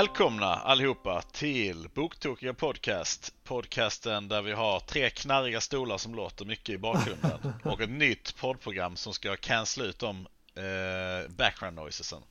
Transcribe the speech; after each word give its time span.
Välkomna 0.00 0.54
allihopa 0.54 1.22
till 1.32 1.88
Boktokiga 1.94 2.54
Podcast. 2.54 3.34
Podcasten 3.44 4.28
där 4.28 4.42
vi 4.42 4.52
har 4.52 4.80
tre 4.80 5.10
knarriga 5.10 5.60
stolar 5.60 5.98
som 5.98 6.14
låter 6.14 6.44
mycket 6.44 6.68
i 6.68 6.78
bakgrunden 6.78 7.54
och 7.64 7.80
ett 7.80 7.90
nytt 7.90 8.36
poddprogram 8.36 8.96
som 8.96 9.14
ska 9.14 9.36
cancella 9.36 9.86
ut 9.86 9.98
de 9.98 10.26
eh, 10.54 11.30
background 11.36 11.76
noisesen. 11.76 12.22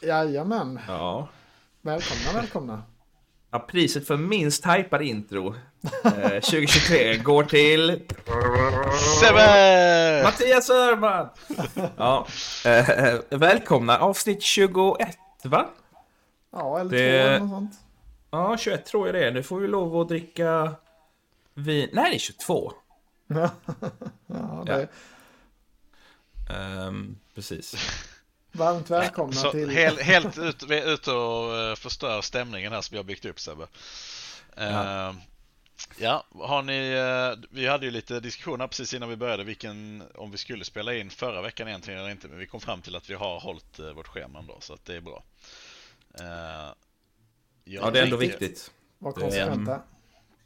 Jajamän. 0.00 0.80
Ja. 0.88 1.28
Välkomna, 1.82 2.40
välkomna. 2.40 2.82
ja. 3.50 3.58
Priset 3.58 4.06
för 4.06 4.16
minst 4.16 4.66
hypad 4.66 5.02
intro 5.02 5.54
eh, 6.04 6.28
2023 6.28 7.16
går 7.16 7.44
till 7.44 8.00
Sebbe! 9.20 10.20
Mattias 10.24 10.70
Öhrman! 10.70 11.28
Ja, 11.96 12.26
eh, 12.64 13.20
välkomna 13.30 13.98
avsnitt 13.98 14.42
21, 14.42 15.08
va? 15.44 15.68
Ja, 16.54 16.80
eller 16.80 16.90
Det- 16.90 16.98
två 16.98 17.04
eller 17.28 17.38
något 17.38 17.50
sånt. 17.50 17.72
Ja, 18.30 18.56
21 18.56 18.86
tror 18.86 19.06
jag 19.08 19.14
det 19.14 19.26
är. 19.26 19.32
Nu 19.32 19.42
får 19.42 19.60
vi 19.60 19.68
lov 19.68 20.00
att 20.00 20.08
dricka 20.08 20.74
vin. 21.54 21.88
Nej, 21.92 22.10
det 22.10 22.16
är 22.16 22.18
22. 22.18 22.72
Ja, 24.26 24.62
det, 24.66 24.88
Ehm, 26.50 27.18
precis. 27.34 27.74
Varmt 28.52 28.90
välkomna 28.90 29.32
Så 29.32 29.50
till... 29.50 29.70
helt, 29.70 30.00
helt 30.00 30.38
ut, 30.38 30.62
vi 30.62 30.78
är 30.78 30.92
ute 30.92 31.12
och 31.12 31.56
eh, 31.56 31.74
förstör 31.74 32.20
stämningen 32.20 32.72
här 32.72 32.80
som 32.80 32.94
vi 32.94 32.98
har 32.98 33.04
byggt 33.04 33.24
upp 33.24 33.40
Sebbe. 33.40 33.66
Ja. 34.56 35.08
Eh, 35.08 35.14
Ja, 35.98 36.24
har 36.34 36.62
ni, 36.62 36.90
eh, 36.90 37.46
vi 37.50 37.66
hade 37.66 37.84
ju 37.86 37.90
lite 37.90 38.20
diskussioner 38.20 38.66
precis 38.66 38.94
innan 38.94 39.08
vi 39.08 39.16
började 39.16 39.44
vilken, 39.44 40.02
om 40.14 40.30
vi 40.30 40.36
skulle 40.38 40.64
spela 40.64 40.94
in 40.94 41.10
förra 41.10 41.42
veckan 41.42 41.68
egentligen 41.68 42.00
eller 42.00 42.10
inte, 42.10 42.28
men 42.28 42.38
vi 42.38 42.46
kom 42.46 42.60
fram 42.60 42.82
till 42.82 42.96
att 42.96 43.10
vi 43.10 43.14
har 43.14 43.40
hållit 43.40 43.78
eh, 43.78 43.90
vårt 43.92 44.08
schema 44.08 44.38
ändå, 44.38 44.56
så 44.60 44.72
att 44.74 44.84
det 44.84 44.96
är 44.96 45.00
bra. 45.00 45.22
Eh, 46.20 46.24
jag 46.24 46.74
Ja, 47.86 47.90
det 47.90 47.98
är 47.98 48.04
ändå 48.04 48.16
viktigt. 48.16 48.70
Var 48.98 49.14
det- 49.14 49.20
konsekventa. 49.20 49.80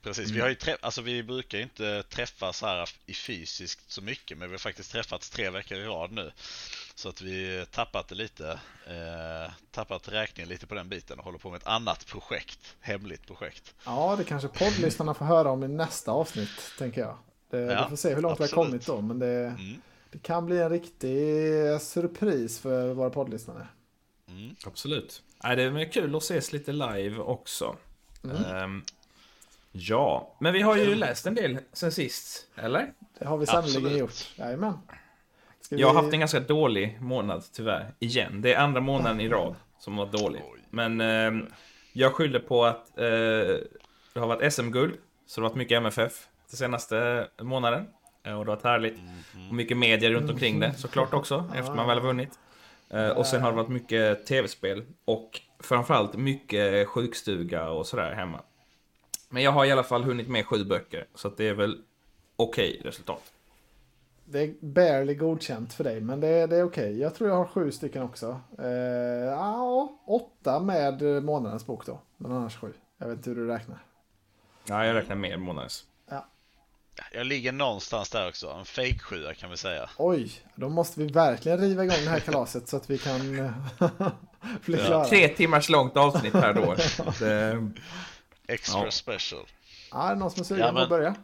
Precis, 0.02 0.30
vi 0.30 0.40
har 0.40 0.48
ju 0.48 0.54
trä- 0.54 0.76
alltså 0.80 1.02
vi 1.02 1.22
brukar 1.22 1.58
ju 1.58 1.64
inte 1.64 2.02
träffas 2.02 2.62
här 2.62 2.88
i 3.06 3.14
fysiskt 3.14 3.90
så 3.90 4.02
mycket, 4.02 4.38
men 4.38 4.48
vi 4.48 4.54
har 4.54 4.58
faktiskt 4.58 4.92
träffats 4.92 5.30
tre 5.30 5.50
veckor 5.50 5.78
i 5.78 5.84
rad 5.84 6.12
nu. 6.12 6.32
Så 6.94 7.08
att 7.08 7.20
vi 7.22 7.66
tappat 7.70 8.08
det 8.08 8.14
lite, 8.14 8.50
eh, 8.86 9.52
tappat 9.70 10.08
räkningen 10.08 10.48
lite 10.48 10.66
på 10.66 10.74
den 10.74 10.88
biten 10.88 11.18
och 11.18 11.24
håller 11.24 11.38
på 11.38 11.50
med 11.50 11.56
ett 11.60 11.66
annat 11.66 12.06
projekt, 12.06 12.76
hemligt 12.80 13.26
projekt. 13.26 13.74
Ja, 13.84 14.14
det 14.18 14.24
kanske 14.24 14.48
poddlyssnarna 14.48 15.14
får 15.14 15.24
höra 15.24 15.50
om 15.50 15.64
i 15.64 15.68
nästa 15.68 16.12
avsnitt, 16.12 16.72
tänker 16.78 17.00
jag. 17.00 17.18
Det, 17.50 17.58
Ja, 17.58 17.84
vi 17.84 17.88
får 17.90 17.96
se 17.96 18.14
hur 18.14 18.22
långt 18.22 18.40
vi 18.40 18.42
har 18.42 18.48
absolut. 18.48 18.66
kommit 18.66 18.86
då, 18.86 19.00
men 19.00 19.18
det, 19.18 19.46
Mm. 19.58 19.80
det 20.10 20.18
kan 20.18 20.46
bli 20.46 20.58
en 20.58 20.70
riktig 20.70 21.16
surpris 21.80 22.58
för 22.58 22.92
våra 22.94 23.10
poddlyssnare. 23.10 23.66
Mm. 24.28 24.56
Absolut. 24.66 25.22
Nej, 25.44 25.56
det 25.56 25.62
är 25.62 25.92
kul 25.92 26.16
att 26.16 26.22
ses 26.22 26.52
lite 26.52 26.72
live 26.72 27.18
också. 27.18 27.76
Mm. 28.24 28.36
Ehm, 28.44 28.82
ja, 29.72 30.36
men 30.40 30.52
vi 30.52 30.62
har 30.62 30.76
ju 30.76 30.94
läst 30.94 31.26
en 31.26 31.34
del 31.34 31.58
sen 31.72 31.92
sist, 31.92 32.46
eller? 32.56 32.92
Det 33.18 33.24
har 33.26 33.38
vi 33.38 33.46
sannerligen 33.46 33.98
gjort. 33.98 34.32
Jajamän. 34.36 34.72
Ska 35.60 35.76
Jag 35.76 35.86
har 35.88 35.94
vi- 35.94 36.00
haft 36.00 36.12
en 36.14 36.20
ganska 36.20 36.40
dålig 36.40 36.98
månad 37.00 37.44
tyvärr, 37.52 37.94
igen. 37.98 38.40
Det 38.42 38.54
är 38.54 38.58
andra 38.60 38.80
månaden 38.80 39.20
i 39.20 39.28
rad 39.28 39.54
som 39.78 39.96
var 39.96 40.06
dålig. 40.06 40.42
Men 40.70 41.00
ehm, 41.00 41.46
jag 41.92 42.12
skyller 42.14 42.40
på 42.40 42.64
att 42.64 42.98
eh, 42.98 43.04
det 44.14 44.20
har 44.20 44.26
varit 44.26 44.52
SM-guld, 44.52 44.94
så 45.26 45.40
det 45.40 45.44
har 45.44 45.50
varit 45.50 45.58
mycket 45.58 45.76
MFF 45.76 46.28
den 46.50 46.56
senaste 46.56 47.28
månaden. 47.42 47.86
Eh, 48.22 48.38
Och 48.38 48.44
det 48.44 48.50
har 48.50 48.56
varit 48.56 48.64
härligt. 48.64 48.98
Och 49.48 49.54
mycket 49.54 49.76
media 49.76 50.10
runt 50.10 50.30
omkring 50.30 50.60
det 50.60 50.74
såklart 50.74 51.14
också, 51.14 51.50
efter 51.56 51.74
man 51.74 51.86
väl 51.86 51.98
har 51.98 52.06
vunnit. 52.06 52.38
Eh, 52.90 53.08
Och 53.08 53.26
sen 53.26 53.42
har 53.42 53.50
det 53.50 53.56
varit 53.56 53.68
mycket 53.68 54.26
tv-spel 54.26 54.84
och 55.04 55.40
framförallt 55.60 56.16
mycket 56.16 56.88
sjukstuga 56.88 57.70
och 57.70 57.86
sådär 57.86 58.12
hemma. 58.12 58.40
Men 59.28 59.42
jag 59.42 59.52
har 59.52 59.64
i 59.64 59.72
alla 59.72 59.82
fall 59.82 60.02
hunnit 60.04 60.28
med 60.28 60.46
sju 60.46 60.64
böcker, 60.64 61.06
så 61.14 61.28
det 61.28 61.48
är 61.48 61.54
väl 61.54 61.82
okej 62.36 62.80
resultat. 62.84 63.32
Det 64.24 64.40
är 64.40 64.54
barely 64.60 65.14
godkänt 65.14 65.72
för 65.74 65.84
dig, 65.84 66.00
men 66.00 66.20
det, 66.20 66.46
det 66.46 66.56
är 66.56 66.62
okej. 66.64 66.98
Jag 67.00 67.14
tror 67.14 67.30
jag 67.30 67.36
har 67.36 67.44
sju 67.46 67.70
stycken 67.72 68.02
också. 68.02 68.40
Eh, 68.58 68.66
ja, 69.26 69.98
åtta 70.06 70.60
med 70.60 71.02
månadens 71.24 71.66
bok 71.66 71.86
då. 71.86 72.00
Men 72.16 72.32
annars 72.32 72.56
sju. 72.56 72.72
Jag 72.98 73.08
vet 73.08 73.16
inte 73.16 73.30
hur 73.30 73.36
du 73.36 73.46
räknar. 73.46 73.78
Ja, 74.68 74.86
jag 74.86 74.94
räknar 74.96 75.16
med 75.16 75.40
månadens. 75.40 75.84
Jag 77.12 77.26
ligger 77.26 77.52
någonstans 77.52 78.10
där 78.10 78.28
också, 78.28 78.50
en 78.50 78.64
fake 78.64 78.98
sjua 78.98 79.34
kan 79.34 79.50
vi 79.50 79.56
säga. 79.56 79.90
Oj, 79.96 80.30
då 80.54 80.68
måste 80.68 81.00
vi 81.00 81.06
verkligen 81.06 81.58
riva 81.58 81.84
igång 81.84 81.96
det 82.04 82.10
här 82.10 82.20
kalaset 82.20 82.68
så 82.68 82.76
att 82.76 82.90
vi 82.90 82.98
kan 82.98 83.20
bli 84.64 84.76
klara. 84.78 85.04
Tre 85.04 85.28
timmars 85.28 85.68
långt 85.68 85.96
avsnitt 85.96 86.34
här 86.34 86.52
då. 86.54 86.74
Det, 87.24 87.70
Extra 88.48 88.84
Ja. 88.84 88.90
special. 88.90 89.46
Ja, 89.90 90.02
är 90.08 90.14
det 90.14 90.18
någon 90.20 90.30
som 90.30 90.40
är 90.40 90.44
sugen 90.44 90.66
Ja, 90.66 90.72
på 90.72 90.78
att 90.78 90.90
men- 90.90 90.98
börja? 90.98 91.14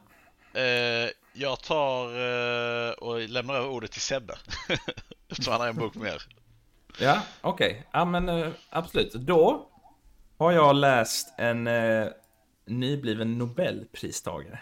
Eh, 1.04 1.10
jag 1.32 1.60
tar 1.62 2.04
eh, 2.06 2.90
och 2.92 3.20
lämnar 3.28 3.54
över 3.54 3.68
ordet 3.68 3.92
till 3.92 4.00
Sebbe. 4.00 4.34
Eftersom 5.28 5.52
han 5.52 5.60
har 5.60 5.68
en 5.68 5.76
bok 5.76 5.94
mer. 5.94 6.22
ja, 7.00 7.20
okej. 7.40 7.86
Ja, 7.92 8.04
men 8.04 8.28
eh, 8.28 8.48
absolut. 8.70 9.12
Då 9.12 9.68
har 10.38 10.52
jag 10.52 10.76
läst 10.76 11.34
en 11.38 11.66
eh, 11.66 12.06
nybliven 12.66 13.38
Nobelpristagare. 13.38 14.58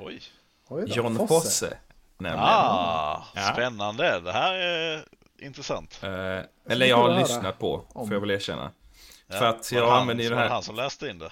Oj. 0.00 0.22
Oj 0.68 0.84
då, 0.86 0.94
John 0.94 1.28
Fosse. 1.28 1.76
nämligen. 2.18 2.44
Ah, 2.44 3.24
Ja. 3.34 3.50
spännande. 3.52 4.20
Det 4.20 4.32
här 4.32 4.54
är 4.54 5.04
intressant. 5.38 6.00
Eh, 6.02 6.10
eller 6.72 6.86
jag 6.86 6.96
har 6.96 7.18
lyssnat 7.18 7.58
på, 7.58 7.84
om. 7.92 8.06
får 8.08 8.14
jag 8.14 8.20
väl 8.20 8.30
erkänna. 8.30 8.70
Ja, 9.26 9.38
För 9.38 9.46
att 9.46 9.72
jag 9.72 9.82
det 9.82 9.90
han, 9.90 10.00
använder 10.00 10.24
ju 10.24 10.30
det 10.30 10.34
var 10.36 10.42
här- 10.42 10.48
han 10.50 10.62
som 10.62 10.76
läste 10.76 11.08
in 11.08 11.18
det. 11.18 11.30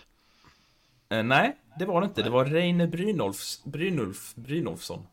Eh, 1.16 1.22
nej, 1.22 1.56
det 1.78 1.84
var 1.84 2.00
det 2.00 2.04
inte. 2.06 2.22
Det 2.22 2.30
var 2.30 2.44
Reine 2.44 2.86
Brynolfs, 2.86 3.64
Brynolf, 3.64 4.34
Brynolfsson. 4.34 5.06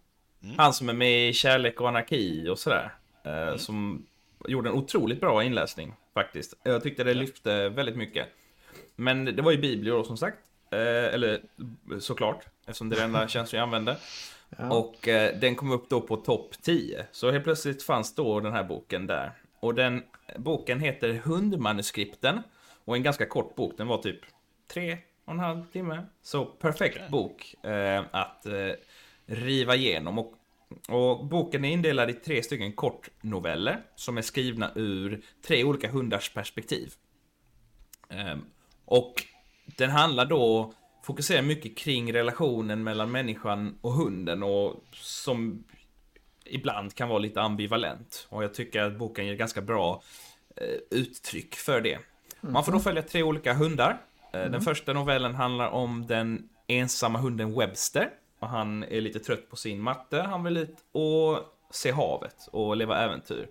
Mm. 0.43 0.55
Han 0.59 0.73
som 0.73 0.89
är 0.89 0.93
med 0.93 1.29
i 1.29 1.33
Kärlek 1.33 1.81
och 1.81 1.87
anarki 1.89 2.49
och 2.49 2.59
sådär. 2.59 2.93
Eh, 3.23 3.55
Som 3.57 4.05
gjorde 4.47 4.69
en 4.69 4.75
otroligt 4.75 5.19
bra 5.19 5.43
inläsning 5.43 5.93
faktiskt. 6.13 6.53
Jag 6.63 6.83
tyckte 6.83 7.03
det 7.03 7.13
lyfte 7.13 7.69
väldigt 7.69 7.95
mycket. 7.95 8.27
Men 8.95 9.25
det 9.25 9.41
var 9.41 9.51
ju 9.51 9.57
biblior 9.57 10.03
som 10.03 10.17
sagt. 10.17 10.37
Eh, 10.71 11.13
eller 11.13 11.41
såklart, 11.99 12.45
eftersom 12.65 12.89
det 12.89 12.95
är 12.95 12.97
det 12.97 13.05
enda 13.05 13.27
tjänsten 13.27 13.57
jag 13.57 13.65
använde. 13.65 13.97
Ja. 14.57 14.73
Och 14.73 15.07
eh, 15.07 15.39
den 15.39 15.55
kom 15.55 15.71
upp 15.71 15.89
då 15.89 16.01
på 16.01 16.17
topp 16.17 16.55
10. 16.61 17.05
Så 17.11 17.31
helt 17.31 17.43
plötsligt 17.43 17.83
fanns 17.83 18.15
då 18.15 18.39
den 18.39 18.53
här 18.53 18.63
boken 18.63 19.07
där. 19.07 19.31
Och 19.59 19.75
den 19.75 20.03
boken 20.37 20.79
heter 20.79 21.13
Hundmanuskripten. 21.13 22.41
Och 22.85 22.95
en 22.95 23.03
ganska 23.03 23.25
kort 23.25 23.55
bok, 23.55 23.73
den 23.77 23.87
var 23.87 23.97
typ 23.97 24.19
tre 24.73 24.97
och 25.25 25.33
en 25.33 25.39
halv 25.39 25.65
timme. 25.65 26.05
Så 26.21 26.45
perfekt 26.45 27.09
bok 27.09 27.55
eh, 27.63 28.03
att 28.11 28.45
eh, 28.45 28.71
riva 29.25 29.75
igenom. 29.75 30.19
Och, 30.19 30.33
och 30.89 31.25
boken 31.25 31.65
är 31.65 31.69
indelad 31.69 32.09
i 32.09 32.13
tre 32.13 32.43
stycken 32.43 32.73
kortnoveller 32.73 33.81
som 33.95 34.17
är 34.17 34.21
skrivna 34.21 34.71
ur 34.75 35.21
tre 35.47 35.63
olika 35.63 35.91
hundars 35.91 36.33
perspektiv. 36.33 36.93
Ehm, 38.09 38.45
och 38.85 39.13
den 39.65 39.89
handlar 39.89 40.25
då, 40.25 40.73
fokuserar 41.03 41.41
mycket 41.41 41.77
kring 41.77 42.13
relationen 42.13 42.83
mellan 42.83 43.11
människan 43.11 43.77
och 43.81 43.91
hunden 43.91 44.43
och 44.43 44.83
som 44.93 45.63
ibland 46.45 46.95
kan 46.95 47.09
vara 47.09 47.19
lite 47.19 47.41
ambivalent. 47.41 48.27
Och 48.29 48.43
jag 48.43 48.53
tycker 48.53 48.81
att 48.81 48.97
boken 48.97 49.25
ger 49.27 49.35
ganska 49.35 49.61
bra 49.61 50.03
eh, 50.55 50.97
uttryck 50.99 51.55
för 51.55 51.81
det. 51.81 51.99
Man 52.41 52.63
får 52.63 52.71
då 52.71 52.79
följa 52.79 53.01
tre 53.01 53.23
olika 53.23 53.53
hundar. 53.53 54.01
Eh, 54.33 54.51
Den 54.51 54.61
första 54.61 54.93
novellen 54.93 55.35
handlar 55.35 55.69
om 55.69 56.05
den 56.07 56.49
ensamma 56.67 57.19
hunden 57.19 57.59
Webster. 57.59 58.09
Och 58.39 58.47
han 58.49 58.83
är 58.83 59.01
lite 59.01 59.19
trött 59.19 59.49
på 59.49 59.55
sin 59.55 59.81
matte. 59.81 60.21
Han 60.21 60.43
vill 60.43 60.57
ut 60.57 60.75
och 60.91 61.39
se 61.69 61.91
havet 61.91 62.47
och 62.51 62.77
leva 62.77 62.97
äventyr. 63.03 63.47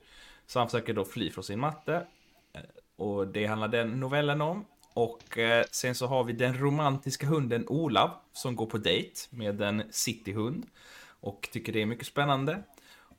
Så 0.47 0.59
han 0.59 0.69
försöker 0.69 0.95
då 0.95 1.05
fly 1.05 1.31
från 1.31 1.45
sin 1.45 1.61
matte. 1.61 2.07
Eh, 2.53 2.61
Och 2.97 3.29
det 3.29 3.47
handlar 3.47 3.69
den 3.69 4.01
novellen 4.01 4.41
om. 4.41 4.65
Och 4.95 5.39
eh, 5.39 5.65
sen 5.71 5.95
så 5.95 6.07
har 6.07 6.25
vi 6.25 6.33
den 6.33 6.59
romantiska 6.59 7.27
hunden 7.27 7.69
Olav 7.69 8.11
som 8.33 8.57
går 8.57 8.67
på 8.67 8.79
dejt 8.79 9.21
med 9.31 9.61
en 9.61 9.83
cityhund. 9.91 10.67
Och 11.21 11.49
tycker 11.53 11.73
det 11.73 11.83
är 11.83 11.87
mycket 11.87 12.07
spännande. 12.07 12.63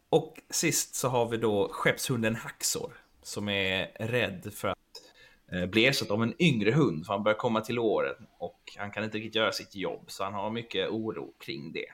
Och 0.09 0.39
sist 0.49 0.95
så 0.95 1.07
har 1.07 1.29
vi 1.29 1.37
då 1.37 1.69
skeppshunden 1.71 2.35
Haxor. 2.35 2.93
Som 3.21 3.49
är 3.49 3.91
rädd 4.07 4.53
för 4.53 4.67
att 4.67 4.77
eh, 5.51 5.65
bli 5.65 5.85
ersatt 5.85 6.11
av 6.11 6.23
en 6.23 6.33
yngre 6.41 6.71
hund. 6.71 7.05
För 7.05 7.13
han 7.13 7.23
börjar 7.23 7.37
komma 7.37 7.61
till 7.61 7.79
åren. 7.79 8.27
Och 8.37 8.73
han 8.77 8.91
kan 8.91 9.03
inte 9.03 9.17
riktigt 9.17 9.35
göra 9.35 9.51
sitt 9.51 9.75
jobb. 9.75 10.03
Så 10.07 10.23
han 10.23 10.33
har 10.33 10.51
mycket 10.51 10.89
oro 10.89 11.33
kring 11.39 11.71
det. 11.71 11.87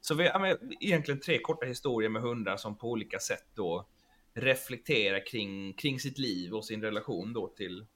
Så 0.00 0.14
vi 0.14 0.28
har 0.28 0.46
ja, 0.46 0.56
egentligen 0.80 1.20
tre 1.20 1.38
korta 1.38 1.66
historier 1.66 2.10
med 2.10 2.22
hundar 2.22 2.56
som 2.56 2.78
på 2.78 2.90
olika 2.90 3.18
sätt 3.18 3.46
då 3.54 3.86
reflekterar 4.34 5.26
kring, 5.26 5.72
kring 5.72 6.00
sitt 6.00 6.18
liv 6.18 6.54
och 6.54 6.64
sin 6.64 6.82
relation 6.82 7.32
då 7.32 7.48
till, 7.48 7.86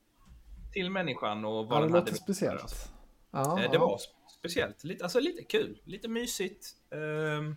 till 0.73 0.91
människan 0.91 1.45
och 1.45 1.67
vad 1.67 1.77
Ja, 1.77 1.81
det 1.81 1.87
den 1.87 1.93
hade 1.93 2.01
låter 2.01 2.13
velat 2.13 2.23
speciellt. 2.23 2.93
Ja, 3.31 3.59
Eh, 3.59 3.65
ja. 3.65 3.71
Det 3.73 3.79
var 3.79 3.97
sp- 3.97 4.31
speciellt, 4.39 4.85
lite, 4.85 5.05
alltså 5.05 5.21
lite 5.21 5.45
kul, 5.45 5.81
lite 5.85 6.09
mysigt. 6.09 6.67
Um, 6.91 7.57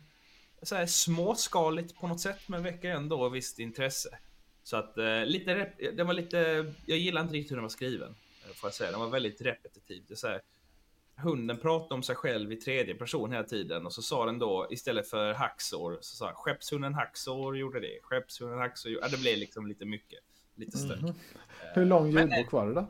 så 0.62 0.76
här 0.76 0.86
småskaligt 0.86 1.96
på 1.96 2.08
något 2.08 2.20
sätt, 2.20 2.40
men 2.48 2.64
väcker 2.64 2.90
ändå 2.90 3.30
visst 3.30 3.60
intresse. 3.60 4.10
Så 4.64 4.78
att 4.78 4.98
eh, 4.98 5.26
lite, 5.26 5.72
den 5.94 6.08
var 6.08 6.14
lite, 6.14 6.74
jag 6.86 6.98
gillar 6.98 7.22
inte 7.22 7.34
riktigt 7.34 7.52
hur 7.52 7.56
den 7.56 7.64
var 7.64 7.70
skriven. 7.70 8.16
eh, 8.46 8.54
Får 8.56 8.68
jag 8.68 8.74
säga. 8.74 8.92
Den 8.92 9.00
var 9.00 9.08
väldigt 9.10 9.42
repetitiv. 9.42 10.04
Det 10.08 10.14
är 10.14 10.16
så 10.16 10.28
här, 10.28 10.42
hunden 11.16 11.58
pratade 11.60 11.94
om 11.94 12.04
sig 12.04 12.16
själv 12.16 12.52
i 12.52 12.56
tredje 12.56 12.96
person 12.96 13.32
hela 13.32 13.44
tiden 13.44 13.86
och 13.86 13.94
så 13.94 14.02
sa 14.02 14.26
den 14.26 14.40
då 14.40 14.68
istället 14.72 15.10
för 15.10 15.34
hacksår 15.34 15.98
så 16.02 16.16
sa 16.16 16.32
skeppshunden 16.36 16.94
hacksår 16.94 17.58
gjorde 17.58 17.80
det. 17.80 18.00
Skeppshunden 18.04 18.72
gjorde... 18.86 19.00
Ja, 19.02 19.08
det 19.08 19.18
blev 19.18 19.38
liksom 19.38 19.68
lite 19.68 19.86
mycket. 19.86 20.20
Lite 20.56 20.78
stök. 20.78 21.02
Mhm. 21.02 21.14
Hur 21.76 21.86
lång 21.86 22.12
ljudbok 22.12 22.52
var 22.52 22.68
det 22.68 22.74
då? 22.74 22.88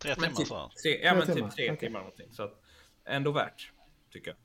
Tre 0.00 0.14
timmar 0.14 0.28
typ, 0.28 0.46
sa 0.48 0.60
han. 0.60 0.70
tre, 0.82 1.00
ja, 1.04 1.10
Tre 1.10 1.18
men 1.26 1.34
timmar, 1.34 1.48
typ 1.48 1.56
tre 1.56 1.66
okej. 1.70 1.78
timmar 1.78 2.00
någonting. 2.00 2.28
Så 2.32 2.42
att, 2.42 2.60
ändå 3.04 3.32
värt, 3.32 3.72
tycker 4.12 4.30
jag. 4.30 4.36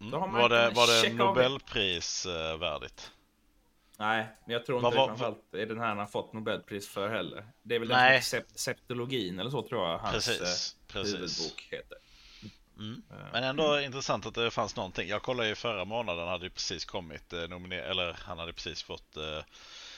Mm. 0.00 0.10
Då 0.12 0.18
har 0.18 0.28
man 0.28 0.40
Var 0.40 0.48
det, 0.48 0.70
var 0.70 0.86
det 0.86 1.02
checka 1.08 1.22
av 1.24 1.34
det. 1.34 1.42
Nobelpris 1.42 2.26
eh, 2.26 2.56
värdigt? 2.58 3.10
Nej, 3.98 4.26
men 4.44 4.52
jag 4.52 4.66
tror 4.66 4.78
inte 4.86 4.96
var- 4.96 5.06
framförallt 5.06 5.54
är 5.54 5.66
den 5.66 5.78
här 5.80 5.86
han 5.88 5.98
har 5.98 6.06
fått 6.06 6.32
Nobelpris 6.32 6.88
för 6.88 7.08
heller. 7.08 7.46
Det 7.62 7.74
är 7.74 7.78
väl 7.78 7.88
Nej. 7.88 8.12
den 8.12 8.22
som 8.22 8.36
heter 8.38 8.48
Sep- 8.50 8.58
Septologin 8.58 9.38
eller 9.40 9.50
så 9.50 9.62
tror 9.62 9.88
jag 9.88 9.98
hans 9.98 10.12
Precis, 10.14 10.40
eh, 10.40 10.92
precis. 10.92 11.14
huvudbok 11.14 11.68
heter. 11.70 11.98
Mm. 12.78 13.02
Eh, 13.10 13.16
Men 13.32 13.44
ändå 13.44 13.80
intressant 13.80 14.26
att 14.26 14.34
det 14.34 14.50
fanns 14.50 14.76
någonting. 14.76 15.08
Jag 15.08 15.22
kollade 15.22 15.48
ju 15.48 15.54
förra 15.54 15.84
månaden, 15.84 16.28
hade 16.28 16.44
ju 16.44 16.50
precis 16.50 16.84
kommit 16.84 17.32
eh, 17.32 17.38
nominer- 17.48 17.82
eller 17.82 18.12
han 18.12 18.38
hade 18.38 18.52
precis 18.52 18.82
fått 18.82 19.16
eh, 19.16 19.22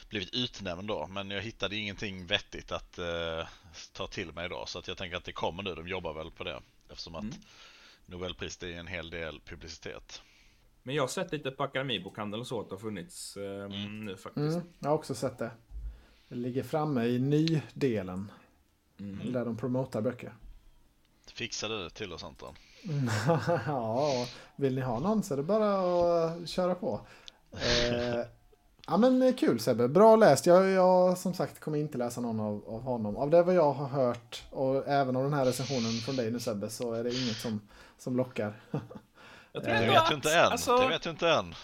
blivit 0.09 0.35
utnämnd 0.35 0.89
då. 0.89 1.07
Men 1.07 1.31
jag 1.31 1.43
hittade 1.43 1.77
ingenting 1.77 2.27
vettigt 2.27 2.73
att 2.73 2.99
eh, 2.99 3.47
ta 3.93 4.07
till 4.07 4.33
mig 4.33 4.49
då. 4.49 4.67
Så 4.67 4.79
att 4.79 4.89
jag 4.89 4.97
tänker 4.97 5.17
att 5.17 5.25
det 5.25 5.33
kommer 5.33 5.63
nu, 5.63 5.75
de 5.75 5.89
jobbar 5.89 6.15
väl 6.15 6.31
på 6.31 6.45
det. 6.45 6.61
Eftersom 6.91 7.15
att 7.15 7.23
Mm. 7.23 7.35
Nobelpris 8.07 8.57
det 8.57 8.75
är 8.75 8.79
en 8.79 8.87
hel 8.87 9.11
del 9.11 9.41
publicitet. 9.41 10.23
Men 10.83 10.95
jag 10.95 11.03
har 11.03 11.09
sett 11.09 11.33
lite 11.33 11.51
på 11.51 11.63
Akademibokhandeln 11.63 12.41
och 12.41 12.47
så 12.47 12.61
att 12.61 12.69
det 12.69 12.75
har 12.75 12.81
funnits 12.81 13.37
eh, 13.37 13.69
nu 13.89 14.17
faktiskt. 14.17 14.57
Mm, 14.57 14.69
jag 14.79 14.89
har 14.89 14.95
också 14.97 15.15
sett 15.15 15.39
det. 15.39 15.51
Det 16.29 16.35
ligger 16.35 16.63
framme 16.63 17.05
i 17.05 17.19
ny-delen. 17.19 18.31
Mm. 19.01 19.33
Där 19.33 19.45
de 19.45 19.57
promotar 19.57 20.01
böcker. 20.01 20.33
Fixar 21.35 21.69
du 21.69 21.79
det 21.83 21.91
till 21.91 22.13
oss 22.13 22.25
Anton? 22.25 22.55
ja, 23.67 24.27
vill 24.57 24.75
ni 24.75 24.81
ha 24.81 25.01
någon 25.01 25.23
så 25.23 25.35
är 25.35 25.37
det 25.37 25.43
bara 25.43 25.79
att 26.25 26.49
köra 26.49 26.75
på. 26.75 27.01
Eh, 27.53 28.21
ja 28.89 28.97
men 28.97 29.23
eh, 29.23 29.35
kul 29.35 29.61
Sebbe, 29.61 29.89
bra 29.89 30.17
läst. 30.17 30.47
Jag, 30.47 30.69
jag 30.71 31.19
som 31.19 31.35
sagt 31.35 31.61
kommer 31.61 31.79
inte 31.79 31.99
läsa 31.99 32.21
någon 32.21 32.41
av, 32.41 32.65
av 32.69 32.83
honom. 32.83 33.17
Av 33.17 33.31
det 33.31 33.43
vad 33.43 33.55
jag 33.55 33.73
har 33.73 33.87
hört 33.89 34.43
och 34.51 34.89
även 34.89 35.17
av 35.17 35.23
den 35.23 35.33
här 35.33 35.45
recensionen 35.45 35.93
från 35.93 36.17
dig 36.17 36.31
nu 36.31 36.41
Sebbe 36.41 36.71
så 36.71 36.93
är 36.93 37.05
det 37.05 37.11
inget 37.15 37.37
som, 37.37 37.61
som 37.99 38.17
lockar. 38.17 38.61
Jag 39.53 39.65
tror 39.65 39.75
Det 39.75 39.81
Det 39.81 39.87
vet 39.87 39.99
att- 39.99 40.09
du 40.09 40.15
inte 40.15 40.39
än. 40.39 40.45
Alltså, 40.53 40.77
det 40.77 40.89
vet 40.89 41.03
du 41.03 41.11
inte 41.11 41.29
än. 41.29 41.55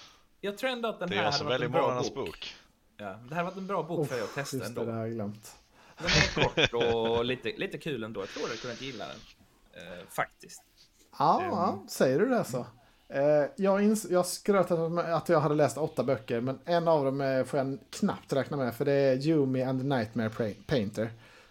Jag 0.40 0.58
tror 0.58 0.70
ändå 0.70 0.88
att 0.88 0.98
den 0.98 1.08
Det 1.08 1.14
är 1.14 1.16
här 1.16 1.24
jag 1.24 1.30
hade 1.32 1.38
som 1.38 1.46
varit 1.46 1.54
väljer 1.54 1.66
en 1.66 1.72
bra 1.72 2.02
bok. 2.02 2.14
bok. 2.14 2.54
Ja, 2.96 3.18
det 3.28 3.34
här 3.34 3.42
varit 3.44 3.56
en 3.56 3.66
bra 3.66 3.82
bok 3.82 4.08
för 4.08 4.14
dig 4.14 4.24
att 4.24 4.34
testa 4.34 4.56
Just 4.56 4.74
det, 4.74 4.80
ändå. 4.80 4.92
det 4.92 4.96
har 4.98 5.04
jag 5.06 5.14
glömt. 5.14 5.56
Den 5.98 6.06
är 6.06 6.66
kort 6.72 6.84
och 6.94 7.24
lite, 7.24 7.52
lite 7.56 7.78
kul 7.78 8.04
ändå. 8.04 8.20
Jag 8.20 8.28
tror 8.28 8.48
du 8.48 8.56
kunnat 8.56 8.80
gilla 8.80 9.04
den. 9.06 9.16
Eh, 9.72 10.04
faktiskt. 10.10 10.62
Ja, 11.18 11.40
Ehm. 11.42 11.48
ja, 11.50 11.78
säger 11.88 12.18
du 12.18 12.28
det 12.28 12.44
så. 12.44 12.66
Eh, 13.14 13.44
jag, 13.56 13.80
ins- 13.82 14.06
jag 14.12 14.26
skröt 14.26 14.70
att 14.70 15.28
jag 15.28 15.40
hade 15.40 15.54
läst 15.54 15.78
åtta 15.78 16.04
böcker, 16.04 16.40
men 16.40 16.58
en 16.64 16.88
av 16.88 17.04
dem 17.04 17.20
är, 17.20 17.44
får 17.44 17.58
jag 17.58 17.78
knappt 17.90 18.32
räkna 18.32 18.56
med, 18.56 18.74
för 18.74 18.84
det 18.84 18.92
är 18.92 19.16
Yumi 19.26 19.62
and 19.62 19.80
the 19.80 19.86
Nightmare 19.86 20.30
Painter, 20.66 21.10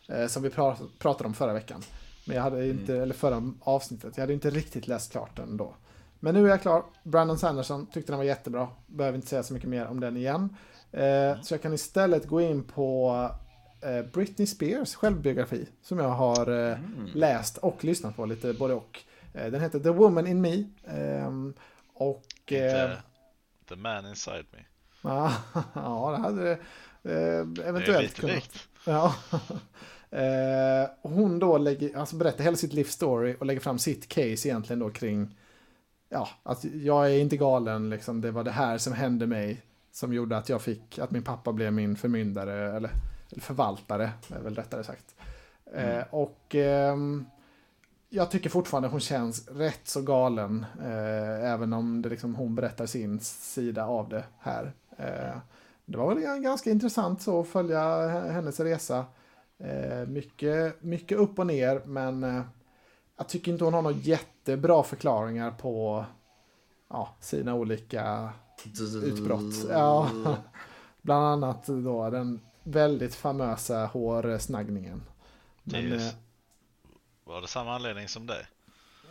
eh, 0.09 0.27
som 0.27 0.43
vi 0.43 0.49
pra- 0.49 0.89
pratade 0.99 1.27
om 1.27 1.33
förra 1.33 1.53
veckan. 1.53 1.81
Men 2.27 2.35
jag 2.35 2.43
hade 2.43 2.67
inte, 2.69 2.95
eller 2.97 3.13
förra 3.13 3.53
avsnittet, 3.61 4.13
jag 4.17 4.21
hade 4.23 4.33
inte 4.33 4.49
riktigt 4.49 4.87
läst 4.87 5.11
klart 5.11 5.35
den 5.37 5.57
då. 5.57 5.73
Men 6.19 6.33
nu 6.35 6.45
är 6.45 6.49
jag 6.49 6.61
klar. 6.61 6.83
Brandon 7.03 7.37
Sanderson 7.37 7.85
tyckte 7.85 8.11
den 8.11 8.17
var 8.17 8.25
jättebra. 8.25 8.67
Behöver 8.87 9.15
inte 9.15 9.27
säga 9.27 9.43
så 9.43 9.53
mycket 9.53 9.69
mer 9.69 9.85
om 9.87 9.99
den 9.99 10.17
igen. 10.17 10.55
Eh, 10.91 11.41
så 11.41 11.53
jag 11.53 11.61
kan 11.61 11.73
istället 11.73 12.27
gå 12.27 12.41
in 12.41 12.63
på 12.63 13.11
eh, 13.81 14.05
Britney 14.13 14.45
Spears 14.47 14.95
självbiografi, 14.95 15.67
som 15.81 15.99
jag 15.99 16.09
har 16.09 16.69
eh, 16.71 16.77
läst 17.13 17.57
och 17.57 17.83
lyssnat 17.83 18.15
på 18.15 18.25
lite 18.25 18.53
både 18.53 18.73
och. 18.73 18.99
Eh, 19.33 19.51
Den 19.51 19.61
heter 19.61 19.79
The 19.79 19.89
Woman 19.89 20.27
in 20.27 20.41
Me. 20.41 20.63
ehm, 20.87 21.53
Och... 21.93 22.51
eh, 22.51 22.81
Inte 22.83 23.01
The 23.69 23.75
Man 23.75 24.05
Inside 24.05 24.45
Me. 24.51 24.59
Ja, 25.73 26.11
det 26.17 26.17
hade 26.23 26.43
det 26.43 26.51
eh, 26.51 27.45
Det 27.45 27.63
är 27.63 27.67
eventuellt 27.69 28.01
lite 28.01 28.21
kunnat. 28.21 28.35
likt. 28.35 28.67
Ja. 28.85 29.15
Eh, 30.11 30.89
hon 31.01 31.39
då 31.39 31.57
lägger, 31.57 31.97
alltså 31.97 32.15
berättar 32.15 32.43
hela 32.43 32.55
sitt 32.57 32.73
livsstory 32.73 33.35
och 33.39 33.45
lägger 33.45 33.61
fram 33.61 33.79
sitt 33.79 34.07
case 34.07 34.47
egentligen 34.47 34.79
då 34.79 34.89
kring 34.89 35.37
ja, 36.09 36.29
att 36.43 36.63
jag 36.65 37.05
är 37.05 37.19
inte 37.19 37.37
galen 37.37 37.89
liksom. 37.89 38.21
Det 38.21 38.31
var 38.31 38.43
det 38.43 38.51
här 38.51 38.77
som 38.77 38.93
hände 38.93 39.27
mig 39.27 39.61
som 39.91 40.13
gjorde 40.13 40.37
att 40.37 40.49
jag 40.49 40.61
fick, 40.61 40.99
att 40.99 41.11
min 41.11 41.23
pappa 41.23 41.51
blev 41.51 41.73
min 41.73 41.95
förmyndare 41.95 42.53
eller, 42.53 42.89
eller 43.31 43.41
förvaltare, 43.41 44.11
är 44.35 44.39
väl 44.39 44.55
rättare 44.55 44.83
sagt. 44.83 45.15
Eh, 45.73 46.03
och 46.09 46.55
ehm, 46.55 47.25
jag 48.15 48.31
tycker 48.31 48.49
fortfarande 48.49 48.89
hon 48.89 48.99
känns 48.99 49.47
rätt 49.47 49.87
så 49.87 50.01
galen, 50.01 50.65
eh, 50.81 51.51
även 51.51 51.73
om 51.73 52.01
det 52.01 52.09
liksom, 52.09 52.35
hon 52.35 52.55
berättar 52.55 52.85
sin 52.85 53.19
sida 53.19 53.85
av 53.85 54.09
det 54.09 54.23
här. 54.39 54.73
Eh, 54.97 55.37
det 55.85 55.97
var 55.97 56.15
väl 56.15 56.41
ganska 56.41 56.69
intressant 56.71 57.21
så 57.21 57.41
att 57.41 57.47
följa 57.47 58.07
hennes 58.07 58.59
resa. 58.59 59.05
Eh, 59.57 60.07
mycket, 60.07 60.83
mycket 60.83 61.17
upp 61.17 61.39
och 61.39 61.47
ner, 61.47 61.81
men 61.85 62.23
eh, 62.23 62.41
jag 63.17 63.29
tycker 63.29 63.51
inte 63.51 63.63
hon 63.63 63.73
har 63.73 63.81
några 63.81 63.97
jättebra 63.97 64.83
förklaringar 64.83 65.51
på 65.51 66.05
ja, 66.89 67.15
sina 67.19 67.55
olika 67.55 68.29
utbrott. 69.03 69.69
Ja, 69.69 70.09
bland 71.01 71.25
annat 71.25 71.67
då 71.67 72.09
den 72.09 72.39
väldigt 72.63 73.15
famösa 73.15 73.85
hårsnaggningen. 73.85 75.01
Men, 75.63 75.93
eh, 75.93 76.13
Var 77.23 77.41
det 77.41 77.47
samma 77.47 77.75
anledning 77.75 78.07
som 78.07 78.27
dig? 78.27 78.45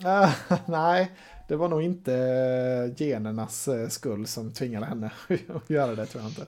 äh, 0.05 0.31
nej, 0.67 1.13
det 1.49 1.57
var 1.57 1.69
nog 1.69 1.83
inte 1.83 2.15
eh, 2.15 2.95
genernas 2.97 3.69
eh, 3.69 3.89
skull 3.89 4.27
som 4.27 4.53
tvingade 4.53 4.87
henne 4.87 5.11
att 5.55 5.71
göra 5.71 5.95
det 5.95 6.07
tror 6.07 6.23
jag 6.23 6.31
inte. 6.31 6.47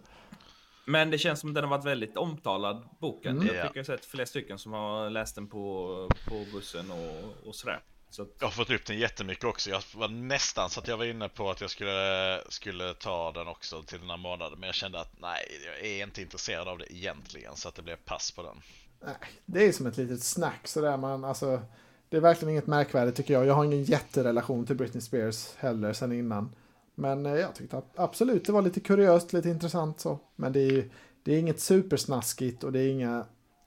Men 0.87 1.11
det 1.11 1.19
känns 1.19 1.41
som 1.41 1.51
att 1.51 1.55
den 1.55 1.65
har 1.65 1.71
varit 1.71 1.85
väldigt 1.87 2.17
omtalad, 2.17 2.89
boken. 2.99 3.37
Mm. 3.37 3.47
Jag 3.47 3.57
Ja. 3.57 3.63
tycker 3.63 3.77
jag 3.81 3.85
har 3.87 3.97
sett 3.97 4.05
flera 4.05 4.27
stycken 4.27 4.59
som 4.59 4.73
har 4.73 5.11
läst 5.11 5.35
den 5.35 5.47
på, 5.47 6.09
på 6.29 6.45
bussen 6.53 6.91
och, 6.91 7.49
och 7.49 7.55
sådär. 7.55 7.81
Att, 8.23 8.29
Jag 8.39 8.47
har 8.47 8.53
fått 8.53 8.71
upp 8.71 8.87
den 8.87 8.99
jättemycket 8.99 9.45
också. 9.45 9.71
Jag 9.71 9.83
var 9.95 10.09
nästan 10.09 10.71
så 10.71 10.81
att 10.81 10.89
jag 10.89 10.97
var 10.97 11.05
inne 11.05 11.29
på 11.29 11.51
att 11.51 11.61
jag 11.61 11.71
skulle, 11.71 12.41
skulle 12.49 12.95
ta 12.95 13.33
den 13.33 13.49
också 13.49 13.83
till 13.83 14.01
den 14.01 14.11
här 14.11 14.17
månaden. 14.17 14.59
Men 14.61 14.67
jag 14.67 14.75
kände 14.75 15.01
att 15.01 15.13
nej, 15.19 15.41
jag 15.67 15.91
är 15.91 16.03
inte 16.03 16.23
intresserad 16.23 16.69
av 16.69 16.79
det 16.79 16.95
egentligen. 16.95 17.57
Så 17.57 17.69
att 17.69 17.75
det 17.75 17.83
blev 17.83 17.97
pass 17.97 18.31
på 18.31 18.43
den. 18.43 18.57
Nej, 19.01 19.15
det 19.47 19.67
är 19.67 19.73
som 19.73 19.87
ett 19.87 19.97
litet 19.97 20.23
snack 20.23 20.69
sådär 20.69 20.97
man, 20.97 21.25
alltså. 21.25 21.63
Det 22.09 22.17
är 22.17 22.21
verkligen 22.21 22.51
inget 22.51 22.67
märkvärdigt 22.67 23.17
tycker 23.17 23.35
jag. 23.35 23.47
Jag 23.47 23.55
har 23.55 23.65
ingen 23.65 23.85
jätterelation 23.85 24.67
till 24.67 24.77
Britney 24.77 25.01
Spears 25.01 25.55
heller 25.57 25.93
sen 25.93 26.13
innan. 26.13 26.55
Men 26.95 27.27
eh, 27.27 27.35
jag 27.35 27.55
tyckte 27.55 27.79
att 27.79 27.99
absolut 27.99 28.45
det 28.45 28.53
var 28.53 28.63
lite 28.63 28.81
kuriöst, 28.81 29.33
lite 29.33 29.49
intressant 29.49 30.01
så. 30.01 30.19
Men 30.37 30.53
det 30.53 30.61
är, 30.61 30.91
det 31.23 31.35
är 31.35 31.39
inget 31.39 31.61
supersnaskigt 31.61 32.65
och 32.65 32.73
det 32.73 32.81
är 32.81 32.89
inga 32.89 33.27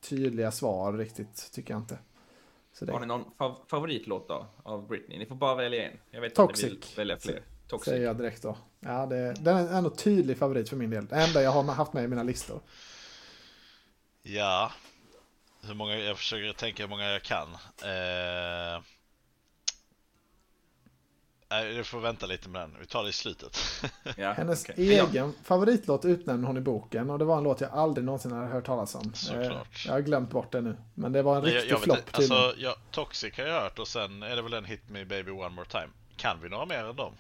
tydliga 0.09 0.51
svar 0.51 0.93
riktigt, 0.93 1.51
tycker 1.53 1.73
jag 1.73 1.81
inte. 1.81 1.97
Så 2.79 2.86
det 2.86 2.91
har 2.91 3.00
ni 3.00 3.05
någon 3.05 3.31
fav 3.38 3.60
favoritlåt 3.67 4.27
då, 4.27 4.46
av 4.63 4.88
Britney? 4.88 5.17
Ni 5.19 5.25
får 5.25 5.36
bara 5.36 5.55
välja 5.55 5.89
en. 5.89 5.98
Jag 6.12 6.22
vet 6.22 6.39
att 6.39 6.55
ni 6.57 6.63
vill 6.63 6.75
Toxic. 6.75 6.98
välja 6.98 7.17
fler. 7.17 7.41
Toxic. 7.67 7.91
säger 7.91 8.05
jag 8.05 8.17
direkt 8.17 8.41
då. 8.41 8.57
Ja, 8.79 9.05
det, 9.05 9.34
den 9.34 9.57
är 9.57 9.77
ändå 9.77 9.89
tydlig 9.89 10.38
favorit 10.38 10.69
för 10.69 10.75
min 10.75 10.89
del. 10.89 11.05
Det 11.05 11.15
enda 11.15 11.41
jag 11.41 11.51
har 11.51 11.63
haft 11.63 11.93
med 11.93 12.03
i 12.03 12.07
mina 12.07 12.24
listor. 12.24 12.62
Ja, 14.24 14.72
hur 15.63 15.74
många, 15.74 15.98
jag 15.98 16.17
försöker 16.17 16.53
tänka 16.53 16.84
hur 16.84 16.89
många 16.89 17.10
jag 17.10 17.22
kan. 17.22 17.48
Eh, 17.84 18.81
nej, 21.49 21.73
du 21.73 21.83
får 21.83 21.99
vänta 21.99 22.25
lite 22.25 22.49
med 22.49 22.61
den. 22.61 22.75
Vi 22.79 22.85
tar 22.85 23.03
det 23.03 23.09
i 23.09 23.13
slutet. 23.13 23.57
Ja, 24.17 24.31
Hennes. 24.31 24.67
Men 24.67 24.77
egen 24.79 25.33
favoritlåt 25.43 26.05
utnämnde 26.05 26.47
hon 26.47 26.57
i 26.57 26.61
boken 26.61 27.09
och 27.09 27.19
det 27.19 27.25
var 27.25 27.37
en 27.37 27.43
låt 27.43 27.61
jag 27.61 27.71
aldrig 27.71 28.05
någonsin 28.05 28.31
hade 28.31 28.47
hört 28.47 28.65
talas 28.65 28.95
om. 28.95 29.13
Såklart. 29.13 29.45
Eh, 29.45 29.87
Jag 29.87 29.93
har 29.93 30.01
glömt 30.01 30.29
bort 30.29 30.51
det 30.51 30.61
nu. 30.61 30.77
Men 30.93 31.11
det 31.11 31.21
var 31.21 31.37
en 31.37 31.43
jag, 31.43 31.53
riktig 31.55 31.71
jag 31.71 31.75
vet 31.75 31.83
flopp 31.83 31.99
alltså, 32.11 32.53
jag, 32.57 32.75
Toxic 32.91 33.37
har 33.37 33.43
jag 33.43 33.61
hört 33.61 33.79
och 33.79 33.87
sen 33.87 34.23
är 34.23 34.35
det 34.35 34.41
väl 34.41 34.53
en 34.53 34.65
Hit 34.65 34.89
Me 34.89 35.05
Baby 35.05 35.31
One 35.31 35.49
More 35.49 35.67
Time. 35.67 35.89
Kan 36.15 36.41
vi 36.41 36.49
några 36.49 36.65
mer 36.65 36.83
än 36.83 36.95
dem? 36.95 37.13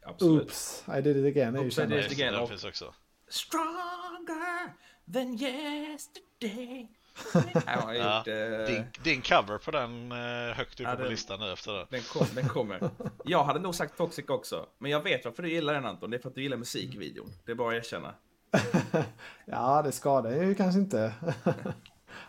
Jag, 0.00 0.10
absolut. 0.10 0.42
Oops, 0.42 0.84
I 0.98 1.00
did 1.00 1.16
it 1.16 1.36
again. 1.36 1.56
Oops, 1.58 1.78
I 1.78 1.80
did 1.80 1.90
Nej, 1.90 2.06
it 2.06 2.12
again. 2.12 2.34
den 2.34 2.48
finns 2.48 2.64
också. 2.64 2.94
Stronger 3.28 4.72
than 5.12 5.34
yesterday. 5.34 6.88
Jag 7.66 7.72
har 7.72 7.92
Ja, 7.94 8.18
gjort, 8.18 8.28
eh, 8.28 8.66
Din, 8.74 8.84
din 9.02 9.22
cover 9.22 9.58
på 9.58 9.70
den 9.70 10.12
eh, 10.12 10.56
högt 10.56 10.80
upp 10.80 10.86
Ja, 10.86 10.94
på 10.96 11.02
den- 11.02 11.10
listan 11.10 11.40
nu 11.40 11.52
efter 11.52 11.72
det. 11.72 11.86
Den, 11.90 12.02
kom, 12.02 12.26
den 12.34 12.48
kommer. 12.48 12.90
Jag 13.24 13.44
hade 13.44 13.58
nog 13.60 13.74
sagt 13.74 13.96
Toxic 13.96 14.28
också. 14.28 14.66
Men 14.78 14.90
jag 14.90 15.02
vet 15.02 15.24
varför 15.24 15.42
du 15.42 15.50
gillar 15.50 15.74
den 15.74 15.86
Anton. 15.86 16.10
Det 16.10 16.16
är 16.16 16.18
för 16.18 16.28
att 16.28 16.34
du 16.34 16.42
gillar 16.42 16.56
musikvideon. 16.56 17.32
Det 17.44 17.52
är 17.52 17.56
bara 17.56 17.76
att 17.76 17.84
erkänna. 17.84 18.14
Ja, 19.44 19.82
det 19.82 19.92
skadar 19.92 20.30
ju 20.30 20.54
kanske 20.54 20.80
inte. 20.80 21.12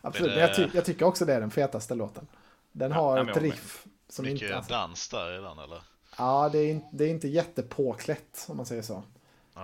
Absolut, 0.02 0.32
Men 0.32 0.40
men 0.40 0.40
jag, 0.40 0.50
det- 0.50 0.56
ty 0.56 0.70
jag 0.78 0.86
tycker 0.86 1.06
också 1.06 1.26
det 1.26 1.34
är 1.34 1.40
den 1.42 1.52
fetaste 1.52 1.96
låten. 1.96 2.28
Den 2.72 2.92
har 2.92 3.18
ja, 3.18 3.24
men 3.24 3.30
ett 3.30 3.36
jag 3.36 3.44
med. 3.44 3.52
riff 3.52 3.86
som 4.10 4.26
Mycket 4.26 4.42
inte... 4.42 4.56
Alltså, 4.58 4.72
dans 4.74 5.10
där 5.10 5.38
i 5.40 5.42
den 5.42 5.60
eller? 5.60 5.82
ja, 6.18 6.50
det 6.52 6.58
är, 6.60 6.70
inte, 6.72 6.88
det 6.92 7.04
är 7.06 7.10
inte 7.10 7.28
jättepåklätt 7.28 8.46
om 8.50 8.58
man 8.58 8.66
säger 8.66 8.82
så. 8.82 9.04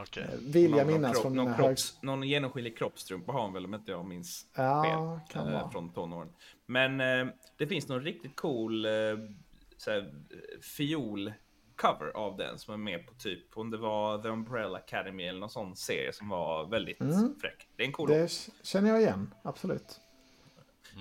Okej. 0.02 0.24
Eh, 0.24 0.40
Vill 0.40 0.72
jag 0.72 0.88
minnas 0.88 1.14
någon, 1.14 1.22
från 1.22 1.34
någon, 1.36 1.46
mina 1.46 1.58
någon, 1.58 1.66
hög... 1.66 1.66
kropps, 1.78 1.98
någon 2.02 2.24
genomskinlig 2.24 2.78
kroppstrumpa 2.78 3.32
har 3.32 3.42
han 3.42 3.54
väl 3.54 3.66
om 3.66 3.74
inte 3.74 3.92
jag 3.92 4.06
minns 4.06 4.46
Ja, 4.56 4.84
fel. 4.84 5.34
kan 5.34 5.52
vara. 5.54 5.70
från 5.72 5.94
tonåren. 5.94 6.30
Men 6.66 7.02
eh, 7.02 7.34
det 7.58 7.68
finns 7.68 7.88
någon 7.88 8.02
riktigt 8.02 8.36
cool 8.36 8.86
eh, 8.86 8.92
såhär, 9.78 10.14
fiol 10.62 11.34
cover 11.76 12.12
av 12.16 12.38
den 12.38 12.60
som 12.60 12.74
är 12.74 12.78
med 12.78 13.08
på 13.08 13.14
typ 13.14 13.58
om 13.58 13.72
det 13.72 13.78
var 13.78 14.22
The 14.22 14.28
Umbrella 14.28 14.78
Academy 14.78 15.24
eller 15.24 15.40
någon 15.40 15.50
sån 15.50 15.76
serie 15.76 16.14
som 16.14 16.30
var 16.30 16.66
väldigt 16.68 17.02
Mm. 17.02 17.36
fräck. 17.42 17.68
Det 17.76 17.84
är 17.84 17.88
en 17.88 17.94
cool 17.94 18.10
Det 18.10 18.50
känner 18.64 18.90
jag 18.90 19.02
igen, 19.02 19.34
absolut. 19.44 20.00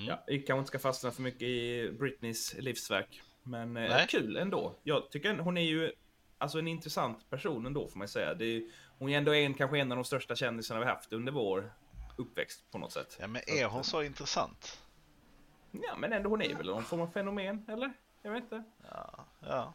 Ja, 0.09 0.25
vi 0.27 0.39
kanske 0.39 0.59
inte 0.59 0.69
ska 0.69 0.79
fastna 0.79 1.11
för 1.11 1.23
mycket 1.23 1.43
i 1.43 1.91
Britneys 1.99 2.55
livsverk. 2.59 3.23
Men 3.43 3.77
eh, 3.77 3.83
Nej. 3.89 4.07
kul 4.09 4.37
ändå. 4.37 4.75
Jag 4.83 5.11
tycker 5.11 5.35
hon 5.39 5.57
är 5.57 5.63
ju 5.63 5.93
alltså 6.39 6.59
en 6.59 6.69
intressant 6.69 7.31
person 7.31 7.67
ändå 7.67 7.89
får 7.89 7.99
man 7.99 8.09
säga. 8.09 8.35
Det 8.35 8.45
är, 8.45 8.63
hon 9.05 9.13
är 9.13 9.19
ändå 9.19 9.35
en, 9.35 9.55
kanske 9.55 9.79
en 9.79 9.93
av 9.93 9.97
de 9.97 10.05
största 10.05 10.37
kändisarna 10.37 10.81
vi 10.81 10.87
haft 10.87 11.13
under 11.13 11.33
vår 11.33 11.73
uppväxt 12.17 12.71
på 12.71 12.79
något 12.79 12.93
sätt. 12.93 13.17
Ja, 13.21 13.27
men 13.27 13.43
är 13.47 13.65
hon 13.65 13.85
så 13.85 14.03
intressant? 14.03 14.83
Ja, 15.71 15.97
men 15.97 16.13
ändå 16.13 16.31
hon 16.31 16.43
är 16.43 16.55
väl 16.55 16.67
någon 16.67 16.85
form 16.85 17.01
av 17.01 17.07
fenomen, 17.07 17.67
eller? 17.69 17.93
Jag 18.23 18.31
vet 18.31 18.43
inte. 18.43 18.65
Ja. 19.41 19.75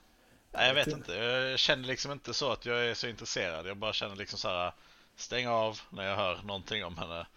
Nej, 0.51 0.67
jag 0.67 0.75
vet 0.75 0.88
inte. 0.88 1.13
Jag 1.13 1.59
känner 1.59 1.88
liksom 1.88 2.12
inte 2.12 2.33
så 2.33 2.51
att 2.51 2.65
jag 2.65 2.86
är 2.86 2.93
så 2.93 3.07
intresserad. 3.07 3.67
Jag 3.67 3.77
bara 3.77 3.93
känner 3.93 4.15
liksom 4.15 4.39
så 4.39 4.48
här 4.48 4.74
stäng 5.15 5.48
av 5.48 5.79
när 5.89 6.03
jag 6.03 6.15
hör 6.15 6.41
någonting 6.43 6.86
om 6.86 6.98
henne 6.98 7.27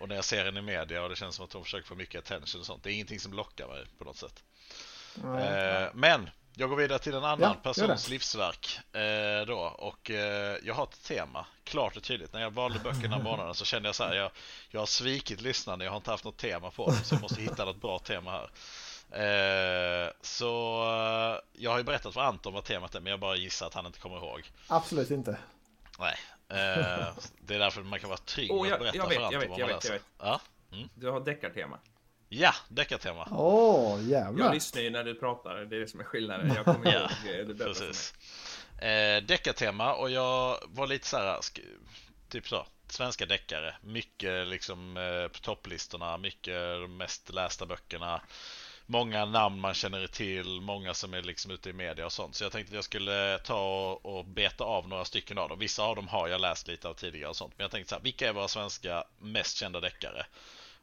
och 0.00 0.08
när 0.08 0.14
jag 0.14 0.24
ser 0.24 0.44
henne 0.44 0.58
i 0.58 0.62
media 0.62 1.02
och 1.02 1.08
det 1.08 1.16
känns 1.16 1.34
som 1.34 1.44
att 1.44 1.52
hon 1.52 1.64
försöker 1.64 1.86
få 1.86 1.94
mycket 1.94 2.18
attention 2.18 2.60
och 2.60 2.66
sånt. 2.66 2.82
Det 2.82 2.90
är 2.90 2.94
ingenting 2.94 3.20
som 3.20 3.32
lockar 3.32 3.68
mig 3.68 3.86
på 3.98 4.04
något 4.04 4.16
sätt. 4.16 4.44
Nej. 5.14 5.82
Eh, 5.82 5.88
men 5.94 6.30
jag 6.58 6.68
går 6.70 6.76
vidare 6.76 6.98
till 6.98 7.14
en 7.14 7.24
annan 7.24 7.40
Ja, 7.40 7.56
persons 7.62 8.08
livsverk 8.08 8.78
eh, 8.94 9.46
då 9.46 9.58
och 9.58 10.10
eh, 10.10 10.56
jag 10.62 10.74
har 10.74 10.84
ett 10.84 11.02
tema 11.02 11.46
klart 11.64 11.96
och 11.96 12.02
tydligt. 12.02 12.32
När 12.32 12.40
jag 12.40 12.50
valde 12.50 12.78
böckerna 12.78 13.16
om 13.16 13.22
morgonen 13.22 13.54
så 13.54 13.64
kände 13.64 13.88
jag 13.88 13.94
så 13.94 14.04
här. 14.04 14.14
Jag, 14.14 14.30
jag 14.70 14.80
har 14.80 14.86
svikit 14.86 15.40
lyssnarna. 15.40 15.84
Jag 15.84 15.90
har 15.90 15.96
inte 15.96 16.10
haft 16.10 16.24
något 16.24 16.36
tema 16.36 16.70
på 16.70 16.86
dem 16.86 16.96
så 17.04 17.14
jag 17.14 17.22
måste 17.22 17.40
hitta 17.42 17.64
något 17.64 17.80
bra 17.80 17.98
tema 17.98 18.30
här. 18.30 18.50
Eh, 19.10 20.10
så 20.22 20.82
eh, 20.82 21.40
jag 21.62 21.70
har 21.70 21.78
ju 21.78 21.84
berättat 21.84 22.14
för 22.14 22.20
Anton 22.20 22.52
vad 22.54 22.64
temat 22.64 22.94
är 22.94 23.00
men 23.00 23.10
jag 23.10 23.20
bara 23.20 23.36
gissar 23.36 23.66
att 23.66 23.74
han 23.74 23.86
inte 23.86 23.98
kommer 24.00 24.16
ihåg. 24.16 24.50
Absolut 24.66 25.10
inte. 25.10 25.38
Nej, 25.98 26.16
eh, 26.48 27.06
det 27.40 27.54
är 27.54 27.58
därför 27.58 27.82
man 27.82 28.00
kan 28.00 28.08
vara 28.08 28.18
trygg 28.18 28.52
med 28.54 28.66
jag- 28.66 28.72
att 28.72 28.80
berätta 28.80 28.96
jag 28.96 29.04
för 29.04 29.10
vet, 29.10 29.18
Anton 29.18 29.32
jag 29.32 29.40
vet, 29.40 29.50
vad 29.50 29.58
jag 29.58 29.66
man 29.68 29.74
vet, 29.76 29.84
läser. 29.84 30.00
jag 30.18 30.28
Ja, 30.28 30.40
Du 30.94 31.10
har 31.10 31.20
deckartema. 31.20 31.78
Ja 32.28 32.54
deckartema. 32.68 33.28
Åh, 33.30 34.00
Jag 34.00 34.10
jävlar. 34.10 34.54
lyssnar 34.54 34.82
ju 34.82 34.90
när 34.90 35.04
du 35.04 35.14
pratar, 35.14 35.54
det 35.56 35.76
är 35.76 35.80
det 35.80 35.88
som 35.88 36.00
är 36.00 36.04
skillnaden. 36.04 36.52
Jag 36.56 36.64
kommer 36.64 36.92
Ja, 36.92 37.00
ihåg 37.00 37.40
eh, 37.40 37.46
det 37.46 37.54
bättre. 37.54 37.64
Precis. 37.64 38.14
Eh, 38.82 39.22
deckartema 39.22 39.94
och 39.94 40.10
jag 40.10 40.58
var 40.66 40.86
lite 40.86 41.06
så 41.06 41.16
här, 41.16 41.38
typ 42.28 42.48
så, 42.48 42.66
svenska 42.88 43.26
deckare. 43.26 43.74
Mycket 43.82 44.46
liksom 44.46 44.96
eh, 44.96 45.28
på 45.28 45.38
topplistorna, 45.38 46.16
mycket 46.18 46.54
de 46.54 46.96
mest 46.96 47.30
lästa 47.32 47.66
böckerna. 47.66 48.20
Många 48.90 49.24
namn 49.24 49.60
man 49.60 49.74
känner 49.74 50.06
till, 50.06 50.60
många 50.60 50.94
som 50.94 51.14
är 51.14 51.22
liksom 51.22 51.50
ute 51.50 51.70
i 51.70 51.72
media 51.72 52.06
och 52.06 52.12
sånt. 52.12 52.34
Så 52.36 52.44
jag 52.44 52.52
tänkte 52.52 52.70
att 52.70 52.74
jag 52.74 52.84
skulle 52.84 53.38
ta 53.38 53.90
och, 53.92 54.18
och 54.18 54.24
beta 54.24 54.64
av 54.64 54.88
några 54.88 55.04
stycken 55.04 55.38
av 55.38 55.48
dem. 55.48 55.58
Vissa 55.58 55.82
av 55.82 55.96
dem 55.96 56.08
har 56.08 56.28
jag 56.28 56.40
läst 56.40 56.68
lite 56.68 56.88
av 56.88 56.94
tidigare 56.94 57.28
och 57.30 57.36
sånt. 57.36 57.52
Men 57.56 57.64
jag 57.64 57.70
tänkte 57.70 57.88
så 57.88 57.94
här, 57.94 58.02
vilka 58.02 58.28
är 58.28 58.32
våra 58.32 58.48
svenska 58.48 59.04
mest 59.18 59.56
kända 59.56 59.80
deckare? 59.80 60.26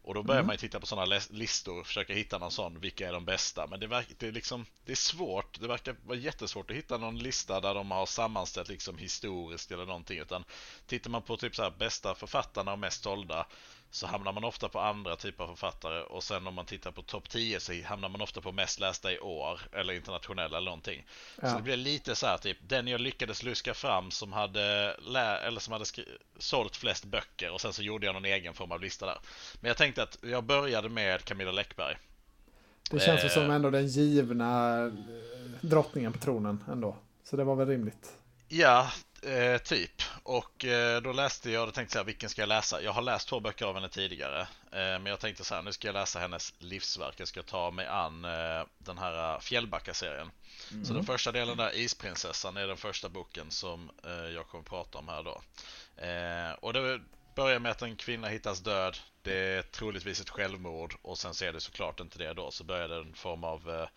Och 0.06 0.14
då 0.14 0.24
börjar 0.24 0.44
man 0.44 0.54
ju 0.54 0.58
titta 0.58 0.80
på 0.80 0.86
sådana 0.86 1.20
listor, 1.30 1.84
försöka 1.84 2.14
hitta 2.14 2.38
någon 2.38 2.52
sån, 2.52 2.80
vilka 2.80 3.08
är 3.08 3.14
de 3.14 3.26
bästa? 3.26 3.68
Men 3.68 3.80
det, 3.80 3.88
verkar, 3.88 4.16
det, 4.20 4.28
är 4.28 4.32
liksom, 4.32 4.66
det 4.86 4.92
är 4.92 4.96
svårt, 4.96 5.60
det 5.60 5.68
verkar 5.68 5.96
vara 6.06 6.18
jättesvårt 6.18 6.72
att 6.72 6.78
hitta 6.78 6.98
någon 6.98 7.20
lista 7.20 7.62
där 7.62 7.74
de 7.74 7.92
har 7.92 8.06
sammanställt 8.06 8.70
liksom 8.70 8.98
historiskt 8.98 9.72
eller 9.72 9.86
någonting. 9.86 10.20
Utan 10.20 10.44
tittar 10.88 11.10
man 11.10 11.22
på 11.22 11.38
typ 11.38 11.56
så 11.56 11.64
här 11.64 11.74
bästa 11.78 12.16
författarna 12.16 12.72
och 12.72 12.80
mest 12.80 13.04
sålda 13.04 13.46
så 13.96 14.08
hamnar 14.08 14.32
man 14.32 14.44
ofta 14.44 14.70
på 14.70 14.80
andra 14.80 15.16
typer 15.16 15.44
av 15.44 15.48
författare 15.48 16.02
och 16.02 16.24
sen 16.24 16.48
om 16.48 16.54
man 16.56 16.66
tittar 16.66 16.92
på 16.92 17.02
topp 17.02 17.30
10 17.30 17.60
så 17.60 17.74
hamnar 17.86 18.10
man 18.10 18.22
ofta 18.22 18.42
på 18.42 18.52
mest 18.52 18.80
lästa 18.80 19.12
i 19.12 19.20
år 19.20 19.60
eller 19.72 19.94
internationella 19.94 20.58
eller 20.58 20.66
någonting. 20.66 21.06
Så 21.36 21.46
Ja. 21.46 21.56
det 21.56 21.62
blir 21.62 21.78
lite 21.78 22.16
så 22.16 22.28
här 22.28 22.38
typ 22.38 22.58
den 22.62 22.88
jag 22.88 23.02
lyckades 23.02 23.44
luska 23.44 23.74
fram 23.74 24.12
som 24.12 24.34
hade 24.34 24.96
lä- 25.02 25.38
eller 25.38 25.60
som 25.60 25.74
hade 25.74 25.86
skri- 25.86 26.18
sålt 26.38 26.76
flest 26.76 27.06
böcker 27.06 27.52
och 27.52 27.62
sen 27.62 27.74
så 27.74 27.84
gjorde 27.84 28.06
jag 28.06 28.14
någon 28.14 28.26
egen 28.26 28.54
form 28.54 28.72
av 28.72 28.82
lista 28.82 29.06
där. 29.06 29.18
Men 29.62 29.68
jag 29.68 29.78
tänkte 29.78 30.04
att 30.04 30.18
jag 30.22 30.44
började 30.44 30.90
med 30.90 31.24
Camilla 31.26 31.52
Läckberg. 31.52 31.96
Det 32.92 33.00
känns 33.00 33.24
Eh. 33.24 33.30
som 33.30 33.52
ändå 33.52 33.70
den 33.70 33.88
givna 33.88 34.78
eh, 34.86 34.92
drottningen 35.62 36.14
på 36.14 36.20
tronen 36.20 36.64
ändå. 36.72 36.98
Så 37.24 37.36
det 37.36 37.44
var 37.44 37.56
väl 37.56 37.68
rimligt. 37.68 38.12
Ja, 38.48 38.88
eh, 39.24 39.58
typ. 39.58 40.02
Och 40.24 40.66
eh, 40.66 41.02
då 41.02 41.14
läste 41.14 41.52
jag 41.52 41.68
och 41.68 41.74
tänkte 41.74 41.94
så 41.94 42.00
här, 42.00 42.06
vilken 42.06 42.30
ska 42.30 42.42
jag 42.42 42.50
läsa? 42.50 42.82
Jag 42.82 42.92
har 42.92 43.02
läst 43.02 43.28
två 43.28 43.40
böcker 43.40 43.66
av 43.66 43.76
henne 43.76 43.90
tidigare. 43.90 44.42
Eh, 44.42 44.48
men 44.72 45.06
jag 45.06 45.20
tänkte 45.20 45.44
så 45.44 45.56
här, 45.56 45.62
nu 45.62 45.74
ska 45.74 45.88
jag 45.88 45.94
läsa 45.94 46.20
hennes 46.20 46.54
livsverk. 46.60 47.16
Jag 47.18 47.28
ska 47.28 47.44
ta 47.44 47.72
mig 47.72 47.88
an 47.88 48.26
eh, 48.26 48.66
den 48.78 48.98
här 48.98 49.34
eh, 49.34 49.40
Fjällbacka-serien. 49.40 50.32
Så 50.84 50.94
den 50.94 51.06
första 51.06 51.32
delen 51.32 51.58
där, 51.58 51.76
Isprinsessan, 51.76 52.58
är 52.58 52.68
den 52.68 52.78
första 52.78 53.10
boken 53.10 53.52
som 53.52 53.92
eh, 54.04 54.12
jag 54.12 54.48
kommer 54.48 54.64
prata 54.64 54.98
om 54.98 55.08
här 55.08 55.24
då. 55.24 55.42
Och 56.60 56.74
det 56.74 57.02
börjar 57.36 57.60
med 57.60 57.72
att 57.72 57.82
en 57.82 57.96
kvinna 57.96 58.28
hittas 58.28 58.60
död. 58.60 58.98
Det 59.22 59.38
är 59.38 59.62
troligtvis 59.62 60.22
ett 60.22 60.30
självmord 60.30 60.96
och 61.02 61.18
sen 61.18 61.34
ser 61.34 61.54
det 61.54 61.60
såklart 61.60 62.00
inte 62.00 62.18
det 62.18 62.34
då. 62.34 62.52
Så 62.52 62.64
börjar 62.64 62.88
det 62.88 62.96
en 62.96 63.14
form 63.14 63.44
av 63.44 63.88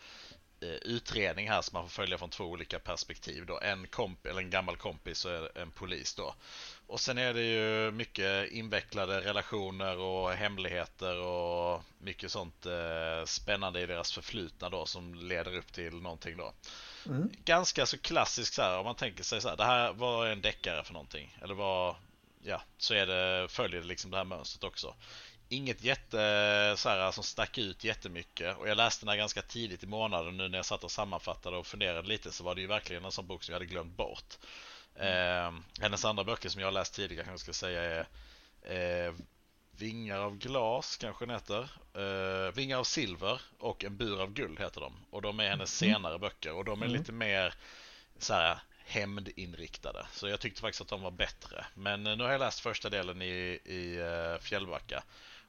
utredning 0.60 1.48
här 1.48 1.62
som 1.62 1.78
man 1.78 1.82
får 1.82 2.02
följa 2.02 2.18
från 2.18 2.30
två 2.30 2.44
olika 2.44 2.78
perspektiv 2.78 3.46
då. 3.46 3.60
En 3.60 3.86
komp 3.86 4.26
eller 4.26 4.40
en 4.40 4.50
gammal 4.50 4.76
kompis 4.76 5.24
och 5.24 5.56
en 5.56 5.70
polis 5.70 6.14
då. 6.14 6.34
Och 6.86 7.00
sen 7.00 7.18
är 7.18 7.34
det 7.34 7.42
ju 7.42 7.90
mycket 7.90 8.50
invecklade 8.50 9.20
relationer 9.20 9.98
och 9.98 10.32
hemligheter 10.32 11.20
och 11.20 11.82
mycket 11.98 12.32
sånt 12.32 12.66
eh, 12.66 13.24
spännande 13.24 13.80
i 13.80 13.86
deras 13.86 14.12
förflutna 14.12 14.68
då 14.68 14.86
som 14.86 15.14
leder 15.14 15.56
upp 15.56 15.72
till 15.72 15.94
någonting 15.94 16.36
då. 16.36 16.52
Mm. 17.06 17.30
Ganska 17.44 17.86
så 17.86 17.98
klassiskt 17.98 18.54
så 18.54 18.62
här 18.62 18.78
om 18.78 18.84
man 18.84 18.94
tänker 18.94 19.24
sig 19.24 19.40
så 19.40 19.48
här. 19.48 19.56
Det 19.56 19.64
här 19.64 19.92
var 19.92 20.26
en 20.26 20.40
deckare 20.40 20.84
för 20.84 20.92
någonting. 20.92 21.38
Eller 21.42 21.54
vad, 21.54 21.94
ja, 22.42 22.62
så 22.78 22.94
är 22.94 23.06
det, 23.06 23.48
följer 23.48 23.80
det 23.80 23.86
liksom 23.86 24.10
det 24.10 24.16
här 24.16 24.24
mönstret 24.24 24.64
också. 24.64 24.94
Inget 25.48 25.84
jätte 25.84 26.74
så 26.76 26.88
här, 26.88 27.10
som 27.12 27.24
stack 27.24 27.58
ut 27.58 27.84
jättemycket 27.84 28.56
och 28.56 28.68
jag 28.68 28.76
läste 28.76 29.04
den 29.04 29.08
här 29.08 29.16
ganska 29.16 29.42
tidigt 29.42 29.82
i 29.82 29.86
månaden 29.86 30.36
nu 30.36 30.48
när 30.48 30.58
jag 30.58 30.64
satt 30.66 30.84
och 30.84 30.90
sammanfattade 30.90 31.56
och 31.56 31.66
funderade 31.66 32.08
lite 32.08 32.32
så 32.32 32.44
var 32.44 32.54
det 32.54 32.60
ju 32.60 32.66
verkligen 32.66 33.04
en 33.04 33.12
sån 33.12 33.26
bok 33.26 33.42
som 33.42 33.52
jag 33.52 33.56
hade 33.60 33.66
glömt 33.72 33.96
bort. 33.96 34.38
Eh, 34.94 35.52
hennes 35.80 36.04
andra 36.04 36.24
böcker 36.24 36.48
som 36.48 36.60
jag 36.60 36.66
har 36.66 36.72
läst 36.72 36.94
tidigare 36.94 37.24
kanske 37.24 37.32
jag 37.32 37.54
ska 37.56 37.66
säga 37.66 37.82
är 37.82 39.06
eh, 39.06 39.14
Vingar 39.70 40.18
av 40.18 40.38
glas 40.38 40.96
kanske 40.96 41.26
den 41.26 41.34
heter. 41.34 41.70
Eh, 41.94 42.52
Vingar 42.54 42.78
av 42.78 42.84
silver 42.84 43.40
och 43.58 43.84
En 43.84 43.96
bur 43.96 44.22
av 44.22 44.32
guld 44.32 44.60
heter 44.60 44.80
de. 44.80 44.92
Och 45.10 45.22
de 45.22 45.40
är 45.40 45.48
hennes 45.48 45.76
senare 45.78 46.18
böcker 46.18 46.52
och 46.52 46.64
de 46.64 46.82
är 46.82 46.86
Mm. 46.86 46.98
lite 46.98 47.12
mer 47.12 47.54
så 48.18 48.34
här 48.34 48.58
hämndinriktade. 48.86 50.06
Så 50.12 50.28
jag 50.28 50.40
tyckte 50.40 50.60
faktiskt 50.60 50.80
att 50.80 50.88
de 50.88 51.02
var 51.02 51.10
bättre. 51.10 51.66
Men 51.74 52.06
eh, 52.06 52.16
nu 52.16 52.24
har 52.24 52.30
jag 52.30 52.38
läst 52.38 52.60
första 52.60 52.90
delen 52.90 53.22
i, 53.22 53.60
i 53.64 53.96
eh, 53.98 54.42
Fjällbacka. 54.42 55.02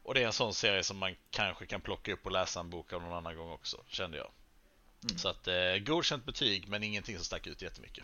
Och 0.10 0.16
det 0.16 0.22
är 0.22 0.26
en 0.28 0.34
sån 0.34 0.54
serie 0.54 0.84
som 0.84 0.98
man 0.98 1.16
kanske 1.32 1.66
kan 1.66 1.82
plocka 1.82 2.14
upp 2.14 2.26
och 2.26 2.32
läsa 2.32 2.60
en 2.60 2.70
bok 2.70 2.94
av 2.94 3.02
någon 3.02 3.14
annan 3.14 3.38
gång 3.38 3.52
också, 3.52 3.78
kände 3.88 4.18
jag. 4.18 4.28
Så 5.18 5.30
att 5.30 5.48
eh, 5.48 5.54
godkänt 5.86 6.26
betyg 6.26 6.68
men 6.68 6.84
ingenting 6.84 7.16
som 7.16 7.26
stack 7.26 7.48
ut 7.48 7.62
jättemycket. 7.62 8.04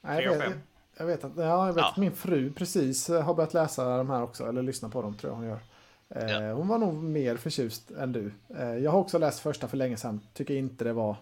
Nej, 0.00 0.24
jag, 0.24 0.38
vet, 0.38 0.52
jag 0.96 1.06
vet 1.06 1.24
att 1.24 1.32
ja, 1.36 1.66
jag 1.66 1.74
vet 1.74 1.82
Ja. 1.82 1.88
att 1.90 1.96
min 1.96 2.16
fru 2.16 2.52
precis 2.52 3.08
har 3.08 3.34
börjat 3.34 3.54
läsa 3.54 3.96
de 3.96 4.10
här 4.10 4.22
också, 4.22 4.48
eller 4.48 4.62
lyssna 4.62 4.88
på 4.88 5.02
dem 5.02 5.16
tror 5.16 5.32
jag 5.32 5.36
hon 5.36 5.46
gör. 5.46 5.60
Eh, 6.08 6.30
Ja. 6.44 6.52
Hon 6.52 6.68
var 6.68 6.78
nog 6.78 6.94
mer 6.94 7.36
förtjust 7.36 7.90
än 7.90 8.12
du. 8.12 8.32
Eh, 8.58 8.64
jag 8.68 8.90
har 8.90 8.98
också 8.98 9.18
läst 9.18 9.40
första 9.40 9.68
för 9.68 9.76
länge 9.76 9.96
sedan. 9.96 10.20
Tycker 10.34 10.54
inte 10.54 10.84
det 10.84 10.92
var 10.92 11.16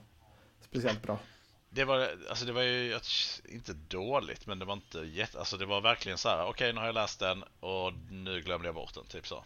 speciellt 0.60 1.02
bra. 1.02 1.18
Det 1.70 1.84
var, 1.84 2.08
alltså 2.28 2.44
det 2.44 2.52
var 2.52 2.62
ju 2.62 2.98
inte 3.48 3.72
dåligt 3.72 4.46
men 4.46 4.58
det 4.58 4.64
var 4.64 4.74
inte 4.74 4.98
jätte, 4.98 5.38
alltså 5.38 5.56
det 5.56 5.66
var 5.66 5.80
verkligen 5.80 6.18
så 6.18 6.28
här. 6.28 6.46
okej 6.46 6.72
nu 6.72 6.78
har 6.78 6.86
jag 6.86 6.94
läst 6.94 7.20
den 7.20 7.44
och 7.60 7.92
nu 8.10 8.40
glömde 8.42 8.68
jag 8.68 8.74
bort 8.74 8.94
den, 8.94 9.04
typ 9.04 9.26
så. 9.26 9.44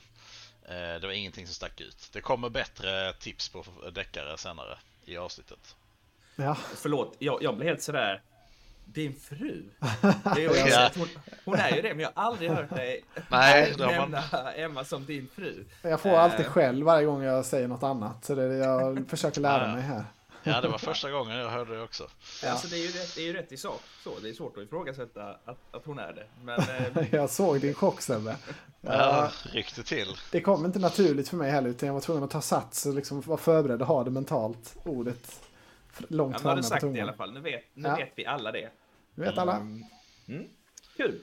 Eh, 0.68 1.00
det 1.00 1.06
var 1.06 1.12
ingenting 1.12 1.46
som 1.46 1.54
stack 1.54 1.80
ut. 1.80 2.08
Det 2.12 2.20
kommer 2.20 2.48
bättre 2.48 3.12
tips 3.12 3.48
på 3.48 3.64
deckare 3.92 4.38
senare 4.38 4.78
i 5.04 5.16
avsnittet. 5.16 5.76
Ja, 6.36 6.54
Förlåt, 6.74 7.16
jag, 7.18 7.42
jag 7.42 7.56
blev 7.56 7.68
helt 7.68 7.82
sådär. 7.82 8.22
Din 8.84 9.14
fru? 9.20 9.62
Det 10.34 10.44
är 10.44 10.68
Ja. 10.70 10.90
hon, 10.96 11.08
hon 11.44 11.54
är 11.54 11.70
ju 11.76 11.82
det, 11.82 11.88
men 11.88 12.00
jag 12.00 12.10
har 12.14 12.22
aldrig 12.24 12.50
hört 12.50 12.70
dig 12.70 13.04
Nej, 13.28 13.74
det 13.78 13.84
har 13.84 13.96
man- 13.96 14.10
nämna 14.10 14.52
Emma 14.52 14.84
som 14.84 15.06
din 15.06 15.28
fru. 15.34 15.64
jag 15.82 16.00
får 16.00 16.08
Eh. 16.10 16.20
alltid 16.22 16.46
skäll 16.46 16.82
varje 16.82 17.06
gång 17.06 17.22
jag 17.22 17.44
säger 17.44 17.68
något 17.68 17.82
annat. 17.82 18.24
Så 18.24 18.34
det, 18.34 18.42
jag 18.56 19.04
försöker 19.08 19.40
lära 19.40 19.72
mig 19.74 19.82
här. 19.82 20.04
Ja, 20.46 20.60
det 20.60 20.68
var 20.68 20.78
första 20.78 21.10
gången 21.10 21.36
jag 21.36 21.50
hörde 21.50 21.76
det 21.76 21.82
också. 21.82 22.08
Ja. 22.42 22.50
Alltså 22.50 22.68
det 22.68 22.76
är, 22.76 22.80
ju 22.80 22.86
rätt, 22.86 23.14
det 23.14 23.20
är 23.20 23.24
ju 23.26 23.32
rätt 23.32 23.52
i 23.52 23.56
sak. 23.56 23.80
Så, 24.04 24.18
det 24.22 24.28
är 24.28 24.32
svårt 24.32 24.56
att 24.56 24.62
ifrågasätta 24.64 25.38
att, 25.44 25.58
att 25.74 25.84
hon 25.86 25.98
är 25.98 26.12
det. 26.12 26.26
Men 26.42 26.60
eh, 26.60 27.04
Jag 27.14 27.30
såg 27.30 27.60
din 27.60 27.74
chock 27.74 28.00
Sebbe. 28.00 28.36
Ja, 28.80 29.30
ryckte 29.52 29.82
till. 29.82 30.08
det 30.32 30.40
kom 30.40 30.64
inte 30.64 30.78
naturligt 30.78 31.28
för 31.28 31.36
mig 31.36 31.50
heller, 31.50 31.70
utan 31.70 31.86
jag 31.86 31.94
var 31.94 32.00
tvungen 32.00 32.22
att 32.24 32.30
ta 32.30 32.40
sats 32.40 32.86
och 32.86 32.94
liksom 32.94 33.20
vara 33.20 33.38
förberedd 33.38 33.80
och 33.82 33.88
ha 33.88 34.04
det 34.04 34.10
mentalt, 34.10 34.76
ordet 34.84 35.42
långt 36.08 36.36
ja, 36.36 36.38
nu 36.42 36.48
har 36.48 36.54
framme 36.54 36.56
du 36.56 36.62
på 36.62 36.68
sagt 36.68 36.80
det 36.80 36.86
i 36.86 36.90
alla 36.90 37.12
tungan. 37.12 37.16
fall. 37.16 37.32
Nu 37.32 37.40
vet, 37.40 37.64
nu 37.74 37.88
Ja. 37.88 37.96
vet 37.96 38.12
vi 38.14 38.26
alla 38.26 38.52
det. 38.52 38.70
Nu 39.14 39.24
vet 39.24 39.38
alla. 39.38 39.56
Mm. 39.56 39.84
Kul! 40.96 41.20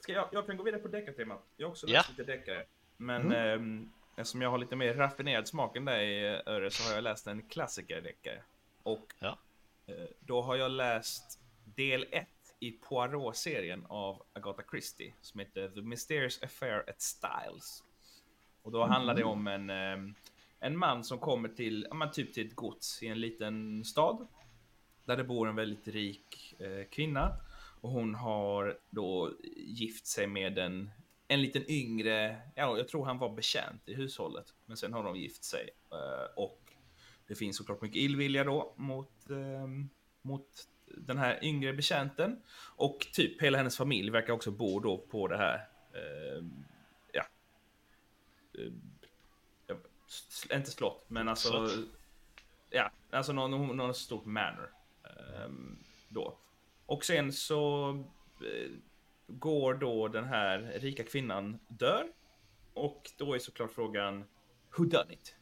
ska 0.00 0.12
jag, 0.12 0.28
jag 0.32 0.46
kan 0.46 0.56
gå 0.56 0.62
vidare 0.62 0.80
på 0.82 0.88
deckartemat. 0.88 1.42
Jag 1.56 1.66
har 1.66 1.70
också 1.70 1.86
läst 1.86 2.08
Ja. 2.08 2.14
lite 2.18 2.32
deckare. 2.32 2.64
Men 2.96 3.32
ehm, 3.32 3.90
eftersom 4.16 4.42
jag 4.42 4.50
har 4.50 4.58
lite 4.58 4.76
mer 4.76 4.94
raffinerad 4.94 5.48
smak 5.48 5.76
än 5.76 5.84
dig 5.84 6.24
Öre 6.46 6.70
så 6.70 6.88
har 6.88 6.94
jag 6.94 7.04
läst 7.04 7.26
en 7.26 7.42
klassikerdeckare. 7.42 8.42
Och 8.84 9.14
Ja. 9.18 9.38
eh, 9.86 9.94
då 10.20 10.42
har 10.42 10.56
jag 10.56 10.70
läst 10.70 11.40
del 11.64 12.06
1 12.10 12.28
i 12.60 12.70
Poirot-serien 12.70 13.86
av 13.88 14.22
Agatha 14.32 14.62
Christie 14.70 15.14
som 15.20 15.40
heter 15.40 15.68
The 15.68 15.80
Mysterious 15.82 16.42
Affair 16.42 16.84
at 16.90 17.00
Styles. 17.02 17.82
Och 18.62 18.72
då 18.72 18.84
handlar 18.84 19.14
det 19.14 19.24
om 19.24 19.46
en, 19.46 19.70
ehm, 19.70 20.14
en 20.60 20.78
man 20.78 21.04
som 21.04 21.18
kommer 21.18 21.48
till, 21.48 21.86
ja, 21.90 22.10
typ 22.12 22.34
till 22.34 22.46
ett 22.46 22.56
gods 22.56 23.02
i 23.02 23.06
en 23.06 23.20
liten 23.20 23.84
stad. 23.84 24.26
Där 25.04 25.16
det 25.16 25.24
bor 25.24 25.48
en 25.48 25.56
väldigt 25.56 25.88
rik 25.88 26.54
eh, 26.58 26.84
kvinna. 26.90 27.36
Och 27.80 27.90
hon 27.90 28.14
har 28.14 28.78
då 28.90 29.32
gift 29.56 30.06
sig 30.06 30.26
med 30.26 30.58
en, 30.58 30.90
en 31.28 31.42
liten 31.42 31.70
yngre, 31.70 32.40
ja, 32.54 32.76
jag 32.78 32.88
tror 32.88 33.04
han 33.04 33.18
var 33.18 33.28
betjänt 33.28 33.88
i 33.88 33.94
hushållet. 33.94 34.54
Men 34.66 34.76
sen 34.76 34.92
har 34.92 35.04
de 35.04 35.16
gift 35.16 35.44
sig. 35.44 35.70
Eh, 35.92 36.34
och 36.36 36.63
det 37.26 37.34
finns 37.34 37.56
såklart 37.56 37.80
mycket 37.82 37.96
illvilja 37.96 38.44
då 38.44 38.74
mot, 38.76 39.30
eh, 39.30 39.66
mot 40.22 40.48
den 40.96 41.18
här 41.18 41.44
yngre 41.44 41.72
betjänten. 41.72 42.42
Och 42.76 42.98
typ 43.12 43.42
hela 43.42 43.58
hennes 43.58 43.76
familj 43.76 44.10
verkar 44.10 44.32
också 44.32 44.50
bo 44.50 44.80
då 44.80 44.98
på 44.98 45.28
det 45.28 45.36
här, 45.36 45.68
eh, 45.94 46.44
ja. 47.12 47.24
Eh, 48.58 48.72
ja, 49.66 49.76
s- 50.08 50.46
inte 50.52 50.70
slott, 50.70 51.04
men 51.08 51.28
alltså. 51.28 51.68
Slott. 51.68 51.88
Ja, 52.70 52.90
alltså 53.10 53.32
någon, 53.32 53.76
någon 53.76 53.94
stort 53.94 54.24
manor. 54.24 54.70
ehm, 55.04 55.78
då. 56.08 56.38
Och 56.86 57.04
sen 57.04 57.32
så 57.32 57.90
eh, 58.40 58.70
går 59.26 59.74
då 59.74 60.08
den 60.08 60.24
här 60.24 60.58
rika 60.58 61.04
kvinnan 61.04 61.58
dör. 61.68 62.08
Och 62.74 63.10
då 63.18 63.34
är 63.34 63.38
såklart 63.38 63.70
frågan 63.72 64.24
Who 64.76 64.84
done 64.84 65.12
it? 65.14 65.36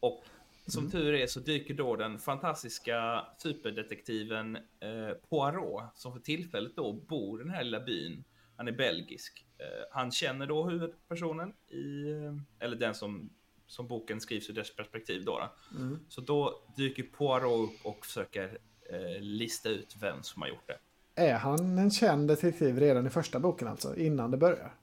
Och 0.00 0.24
som 0.66 0.90
tur 0.90 1.14
är 1.14 1.26
så 1.26 1.40
dyker 1.40 1.74
då 1.74 1.96
den 1.96 2.18
fantastiska 2.18 3.26
superdetektiven 3.38 4.56
eh, 4.56 5.14
Poirot 5.28 5.82
som 5.94 6.12
för 6.12 6.20
tillfället 6.20 6.76
då 6.76 6.92
bor 6.92 7.40
i 7.40 7.44
den 7.44 7.52
här 7.52 7.64
lilla 7.64 7.80
byn. 7.80 8.24
Han 8.56 8.68
är 8.68 8.72
belgisk. 8.72 9.46
Eh, 9.58 9.66
han 9.90 10.10
känner 10.10 10.46
då 10.46 10.68
huvudpersonen 10.68 11.52
i, 11.68 12.10
eh, 12.10 12.66
eller 12.66 12.76
den 12.76 12.94
som, 12.94 13.30
som 13.66 13.88
boken 13.88 14.20
skrivs 14.20 14.50
ur 14.50 14.54
dess 14.54 14.76
perspektiv 14.76 15.24
då. 15.24 15.38
då. 15.38 15.78
Mm. 15.78 15.98
Så 16.08 16.20
då 16.20 16.64
dyker 16.76 17.02
Poirot 17.02 17.70
upp 17.70 17.86
och 17.86 18.06
försöker 18.06 18.58
eh, 18.90 19.20
lista 19.20 19.68
ut 19.68 19.96
vem 20.00 20.22
som 20.22 20.42
har 20.42 20.48
gjort 20.48 20.66
det. 20.66 20.78
Är 21.16 21.34
han 21.34 21.78
en 21.78 21.90
känd 21.90 22.28
detektiv 22.28 22.78
redan 22.78 23.06
i 23.06 23.10
första 23.10 23.40
boken 23.40 23.68
alltså? 23.68 23.96
Innan 23.96 24.30
det 24.30 24.36
börjar? 24.36 24.74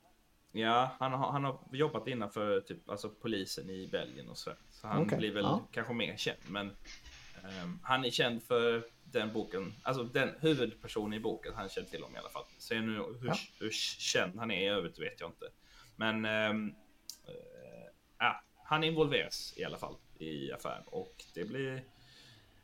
Ja, 0.51 0.95
han 0.99 1.11
har, 1.13 1.31
han 1.31 1.43
har 1.43 1.59
jobbat 1.71 2.07
innanför 2.07 2.61
typ, 2.61 2.89
alltså 2.89 3.09
polisen 3.09 3.69
i 3.69 3.87
Belgien 3.87 4.29
och 4.29 4.37
så. 4.37 4.51
Så 4.69 4.87
han 4.87 5.01
Okej, 5.01 5.17
blir 5.17 5.31
väl 5.33 5.43
ja. 5.43 5.67
kanske 5.71 5.93
mer 5.93 6.17
känd. 6.17 6.37
Men 6.47 6.67
ehm, 7.43 7.79
han 7.83 8.05
är 8.05 8.09
känd 8.09 8.43
för 8.43 8.83
den 9.03 9.33
boken, 9.33 9.73
alltså 9.83 10.03
den 10.03 10.29
huvudpersonen 10.39 11.13
i 11.13 11.19
boken, 11.19 11.53
han 11.55 11.69
känner 11.69 11.87
till 11.87 12.03
om 12.03 12.15
i 12.15 12.19
alla 12.19 12.29
fall. 12.29 12.43
Sen 12.57 12.85
nu 12.85 12.93
hur, 12.93 13.27
Ja. 13.27 13.35
hur 13.59 13.71
känd 13.99 14.39
han 14.39 14.51
är 14.51 14.61
i 14.61 14.67
övrigt 14.67 14.99
vet 14.99 15.19
jag 15.19 15.29
inte. 15.29 15.45
Men 15.95 16.25
ehm, 16.25 16.73
eh, 17.27 17.33
ja, 18.19 18.43
han 18.63 18.83
involveras 18.83 19.53
i 19.57 19.63
alla 19.63 19.77
fall 19.77 19.95
i 20.19 20.51
affären 20.51 20.83
och 20.85 21.15
det 21.33 21.43
blir 21.45 21.83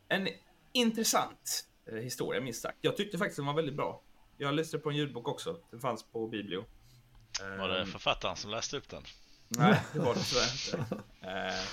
en 0.07 0.27
intressant 0.71 1.67
eh, 1.85 1.95
historia 1.95 2.41
minst 2.41 2.61
sagt. 2.61 2.77
Jag 2.81 2.97
tyckte 2.97 3.17
faktiskt 3.17 3.37
den 3.37 3.45
var 3.45 3.53
väldigt 3.53 3.75
bra. 3.75 4.01
Jag 4.37 4.53
lyssnade 4.53 4.83
på 4.83 4.89
en 4.89 4.95
ljudbok 4.95 5.27
också. 5.27 5.59
Den 5.71 5.79
fanns 5.79 6.03
på 6.03 6.27
Biblio. 6.27 6.65
Var 7.59 7.67
det 7.69 7.79
Ehm, 7.81 7.87
författaren 7.87 8.35
som 8.35 8.51
läste 8.51 8.77
upp 8.77 8.89
den? 8.89 9.03
Nej, 9.47 9.81
det 9.93 9.99
var 9.99 10.13
det 10.13 10.19
tyvärr 10.23 10.79
inte. 10.79 10.95
Eh, 11.21 11.65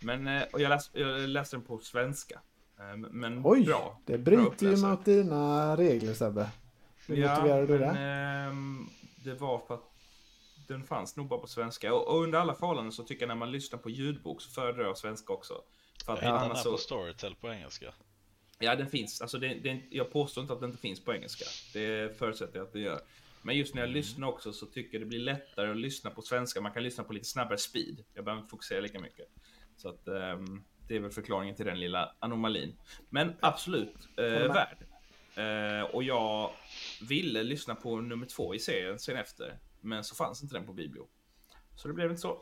Men 0.00 0.26
eh, 0.28 0.42
och 0.52 0.60
jag, 0.60 0.68
läste, 0.70 1.00
jag 1.00 1.20
läste 1.28 1.56
den 1.56 1.64
på 1.64 1.78
svenska. 1.78 2.40
Eh, 2.78 2.96
Men 2.96 3.40
Oj, 3.44 3.64
bra. 3.64 4.00
det 4.06 4.18
bryter 4.18 4.66
ju 4.66 4.76
mot 4.76 5.04
dina 5.04 5.76
regler 5.76 6.14
Sebbe. 6.14 6.50
Hur 7.06 7.16
motiverar 7.28 7.66
du 7.66 7.78
men, 7.78 7.94
det? 7.94 8.00
ehm, 8.00 8.88
det 9.24 9.34
var 9.34 9.58
för 9.58 9.74
att 9.74 9.88
den 10.68 10.84
fanns 10.84 11.16
nog 11.16 11.28
bara 11.28 11.40
på 11.40 11.46
svenska. 11.46 11.94
Och, 11.94 12.08
och 12.08 12.22
under 12.22 12.38
alla 12.38 12.54
förhållanden 12.54 12.92
så 12.92 13.02
tycker 13.04 13.22
jag 13.22 13.28
när 13.28 13.34
man 13.34 13.52
lyssnar 13.52 13.78
på 13.78 13.90
ljudbok 13.90 14.42
så 14.42 14.50
föredrar 14.50 14.84
jag 14.84 14.98
svenska 14.98 15.32
också. 15.32 15.54
För 16.04 16.12
Jag 16.12 16.14
att 16.18 16.20
den 16.20 16.32
annars 16.34 16.56
här 16.56 16.62
så... 16.64 16.72
på 16.72 16.78
Storytel 16.78 17.34
på 17.34 17.48
engelska. 17.52 17.94
Ja, 18.58 18.76
den 18.76 18.86
finns. 18.86 19.20
Alltså, 19.20 19.38
det, 19.38 19.54
det, 19.54 19.80
jag 19.90 20.12
påstår 20.12 20.42
inte 20.42 20.54
att 20.54 20.60
den 20.60 20.70
inte 20.70 20.82
finns 20.82 21.04
på 21.04 21.14
engelska. 21.14 21.44
Det 21.72 22.18
förutsätter 22.18 22.56
jag 22.58 22.66
att 22.66 22.72
det 22.72 22.80
gör. 22.80 23.00
Men 23.42 23.56
just 23.56 23.74
när 23.74 23.82
jag 23.82 23.90
lyssnar 23.90 24.28
också 24.28 24.52
så 24.52 24.66
tycker 24.66 24.94
jag 24.98 25.02
det 25.02 25.06
blir 25.06 25.18
lättare 25.18 25.70
att 25.70 25.76
lyssna 25.76 26.10
på 26.10 26.22
svenska. 26.22 26.60
Man 26.60 26.72
kan 26.72 26.82
lyssna 26.82 27.04
på 27.04 27.12
lite 27.12 27.28
snabbare 27.28 27.58
speed. 27.58 28.04
Jag 28.14 28.24
behöver 28.24 28.42
inte 28.42 28.50
fokusera 28.50 28.80
lika 28.80 29.00
mycket. 29.00 29.26
Så 29.76 29.88
att 29.88 30.08
ehm, 30.08 30.64
det 30.88 30.96
är 30.96 31.00
väl 31.00 31.10
förklaringen 31.10 31.54
till 31.54 31.66
den 31.66 31.80
lilla 31.80 32.14
anomalin. 32.18 32.76
Men 33.10 33.32
absolut 33.40 34.08
eh, 34.16 34.24
värd. 34.24 34.86
Eh, 35.34 35.94
och 35.94 36.02
jag 36.02 36.50
ville 37.08 37.42
lyssna 37.42 37.74
på 37.74 38.00
nummer 38.00 38.26
två 38.26 38.54
i 38.54 38.58
serien 38.58 38.98
sen 38.98 39.16
efter. 39.16 39.58
Men 39.80 40.04
så 40.04 40.14
fanns 40.14 40.42
inte 40.42 40.54
den 40.54 40.66
på 40.66 40.72
Biblio. 40.72 41.06
Så 41.76 41.88
det 41.88 41.94
blev 41.94 42.10
inte 42.10 42.20
så. 42.20 42.38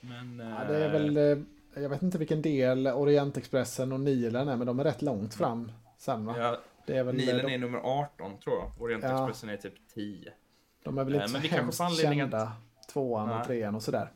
Men, 0.00 0.38
Ja, 0.38 0.64
det 0.64 0.84
är 0.84 0.92
väl, 0.92 1.16
eh, 1.16 1.82
jag 1.82 1.88
vet 1.88 2.02
inte 2.02 2.18
vilken 2.18 2.42
del 2.42 2.86
Orientexpressen 2.86 3.92
och 3.92 4.00
Nilen 4.00 4.48
är, 4.48 4.56
men 4.56 4.66
de 4.66 4.80
är 4.80 4.84
rätt 4.84 5.02
långt 5.02 5.34
fram 5.34 5.72
sen 5.98 6.26
va? 6.26 6.34
Ja, 6.38 6.60
Det 6.86 6.96
är 6.96 7.04
väl, 7.04 7.14
Nilen 7.14 7.46
de, 7.46 7.54
är 7.54 7.58
nummer 7.58 7.78
18 7.78 8.38
tror 8.40 8.56
jag. 8.56 8.82
Orientexpressen 8.82 9.48
är 9.48 9.56
typ 9.56 9.88
10. 9.94 10.32
De 10.82 10.98
är 10.98 11.04
väl 11.04 11.14
Eh, 11.14 11.20
inte 11.22 11.32
men 11.32 11.42
så 11.42 11.48
hemskt 11.48 11.80
anledning 11.80 12.20
att- 12.20 12.30
kända. 12.30 12.52
Tvåan 12.92 13.30
och 13.30 13.36
Nej. 13.36 13.44
trean 13.46 13.74
och 13.74 13.82
sådär. 13.82 14.12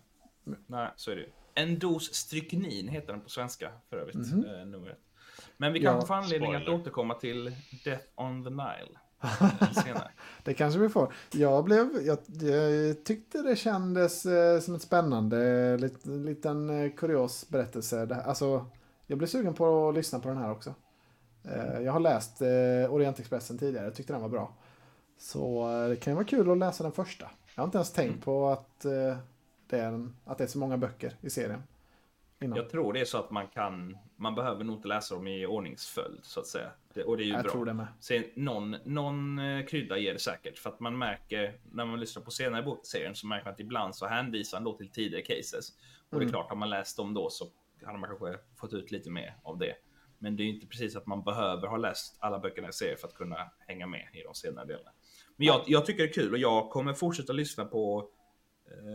Nej, 0.66 0.88
så 0.96 1.10
är 1.10 1.16
det 1.16 1.22
ju. 1.22 1.28
En 1.54 1.78
dos 1.78 2.14
stryknin 2.14 2.88
heter 2.88 3.12
den 3.12 3.20
på 3.20 3.28
svenska 3.30 3.70
för 3.90 3.96
övrigt. 3.96 4.14
Mhm. 4.16 4.44
eh, 4.44 4.66
nummer 4.66 4.90
ett. 4.90 4.98
Men 5.56 5.72
vi 5.72 5.78
Ja, 5.82 5.90
kanske 5.90 6.06
får 6.06 6.14
anledning 6.14 6.54
att 6.54 6.62
spoiler. 6.62 6.80
återkomma 6.80 7.14
till 7.14 7.56
Death 7.84 8.04
on 8.14 8.44
the 8.44 8.50
Nile 8.50 8.98
eh, 9.22 9.70
senare. 9.72 10.10
Det 10.44 10.54
kanske 10.54 10.80
vi 10.80 10.88
får. 10.88 11.12
Jag, 11.32 11.64
blev, 11.64 11.88
jag, 12.02 12.18
jag 12.50 13.04
tyckte 13.04 13.42
det 13.42 13.56
kändes 13.56 14.26
eh, 14.26 14.60
som 14.60 14.74
ett 14.74 14.82
spännande 14.82 15.76
lit, 15.76 16.06
liten 16.06 16.70
eh, 16.84 16.92
kurios 16.92 17.48
berättelse. 17.48 18.06
Det, 18.06 18.22
alltså, 18.22 18.66
jag 19.06 19.18
blev 19.18 19.28
sugen 19.28 19.54
på 19.54 19.88
att 19.88 19.94
lyssna 19.94 20.18
på 20.18 20.28
den 20.28 20.38
här 20.38 20.50
också. 20.50 20.74
Eh, 21.44 21.80
jag 21.80 21.92
har 21.92 22.00
läst 22.00 22.40
eh, 22.42 22.92
Orientexpressen 22.94 23.58
tidigare, 23.58 23.84
jag 23.84 23.94
tyckte 23.94 24.12
den 24.12 24.22
var 24.22 24.28
bra. 24.28 24.54
Så 25.18 25.70
eh, 25.82 25.88
det 25.88 25.96
kan 25.96 26.10
ju 26.10 26.14
vara 26.14 26.24
kul 26.26 26.50
att 26.50 26.58
läsa 26.58 26.82
den 26.82 26.92
första. 26.92 27.30
Jag 27.54 27.62
har 27.62 27.64
inte 27.66 27.78
ens 27.78 27.92
tänkt 27.92 28.10
Mm. 28.10 28.20
på 28.20 28.48
att, 28.48 28.84
eh, 28.84 29.16
det 29.66 29.78
är 29.78 29.86
en, 29.86 30.16
att 30.24 30.38
det 30.38 30.44
är 30.44 30.48
så 30.48 30.58
många 30.58 30.76
böcker 30.78 31.12
i 31.20 31.30
serien. 31.30 31.62
Innan. 32.40 32.56
Jag 32.56 32.70
tror 32.70 32.92
det 32.92 33.00
är 33.00 33.04
så 33.04 33.18
att 33.18 33.30
man 33.30 33.46
kan, 33.48 33.98
man 34.16 34.34
behöver 34.34 34.64
nog 34.64 34.76
inte 34.76 34.88
läsa 34.88 35.14
dem 35.14 35.26
i 35.26 35.46
ordningsföljd 35.46 36.18
så 36.22 36.40
att 36.40 36.46
säga. 36.46 36.70
Det, 36.94 37.04
och 37.04 37.16
det 37.16 37.22
är 37.22 37.24
ju 37.24 37.32
jag 37.32 37.42
bra. 37.42 37.52
tror 37.52 37.64
det 37.64 37.72
med. 37.74 37.86
Sen, 38.00 38.24
någon, 38.34 38.76
någon 38.84 39.38
eh, 39.38 39.66
krydda 39.66 39.98
ger 39.98 40.12
det 40.12 40.18
säkert. 40.18 40.58
För 40.58 40.70
att 40.70 40.80
man 40.80 40.98
märker, 40.98 41.58
när 41.72 41.84
man 41.84 42.00
lyssnar 42.00 42.22
på 42.22 42.30
senare 42.30 42.62
bokserien 42.62 43.14
så 43.14 43.26
märker 43.26 43.44
man 43.44 43.54
att 43.54 43.60
ibland 43.60 43.96
så 43.96 44.06
hänvisar 44.06 44.56
han 44.58 44.64
då 44.64 44.76
till 44.76 44.88
tidigare 44.90 45.22
cases. 45.22 45.68
Och 45.70 45.76
det 46.10 46.16
är 46.16 46.20
Mm. 46.20 46.32
klart, 46.32 46.48
har 46.48 46.56
man 46.56 46.70
läst 46.70 46.96
dem 46.96 47.14
då 47.14 47.30
så 47.30 47.46
hade 47.84 47.98
man 47.98 48.08
kanske 48.10 48.38
fått 48.56 48.72
ut 48.72 48.90
lite 48.90 49.10
mer 49.10 49.36
av 49.42 49.58
det. 49.58 49.74
Men 50.18 50.36
det 50.36 50.42
är 50.42 50.44
ju 50.44 50.54
inte 50.54 50.66
precis 50.66 50.96
att 50.96 51.06
man 51.06 51.22
behöver 51.22 51.68
ha 51.68 51.76
läst 51.76 52.16
alla 52.20 52.38
böckerna 52.38 52.68
i 52.68 52.72
serien 52.72 52.98
för 52.98 53.08
att 53.08 53.14
kunna 53.14 53.50
hänga 53.58 53.86
med 53.86 54.08
i 54.12 54.22
de 54.22 54.34
senare 54.34 54.66
delarna. 54.66 54.90
Men 55.36 55.46
jag, 55.46 55.62
jag 55.66 55.86
tycker 55.86 56.02
det 56.02 56.08
är 56.08 56.12
kul 56.12 56.32
och 56.32 56.38
jag 56.38 56.70
kommer 56.70 56.94
fortsätta 56.94 57.32
lyssna 57.32 57.64
på, 57.64 58.10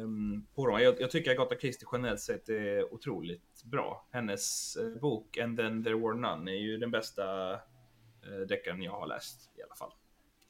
um, 0.03 0.47
på 0.55 0.67
dem. 0.67 0.81
Jag, 0.81 1.01
jag 1.01 1.11
tycker 1.11 1.31
Agatha 1.31 1.55
Christie 1.55 1.87
generellt 1.91 2.19
sett 2.19 2.49
är 2.49 2.93
otroligt 2.93 3.63
bra. 3.63 4.07
Hennes 4.11 4.77
uh, 4.81 4.99
bok 5.01 5.37
And 5.37 5.57
then 5.57 5.83
there 5.83 5.95
were 5.95 6.15
none 6.15 6.51
är 6.51 6.55
ju 6.55 6.77
den 6.77 6.91
bästa 6.91 7.53
uh, 7.53 8.47
deckaren 8.47 8.81
jag 8.81 8.91
har 8.91 9.07
läst 9.07 9.51
i 9.57 9.63
alla 9.63 9.75
fall. 9.75 9.91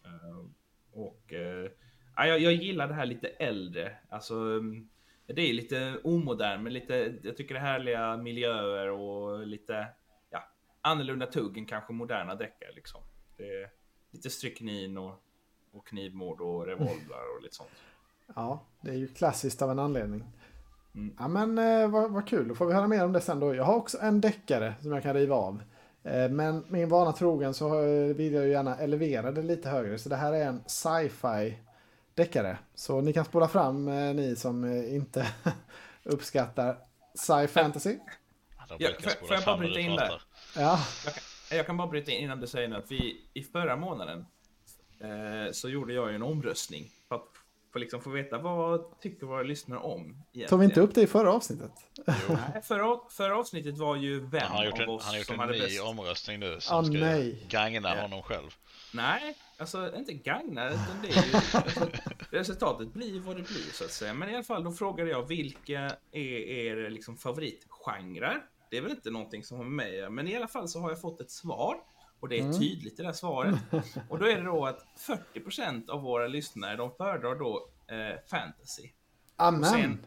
Uh, 0.05 0.45
och 0.91 1.33
eh, 1.33 1.71
ja, 2.15 2.27
jag, 2.27 2.39
jag 2.39 2.53
gillar 2.53 2.87
det 2.87 2.93
här 2.93 3.05
lite 3.05 3.27
äldre. 3.27 3.97
Alltså, 4.09 4.35
um, 4.35 4.89
det 5.25 5.41
är 5.41 5.53
lite 5.53 5.99
omodern, 6.03 6.63
men 6.63 6.73
lite, 6.73 7.19
jag 7.23 7.37
tycker 7.37 7.53
det 7.53 7.59
är 7.59 7.65
härliga 7.65 8.17
miljöer 8.17 8.89
och 8.89 9.47
lite 9.47 9.87
ja, 10.29 10.43
annorlunda 10.81 11.25
tugg 11.25 11.57
än 11.57 11.65
kanske 11.65 11.93
moderna 11.93 12.35
deckare. 12.35 12.71
Liksom. 12.71 13.01
Det 13.37 13.43
är 13.43 13.69
lite 14.11 14.29
stryknin 14.29 14.97
och, 14.97 15.23
och 15.73 15.87
knivmord 15.87 16.41
och 16.41 16.65
revolvrar 16.65 17.35
och 17.37 17.41
lite 17.43 17.55
sånt. 17.55 17.69
Ja, 18.35 18.63
det 18.81 18.89
är 18.91 18.95
ju 18.95 19.07
klassiskt 19.07 19.61
av 19.61 19.71
en 19.71 19.79
anledning. 19.79 20.23
Mm. 20.95 21.15
Ja 21.19 21.27
men 21.27 21.57
eh, 21.57 21.89
vad, 21.89 22.11
vad 22.11 22.27
kul, 22.27 22.47
då 22.47 22.55
får 22.55 22.65
vi 22.65 22.73
höra 22.73 22.87
mer 22.87 23.05
om 23.05 23.13
det 23.13 23.21
sen 23.21 23.39
då. 23.39 23.55
Jag 23.55 23.63
har 23.63 23.75
också 23.75 23.97
en 24.01 24.21
deckare 24.21 24.73
som 24.81 24.91
jag 24.91 25.03
kan 25.03 25.13
riva 25.13 25.35
av. 25.35 25.63
Eh, 26.03 26.29
men 26.29 26.65
min 26.67 26.89
vana 26.89 27.11
trogen 27.11 27.53
så 27.53 27.83
eh, 27.83 28.15
vill 28.15 28.33
jag 28.33 28.45
ju 28.45 28.51
gärna 28.51 28.77
elevera 28.77 29.31
det 29.31 29.41
lite 29.41 29.69
högre. 29.69 29.97
Så 29.99 30.09
det 30.09 30.15
här 30.15 30.33
är 30.33 30.45
en 30.45 30.63
sci-fi 30.67 31.57
deckare. 32.13 32.57
Så 32.75 33.01
ni 33.01 33.13
kan 33.13 33.25
spola 33.25 33.47
fram 33.47 33.87
eh, 33.87 34.13
ni 34.13 34.35
som 34.35 34.63
eh, 34.63 34.95
inte 34.95 35.27
uppskattar 36.03 36.77
sci-fantasy. 37.15 37.97
Ja, 38.77 38.89
får- 39.19 39.33
jag 39.33 39.43
bara 39.45 39.57
bryta 39.57 39.79
in 39.79 39.97
pratar. 39.97 40.21
Ja, 40.55 40.79
Jag 41.05 41.13
kan, 41.13 41.23
jag 41.57 41.65
kan 41.65 41.77
bara 41.77 41.87
bryta 41.87 42.11
in 42.11 42.23
innan 42.23 42.39
du 42.39 42.47
säger 42.47 42.67
något. 42.67 42.85
Vi, 42.89 43.21
I 43.33 43.43
förra 43.43 43.75
månaden 43.75 44.25
eh, 45.03 45.51
så 45.51 45.69
gjorde 45.69 45.93
jag 45.93 46.09
ju 46.09 46.15
en 46.15 46.23
omröstning. 46.23 46.91
För 47.07 47.15
att 47.15 47.27
För 47.73 47.79
liksom 47.79 48.01
få 48.01 48.09
veta 48.09 48.37
vad 48.37 48.99
tycker 49.01 49.25
våra 49.25 49.43
lyssnare 49.43 49.79
om. 49.79 50.01
Egentligen. 50.01 50.49
Tog 50.49 50.59
vi 50.59 50.65
inte 50.65 50.81
upp 50.81 50.95
det 50.95 51.01
i 51.01 51.07
förra 51.07 51.33
avsnittet? 51.33 51.71
Nej, 52.29 52.61
förra, 52.63 52.99
förra 53.09 53.37
avsnittet 53.37 53.77
var 53.77 53.95
ju 53.95 54.19
vem 54.19 54.41
Han 54.41 54.57
har 54.57 54.65
gjort 54.65 54.73
av 54.73 54.81
en, 54.81 54.89
oss 54.89 55.03
han 55.03 55.11
har 55.13 55.17
gjort 55.17 55.25
som 55.27 55.33
en 55.33 55.39
hade 55.39 55.53
ny 55.53 55.59
bäst. 55.59 55.81
omröstning 55.81 56.39
nu 56.39 56.57
som 56.59 56.77
Ah, 56.77 56.83
ska 56.83 56.93
nej. 56.93 57.45
gagna 57.49 57.95
Ja. 57.95 58.01
honom 58.01 58.21
själv. 58.23 58.49
Nej, 58.93 59.37
alltså 59.57 59.95
inte 59.95 60.13
gagna, 60.13 60.67
utan 60.69 60.85
det 61.01 61.07
är 61.07 61.25
ju... 61.25 61.33
alltså, 61.53 61.87
resultatet 62.29 62.93
blir 62.93 63.19
vad 63.19 63.35
det 63.35 63.41
blir 63.43 63.71
så 63.73 63.83
att 63.83 63.91
säga. 63.91 64.13
Men 64.13 64.29
i 64.29 64.33
alla 64.35 64.43
fall, 64.43 64.63
då 64.63 64.71
frågade 64.71 65.09
jag 65.09 65.27
vilka 65.27 65.79
är 66.11 66.21
er 66.49 66.89
liksom 66.89 67.17
favoritgenrer? 67.17 68.41
Det 68.69 68.77
är 68.77 68.81
väl 68.81 68.91
inte 68.91 69.11
någonting 69.11 69.43
som 69.43 69.57
har 69.57 69.63
med 69.65 70.11
men 70.11 70.27
i 70.27 70.35
alla 70.35 70.47
fall 70.47 70.67
så 70.67 70.79
har 70.79 70.89
jag 70.89 71.01
fått 71.01 71.21
ett 71.21 71.31
svar. 71.31 71.75
Och 72.21 72.29
det 72.29 72.37
är 72.37 72.41
Mm. 72.41 72.59
tydligt 72.59 72.93
i 72.99 73.01
det 73.01 73.05
här 73.07 73.13
svaret. 73.13 73.55
Och 74.09 74.19
då 74.19 74.25
är 74.25 74.35
det 74.37 74.43
då 74.43 74.65
att 74.65 74.85
40% 75.33 75.89
av 75.89 76.01
våra 76.01 76.27
lyssnare, 76.27 76.75
de 76.75 76.91
föredrar 76.97 77.35
då 77.35 77.69
eh, 77.87 78.19
fantasy. 78.29 78.89
Amen. 79.35 79.63
sen- 79.65 80.05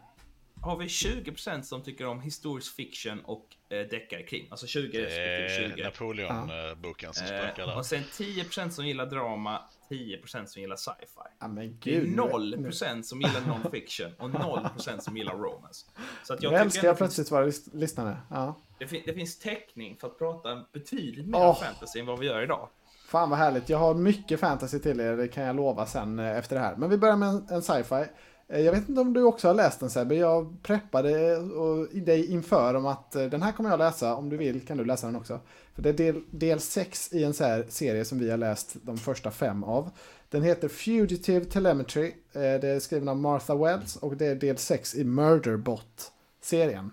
Har 0.60 0.76
vi 0.76 0.86
20% 0.88 1.62
som 1.62 1.82
tycker 1.82 2.06
om 2.06 2.20
historisk 2.20 2.74
fiction 2.76 3.20
och 3.24 3.46
eh, 3.68 3.78
deckarkrim. 3.88 4.46
Alltså 4.50 4.66
20 4.66 4.86
respektive 4.86 5.64
Eh, 5.66 5.74
20. 5.74 5.84
Napoleon-boken 5.84 7.12
som 7.12 7.26
spökar 7.26 7.62
Eh, 7.62 7.68
där. 7.68 7.76
och 7.78 7.86
sen 7.86 8.02
10% 8.12 8.70
som 8.70 8.86
gillar 8.86 9.06
drama, 9.06 9.62
10% 9.88 10.46
som 10.46 10.62
gillar 10.62 10.76
sci-fi. 10.76 11.20
Amen, 11.38 11.78
Det 11.82 11.96
är 11.96 12.00
gud. 12.00 12.16
0% 12.16 13.02
som 13.02 13.20
gillar 13.20 13.40
non-fiction 13.40 14.12
och 14.18 14.30
0% 14.30 15.00
som 15.00 15.16
gillar 15.16 15.34
romance. 15.34 15.86
Så 16.24 16.34
att 16.34 16.42
Jag 16.42 16.52
jag 16.52 16.60
älskar 16.60 16.84
jag 16.88 16.96
plötsligt 16.96 17.32
våra 17.32 17.46
lys- 17.46 17.70
lyssnare. 17.76 18.16
Ja. 18.30 18.60
Det, 18.78 18.86
fin- 18.86 19.02
det 19.06 19.12
finns 19.14 19.38
täckning 19.38 19.96
för 20.00 20.06
att 20.06 20.18
prata 20.18 20.64
betydligt 20.72 21.26
mer 21.28 21.38
Åh. 21.38 21.60
fantasy 21.62 22.00
än 22.00 22.06
vad 22.06 22.18
vi 22.18 22.26
gör 22.26 22.42
idag. 22.42 22.68
Fan 23.08 23.30
vad 23.30 23.38
härligt. 23.38 23.68
Jag 23.68 23.78
har 23.78 23.94
mycket 23.94 24.40
fantasy 24.40 24.78
till 24.78 25.00
er, 25.00 25.16
det 25.16 25.28
kan 25.28 25.44
jag 25.44 25.56
lova 25.56 25.86
sen 25.86 26.18
eh, 26.18 26.38
efter 26.38 26.56
det 26.56 26.62
här. 26.62 26.76
Men 26.76 26.90
vi 26.90 26.96
börjar 26.98 27.16
med 27.16 27.28
en, 27.28 27.46
en 27.50 27.62
sci-fi. 27.62 28.04
Eh, 28.48 28.60
Jag 28.60 28.72
vet 28.72 28.88
inte 28.88 29.00
om 29.00 29.12
du 29.12 29.22
också 29.22 29.48
har 29.48 29.54
läst 29.54 29.80
den 29.80 29.90
Sebbe. 29.90 30.14
Jag 30.14 30.56
preppade 30.62 31.36
och, 31.36 31.88
dig 31.94 32.32
inför 32.32 32.74
om 32.74 32.86
att 32.86 33.16
eh, 33.16 33.24
den 33.24 33.42
här 33.42 33.52
kommer 33.52 33.70
jag 33.70 33.78
läsa. 33.78 34.14
Om 34.16 34.28
du 34.28 34.36
vill 34.36 34.66
kan 34.66 34.76
du 34.76 34.84
läsa 34.84 35.06
den 35.06 35.16
också. 35.16 35.40
För 35.74 35.82
det 35.82 35.88
är 35.88 35.92
del, 35.92 36.22
del 36.30 36.60
6 36.60 37.12
i 37.12 37.24
en 37.24 37.34
så 37.34 37.62
serie 37.68 38.04
som 38.04 38.18
vi 38.18 38.30
har 38.30 38.36
läst 38.38 38.76
de 38.82 38.98
första 38.98 39.30
fem 39.30 39.64
av. 39.64 39.90
Den 40.28 40.42
heter 40.42 40.68
Fugitive 40.68 41.44
Telemetry. 41.44 42.14
Det 42.32 42.64
är 42.68 42.80
skriven 42.80 43.08
av 43.08 43.16
Martha 43.16 43.54
Wells 43.54 43.96
och 43.96 44.16
det 44.16 44.26
är 44.26 44.34
del 44.34 44.58
6 44.58 44.94
i 44.94 45.04
Murderbot-serien. 45.04 46.90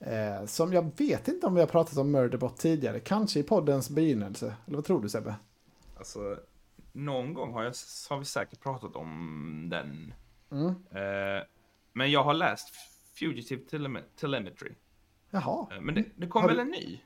Eh, 0.00 0.46
som 0.46 0.72
jag 0.72 0.90
vet 0.98 1.28
inte 1.28 1.46
om 1.46 1.54
vi 1.54 1.60
har 1.60 1.66
pratat 1.68 1.96
om 1.98 2.10
Murderbot 2.10 2.56
tidigare. 2.56 3.00
Kanske 3.00 3.40
i 3.40 3.42
poddens 3.42 3.90
begynnelse. 3.90 4.54
Eller 4.66 4.76
vad 4.76 4.84
tror 4.84 5.02
du 5.02 5.08
Sebbe? 5.08 5.34
Alltså, 5.98 6.36
någon 6.92 7.34
gång 7.34 7.52
har, 7.52 7.62
jag, 7.62 7.74
har 8.10 8.18
vi 8.18 8.24
säkert 8.24 8.60
pratat 8.60 8.96
om 8.96 9.66
den. 9.70 10.14
Mm. 10.50 10.66
Eh, 10.68 11.42
men 11.92 12.10
jag 12.10 12.24
har 12.24 12.34
läst 12.34 12.68
Fugitive 13.18 13.62
Telem- 13.70 14.02
Telemetry. 14.20 14.72
Jaha. 15.30 15.66
Eh, 15.76 15.80
men 15.80 15.94
det, 15.94 16.04
det 16.16 16.26
kom 16.26 16.42
Har 16.42 16.48
väl 16.48 16.56
du- 16.56 16.62
en 16.62 16.68
ny? 16.68 17.00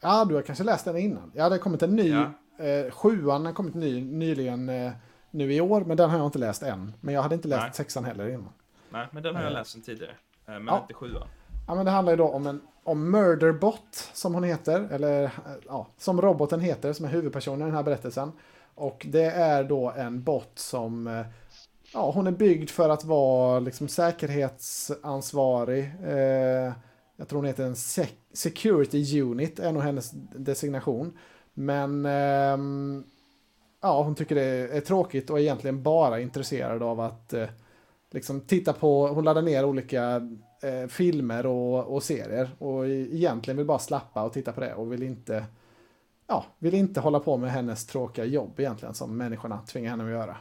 Ja, 0.00 0.24
du 0.24 0.34
har 0.34 0.42
kanske 0.42 0.64
läst 0.64 0.84
den 0.84 0.96
innan. 0.96 1.32
Ja, 1.34 1.48
det 1.48 1.54
har 1.54 1.58
kommit 1.62 1.82
en 1.82 1.96
ny. 1.96 2.08
Ja. 2.10 2.30
Eh, 2.64 2.90
sjuan 2.90 3.46
har 3.46 3.52
kommit 3.52 3.74
ny, 3.74 4.04
nyligen 4.04 4.68
eh, 4.68 4.92
nu 5.30 5.52
i 5.54 5.60
år, 5.60 5.84
men 5.84 5.96
den 5.96 6.10
har 6.10 6.18
jag 6.18 6.26
inte 6.26 6.38
läst 6.38 6.62
än. 6.62 6.92
Men 7.00 7.14
jag 7.14 7.22
hade 7.22 7.34
inte 7.34 7.48
läst 7.48 7.62
Nej. 7.62 7.72
sexan 7.74 8.04
heller 8.04 8.28
innan. 8.28 8.52
Nej, 8.90 9.06
men 9.12 9.22
den 9.22 9.34
har 9.34 9.42
jag 9.42 9.50
Eh. 9.52 9.58
läst 9.58 9.70
sen 9.70 9.82
tidigare. 9.82 10.10
Eh, 10.46 10.52
men 10.52 10.66
Ja. 10.66 10.80
inte 10.80 10.94
sjuan. 10.94 11.28
Ja, 11.66 11.74
men 11.74 11.84
det 11.84 11.90
handlar 11.90 12.12
ju 12.12 12.16
då 12.16 12.28
om 12.28 12.46
en 12.46 12.60
om 12.84 13.10
Murderbot, 13.10 14.10
som 14.12 14.34
hon 14.34 14.44
heter. 14.44 14.88
Eller 14.90 15.30
ja, 15.66 15.86
som 15.98 16.22
roboten 16.22 16.60
heter, 16.60 16.92
som 16.92 17.04
är 17.04 17.10
huvudpersonen 17.10 17.60
i 17.60 17.64
den 17.64 17.74
här 17.74 17.82
berättelsen. 17.82 18.32
Och 18.74 19.06
det 19.10 19.24
är 19.24 19.64
då 19.64 19.92
en 19.96 20.22
bot 20.22 20.50
som... 20.54 21.06
Eh, 21.06 21.26
ja, 21.92 22.10
hon 22.10 22.26
är 22.26 22.30
byggd 22.30 22.70
för 22.70 22.88
att 22.88 23.04
vara 23.04 23.60
liksom 23.60 23.88
säkerhetsansvarig. 23.88 25.92
Eh, 26.04 26.72
jag 27.16 27.28
tror 27.28 27.38
hon 27.38 27.44
heter 27.44 27.64
en 27.64 27.74
sec- 27.74 28.14
security 28.32 29.20
unit, 29.20 29.58
är 29.58 29.72
nog 29.72 29.82
hennes 29.82 30.10
designation. 30.36 31.18
Men 31.54 32.06
eh, 32.06 32.58
ja, 33.82 34.02
hon 34.02 34.14
tycker 34.14 34.34
det 34.34 34.76
är 34.76 34.80
tråkigt 34.80 35.30
och 35.30 35.38
är 35.38 35.42
egentligen 35.42 35.82
bara 35.82 36.20
intresserad 36.20 36.82
av 36.82 37.00
att 37.00 37.32
eh, 37.32 37.48
liksom 38.10 38.40
titta 38.40 38.72
på, 38.72 39.08
hon 39.08 39.24
laddar 39.24 39.42
ner 39.42 39.64
olika 39.64 40.20
eh, 40.64 40.86
filmer 40.88 41.46
och, 41.46 41.94
och 41.94 42.02
serier 42.02 42.50
och 42.58 42.88
egentligen 42.88 43.56
vill 43.56 43.66
bara 43.66 43.78
slappa 43.78 44.22
och 44.22 44.32
titta 44.32 44.52
på 44.52 44.60
det 44.60 44.74
och 44.74 44.92
vill 44.92 45.02
inte 45.02 45.44
ja, 46.26 46.44
vill 46.58 46.74
inte 46.74 47.00
hålla 47.00 47.20
på 47.20 47.36
med 47.36 47.50
hennes 47.50 47.86
tråkiga 47.86 48.24
jobb 48.24 48.60
egentligen 48.60 48.94
som 48.94 49.16
människorna 49.16 49.60
tvingar 49.60 49.90
henne 49.90 50.04
att 50.04 50.10
göra. 50.10 50.36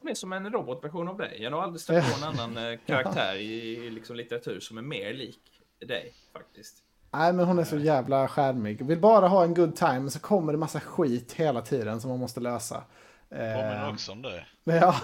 Hon 0.00 0.10
är 0.10 0.14
som 0.14 0.32
en 0.32 0.52
robotversion 0.52 1.08
av 1.08 1.18
dig. 1.18 1.42
Jag 1.42 1.50
har 1.50 1.62
aldrig 1.62 1.80
stött 1.80 2.12
på 2.12 2.26
en 2.26 2.38
annan 2.38 2.72
eh, 2.72 2.78
karaktär 2.86 3.36
i 3.36 3.90
liksom, 3.90 4.16
litteratur 4.16 4.60
som 4.60 4.78
är 4.78 4.82
mer 4.82 5.14
lik 5.14 5.40
dig 5.86 6.14
faktiskt. 6.32 6.82
Nej, 7.12 7.32
men 7.32 7.46
hon 7.46 7.58
är 7.58 7.64
så 7.64 7.78
jävla 7.78 8.28
skärmig. 8.28 8.86
Vill 8.86 9.00
bara 9.00 9.28
ha 9.28 9.44
en 9.44 9.54
good 9.54 9.76
time, 9.76 10.10
så 10.10 10.20
kommer 10.20 10.52
det 10.52 10.58
massa 10.58 10.80
skit 10.80 11.32
hela 11.32 11.62
tiden 11.62 12.00
som 12.00 12.10
man 12.10 12.18
måste 12.18 12.40
lösa. 12.40 12.84
Påminner 13.28 13.86
Eh, 13.86 13.92
också 13.94 14.12
om 14.12 14.22
det. 14.22 14.46
ja, 14.64 14.94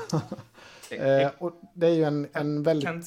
Eh, 0.90 1.22
eh, 1.22 1.30
och 1.38 1.60
det 1.74 1.86
är 1.86 1.94
ju 1.94 2.04
en, 2.04 2.28
en 2.32 2.62
väldigt... 2.62 2.86
kan, 2.86 3.04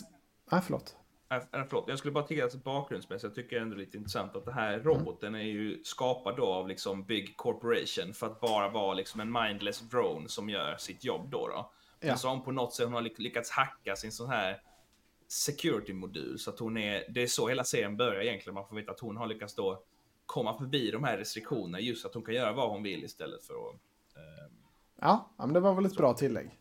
Nej, 0.51 0.61
förlåt. 0.63 0.95
Äh, 1.31 1.37
äh, 1.37 1.65
förlåt, 1.69 1.85
jag 1.87 1.97
skulle 1.99 2.11
bara 2.11 2.23
tycka 2.27 2.45
att 2.45 2.63
bakgrundsmässigt, 2.63 3.23
jag 3.23 3.35
tycker 3.35 3.59
ändå 3.61 3.75
lite 3.75 3.97
intressant 3.97 4.35
att 4.35 4.45
den 4.45 4.53
här 4.53 4.79
roboten 4.79 5.35
är 5.35 5.39
ju 5.43 5.83
skapad 5.83 6.37
då 6.37 6.45
av 6.45 6.67
liksom 6.67 7.03
Big 7.03 7.37
Corporation 7.37 8.13
för 8.13 8.27
att 8.27 8.39
bara 8.39 8.69
vara 8.69 8.93
liksom 8.93 9.19
en 9.21 9.31
mindless 9.31 9.79
drone 9.79 10.29
som 10.29 10.49
gör 10.49 10.75
sitt 10.77 11.03
jobb 11.03 11.29
då. 11.29 11.47
då. 11.47 11.71
Men 11.99 12.09
Ja. 12.09 12.17
så 12.17 12.29
hon 12.29 12.41
på 12.43 12.51
något 12.51 12.73
sätt 12.73 12.85
hon 12.85 12.93
har 12.93 13.01
lyck- 13.01 13.19
lyckats 13.19 13.51
hacka 13.51 13.95
sin 13.95 14.11
sån 14.11 14.29
här 14.29 14.61
security-modul 15.27 16.39
så 16.39 16.49
att 16.49 16.59
hon 16.59 16.77
är, 16.77 17.03
det 17.09 17.23
är 17.23 17.27
så 17.27 17.47
hela 17.47 17.63
serien 17.63 17.97
börjar 17.97 18.21
egentligen, 18.21 18.53
man 18.53 18.67
får 18.67 18.75
veta 18.75 18.91
att 18.91 18.99
hon 18.99 19.17
har 19.17 19.27
lyckats 19.27 19.55
då 19.55 19.83
komma 20.25 20.57
förbi 20.57 20.91
de 20.91 21.03
här 21.03 21.17
restriktionerna 21.17 21.79
just 21.79 22.05
att 22.05 22.13
hon 22.13 22.23
kan 22.23 22.33
göra 22.35 22.53
vad 22.53 22.69
hon 22.69 22.83
vill 22.83 23.03
istället 23.03 23.43
för 23.45 23.53
att 23.53 23.75
eh, 24.15 24.53
Ja, 25.01 25.33
ja, 25.37 25.45
men 25.45 25.53
det 25.53 25.59
var 25.59 25.73
väl 25.73 25.85
ett 25.85 25.95
bra 25.97 26.13
tillägg. 26.13 26.57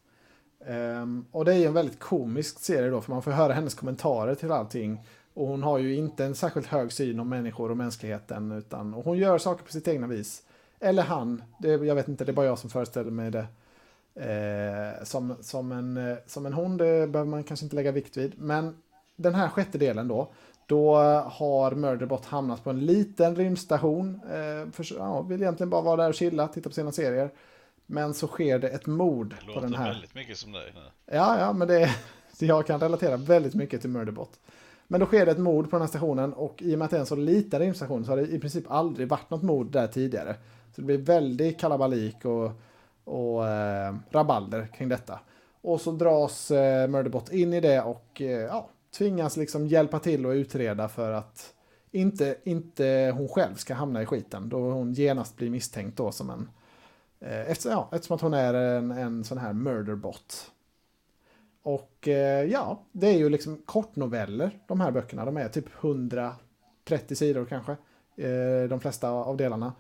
Um, 0.67 1.27
och 1.31 1.45
det 1.45 1.55
är 1.55 1.59
ju 1.59 1.65
en 1.65 1.75
väldigt 1.75 1.99
komisk 1.99 2.59
serie 2.59 2.91
då, 2.91 3.01
för 3.01 3.13
man 3.13 3.23
får 3.23 3.31
höra 3.31 3.53
hennes 3.53 3.75
kommentarer 3.75 4.35
till 4.35 4.53
allting. 4.53 5.01
Och 5.35 5.47
hon 5.47 5.63
har 5.63 5.79
ju 5.79 5.95
inte 5.97 6.25
en 6.25 6.35
särskilt 6.35 6.67
hög 6.67 6.93
syn 6.93 7.21
om 7.21 7.29
människor 7.29 7.71
och 7.71 7.77
mänskligheten, 7.77 8.53
utan 8.53 8.95
och 8.95 9.05
hon 9.05 9.19
gör 9.19 9.39
saker 9.39 9.65
på 9.65 9.73
sitt 9.73 9.89
egna 9.89 10.07
vis. 10.07 10.43
Eller 10.81 11.03
han, 11.03 11.43
det, 11.59 11.69
jag 11.69 11.95
vet 11.95 12.09
inte, 12.09 12.25
det 12.25 12.31
är 12.31 12.35
bara 12.35 12.47
jag 12.47 12.59
som 12.59 12.71
föreställer 12.71 13.11
mig 13.11 13.31
det. 13.31 13.47
Eh, 14.15 15.05
som, 15.05 15.35
som, 15.41 15.73
en, 15.73 16.17
som 16.27 16.47
en 16.47 16.53
hon, 16.53 16.77
det 16.77 17.07
behöver 17.07 17.31
man 17.31 17.45
kanske 17.45 17.67
inte 17.67 17.77
lägga 17.77 17.93
vikt 17.93 18.17
vid. 18.17 18.33
Men 18.39 18.77
den 19.17 19.35
här 19.35 19.49
sjätte 19.49 19.79
delen 19.79 20.09
då, 20.09 20.29
då 20.67 20.97
har 21.27 21.73
Murderbot 21.75 22.25
hamnat 22.25 22.65
på 22.65 22.71
en 22.71 22.81
liten 22.81 23.37
rymdstation. 23.37 24.21
Eh, 24.25 24.73
för, 24.73 24.95
ja, 24.99 25.23
vill 25.23 25.43
egentligen 25.43 25.71
bara 25.71 25.83
vara 25.83 25.97
där 25.97 26.09
och 26.09 26.15
chilla, 26.15 26.49
titta 26.49 26.69
på 26.69 26.75
sina 26.75 26.93
serier. 26.93 27.31
Men 27.91 28.15
så 28.15 28.27
sker 28.27 28.59
det 28.59 28.69
ett 28.69 28.87
mord 28.87 29.35
Det 29.47 29.53
på 29.53 29.61
den 29.61 29.75
här. 29.75 29.93
väldigt 29.93 30.15
mycket 30.15 30.39
som 30.39 30.53
dig. 30.53 30.73
Ja, 31.07 31.41
ja, 31.41 31.53
men 31.53 31.69
det 31.69 31.91
jag 32.39 32.67
kan 32.67 32.81
relatera 32.81 33.17
väldigt 33.17 33.55
mycket 33.55 33.81
till 33.81 33.91
Murderbot. 33.91 34.41
Men 34.89 35.01
då 35.01 35.07
sker 35.07 35.27
det 35.27 35.33
ett 35.33 35.39
mord 35.39 35.71
på 35.71 35.77
den 35.77 35.81
här 35.81 35.89
stationen 35.89 36.33
och 36.33 36.63
i 36.63 36.75
och 36.75 36.79
med 36.79 36.85
att 36.85 36.91
det 36.91 36.97
är 36.97 37.01
en 37.01 37.07
så 37.07 37.17
liten 37.17 37.61
rymdstation 37.61 38.05
så 38.05 38.13
har 38.13 38.17
det 38.17 38.27
i 38.27 38.39
princip 38.39 38.71
aldrig 38.71 39.09
varit 39.09 39.31
något 39.31 39.43
mord 39.43 39.73
där 39.73 39.87
tidigare. 39.87 40.35
Så 40.75 40.81
det 40.81 40.83
blir 40.83 40.99
väldigt 40.99 41.61
kalabalik 41.61 42.25
och, 42.25 42.53
och 43.05 43.49
eh, 43.49 43.95
rabalder 44.11 44.67
kring 44.67 44.89
detta. 44.89 45.21
Och 45.61 45.81
så 45.81 45.93
dras 45.93 46.51
eh, 46.51 46.89
Murderbot 46.89 47.33
in 47.33 47.53
i 47.53 47.61
det 47.61 47.81
och 47.83 48.21
eh, 48.21 48.29
ja, 48.29 48.69
tvingas 48.99 49.37
liksom 49.37 49.67
hjälpa 49.67 49.99
till 49.99 50.27
och 50.27 50.33
utreda 50.33 50.89
för 50.89 51.13
att 51.13 51.55
inte, 51.91 52.37
inte 52.45 53.15
hon 53.17 53.29
själv 53.29 53.55
ska 53.55 53.75
hamna 53.75 54.03
i 54.03 54.07
skiten. 54.07 54.49
Då 54.49 54.71
hon 54.71 54.93
genast 54.93 55.37
blir 55.37 55.51
misstänkt 55.51 55.97
då 55.97 56.13
som 56.13 56.31
en 56.31 56.49
Eh, 57.21 57.51
eftersom, 57.51 57.73
ja, 57.73 57.89
eftersom 57.93 58.15
att 58.15 58.21
hon 58.21 58.35
är 58.35 58.55
en, 58.55 58.91
en 58.91 59.25
sån 59.25 59.39
här 59.39 59.53
murderbot. 59.53 60.51
Och 61.63 62.09
eh, 62.09 62.45
ja, 62.45 62.83
det 62.93 63.07
är 63.07 63.19
ju 63.19 63.29
liksom 63.29 63.63
kortnoveller, 63.65 64.59
de 64.69 64.81
här 64.81 64.91
böckerna. 64.91 65.25
De 65.25 65.37
är 65.37 65.49
typ 65.49 65.85
130 65.85 67.17
sidor 67.17 67.45
kanske, 67.45 67.73
eh, 68.17 68.69
de 68.69 68.81
flesta 68.81 69.11
av 69.11 69.37
delarna. 69.37 69.73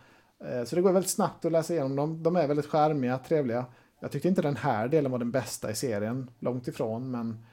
Så 0.66 0.76
det 0.76 0.82
går 0.82 0.92
väldigt 0.92 1.10
snabbt 1.10 1.44
att 1.44 1.52
läsa 1.52 1.72
igenom 1.72 1.96
dem. 1.96 2.22
De 2.22 2.36
är 2.36 2.46
väldigt 2.46 2.66
skärmiga, 2.66 3.18
trevliga. 3.18 3.64
Jag 4.00 4.10
tyckte 4.10 4.28
inte 4.28 4.42
den 4.42 4.56
här 4.56 4.88
delen 4.88 5.12
var 5.12 5.18
den 5.18 5.30
bästa 5.30 5.70
i 5.70 5.74
serien, 5.74 6.30
långt 6.38 6.68
ifrån, 6.68 7.10
men 7.10 7.44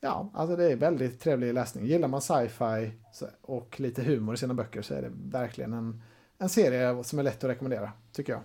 ja, 0.00 0.30
alltså 0.34 0.56
det 0.56 0.72
är 0.72 0.76
väldigt 0.76 1.20
trevlig 1.20 1.54
läsning. 1.54 1.86
Gillar 1.86 2.08
man 2.08 2.20
sci-fi 2.20 2.92
och 3.40 3.80
lite 3.80 4.02
humor 4.02 4.34
i 4.34 4.38
sina 4.38 4.54
böcker 4.54 4.82
så 4.82 4.94
är 4.94 5.02
det 5.02 5.10
verkligen 5.14 5.72
en, 5.72 6.02
en 6.38 6.48
serie 6.48 7.04
som 7.04 7.18
är 7.18 7.22
lätt 7.22 7.44
att 7.44 7.50
rekommendera, 7.50 7.92
tycker 8.12 8.32
jag. 8.32 8.42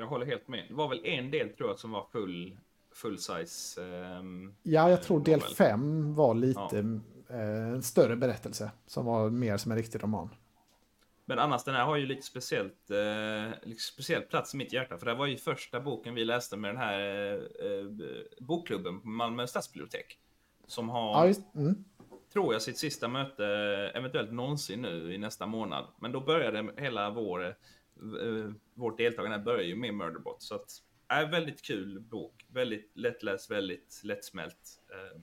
Jag 0.00 0.06
håller 0.06 0.26
helt 0.26 0.48
med. 0.48 0.64
Det 0.68 0.74
var 0.74 0.88
väl 0.88 1.00
en 1.04 1.30
del 1.30 1.48
tror 1.48 1.70
jag 1.70 1.78
som 1.78 1.90
var 1.90 2.06
full, 2.12 2.58
full 2.94 3.18
size. 3.18 3.82
ehm, 3.82 4.54
Ja, 4.62 4.90
jag 4.90 5.02
tror 5.02 5.20
del. 5.24 5.40
5 5.40 6.14
var 6.14 6.34
lite 6.34 7.00
eh, 7.30 7.68
en 7.72 7.82
större 7.82 8.16
berättelse. 8.16 8.70
Som 8.86 9.04
var 9.06 9.30
mer 9.30 9.56
som 9.56 9.72
en 9.72 9.78
riktig 9.78 10.02
roman. 10.02 10.28
Men 11.24 11.38
annars, 11.38 11.64
den 11.64 11.74
här 11.74 11.84
har 11.84 11.96
ju 11.96 12.06
lite 12.06 12.22
speciellt, 12.22 12.90
eh, 12.90 13.68
lite 13.68 13.82
speciellt 13.82 14.28
plats 14.28 14.54
i 14.54 14.56
mitt 14.56 14.72
hjärta. 14.72 14.98
För 14.98 15.06
det 15.06 15.12
här 15.12 15.18
var 15.18 15.26
ju 15.26 15.36
första 15.36 15.80
boken 15.80 16.14
vi 16.14 16.24
läste 16.24 16.56
med 16.56 16.70
den 16.70 16.76
här 16.76 17.00
eh, 17.34 17.86
bokklubben 18.40 19.00
på 19.00 19.08
Malmö 19.08 19.46
stadsbibliotek. 19.46 20.18
Som 20.66 20.88
har, 20.88 21.26
Ja, 21.26 21.34
mm. 21.54 21.84
tror 22.32 22.52
jag, 22.52 22.62
sitt 22.62 22.78
sista 22.78 23.08
möte, 23.08 23.44
eventuellt 23.94 24.32
någonsin 24.32 24.82
nu 24.82 25.14
i 25.14 25.18
nästa 25.18 25.46
månad. 25.46 25.84
Men 26.00 26.12
då 26.12 26.20
började 26.20 26.72
hela 26.76 27.10
vår, 27.10 27.46
eh, 27.46 27.54
vårt 28.78 28.98
deltagande 28.98 29.38
börjar 29.38 29.64
ju 29.64 29.76
med 29.76 29.94
Murderbot. 29.94 30.42
Så 30.42 30.54
att, 30.54 30.70
är 31.08 31.26
väldigt 31.26 31.62
kul 31.62 32.00
bok. 32.00 32.46
Väldigt 32.48 32.90
lättläst, 32.94 33.50
väldigt 33.50 34.00
lättsmält. 34.04 34.80
Eh, 34.92 35.20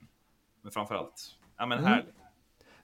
men 0.61 0.71
framförallt, 0.71 1.35
ja 1.57 1.65
men 1.65 1.79
Mm. 1.79 1.91
härlig. 1.91 2.13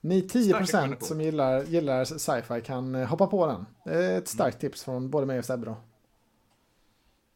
Ni 0.01 0.21
10% 0.21 0.63
rekommendation. 0.63 1.07
som 1.07 1.21
gillar, 1.21 1.63
gillar 1.63 2.05
sci-fi 2.05 2.61
kan 2.61 2.95
eh, 2.95 3.07
hoppa 3.07 3.27
på 3.27 3.47
den. 3.47 3.95
Ett 3.95 4.27
starkt 4.27 4.59
tips 4.59 4.83
från 4.83 5.09
både 5.09 5.25
mig 5.25 5.39
och 5.39 5.45
Sebbe 5.45 5.65
då. 5.65 5.77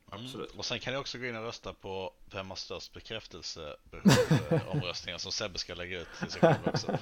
Absolut. 0.09 0.49
Mm. 0.49 0.59
Och 0.59 0.65
sen 0.65 0.79
kan 0.79 0.93
ni 0.93 0.99
också 0.99 1.17
gå 1.17 1.25
in 1.25 1.35
och 1.35 1.43
rösta 1.43 1.73
på 1.73 2.13
Vem 2.31 2.49
har 2.49 2.55
störst 2.55 2.93
bekräftelsebehov 2.93 4.11
eh, 4.49 4.69
omröstningen 4.69 5.19
som 5.19 5.31
Sebbe 5.31 5.57
ska 5.59 5.73
lägga 5.73 6.01
ut 6.01 6.07
till 6.19 6.31
sig 6.31 6.41
själv 6.41 6.57
också. 6.65 6.97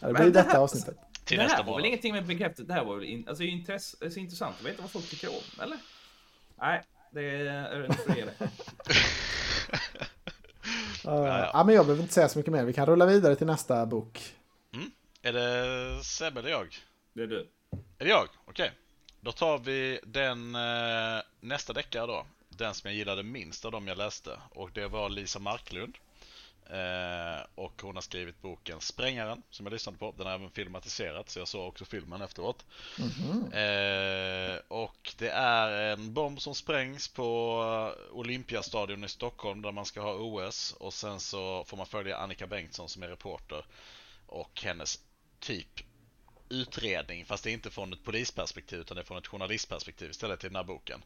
Det 0.00 0.12
blir 0.12 0.24
det 0.24 0.30
detta 0.30 0.58
avsnittet. 0.58 0.96
Till 1.30 1.38
det 1.38 1.44
nästa 1.44 1.56
här 1.56 1.64
var 1.64 1.76
väl 1.76 1.86
ingenting 1.86 2.12
med 2.12 2.26
bekräftat. 2.26 2.68
Det 2.68 2.74
här 2.74 2.84
var 2.84 2.96
väl 2.96 3.04
in, 3.04 3.28
alltså, 3.28 3.44
intress, 3.44 3.96
alltså, 4.02 4.20
intressant 4.20 4.56
att 4.60 4.66
veta 4.66 4.82
vad 4.82 4.90
folk 4.90 5.10
tycker 5.10 5.28
om, 5.28 5.62
eller? 5.62 5.78
Nej, 6.58 6.82
det 7.10 7.22
är 7.22 7.82
en 7.82 7.92
för 7.92 8.18
er. 8.18 8.30
Uh, 11.06 11.12
ja. 11.12 11.50
ja, 11.52 11.64
men 11.64 11.74
jag 11.74 11.86
behöver 11.86 12.02
inte 12.02 12.14
säga 12.14 12.28
så 12.28 12.38
mycket 12.38 12.52
mer. 12.52 12.64
Vi 12.64 12.72
kan 12.72 12.86
rulla 12.86 13.06
vidare 13.06 13.36
till 13.36 13.46
nästa 13.46 13.86
bok. 13.86 14.34
Är 15.22 15.32
det 15.32 16.04
Sebbe 16.04 16.40
eller 16.40 16.50
jag? 16.50 16.76
Det 17.12 17.22
är 17.22 17.26
du. 17.26 17.48
Är 17.98 18.04
det 18.04 18.08
jag? 18.08 18.28
Okej. 18.44 18.72
Då 19.20 19.32
tar 19.32 19.58
vi 19.58 20.00
den 20.04 20.54
eh, 20.54 21.22
nästa 21.40 21.72
deckare 21.72 22.06
då. 22.06 22.26
Den 22.48 22.74
som 22.74 22.90
jag 22.90 22.96
gillade 22.96 23.22
minst 23.22 23.64
av 23.64 23.72
dem 23.72 23.88
jag 23.88 23.98
läste. 23.98 24.30
Och 24.50 24.70
det 24.72 24.86
var 24.86 25.08
Lisa 25.08 25.38
Marklund. 25.38 25.94
Eh, 26.72 27.46
och 27.54 27.82
hon 27.82 27.94
har 27.94 28.02
skrivit 28.02 28.42
boken 28.42 28.80
Sprängaren 28.80 29.42
som 29.50 29.66
jag 29.66 29.72
lyssnade 29.72 29.98
på. 29.98 30.14
Den 30.16 30.26
har 30.26 30.34
även 30.34 30.50
filmatiserats 30.50 31.32
så 31.32 31.38
jag 31.38 31.48
såg 31.48 31.68
också 31.68 31.84
filmen 31.84 32.22
efteråt. 32.22 32.64
Eh, 33.52 34.58
och 34.68 35.14
det 35.18 35.30
är 35.30 35.92
en 35.92 36.14
bomb 36.14 36.40
som 36.40 36.54
sprängs 36.54 37.08
på 37.08 37.94
Olympiastadion 38.12 39.04
i 39.04 39.08
Stockholm 39.08 39.62
där 39.62 39.72
man 39.72 39.84
ska 39.84 40.00
ha 40.00 40.14
OS. 40.14 40.72
Och 40.72 40.94
sen 40.94 41.20
så 41.20 41.64
får 41.64 41.76
man 41.76 41.86
följa 41.86 42.16
Annika 42.16 42.46
Bengtsson 42.46 42.88
som 42.88 43.02
är 43.02 43.08
reporter. 43.08 43.64
Och 44.26 44.62
hennes 44.62 45.00
typ 45.40 45.80
utredning, 46.48 47.24
fast 47.24 47.44
det 47.44 47.50
är 47.50 47.54
inte 47.54 47.70
från 47.70 47.92
ett 47.92 48.04
polisperspektiv 48.04 48.80
utan 48.80 48.94
det 48.94 49.00
är 49.00 49.04
från 49.04 49.18
ett 49.18 49.26
journalistperspektiv 49.26 50.10
istället 50.10 50.44
i 50.44 50.46
den 50.46 50.56
här 50.56 50.64
boken. 50.64 51.02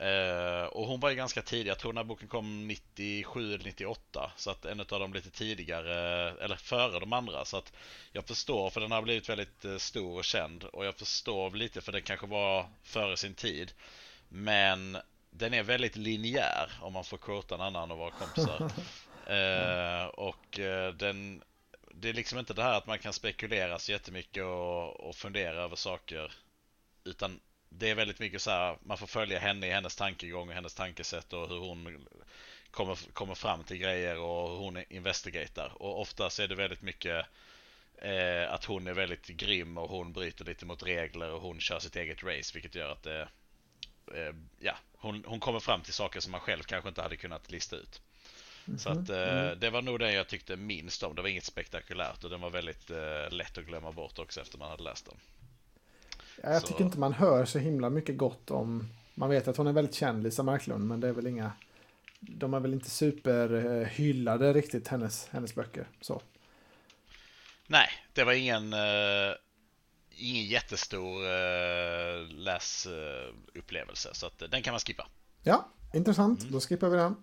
Eh, 0.00 0.64
och 0.64 0.86
hon 0.86 1.00
var 1.00 1.10
ju 1.10 1.16
ganska 1.16 1.42
tidig, 1.42 1.70
jag 1.70 1.78
tror 1.78 1.92
den 1.92 1.96
här 1.96 2.04
boken 2.04 2.28
kom 2.28 2.68
97 2.68 3.54
eller 3.54 3.64
98, 3.64 4.32
så 4.36 4.50
att 4.50 4.64
en 4.64 4.80
av 4.80 4.86
dem 4.86 5.12
lite 5.12 5.30
tidigare, 5.30 6.30
eller 6.44 6.56
före 6.56 7.00
de 7.00 7.12
andra. 7.12 7.44
Så 7.44 7.56
att 7.56 7.72
jag 8.12 8.24
förstår, 8.24 8.70
för 8.70 8.80
den 8.80 8.92
har 8.92 9.02
blivit 9.02 9.28
väldigt 9.28 9.64
eh, 9.64 9.76
stor 9.76 10.18
och 10.18 10.24
känd 10.24 10.64
och 10.64 10.86
jag 10.86 10.94
förstår 10.94 11.50
lite 11.50 11.80
för 11.80 11.92
den 11.92 12.02
kanske 12.02 12.26
var 12.26 12.66
före 12.82 13.16
sin 13.16 13.34
tid. 13.34 13.72
Men 14.28 14.98
den 15.30 15.54
är 15.54 15.62
väldigt 15.62 15.96
linjär 15.96 16.70
om 16.80 16.92
man 16.92 17.04
får 17.04 17.18
quota 17.18 17.54
en 17.54 17.60
annan 17.60 17.90
och 17.90 17.98
vara 17.98 18.10
kompisar. 18.10 18.70
Eh, 19.26 20.06
och 20.06 20.58
eh, 20.58 20.92
den, 20.94 21.42
det 21.94 22.08
är 22.08 22.12
liksom 22.12 22.38
inte 22.38 22.54
det 22.54 22.62
här 22.62 22.78
att 22.78 22.86
man 22.86 22.98
kan 22.98 23.12
spekulera 23.12 23.78
så 23.78 23.92
jättemycket 23.92 24.44
och, 24.44 25.00
och 25.00 25.16
fundera 25.16 25.62
över 25.62 25.76
saker. 25.76 26.32
Utan 27.04 27.40
det 27.68 27.90
är 27.90 27.94
väldigt 27.94 28.18
mycket 28.18 28.42
så 28.42 28.50
här, 28.50 28.78
man 28.82 28.98
får 28.98 29.06
följa 29.06 29.38
henne 29.38 29.66
i 29.66 29.70
hennes 29.70 29.96
tankegång 29.96 30.48
och 30.48 30.54
hennes 30.54 30.74
tankesätt 30.74 31.32
och 31.32 31.48
hur 31.48 31.58
hon 31.58 32.06
kommer, 32.70 32.98
kommer 33.12 33.34
fram 33.34 33.64
till 33.64 33.76
grejer 33.76 34.18
och 34.18 34.50
hur 34.50 34.56
hon 34.56 34.84
investigatar. 34.88 35.82
Och 35.82 36.00
oftast 36.00 36.38
är 36.38 36.48
det 36.48 36.54
väldigt 36.54 36.82
mycket 36.82 37.26
eh, 37.98 38.52
att 38.52 38.64
hon 38.64 38.86
är 38.86 38.94
väldigt 38.94 39.26
grym 39.26 39.78
och 39.78 39.90
hon 39.90 40.12
bryter 40.12 40.44
lite 40.44 40.66
mot 40.66 40.82
regler 40.82 41.30
och 41.30 41.40
hon 41.40 41.60
kör 41.60 41.78
sitt 41.78 41.96
eget 41.96 42.22
race 42.22 42.50
vilket 42.54 42.74
gör 42.74 42.92
att 42.92 43.02
det, 43.02 43.28
eh, 44.14 44.34
ja, 44.58 44.76
hon, 44.92 45.24
hon 45.26 45.40
kommer 45.40 45.60
fram 45.60 45.82
till 45.82 45.92
saker 45.92 46.20
som 46.20 46.32
man 46.32 46.40
själv 46.40 46.62
kanske 46.62 46.88
inte 46.88 47.02
hade 47.02 47.16
kunnat 47.16 47.50
lista 47.50 47.76
ut. 47.76 48.00
Så 48.78 48.88
att 48.88 49.10
eh, 49.10 49.50
det 49.50 49.70
var 49.70 49.82
nog 49.82 49.98
den 49.98 50.12
jag 50.12 50.28
tyckte 50.28 50.56
minst 50.56 51.02
om. 51.02 51.14
Det 51.14 51.22
var 51.22 51.28
inget 51.28 51.44
spektakulärt 51.44 52.24
och 52.24 52.30
den 52.30 52.40
var 52.40 52.50
väldigt 52.50 52.90
eh, 52.90 53.30
lätt 53.30 53.58
att 53.58 53.64
glömma 53.64 53.92
bort 53.92 54.18
också 54.18 54.40
efter 54.40 54.58
man 54.58 54.70
hade 54.70 54.82
läst 54.82 55.06
den. 55.06 55.16
Ja, 56.42 56.52
jag 56.52 56.62
Så- 56.62 56.68
tycker 56.68 56.84
inte 56.84 56.98
man 56.98 57.12
hör 57.12 57.44
så 57.44 57.58
himla 57.58 57.90
mycket 57.90 58.16
gott 58.18 58.50
om... 58.50 58.88
Man 59.14 59.30
vet 59.30 59.48
att 59.48 59.56
hon 59.56 59.66
är 59.66 59.72
väldigt 59.72 59.94
känd, 59.94 60.22
Lisa 60.22 60.42
Marklund, 60.42 60.86
men 60.88 61.00
det 61.00 61.08
är 61.08 61.12
väl 61.12 61.26
inga... 61.26 61.52
De 62.20 62.54
är 62.54 62.60
väl 62.60 62.72
inte 62.74 62.90
superhyllade 62.90 64.52
riktigt, 64.52 64.88
hennes, 64.88 65.28
hennes 65.28 65.54
böcker. 65.54 65.88
Så. 66.00 66.22
Nej, 67.66 67.88
det 68.12 68.24
var 68.24 68.32
ingen, 68.32 68.72
eh, 68.72 69.32
ingen 70.10 70.44
jättestor 70.44 71.24
eh, 71.24 72.28
läsupplevelse. 72.28 74.08
Så 74.12 74.26
att, 74.26 74.38
den 74.50 74.62
kan 74.62 74.72
man 74.72 74.80
skippa. 74.80 75.08
Ja, 75.42 75.68
intressant. 75.94 76.40
Då 76.40 76.60
skippar 76.60 76.88
vi 76.88 76.96
den. 76.96 77.16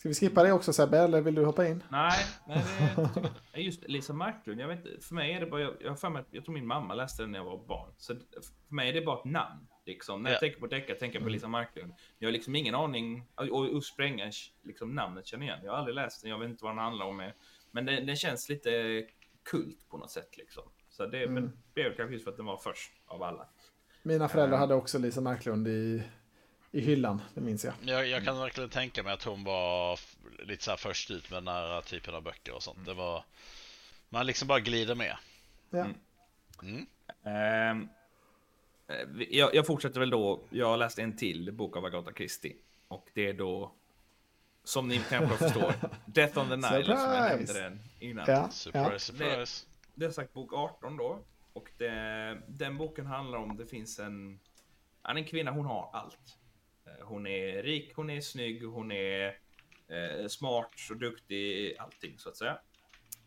Ska 0.00 0.08
vi 0.08 0.14
skippa 0.14 0.42
det 0.42 0.52
också 0.52 0.72
Sebbe, 0.72 0.98
eller 0.98 1.20
vill 1.20 1.34
du 1.34 1.44
hoppa 1.44 1.66
in? 1.66 1.82
Nej, 1.90 2.24
nej 2.46 2.64
det 3.52 3.58
är 3.60 3.62
just 3.62 3.88
Lisa 3.88 4.12
Marklund. 4.12 4.60
Jag 4.60 4.68
vet 4.68 4.86
inte, 4.86 5.06
för 5.06 5.14
mig 5.14 5.32
är 5.32 5.40
det 5.40 5.46
bara, 5.46 5.60
jag, 5.60 5.74
jag, 5.80 6.00
för 6.00 6.08
mig, 6.10 6.24
jag 6.30 6.44
tror 6.44 6.54
min 6.54 6.66
mamma 6.66 6.94
läste 6.94 7.22
den 7.22 7.32
när 7.32 7.38
jag 7.38 7.44
var 7.44 7.66
barn. 7.66 7.92
Så 7.96 8.14
för 8.68 8.74
mig 8.74 8.88
är 8.88 8.92
det 8.92 9.00
bara 9.02 9.18
ett 9.18 9.24
namn. 9.24 9.66
Liksom. 9.86 10.22
När 10.22 10.30
jag 10.30 10.36
Ja. 10.36 10.40
tänker 10.40 10.60
på 10.60 10.66
deckare 10.66 10.96
tänker 10.98 11.18
jag 11.18 11.24
på 11.24 11.30
Lisa 11.30 11.48
Marklund. 11.48 11.92
Jag 12.18 12.28
har 12.28 12.32
liksom 12.32 12.56
ingen 12.56 12.74
aning, 12.74 13.26
och, 13.50 13.84
Sprängen, 13.84 14.32
liksom 14.62 14.94
namnet 14.94 15.26
känner 15.26 15.46
jag 15.46 15.54
igen. 15.54 15.64
Jag 15.64 15.72
har 15.72 15.78
aldrig 15.78 15.94
läst 15.94 16.22
den, 16.22 16.30
jag 16.30 16.38
vet 16.38 16.48
inte 16.50 16.64
vad 16.64 16.72
den 16.72 16.78
handlar 16.84 17.06
om. 17.06 17.30
Men 17.70 17.84
den, 17.86 18.06
den 18.06 18.16
känns 18.16 18.48
lite 18.48 18.70
kult 19.50 19.88
på 19.90 19.96
något 19.98 20.10
sätt 20.10 20.36
liksom. 20.36 20.62
Så 20.90 21.06
det, 21.06 21.22
är 21.22 21.28
väl 21.28 21.50
kanske 21.96 22.12
just 22.12 22.24
för 22.24 22.30
att 22.30 22.36
den 22.36 22.46
var 22.46 22.56
först 22.56 22.92
av 23.06 23.22
alla. 23.22 23.48
Mina 24.02 24.28
föräldrar 24.28 24.56
Eh. 24.56 24.60
hade 24.60 24.74
också 24.74 24.98
Lisa 24.98 25.20
Marklund 25.20 25.68
i, 25.68 26.02
i 26.72 26.80
hyllan, 26.80 27.22
det 27.34 27.40
minns 27.40 27.64
jag. 27.64 27.74
Jag, 27.84 28.08
jag 28.08 28.24
kan 28.24 28.38
verkligen 28.38 28.70
tänka 28.70 29.02
mig 29.02 29.12
att 29.12 29.24
hon 29.24 29.44
var 29.44 30.00
lite 30.38 30.64
så 30.64 30.70
här 30.70 30.78
först 30.78 31.10
ut 31.10 31.30
med 31.30 31.36
den 31.42 31.48
här 31.48 31.80
typen 31.80 32.14
av 32.14 32.22
böcker 32.22 32.54
och 32.54 32.62
sånt. 32.62 32.86
Det 32.86 32.94
var... 32.94 33.24
Man 34.08 34.26
liksom 34.26 34.48
bara 34.48 34.60
glider 34.60 34.94
med. 34.94 35.16
Ja. 35.70 35.78
Mm. 35.84 35.96
Mm. 36.62 36.86
Ehm, 37.24 37.88
eh, 38.88 39.26
jag, 39.30 39.54
jag 39.54 39.66
fortsätter 39.66 40.00
väl 40.00 40.10
då. 40.10 40.40
Jag 40.50 40.66
har 40.66 40.76
läst 40.76 40.98
en 40.98 41.16
till 41.16 41.52
bok 41.52 41.76
av 41.76 41.84
Agatha 41.84 42.12
Christie. 42.12 42.56
Och 42.88 43.08
det 43.14 43.28
är 43.28 43.32
då, 43.32 43.72
som 44.64 44.88
ni 44.88 45.00
kanske 45.08 45.36
förstår, 45.44 45.74
Death 46.06 46.38
on 46.38 46.48
the 46.48 46.56
Nile, 46.56 46.84
som 46.84 46.94
jag 46.94 47.30
nämnde 47.30 47.52
den 47.52 47.80
innan. 48.00 48.24
Ja, 48.28 48.50
Surprise, 48.50 48.90
ja. 48.90 48.98
surprise. 48.98 49.66
Det 49.94 50.04
är 50.04 50.10
sagt 50.10 50.32
bok 50.32 50.52
18 50.52 50.96
då. 50.96 51.18
Och 51.52 51.70
det, 51.78 52.42
den 52.46 52.76
boken 52.78 53.06
handlar 53.06 53.38
om, 53.38 53.56
det 53.56 53.66
finns 53.66 53.98
en, 53.98 54.40
ja, 55.02 55.10
en 55.10 55.24
kvinna, 55.24 55.50
hon 55.50 55.66
har 55.66 55.90
allt. 55.92 56.39
Eh, 56.98 57.06
hon 57.06 57.26
är 57.26 57.62
rik, 57.62 57.92
hon 57.96 58.10
är 58.10 58.20
snygg, 58.20 58.64
hon 58.64 58.92
är 58.92 59.38
eh, 59.88 60.26
smart 60.28 60.74
och 60.90 60.96
duktig, 60.96 61.76
allting 61.78 62.18
så 62.18 62.28
att 62.28 62.36
säga. 62.36 62.58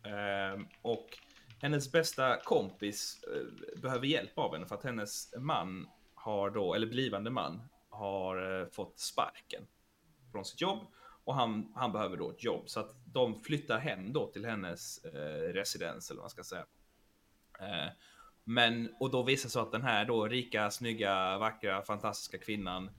Ehm, 0.04 0.66
och 0.82 1.18
hennes 1.60 1.92
bästa 1.92 2.40
kompis 2.40 3.24
eh, 3.24 3.80
behöver 3.82 4.06
hjälp 4.06 4.38
av 4.38 4.54
henne 4.54 4.66
för 4.66 4.74
att 4.74 4.84
hennes 4.84 5.34
man 5.38 5.88
har 6.14 6.50
då, 6.50 6.74
eller 6.74 6.86
blivande 6.86 7.30
man, 7.30 7.62
har 7.88 8.60
eh, 8.60 8.66
fått 8.66 8.98
sparken 8.98 9.66
från 10.32 10.44
sitt 10.44 10.60
jobb 10.60 10.86
och 11.24 11.34
han, 11.34 11.72
han 11.74 11.92
behöver 11.92 12.16
då 12.16 12.30
ett 12.30 12.44
jobb 12.44 12.68
så 12.68 12.80
att 12.80 12.94
de 13.04 13.40
flyttar 13.40 13.78
hem 13.78 14.12
då 14.12 14.26
till 14.26 14.44
hennes 14.44 15.04
eh, 15.04 15.52
residens 15.52 16.10
eller 16.10 16.18
vad 16.18 16.24
man 16.24 16.30
ska 16.30 16.44
säga. 16.44 16.66
Eh, 17.60 17.92
men 18.44 18.94
och 19.00 19.10
då 19.10 19.22
visar 19.22 19.48
det 19.48 19.52
sig 19.52 19.62
att 19.62 19.72
den 19.72 19.82
här 19.82 20.04
då 20.04 20.28
rika, 20.28 20.70
snygga, 20.70 21.38
vackra, 21.38 21.82
fantastiska 21.82 22.38
kvinnan. 22.38 22.90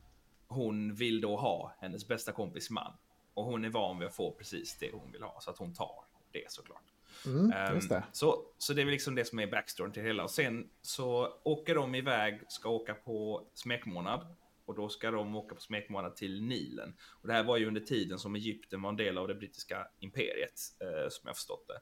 Hon 0.55 0.95
vill 0.95 1.21
då 1.21 1.37
ha 1.37 1.75
hennes 1.79 2.07
bästa 2.07 2.31
kompis 2.31 2.69
man 2.69 2.93
och 3.33 3.43
hon 3.45 3.65
är 3.65 3.69
van 3.69 3.99
vid 3.99 4.07
att 4.07 4.15
få 4.15 4.31
precis 4.31 4.77
det 4.79 4.91
hon 4.93 5.11
vill 5.11 5.23
ha 5.23 5.39
så 5.41 5.51
att 5.51 5.57
hon 5.57 5.73
tar 5.73 6.05
det 6.31 6.51
såklart. 6.51 6.83
Mm, 7.25 7.75
just 7.75 7.89
det. 7.89 8.03
Så, 8.11 8.45
så 8.57 8.73
det 8.73 8.81
är 8.81 8.85
liksom 8.85 9.15
det 9.15 9.25
som 9.25 9.39
är 9.39 9.47
backstoryn 9.47 9.91
till 9.91 10.03
det 10.03 10.09
hela. 10.09 10.23
Och 10.23 10.31
sen 10.31 10.69
så 10.81 11.39
åker 11.43 11.75
de 11.75 11.95
iväg, 11.95 12.41
ska 12.47 12.69
åka 12.69 12.93
på 12.93 13.47
smekmånad. 13.53 14.35
Och 14.65 14.75
då 14.75 14.89
ska 14.89 15.11
de 15.11 15.35
åka 15.35 15.55
på 15.55 15.61
smekmånad 15.61 16.15
till 16.15 16.41
Nilen. 16.41 16.95
Och 17.21 17.27
det 17.27 17.33
här 17.33 17.43
var 17.43 17.57
ju 17.57 17.67
under 17.67 17.81
tiden 17.81 18.19
som 18.19 18.35
Egypten 18.35 18.81
var 18.81 18.89
en 18.89 18.95
del 18.95 19.17
av 19.17 19.27
det 19.27 19.35
brittiska 19.35 19.87
imperiet, 19.99 20.59
eh, 20.79 21.09
som 21.09 21.27
jag 21.27 21.35
förstått 21.35 21.67
det. 21.67 21.81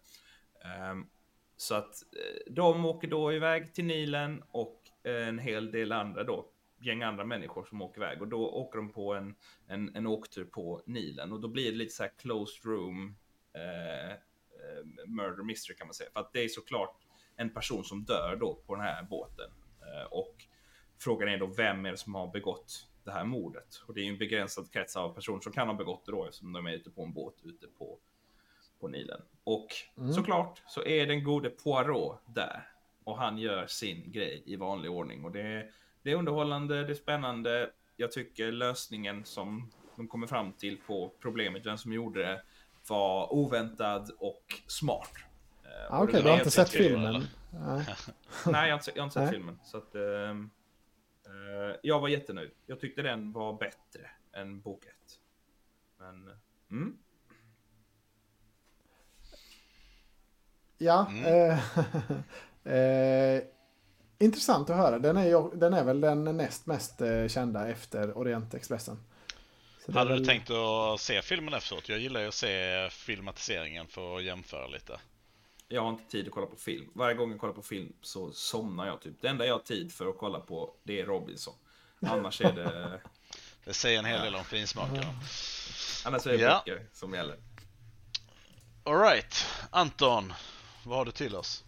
Ehm, 0.67 1.09
så 1.57 1.75
att 1.75 1.93
eh, 2.13 2.53
de 2.53 2.86
åker 2.86 3.07
då 3.07 3.33
iväg 3.33 3.73
till 3.73 3.86
Nilen 3.86 4.43
och 4.51 4.81
en 5.03 5.39
hel 5.39 5.71
del 5.71 5.91
andra 5.91 6.23
då, 6.23 6.53
gäng 6.86 7.04
andra 7.04 7.24
människor 7.24 7.65
som 7.65 7.82
åker 7.82 8.02
iväg. 8.02 8.22
Och 8.22 8.28
då 8.28 8.50
åker 8.50 8.78
de 8.78 8.91
på 8.91 9.13
en, 9.13 9.36
en, 9.67 9.96
en 9.96 10.08
åktur 10.08 10.46
på 10.46 10.82
Nilen. 10.86 11.32
Och 11.32 11.39
då 11.39 11.48
blir 11.48 11.72
det 11.72 11.78
lite 11.78 11.93
så 11.93 12.04
här 12.04 12.12
closed 12.17 12.65
room, 12.65 13.15
eh, 13.54 14.12
eh, 14.12 14.17
murder 15.08 15.43
mystery 15.43 15.78
kan 15.78 15.88
man 15.88 15.93
säga. 15.93 16.10
För 16.13 16.19
att 16.19 16.34
det 16.34 16.43
är 16.43 16.48
såklart 16.48 16.98
en 17.36 17.50
person 17.50 17.84
som 17.84 18.04
dör 18.04 18.38
då 18.39 18.56
på 18.56 18.76
den 18.76 18.84
här 18.84 19.04
båten. 19.04 19.52
Eh, 19.82 20.12
och 20.12 20.36
frågan 21.00 21.30
är 21.30 21.38
då 21.38 21.46
vem 21.46 21.86
är 21.86 21.91
det 21.91 21.98
som 21.98 22.15
har 22.15 22.28
begått 22.28 22.89
det 23.04 23.12
här 23.12 23.26
mordet? 23.26 23.82
Och 23.88 23.93
det 23.93 24.02
är 24.02 24.04
ju 24.04 24.12
en 24.12 24.17
begränsad 24.17 24.72
krets 24.72 24.96
av 24.96 25.13
personer 25.13 25.39
som 25.39 25.52
kan 25.52 25.67
ha 25.67 25.76
begått 25.76 26.06
det 26.06 26.12
då 26.12 26.26
eftersom 26.26 26.54
de 26.54 26.65
är 26.65 26.74
ute 26.74 26.89
på 26.89 27.04
en 27.04 27.13
båt 27.13 27.36
ute 27.43 27.67
på, 27.67 28.00
på 28.80 28.88
Nilen. 28.88 29.22
Och 29.43 29.67
mm. 29.98 30.13
såklart 30.13 30.62
så 30.67 30.84
är 30.84 31.06
den 31.06 31.24
gode 31.24 31.50
Poirot 31.50 32.19
där 32.26 32.69
och 33.04 33.17
han 33.17 33.38
gör 33.38 33.67
sin 33.67 34.12
grej 34.12 34.43
i 34.46 34.56
vanlig 34.56 34.91
ordning 34.91 35.26
och 35.26 35.32
det 35.32 35.69
det 36.04 36.12
är 36.12 36.16
underhållande, 36.16 36.84
det 36.84 36.92
är 36.92 36.96
spännande. 36.96 37.70
Jag 37.96 38.12
tycker 38.12 38.52
lösningen 38.52 39.26
som 39.26 39.72
de 39.96 40.08
kommer 40.08 40.28
fram 40.28 40.54
till 40.54 40.78
på 40.88 41.13
problemet, 41.20 41.66
vem 41.66 41.78
som 41.78 41.94
gjorde 41.94 42.20
det, 42.20 42.42
var 42.88 43.34
oväntad 43.34 44.12
och 44.20 44.44
smart. 44.68 45.12
Ah, 45.89 46.04
Okej, 46.04 46.10
okay, 46.10 46.22
du 46.22 46.30
har 46.30 46.38
inte 46.38 46.52
sett 46.52 46.70
filmen? 46.70 47.24
Nej. 47.52 47.86
Nej, 48.46 48.70
jag 48.70 48.76
har 48.76 48.80
inte, 48.80 48.92
jag 48.96 49.02
har 49.02 49.08
inte 49.08 49.20
sett 49.20 49.30
filmen. 49.30 49.60
Så 49.63 49.78
att, 49.78 49.96
uh, 49.96 50.46
jag 51.82 52.00
var 52.00 52.08
jättenöjd. 52.08 52.52
Jag 52.66 52.80
tyckte 52.80 53.02
den 53.02 53.32
var 53.32 53.54
bättre 53.54 54.10
än 54.34 54.62
bok 54.62 54.86
1. 54.86 54.94
Men, 55.98 56.30
mm. 56.72 56.98
Ja, 60.78 61.08
mm. 61.10 61.60
Eh, 62.63 63.44
intressant 64.23 64.69
att 64.69 64.77
höra. 64.77 64.99
Den 64.99 65.17
är, 65.17 65.55
den 65.55 65.73
är 65.73 65.83
väl 65.83 66.01
den 66.01 66.38
näst 66.38 66.65
mest 66.65 67.01
kända 67.27 67.67
efter 67.67 68.17
Orientexpressen. 68.17 68.97
Hade 69.93 70.09
väl... 70.09 70.19
du 70.19 70.25
tänkt 70.25 70.49
att 70.49 71.01
se 71.01 71.21
filmen 71.21 71.53
efteråt? 71.53 71.89
Jag 71.89 71.99
gillar 71.99 72.21
ju 72.21 72.27
att 72.27 72.33
se 72.33 72.89
filmatiseringen 72.89 73.88
för 73.88 74.17
att 74.17 74.23
jämföra 74.23 74.67
lite. 74.67 74.99
Jag 75.67 75.81
har 75.81 75.89
inte 75.89 76.12
tid 76.12 76.27
att 76.27 76.33
kolla 76.33 76.47
på 76.47 76.55
film. 76.55 76.91
Varje 76.93 77.15
gång 77.15 77.31
jag 77.31 77.39
kollar 77.39 77.53
på 77.53 77.62
film 77.62 77.93
så 78.01 78.31
somnar 78.31 78.88
jag 78.88 79.01
typ. 79.01 79.21
Det 79.21 79.27
enda 79.27 79.45
jag 79.45 79.53
har 79.53 79.59
tid 79.59 79.93
för 79.93 80.09
att 80.09 80.17
kolla 80.17 80.39
på 80.39 80.73
det 80.83 80.99
är 81.01 81.05
Robinson. 81.05 81.53
Annars 82.01 82.41
är 82.41 82.51
det... 82.51 83.01
det 83.65 83.73
säger 83.73 83.99
en 83.99 84.05
hel 84.05 84.21
del 84.21 84.36
om 84.36 84.43
finsmakarna. 84.43 84.99
Annars 86.05 86.27
är 86.27 86.31
det 86.31 86.43
ja. 86.43 86.63
böcker 86.65 86.86
som 86.93 87.13
gäller. 87.13 87.38
Alright, 88.83 89.45
Anton. 89.69 90.33
Vad 90.86 90.97
har 90.97 91.05
du 91.05 91.12
till 91.12 91.36
oss? 91.36 91.63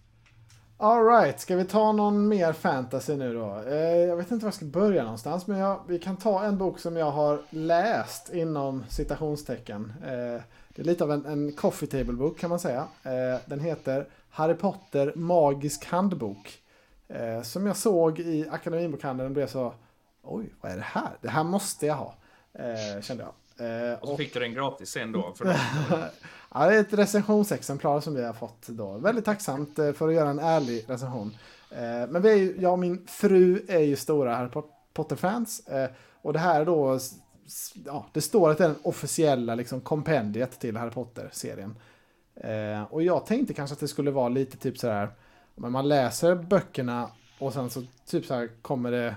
Alright, 0.77 1.39
ska 1.39 1.55
vi 1.55 1.65
ta 1.65 1.91
någon 1.91 2.27
mer 2.27 2.53
fantasy 2.53 3.15
nu 3.15 3.33
då? 3.33 3.63
Eh, 3.67 3.75
jag 3.97 4.17
vet 4.17 4.31
inte 4.31 4.45
var 4.45 4.47
jag 4.47 4.53
ska 4.53 4.65
börja 4.65 5.03
någonstans, 5.03 5.47
men 5.47 5.57
jag, 5.57 5.79
vi 5.87 5.99
kan 5.99 6.17
ta 6.17 6.43
en 6.43 6.57
bok 6.57 6.79
som 6.79 6.95
jag 6.95 7.11
har 7.11 7.41
läst 7.49 8.33
inom 8.33 8.83
citationstecken. 8.89 9.93
Eh, 10.03 10.41
det 10.69 10.81
är 10.81 10.83
lite 10.83 11.03
av 11.03 11.11
en, 11.11 11.25
en 11.25 11.51
coffee 11.51 11.87
table-bok 11.87 12.39
kan 12.39 12.49
man 12.49 12.59
säga. 12.59 12.87
Eh, 13.03 13.39
den 13.45 13.59
heter 13.59 14.07
Harry 14.29 14.53
Potter 14.53 15.13
Magisk 15.15 15.85
handbok. 15.85 16.59
Eh, 17.07 17.41
som 17.41 17.65
jag 17.67 17.77
såg 17.77 18.19
i 18.19 18.47
Akademibokhandeln 18.51 19.27
och 19.27 19.33
blev 19.33 19.47
så 19.47 19.73
Oj, 20.23 20.53
vad 20.61 20.71
är 20.71 20.75
det 20.75 20.85
här? 20.85 21.11
Det 21.21 21.29
här 21.29 21.43
måste 21.43 21.85
jag 21.85 21.95
ha. 21.95 22.13
Eh, 22.53 23.01
kände 23.01 23.23
jag. 23.23 23.33
Eh, 23.59 23.99
och 23.99 24.07
så 24.07 24.17
fick 24.17 24.33
du 24.33 24.39
den 24.39 24.53
gratis 24.53 24.89
sen 24.89 25.11
då? 25.11 25.33
För 25.37 25.45
ja, 26.53 26.67
det 26.67 26.75
är 26.75 26.79
ett 26.79 26.93
recensionsexemplar 26.93 28.01
som 28.01 28.15
vi 28.15 28.23
har 28.23 28.33
fått 28.33 28.67
då. 28.67 28.97
Väldigt 28.97 29.25
tacksamt 29.25 29.79
eh, 29.79 29.93
för 29.93 30.07
att 30.07 30.13
göra 30.13 30.29
en 30.29 30.39
ärlig 30.39 30.85
recension. 30.87 31.37
Eh, 31.71 32.09
men 32.09 32.21
vi 32.21 32.29
är, 32.29 32.61
jag 32.61 32.71
och 32.71 32.79
min 32.79 33.07
fru 33.07 33.65
är 33.67 33.79
ju 33.79 33.95
stora 33.95 34.35
Harry 34.35 34.49
Potter-fans. 34.93 35.61
Och 36.21 36.33
det 36.33 36.39
här 36.39 36.61
är 36.61 36.65
då, 36.65 36.99
ja, 37.85 38.05
det 38.13 38.21
står 38.21 38.49
att 38.49 38.57
det 38.57 38.63
är 38.63 38.67
den 38.67 38.77
officiella 38.83 39.55
liksom, 39.55 39.81
kompendiet 39.81 40.59
till 40.59 40.77
Harry 40.77 40.91
Potter-serien. 40.91 41.75
Och 42.89 43.03
jag 43.03 43.25
tänkte 43.25 43.53
kanske 43.53 43.73
att 43.73 43.79
det 43.79 43.87
skulle 43.87 44.11
vara 44.11 44.29
lite 44.29 44.57
typ 44.57 44.77
så 44.77 44.87
här, 44.87 45.09
men 45.55 45.71
man 45.71 45.87
läser 45.87 46.35
böckerna 46.35 47.09
och 47.39 47.53
sen 47.53 47.69
så 47.69 47.83
typ 48.05 48.25
så 48.25 48.33
här 48.33 48.49
kommer 48.61 48.91
det, 48.91 49.15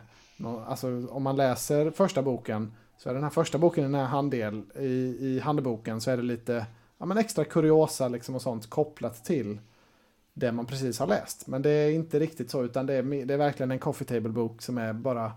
alltså 0.67 1.07
om 1.11 1.23
man 1.23 1.37
läser 1.37 1.91
första 1.91 2.23
boken 2.23 2.73
så 2.99 3.13
den 3.13 3.23
här 3.23 3.31
första 3.31 3.59
boken, 3.59 3.85
den 3.85 3.95
här 3.95 4.07
handdel, 4.07 4.63
i, 4.75 5.17
i 5.21 5.41
handboken 5.45 6.01
så 6.01 6.11
är 6.11 6.17
det 6.17 6.23
lite 6.23 6.67
ja, 6.99 7.07
men 7.07 7.19
extra 7.19 7.45
kuriosa 7.45 8.09
liksom 8.09 8.35
och 8.35 8.43
sånt 8.43 8.71
kopplat 8.71 9.25
till 9.25 9.59
det 10.35 10.53
man 10.53 10.67
precis 10.67 10.99
har 10.99 11.07
läst. 11.07 11.47
Men 11.47 11.63
det 11.63 11.71
är 11.71 11.91
inte 11.91 12.19
riktigt 12.19 12.51
så, 12.51 12.65
utan 12.65 12.87
det 12.87 12.95
är, 12.95 13.27
det 13.27 13.35
är 13.35 13.39
verkligen 13.39 13.71
en 13.71 13.79
coffee 13.79 14.05
table-bok 14.05 14.63
som 14.63 14.79
är 14.79 14.93
bara 14.93 15.33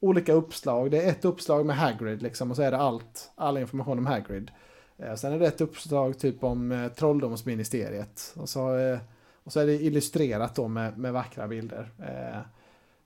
olika 0.00 0.32
uppslag. 0.32 0.90
Det 0.90 1.02
är 1.02 1.10
ett 1.10 1.24
uppslag 1.24 1.66
med 1.66 1.76
Hagrid 1.76 2.22
liksom, 2.22 2.50
och 2.50 2.56
så 2.56 2.62
är 2.62 2.70
det 2.70 2.76
allt, 2.76 3.30
all 3.34 3.58
information 3.58 3.98
om 3.98 4.06
Hagrid. 4.06 4.50
Eh, 4.96 5.14
sen 5.14 5.32
är 5.32 5.38
det 5.38 5.46
ett 5.46 5.60
uppslag 5.60 6.18
typ 6.18 6.44
om 6.44 6.72
eh, 6.72 6.88
trolldomsministeriet. 6.88 8.34
Och 8.36 8.48
så, 8.48 8.76
eh, 8.76 8.98
och 9.44 9.52
så 9.52 9.60
är 9.60 9.66
det 9.66 9.82
illustrerat 9.82 10.54
då 10.54 10.68
med, 10.68 10.98
med 10.98 11.12
vackra 11.12 11.48
bilder. 11.48 11.92
Eh, 11.98 12.40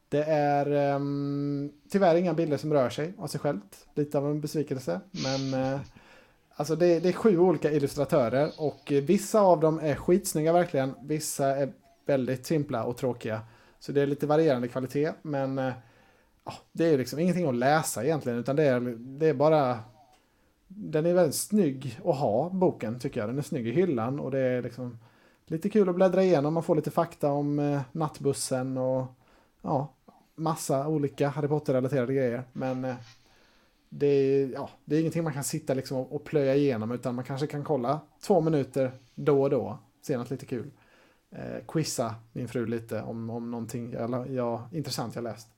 det 0.09 0.25
är 0.25 0.95
um, 0.95 1.73
tyvärr 1.89 2.17
inga 2.17 2.35
bilder 2.35 2.57
som 2.57 2.73
rör 2.73 2.91
sig 2.91 3.13
av 3.19 3.27
sig 3.27 3.41
självt. 3.41 3.87
Lite 3.95 4.19
av 4.19 4.27
en 4.27 4.41
besvikelse. 4.41 5.01
Men 5.11 5.65
uh, 5.65 5.81
alltså 6.55 6.77
det, 6.77 7.01
det, 7.01 7.09
är 7.09 7.13
sju 7.13 7.39
olika 7.39 7.73
illustratörer 7.73 8.51
och 8.59 8.93
vissa 9.03 9.41
av 9.41 9.61
dem 9.61 9.79
är 9.79 9.95
skitsnygga 9.95 10.53
verkligen. 10.53 10.95
Vissa 11.03 11.57
är 11.57 11.73
väldigt 12.07 12.47
simpla 12.47 12.85
och 12.85 12.97
tråkiga. 12.97 13.41
Så 13.81 13.93
det 13.93 14.01
är 14.01 14.07
lite 14.07 14.27
varierande 14.27 14.69
kvalitet. 14.69 15.13
Men 15.23 15.59
uh, 15.59 15.73
det 16.73 16.85
är 16.85 16.99
liksom 16.99 17.19
ingenting 17.19 17.49
att 17.49 17.55
läsa 17.55 18.05
egentligen. 18.05 18.39
Utan 18.39 18.57
det 18.57 18.65
är, 18.65 18.81
det 18.99 19.27
är 19.27 19.35
bara... 19.35 19.79
Den 20.71 21.07
är 21.07 21.15
väldigt 21.15 21.35
snygg 21.35 22.01
att 22.05 22.17
ha, 22.17 22.51
boken 22.51 22.99
tycker 22.99 23.21
jag. 23.21 23.29
Den 23.29 23.39
är 23.39 23.43
snygg 23.43 23.67
i 23.69 23.73
hyllan 23.73 24.21
och 24.21 24.31
det 24.31 24.39
är 24.39 24.63
liksom 24.63 24.99
lite 25.47 25.71
kul 25.71 25.89
att 25.89 25.95
bläddra 25.95 26.23
igenom. 26.23 26.55
Man 26.55 26.63
får 26.63 26.77
lite 26.77 26.91
fakta 26.91 27.31
om 27.31 27.59
uh, 27.59 27.81
nattbussen 27.93 28.79
och 28.79 29.07
ja, 29.63 29.95
massa 30.39 30.89
olika 30.89 31.29
Harry 31.29 31.49
Potter-relaterade 31.49 32.15
grejer. 32.15 32.45
Men 32.53 32.85
eh, 32.85 32.97
det 33.89 34.07
är, 34.07 34.49
ja, 34.49 34.71
det 34.85 34.97
är 34.97 35.01
ingenting 35.01 35.25
man 35.25 35.33
kan 35.33 35.45
sitta 35.45 35.75
liksom 35.75 35.97
och, 35.99 36.25
plöja 36.25 36.55
igenom 36.55 36.91
utan 36.93 37.15
man 37.15 37.25
kanske 37.25 37.47
kan 37.47 37.65
kolla 37.65 38.01
två 38.21 38.41
minuter 38.41 38.93
då 39.15 39.43
och 39.43 39.51
då. 39.51 39.79
Se 40.03 40.17
något 40.17 40.31
lite 40.31 40.47
kul. 40.47 40.71
Eh, 41.31 41.65
quizza 41.69 42.15
min 42.33 42.49
fru 42.49 42.67
lite 42.67 43.03
om, 43.03 43.31
om 43.31 43.51
någonting 43.51 43.93
jag, 43.93 44.31
jag, 44.31 44.63
intressant 44.73 45.15
jag 45.15 45.25
läst. 45.25 45.49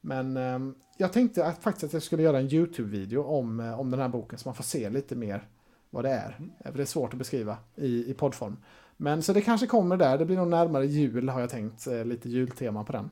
Men 0.00 0.36
eh, 0.36 0.58
jag 0.96 1.12
tänkte 1.12 1.46
att, 1.46 1.62
faktiskt 1.62 1.84
att 1.84 1.92
jag 1.92 2.02
skulle 2.02 2.22
göra 2.22 2.38
en 2.38 2.52
YouTube-video 2.52 3.22
om, 3.22 3.60
eh, 3.60 3.80
om 3.80 3.90
den 3.90 4.00
här 4.00 4.08
boken 4.08 4.38
så 4.38 4.48
man 4.48 4.54
får 4.54 4.64
se 4.64 4.90
lite 4.90 5.16
mer 5.16 5.48
vad 5.90 6.04
det 6.04 6.10
är. 6.10 6.36
Mm. 6.38 6.50
För 6.64 6.72
det 6.72 6.82
är 6.82 6.86
svårt 6.86 7.12
att 7.12 7.18
beskriva 7.18 7.56
i, 7.76 8.10
i 8.10 8.14
poddform. 8.14 8.56
Men 8.96 9.22
så 9.22 9.32
det 9.32 9.40
kanske 9.40 9.66
kommer 9.66 9.96
där. 9.96 10.18
Det 10.18 10.24
blir 10.24 10.36
nog 10.36 10.48
närmare 10.48 10.86
jul 10.86 11.28
har 11.28 11.40
jag 11.40 11.50
tänkt. 11.50 11.86
Eh, 11.86 12.04
lite 12.04 12.28
jultema 12.28 12.84
på 12.84 12.92
den. 12.92 13.10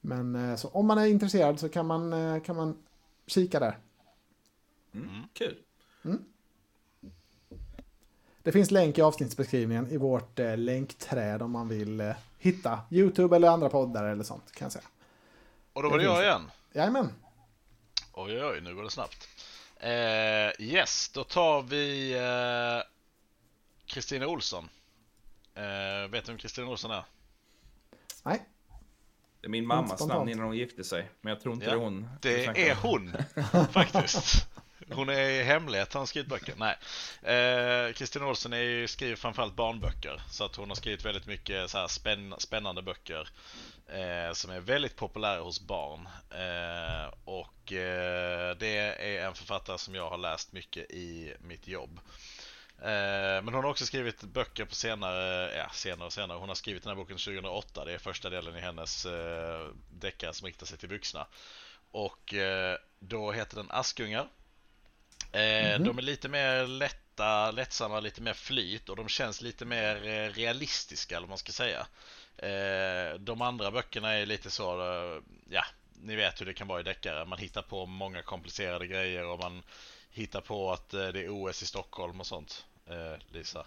Men 0.00 0.34
eh, 0.34 0.56
så 0.56 0.68
om 0.68 0.86
man 0.86 0.98
är 0.98 1.06
intresserad 1.06 1.60
så 1.60 1.68
kan 1.68 1.86
man, 1.86 2.12
eh, 2.12 2.42
kan 2.42 2.56
man 2.56 2.82
kika 3.26 3.60
där. 3.60 3.78
Mm, 4.94 5.08
mm, 5.08 5.24
kul. 5.32 5.58
Mm. 6.04 6.24
Det 8.42 8.52
finns 8.52 8.70
länk 8.70 8.98
i 8.98 9.02
avsnittsbeskrivningen 9.02 9.88
i 9.90 9.96
vårt 9.96 10.38
eh, 10.38 10.56
länkträd 10.56 11.42
om 11.42 11.50
man 11.50 11.68
vill 11.68 12.00
eh, 12.00 12.14
hitta 12.38 12.80
YouTube 12.90 13.36
eller 13.36 13.48
andra 13.48 13.68
poddar 13.68 14.04
eller 14.04 14.24
sånt 14.24 14.52
kan 14.52 14.64
jag 14.64 14.72
säga. 14.72 14.84
Och 15.72 15.82
då 15.82 15.90
var 15.90 15.98
det, 15.98 16.04
det 16.04 16.10
jag 16.10 16.22
igen. 16.22 16.50
Jajamän. 16.72 17.14
Oj, 18.12 18.32
oj, 18.32 18.44
oj, 18.44 18.60
nu 18.60 18.74
går 18.74 18.82
det 18.82 18.90
snabbt. 18.90 19.28
Eh, 19.76 20.66
yes, 20.66 21.10
då 21.14 21.24
tar 21.24 21.62
vi 21.62 22.14
Kristina 23.86 24.26
Olsson. 24.26 24.68
Eh, 25.54 26.10
vet 26.10 26.24
du 26.24 26.32
vem 26.32 26.38
Kristina 26.38 26.66
Olsson 26.66 26.90
är? 26.90 27.04
Nej. 28.22 28.46
Det 29.40 29.46
är 29.46 29.50
min 29.50 29.66
mammas 29.66 30.06
namn 30.06 30.28
innan 30.28 30.46
hon 30.46 30.56
gifte 30.56 30.84
sig. 30.84 31.10
Men 31.20 31.30
jag 31.30 31.40
tror 31.40 31.54
inte 31.54 31.66
ja, 31.66 31.72
det 31.72 31.76
är 31.76 31.80
hon. 31.80 32.08
Det 32.20 32.46
är 32.46 32.74
hon 32.74 33.12
faktiskt. 33.72 34.48
Hon 34.92 35.08
är 35.08 35.42
hemlighet, 35.42 35.94
har 35.94 36.06
skrivit 36.06 36.28
böcker. 36.28 36.54
Nej. 36.56 36.76
Eh, 37.34 37.92
Kristin 37.92 38.22
Olsson 38.22 38.52
är 38.52 38.62
ju, 38.62 38.88
skriver 38.88 39.16
framförallt 39.16 39.56
barnböcker. 39.56 40.22
Så 40.30 40.44
att 40.44 40.56
hon 40.56 40.68
har 40.68 40.76
skrivit 40.76 41.04
väldigt 41.04 41.26
mycket 41.26 41.70
så 41.70 41.78
här 41.78 41.86
spänn, 41.86 42.34
spännande 42.38 42.82
böcker. 42.82 43.28
Eh, 43.92 44.32
som 44.32 44.50
är 44.50 44.60
väldigt 44.60 44.96
populära 44.96 45.40
hos 45.40 45.60
barn. 45.60 46.08
Eh, 46.30 47.14
och 47.24 47.72
eh, 47.72 48.56
det 48.56 48.76
är 48.98 49.26
en 49.26 49.34
författare 49.34 49.78
som 49.78 49.94
jag 49.94 50.10
har 50.10 50.18
läst 50.18 50.52
mycket 50.52 50.90
i 50.90 51.34
mitt 51.40 51.68
jobb. 51.68 52.00
Eh, 52.82 53.42
men 53.42 53.54
hon 53.54 53.64
har 53.64 53.70
också 53.70 53.86
skrivit 53.86 54.22
böcker 54.22 54.64
på 54.64 54.74
senare, 54.74 55.56
ja 55.56 55.70
senare 55.72 56.06
och 56.06 56.12
senare. 56.12 56.38
Hon 56.38 56.48
har 56.48 56.54
skrivit 56.54 56.82
den 56.82 56.90
här 56.90 56.96
boken 56.96 57.18
2008. 57.18 57.84
Det 57.84 57.92
är 57.92 57.98
första 57.98 58.30
delen 58.30 58.56
i 58.56 58.60
hennes 58.60 59.06
eh, 59.06 59.68
deckare 59.90 60.34
som 60.34 60.46
riktar 60.46 60.66
sig 60.66 60.78
till 60.78 60.88
vuxna. 60.88 61.26
Och 61.90 62.34
eh, 62.34 62.76
då 62.98 63.32
heter 63.32 63.56
den 63.56 63.70
Askungar. 63.70 64.28
Mm 65.32 65.82
-hmm. 65.82 65.84
De 65.84 65.98
är 65.98 66.02
lite 66.02 66.28
mer 66.28 66.66
lätta, 66.66 67.50
lättsamma, 67.50 68.00
lite 68.00 68.22
mer 68.22 68.32
flyt 68.32 68.88
och 68.88 68.96
de 68.96 69.08
känns 69.08 69.40
lite 69.42 69.64
mer 69.64 69.96
realistiska 70.30 71.16
eller 71.16 71.26
vad 71.26 71.28
man 71.28 71.38
ska 71.38 71.52
säga. 71.52 71.86
De 73.18 73.42
andra 73.42 73.70
böckerna 73.70 74.12
är 74.12 74.26
lite 74.26 74.50
så, 74.50 74.62
ja, 75.50 75.64
ni 75.92 76.16
vet 76.16 76.40
hur 76.40 76.46
det 76.46 76.54
kan 76.54 76.68
vara 76.68 76.80
i 76.80 76.82
deckare. 76.82 77.24
Man 77.24 77.38
hittar 77.38 77.62
på 77.62 77.86
många 77.86 78.22
komplicerade 78.22 78.86
grejer 78.86 79.26
och 79.26 79.38
man 79.38 79.62
hittar 80.10 80.40
på 80.40 80.72
att 80.72 80.90
det 80.90 81.20
är 81.20 81.28
OS 81.28 81.62
i 81.62 81.66
Stockholm 81.66 82.20
och 82.20 82.26
sånt 82.26 82.64
Lisa. 83.28 83.66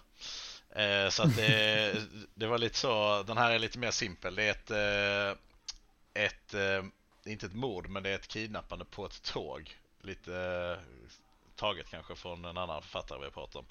Eh, 0.70 1.08
så 1.08 1.22
att 1.22 1.36
det, 1.36 1.94
det 2.34 2.46
var 2.46 2.58
lite 2.58 2.78
så, 2.78 3.22
den 3.22 3.38
här 3.38 3.50
är 3.50 3.58
lite 3.58 3.78
mer 3.78 3.90
simpel. 3.90 4.34
Det 4.34 4.42
är 4.44 4.50
ett, 4.50 4.70
eh, 4.70 6.22
ett 6.24 6.54
eh, 6.54 6.84
inte 7.24 7.46
ett 7.46 7.54
mord, 7.54 7.88
men 7.88 8.02
det 8.02 8.10
är 8.10 8.14
ett 8.14 8.28
kidnappande 8.28 8.84
på 8.84 9.06
ett 9.06 9.22
tåg. 9.22 9.76
Lite 10.02 10.36
eh, 10.36 11.10
taget 11.56 11.90
kanske 11.90 12.14
från 12.14 12.44
en 12.44 12.58
annan 12.58 12.82
författare 12.82 13.18
vi 13.18 13.24
har 13.24 13.30
pratat 13.30 13.56
om. 13.56 13.66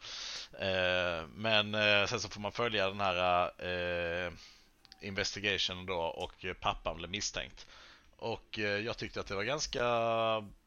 Eh, 0.60 1.28
men 1.36 1.76
eh, 1.76 2.06
sen 2.06 2.20
så 2.20 2.30
får 2.30 2.42
man 2.42 2.52
följa 2.52 2.90
den 2.90 3.00
här 3.00 3.52
eh, 3.66 4.32
investigation 5.02 5.86
då 5.86 6.00
och 6.00 6.46
pappan 6.60 6.98
blev 6.98 7.10
misstänkt. 7.10 7.68
Och 8.18 8.60
eh, 8.60 8.80
jag 8.80 8.98
tyckte 8.98 9.20
att 9.20 9.28
det 9.28 9.36
var 9.36 9.44
ganska 9.44 9.84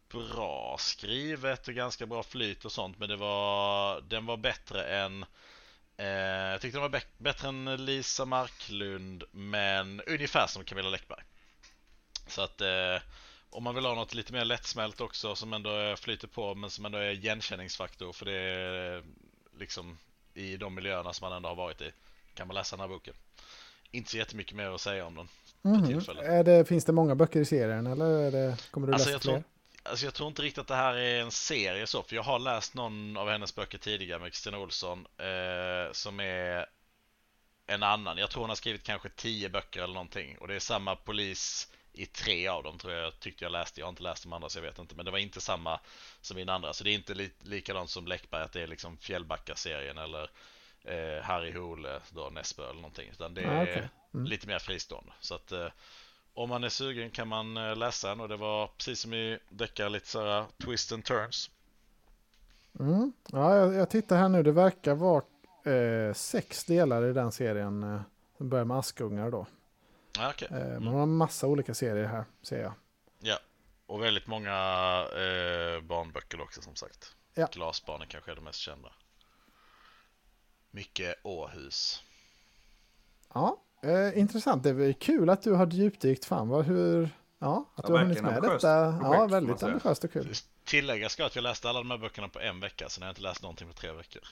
bra 0.08 0.76
skrivet 0.78 1.68
och 1.68 1.74
ganska 1.74 2.06
bra 2.06 2.22
flyt 2.22 2.64
och 2.64 2.72
sånt 2.72 2.98
men 2.98 3.08
det 3.08 3.16
var, 3.16 4.00
den 4.00 4.26
var 4.26 4.36
bättre 4.36 4.84
än 4.84 5.24
eh, 5.96 6.06
jag 6.06 6.60
tyckte 6.60 6.78
den 6.78 6.90
var 6.90 7.02
bättre 7.18 7.48
än 7.48 7.84
Lisa 7.84 8.24
Marklund 8.24 9.24
men 9.30 10.00
ungefär 10.00 10.46
som 10.46 10.64
Camilla 10.64 10.88
Läckberg. 10.88 11.22
Så 12.28 12.42
att 12.42 12.60
eh, 12.60 13.02
om 13.50 13.64
man 13.64 13.74
vill 13.74 13.84
ha 13.84 13.94
något 13.94 14.14
lite 14.14 14.32
mer 14.32 14.44
lättsmält 14.44 15.00
också 15.00 15.34
som 15.34 15.52
ändå 15.52 15.96
flyter 15.96 16.28
på 16.28 16.54
men 16.54 16.70
som 16.70 16.84
ändå 16.84 16.98
är 16.98 17.10
igenkänningsfaktor 17.10 18.12
för 18.12 18.24
det 18.24 18.38
är 18.38 19.02
liksom 19.58 19.98
i 20.34 20.56
de 20.56 20.74
miljöerna 20.74 21.12
som 21.12 21.28
man 21.28 21.36
ändå 21.36 21.48
har 21.48 21.56
varit 21.56 21.80
i 21.80 21.92
kan 22.34 22.46
man 22.46 22.54
läsa 22.54 22.76
den 22.76 22.80
här 22.80 22.88
boken. 22.88 23.14
Inte 23.90 24.10
så 24.10 24.16
jättemycket 24.16 24.56
mer 24.56 24.70
att 24.70 24.80
säga 24.80 25.06
om 25.06 25.14
den. 25.14 25.28
Mm. 25.64 25.98
Är 26.22 26.44
det, 26.44 26.64
finns 26.64 26.84
det 26.84 26.92
många 26.92 27.14
böcker 27.14 27.40
i 27.40 27.44
serien 27.44 27.86
eller 27.86 28.30
det, 28.30 28.70
kommer 28.70 28.86
du 28.86 28.92
alltså, 28.92 29.08
läsa 29.08 29.20
fler? 29.20 29.32
Tror, 29.32 29.44
alltså 29.90 30.04
jag 30.04 30.14
tror 30.14 30.28
inte 30.28 30.42
riktigt 30.42 30.58
att 30.58 30.68
det 30.68 30.74
här 30.74 30.94
är 30.94 31.20
en 31.20 31.30
serie 31.30 31.86
så, 31.86 32.02
för 32.02 32.16
jag 32.16 32.22
har 32.22 32.38
läst 32.38 32.74
någon 32.74 33.16
av 33.16 33.30
hennes 33.30 33.54
böcker 33.54 33.78
tidigare 33.78 34.20
med 34.20 34.32
Kristina 34.32 34.58
Olsson 34.58 35.06
eh, 35.18 35.92
som 35.92 36.20
är 36.20 36.66
en 37.66 37.82
annan. 37.82 38.18
Jag 38.18 38.30
tror 38.30 38.42
hon 38.42 38.50
har 38.50 38.56
skrivit 38.56 38.82
kanske 38.82 39.08
tio 39.08 39.48
böcker 39.48 39.82
eller 39.82 39.94
någonting 39.94 40.38
och 40.38 40.48
det 40.48 40.54
är 40.54 40.58
samma 40.58 40.96
polis 40.96 41.68
i 41.92 42.06
tre 42.06 42.48
av 42.48 42.62
dem 42.62 42.78
tror 42.78 42.92
jag, 42.92 43.20
tyckte 43.20 43.44
jag 43.44 43.52
läste. 43.52 43.80
Jag 43.80 43.86
har 43.86 43.90
inte 43.90 44.02
läst 44.02 44.22
de 44.22 44.32
andra 44.32 44.48
så 44.48 44.58
jag 44.58 44.62
vet 44.62 44.78
inte. 44.78 44.94
Men 44.94 45.04
det 45.04 45.10
var 45.10 45.18
inte 45.18 45.40
samma 45.40 45.80
som 46.20 46.38
i 46.38 46.40
den 46.40 46.48
andra. 46.48 46.72
Så 46.72 46.84
det 46.84 46.90
är 46.90 46.94
inte 46.94 47.14
li 47.14 47.30
likadant 47.40 47.90
som 47.90 48.06
Läckberg 48.06 48.42
att 48.42 48.52
det 48.52 48.62
är 48.62 48.66
liksom 48.66 48.96
Fjällbacka-serien 48.96 49.98
eller 49.98 50.30
eh, 50.84 51.22
Harry 51.22 51.52
Hole, 51.52 52.00
då 52.10 52.30
Näsbö 52.30 52.64
eller 52.64 52.80
någonting. 52.80 53.10
Utan 53.10 53.34
det 53.34 53.40
är 53.40 53.58
ah, 53.58 53.62
okay. 53.62 53.88
mm. 54.14 54.26
lite 54.26 54.46
mer 54.46 54.58
fristående. 54.58 55.12
Så 55.20 55.34
att 55.34 55.52
eh, 55.52 55.68
om 56.36 56.48
man 56.48 56.64
är 56.64 56.68
sugen 56.68 57.10
kan 57.10 57.28
man 57.28 57.56
eh, 57.56 57.76
läsa 57.76 58.08
den 58.08 58.20
och 58.20 58.28
det 58.28 58.36
var 58.36 58.66
precis 58.66 59.00
som 59.00 59.14
i 59.14 59.38
deckare 59.48 59.88
lite 59.88 60.06
sådär 60.06 60.44
twist 60.64 60.92
and 60.92 61.04
turns. 61.04 61.50
Mm. 62.80 63.12
Ja, 63.32 63.56
jag, 63.56 63.74
jag, 63.74 63.90
tittar 63.90 64.16
här 64.16 64.28
nu. 64.28 64.42
Det 64.42 64.52
verkar 64.52 64.94
vara 64.94 65.22
eh, 65.64 66.14
sex 66.14 66.64
delar 66.64 67.04
i 67.04 67.12
den 67.12 67.32
serien. 67.32 67.82
Eh, 67.82 68.00
som 68.36 68.48
börjar 68.48 68.64
med 68.64 68.76
Askungar 68.76 69.30
då. 69.30 69.46
Okay. 70.30 70.48
Eh, 70.50 70.66
mm. 70.66 70.84
Man 70.84 70.94
har 70.94 71.02
en 71.02 71.16
massa 71.16 71.46
olika 71.46 71.74
serier 71.74 72.06
här, 72.06 72.24
ser 72.42 72.62
jag. 72.62 72.72
Ja, 73.18 73.38
och 73.86 74.02
väldigt 74.02 74.26
många 74.26 74.52
eh, 75.12 75.80
barnböcker 75.80 76.40
också 76.40 76.62
som 76.62 76.76
sagt. 76.76 77.16
Ja. 77.34 77.48
Glasbarnen 77.52 78.08
kanske 78.08 78.30
är 78.30 78.34
de 78.34 78.44
mest 78.44 78.58
kända. 78.58 78.92
Mycket 80.70 81.14
Åhus. 81.22 82.02
Ja, 83.34 83.62
eh, 83.82 84.18
intressant. 84.18 84.62
Det 84.62 84.70
är 84.70 84.92
kul 84.92 85.30
att 85.30 85.42
du 85.42 85.52
har 85.52 85.66
djupdykt. 85.66 86.24
Fan 86.24 86.48
vad 86.48 86.64
hur... 86.64 87.10
Ja, 87.38 87.64
att 87.74 87.84
ja, 87.84 87.86
du 87.86 87.92
har 87.92 88.00
hunnit 88.00 88.22
med 88.22 88.42
detta. 88.42 88.48
Projekt, 88.48 88.62
ja, 88.62 89.26
väldigt 89.26 89.62
ambitiöst 89.62 90.04
och 90.04 90.12
kul. 90.12 90.34
Tillägga 90.64 91.08
ska 91.08 91.26
att 91.26 91.36
jag 91.36 91.42
läste 91.42 91.68
alla 91.68 91.78
de 91.78 91.90
här 91.90 91.98
böckerna 91.98 92.28
på 92.28 92.40
en 92.40 92.60
vecka, 92.60 92.88
så 92.88 93.00
jag 93.00 93.06
har 93.06 93.10
inte 93.10 93.22
läst 93.22 93.42
någonting 93.42 93.68
på 93.68 93.74
tre 93.74 93.92
veckor. 93.92 94.22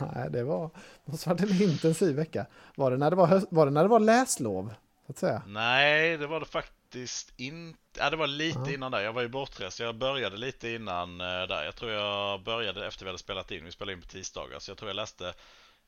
Nej, 0.14 0.30
det 0.30 0.44
var, 0.44 0.70
måste 1.04 1.28
varit 1.28 1.40
en 1.40 1.62
intensiv 1.62 2.16
vecka. 2.16 2.46
Var 2.76 2.90
det 2.90 2.96
när 2.96 3.10
det 3.10 3.16
var, 3.16 3.42
var, 3.50 3.66
det 3.66 3.72
när 3.72 3.82
det 3.82 3.88
var 3.88 4.00
läslov? 4.00 4.74
Så 5.06 5.12
att 5.12 5.18
säga? 5.18 5.42
Nej, 5.46 6.16
det 6.16 6.26
var 6.26 6.40
det 6.40 6.46
faktiskt 6.46 7.32
inte. 7.36 7.78
Ja, 7.98 8.10
det 8.10 8.16
var 8.16 8.26
lite 8.26 8.58
uh 8.58 8.64
-huh. 8.64 8.74
innan 8.74 8.92
där. 8.92 9.00
Jag 9.00 9.12
var 9.12 9.22
ju 9.22 9.28
bortrest. 9.28 9.80
Jag 9.80 9.94
började 9.94 10.36
lite 10.36 10.70
innan 10.70 11.20
uh, 11.20 11.48
där. 11.48 11.64
Jag 11.64 11.76
tror 11.76 11.90
jag 11.90 12.42
började 12.42 12.86
efter 12.86 13.04
vi 13.04 13.08
hade 13.08 13.18
spelat 13.18 13.50
in. 13.50 13.64
Vi 13.64 13.72
spelade 13.72 13.92
in 13.92 14.02
på 14.02 14.08
tisdagar, 14.08 14.58
så 14.58 14.70
jag 14.70 14.78
tror 14.78 14.88
jag 14.88 14.96
läste 14.96 15.34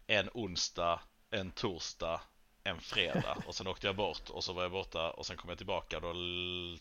en 0.07 0.29
onsdag, 0.35 1.01
en 1.35 1.51
torsdag, 1.51 2.21
en 2.65 2.81
fredag 2.81 3.37
och 3.47 3.55
sen 3.55 3.67
åkte 3.67 3.87
jag 3.87 3.97
bort 3.97 4.31
och 4.31 4.45
så 4.45 4.53
var 4.53 4.63
jag 4.63 4.73
borta 4.73 5.11
och 5.11 5.27
sen 5.27 5.37
kom 5.37 5.49
jag 5.49 5.59
tillbaka 5.59 6.01
då 6.01 6.13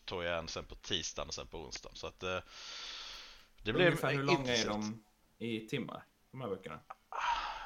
tog 0.06 0.24
jag 0.24 0.38
en 0.38 0.48
sen 0.48 0.66
på 0.66 0.76
tisdagen 0.76 1.28
och 1.28 1.34
sen 1.34 1.48
på 1.48 1.58
onsdagen. 1.58 1.96
Så 1.96 2.08
att 2.08 2.24
eh, 2.24 2.40
det 3.64 3.74
blev 3.74 3.88
Ungefär 3.88 4.14
hur 4.14 4.24
långa 4.24 4.56
är 4.56 4.68
de 4.68 5.04
i 5.38 5.68
timmar, 5.68 6.06
de 6.32 6.42
här 6.42 6.48
böckerna? 6.48 6.80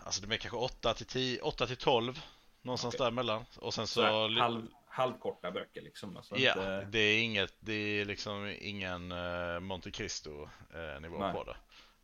Alltså 0.03 0.21
de 0.21 0.33
är 0.33 0.38
kanske 0.38 0.57
8 0.57 0.93
till 0.93 1.05
10, 1.05 1.41
8 1.41 1.67
till 1.67 1.77
12 1.77 2.21
någonstans 2.61 2.95
okay. 2.95 3.05
däremellan. 3.05 3.45
Och 3.55 3.73
sen 3.73 3.88
så... 3.88 4.01
så 4.01 4.39
halv, 4.39 4.67
halvkorta 4.88 5.51
böcker 5.51 5.81
liksom? 5.81 6.17
Alltså 6.17 6.38
ja, 6.38 6.51
inte... 6.51 6.85
det 6.85 6.99
är 6.99 7.23
inget, 7.23 7.53
det 7.59 7.73
är 7.73 8.05
liksom 8.05 8.55
ingen 8.59 9.11
uh, 9.11 9.59
Monte 9.59 9.91
Cristo 9.91 10.49
uh, 10.75 11.01
nivå 11.01 11.19
Nej. 11.19 11.33
på 11.33 11.43
det. 11.43 11.55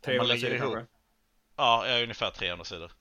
300 0.01 0.36
sidor 0.36 0.55
ihop... 0.55 0.73
kanske? 0.73 0.93
Ja, 1.55 2.01
ungefär 2.03 2.31
300 2.31 2.65
sidor. 2.65 2.91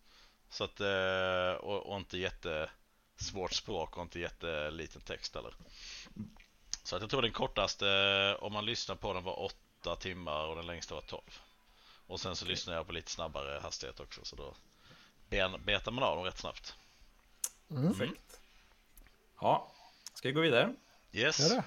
Så 0.52 0.64
att, 0.64 0.80
uh, 0.80 1.64
och, 1.64 1.86
och 1.86 1.96
inte 1.96 2.18
jätte 2.18 2.70
svårt 3.16 3.52
språk 3.52 3.96
och 3.96 4.02
inte 4.02 4.20
jätteliten 4.20 5.00
text 5.00 5.34
heller. 5.34 5.54
Så 6.82 6.96
att 6.96 7.02
jag 7.02 7.10
tror 7.10 7.22
den 7.22 7.32
kortaste, 7.32 7.86
om 8.40 8.52
man 8.52 8.66
lyssnar 8.66 8.96
på 8.96 9.12
den, 9.12 9.24
var 9.24 9.42
8 9.80 9.96
timmar 9.96 10.46
och 10.46 10.56
den 10.56 10.66
längsta 10.66 10.94
var 10.94 11.02
12. 11.02 11.22
Och 12.06 12.20
sen 12.20 12.36
så 12.36 12.44
okay. 12.44 12.52
lyssnar 12.52 12.74
jag 12.74 12.86
på 12.86 12.92
lite 12.92 13.10
snabbare 13.10 13.60
hastighet 13.60 14.00
också 14.00 14.24
så 14.24 14.36
då 14.36 14.54
betar 15.64 15.92
man 15.92 16.04
av 16.04 16.16
dem 16.16 16.24
rätt 16.24 16.38
snabbt. 16.38 16.74
Mm. 17.70 17.94
Perfekt. 17.94 18.40
Ja, 19.40 19.72
ska 20.14 20.28
vi 20.28 20.32
gå 20.32 20.40
vidare? 20.40 20.74
Yes. 21.12 21.40
Ja, 21.40 21.48
det. 21.48 21.64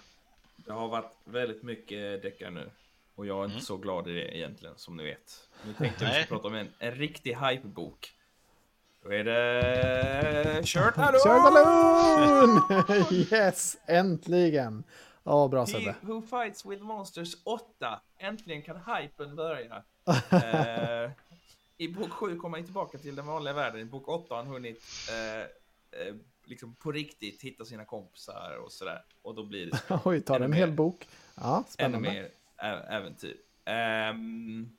det 0.56 0.74
har 0.74 0.88
varit 0.88 1.12
väldigt 1.24 1.64
mycket 1.64 2.22
deckare 2.22 2.50
nu. 2.50 2.72
Och 3.16 3.26
jag 3.26 3.40
är 3.40 3.44
inte 3.44 3.54
mm. 3.54 3.66
så 3.66 3.78
glad 3.78 4.08
i 4.08 4.14
det 4.14 4.38
egentligen, 4.38 4.78
som 4.78 4.98
ni 4.98 5.04
vet. 5.04 5.50
Nu 5.64 5.74
tänkte 5.74 6.06
vi 6.06 6.26
prata 6.26 6.48
om 6.48 6.56
en, 6.56 6.74
en 6.80 6.96
riktig 6.96 7.36
hypebok. 7.36 8.15
Då 9.06 9.12
är 9.12 9.24
det 9.24 10.62
Kört 10.66 10.96
Hallon! 10.96 12.62
yes, 13.32 13.78
äntligen! 13.88 14.84
Ja, 15.24 15.48
bra 15.48 15.66
Sebbe. 15.66 15.96
Who 16.02 16.22
Fights 16.22 16.66
With 16.66 16.84
Monsters 16.84 17.36
8. 17.44 18.02
Äntligen 18.18 18.62
kan 18.62 18.76
hypen 18.76 19.36
börja. 19.36 19.84
eh, 20.32 21.12
I 21.78 21.88
bok 21.88 22.12
7 22.12 22.38
kommer 22.38 22.58
han 22.58 22.66
tillbaka 22.66 22.98
till 22.98 23.16
den 23.16 23.26
vanliga 23.26 23.54
världen. 23.54 23.82
I 23.82 23.86
bok 23.86 24.08
8 24.08 24.36
har 24.36 24.44
han 24.44 24.48
hunnit 24.48 24.84
eh, 25.10 25.42
eh, 26.02 26.16
liksom 26.46 26.76
på 26.76 26.92
riktigt 26.92 27.42
hitta 27.42 27.66
sina 27.66 27.86
kompisar 27.86 28.58
och 28.66 28.72
sådär. 28.72 29.02
Och 29.22 29.36
då 29.36 29.44
blir 29.44 29.66
det... 29.66 30.00
Oj, 30.06 30.22
tar 30.22 30.40
en 30.40 30.54
hel 30.54 30.72
bok. 30.72 31.08
Ja, 31.36 31.64
spännande. 31.68 32.10
Ännu 32.10 32.20
mer 32.20 32.32
äventyr. 32.90 33.38
Um, 34.12 34.78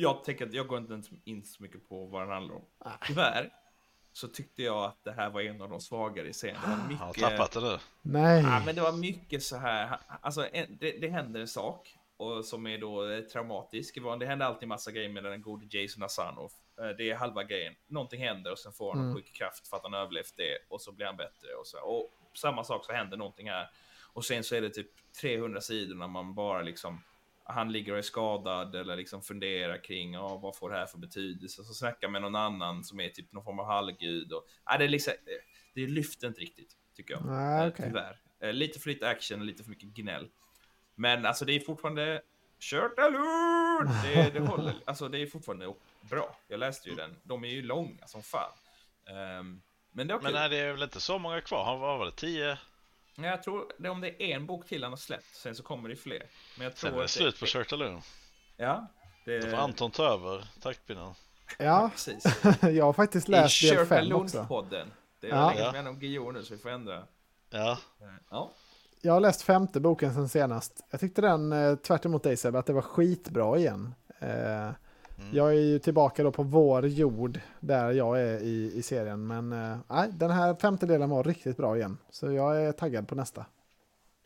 jag 0.00 0.24
tänker 0.24 0.46
att 0.46 0.52
jag 0.52 0.66
går 0.66 0.78
inte 0.78 1.02
in 1.24 1.44
så 1.44 1.62
mycket 1.62 1.88
på 1.88 2.06
vad 2.06 2.22
den 2.22 2.30
handlar 2.30 2.54
om. 2.54 2.64
Tyvärr 3.06 3.50
så 4.12 4.28
tyckte 4.28 4.62
jag 4.62 4.84
att 4.84 5.04
det 5.04 5.12
här 5.12 5.30
var 5.30 5.40
en 5.40 5.62
av 5.62 5.70
de 5.70 5.80
svagare 5.80 6.28
i 6.28 6.32
serien. 6.32 6.58
Det 6.64 6.70
var 6.70 6.88
mycket... 6.88 7.22
Har 7.22 7.30
tappat 7.30 7.52
det 7.52 7.60
nu? 7.60 7.78
Nej. 8.02 8.42
Ja, 8.42 8.62
men 8.66 8.74
det 8.74 8.80
var 8.80 8.92
mycket 8.92 9.42
så 9.42 9.56
här. 9.56 9.98
Alltså, 10.20 10.46
det, 10.68 11.00
det 11.00 11.08
händer 11.08 11.40
en 11.40 11.48
sak 11.48 11.98
och 12.16 12.44
som 12.44 12.66
är 12.66 12.78
då 12.78 13.10
eh, 13.10 13.20
traumatisk. 13.20 13.98
Det 14.20 14.26
händer 14.26 14.46
alltid 14.46 14.68
massa 14.68 14.90
grejer 14.90 15.08
med 15.08 15.24
den 15.24 15.42
gode 15.42 15.78
Jason 15.78 16.02
Asanoff. 16.02 16.52
Eh, 16.80 16.88
det 16.88 17.10
är 17.10 17.14
halva 17.14 17.44
grejen. 17.44 17.74
Någonting 17.86 18.20
händer 18.20 18.52
och 18.52 18.58
sen 18.58 18.72
får 18.72 18.94
han 18.94 19.02
mm. 19.02 19.14
sjuk 19.14 19.32
kraft 19.32 19.68
för 19.68 19.76
att 19.76 19.82
han 19.82 19.94
överlevt 19.94 20.36
det 20.36 20.58
och 20.68 20.80
så 20.80 20.92
blir 20.92 21.06
han 21.06 21.16
bättre 21.16 21.54
och 21.60 21.66
så. 21.66 21.78
Och 21.78 22.10
samma 22.34 22.64
sak 22.64 22.84
så 22.84 22.92
händer 22.92 23.16
någonting 23.16 23.50
här. 23.50 23.70
Och 24.12 24.24
sen 24.24 24.44
så 24.44 24.54
är 24.54 24.60
det 24.60 24.70
typ 24.70 24.90
300 25.20 25.60
sidor 25.60 25.94
när 25.94 26.08
man 26.08 26.34
bara 26.34 26.62
liksom 26.62 27.00
han 27.48 27.72
ligger 27.72 27.92
och 27.92 27.98
är 27.98 28.02
skadad 28.02 28.74
eller 28.74 28.96
liksom 28.96 29.22
funderar 29.22 29.84
kring 29.84 30.18
oh, 30.18 30.40
vad 30.42 30.56
får 30.56 30.70
det 30.70 30.76
här 30.76 30.86
för 30.86 30.98
betydelse. 30.98 31.64
Så 31.64 31.74
snackar 31.74 32.08
med 32.08 32.22
någon 32.22 32.36
annan 32.36 32.84
som 32.84 33.00
är 33.00 33.08
typ 33.08 33.32
någon 33.32 33.44
form 33.44 33.58
av 33.58 33.66
halvgud. 33.66 34.32
Och, 34.32 34.46
ah, 34.64 34.78
det, 34.78 34.84
är 34.84 34.88
liksom, 34.88 35.12
det 35.74 35.86
lyfter 35.86 36.28
inte 36.28 36.40
riktigt, 36.40 36.76
tycker 36.96 37.14
jag. 37.14 37.22
Ah, 37.28 37.68
okay. 37.68 37.86
Tyvärr. 37.86 38.20
Eh, 38.40 38.52
lite 38.52 38.78
för 38.78 38.90
lite 38.90 39.08
action 39.08 39.40
och 39.40 39.46
lite 39.46 39.62
för 39.62 39.70
mycket 39.70 39.88
gnäll. 39.88 40.28
Men 40.94 41.26
alltså 41.26 41.44
det 41.44 41.52
är 41.52 41.60
fortfarande 41.60 42.22
kört 42.60 42.98
alert! 42.98 44.02
Det, 44.04 44.30
det 44.32 44.40
håller. 44.40 44.74
Alltså 44.86 45.08
det 45.08 45.18
är 45.18 45.26
fortfarande 45.26 45.74
bra. 46.10 46.36
Jag 46.48 46.60
läste 46.60 46.88
ju 46.88 46.94
den. 46.94 47.16
De 47.22 47.44
är 47.44 47.48
ju 47.48 47.62
långa 47.62 48.06
som 48.06 48.22
fan. 48.22 48.52
Um, 49.40 49.62
men 49.92 50.06
det 50.06 50.14
är 50.14 50.18
okej. 50.18 50.32
Men 50.32 50.42
är 50.42 50.48
det 50.48 50.72
väl 50.72 50.82
inte 50.82 51.00
så 51.00 51.18
många 51.18 51.40
kvar? 51.40 51.64
Han 51.64 51.80
var 51.80 51.98
väl 51.98 52.12
tio? 53.22 53.30
Jag 53.30 53.42
tror 53.42 53.72
det 53.78 53.88
om 53.88 54.00
det 54.00 54.22
är 54.22 54.36
en 54.36 54.46
bok 54.46 54.66
till 54.66 54.82
han 54.82 54.92
har 54.92 54.96
släppt, 54.96 55.36
sen 55.36 55.54
så 55.54 55.62
kommer 55.62 55.88
det 55.88 55.96
fler. 55.96 56.22
Men 56.56 56.64
jag 56.64 56.76
tror 56.76 56.90
sen 56.90 56.98
är 56.98 57.02
det 57.02 57.08
slut 57.08 57.40
på 57.40 57.46
Shirt 57.46 57.72
Alone. 57.72 58.02
Ja. 58.56 58.86
Det... 59.24 59.38
Då 59.38 59.50
får 59.50 59.56
Anton 59.56 59.90
ta 59.90 60.04
över 60.04 60.44
taktpinnen. 60.62 61.14
Ja, 61.58 61.90
precis. 61.92 62.24
jag 62.62 62.84
har 62.84 62.92
faktiskt 62.92 63.28
läst 63.28 63.62
del 63.62 63.86
5 63.86 64.12
också. 64.12 64.46
podden 64.48 64.92
Det 65.20 65.26
är 65.26 65.30
ja. 65.30 65.52
länge 65.52 65.72
med 65.72 65.88
om 65.88 65.98
Guillou 65.98 66.32
nu 66.32 66.44
så 66.44 66.54
vi 66.54 66.60
får 66.60 66.70
ändra. 66.70 67.02
Ja. 67.50 67.78
ja. 68.30 68.52
Jag 69.00 69.12
har 69.12 69.20
läst 69.20 69.42
femte 69.42 69.80
boken 69.80 70.14
sen 70.14 70.28
senast. 70.28 70.84
Jag 70.90 71.00
tyckte 71.00 71.20
den, 71.20 71.52
eh, 71.52 71.76
tvärt 71.76 72.04
emot 72.04 72.22
dig 72.22 72.36
Sebbe, 72.36 72.58
att 72.58 72.66
det 72.66 72.72
var 72.72 72.82
skitbra 72.82 73.58
igen. 73.58 73.94
Eh, 74.18 74.70
Mm. 75.18 75.36
Jag 75.36 75.48
är 75.48 75.60
ju 75.60 75.78
tillbaka 75.78 76.22
då 76.22 76.32
på 76.32 76.42
vår 76.42 76.86
jord 76.86 77.40
där 77.60 77.90
jag 77.92 78.20
är 78.20 78.40
i, 78.40 78.72
i 78.74 78.82
serien. 78.82 79.26
Men 79.26 79.52
eh, 79.52 79.78
nej, 79.88 80.08
den 80.12 80.30
här 80.30 80.54
femte 80.54 80.86
delen 80.86 81.10
var 81.10 81.24
riktigt 81.24 81.56
bra 81.56 81.76
igen. 81.76 81.98
Så 82.10 82.32
jag 82.32 82.62
är 82.62 82.72
taggad 82.72 83.08
på 83.08 83.14
nästa. 83.14 83.46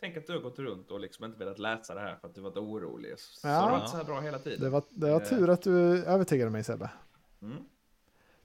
Tänk 0.00 0.16
att 0.16 0.26
du 0.26 0.32
har 0.32 0.40
gått 0.40 0.58
runt 0.58 0.90
och 0.90 1.00
liksom 1.00 1.24
inte 1.24 1.38
velat 1.38 1.58
läsa 1.58 1.94
det 1.94 2.00
här 2.00 2.16
för 2.16 2.28
att 2.28 2.34
du 2.34 2.40
varit 2.40 2.56
orolig. 2.56 3.14
Så 3.18 3.48
Ja. 3.48 3.64
det 3.64 3.70
var 3.70 3.76
inte 3.76 3.90
så 3.90 3.96
här 3.96 4.04
bra 4.04 4.20
hela 4.20 4.38
tiden. 4.38 4.60
Det 4.60 4.68
var, 4.70 4.82
det 4.90 5.10
var 5.10 5.20
Eh. 5.20 5.26
tur 5.28 5.50
att 5.50 5.62
du 5.62 6.04
övertygade 6.04 6.50
mig 6.50 6.64
Sebbe. 6.64 6.90
Mm. 7.42 7.56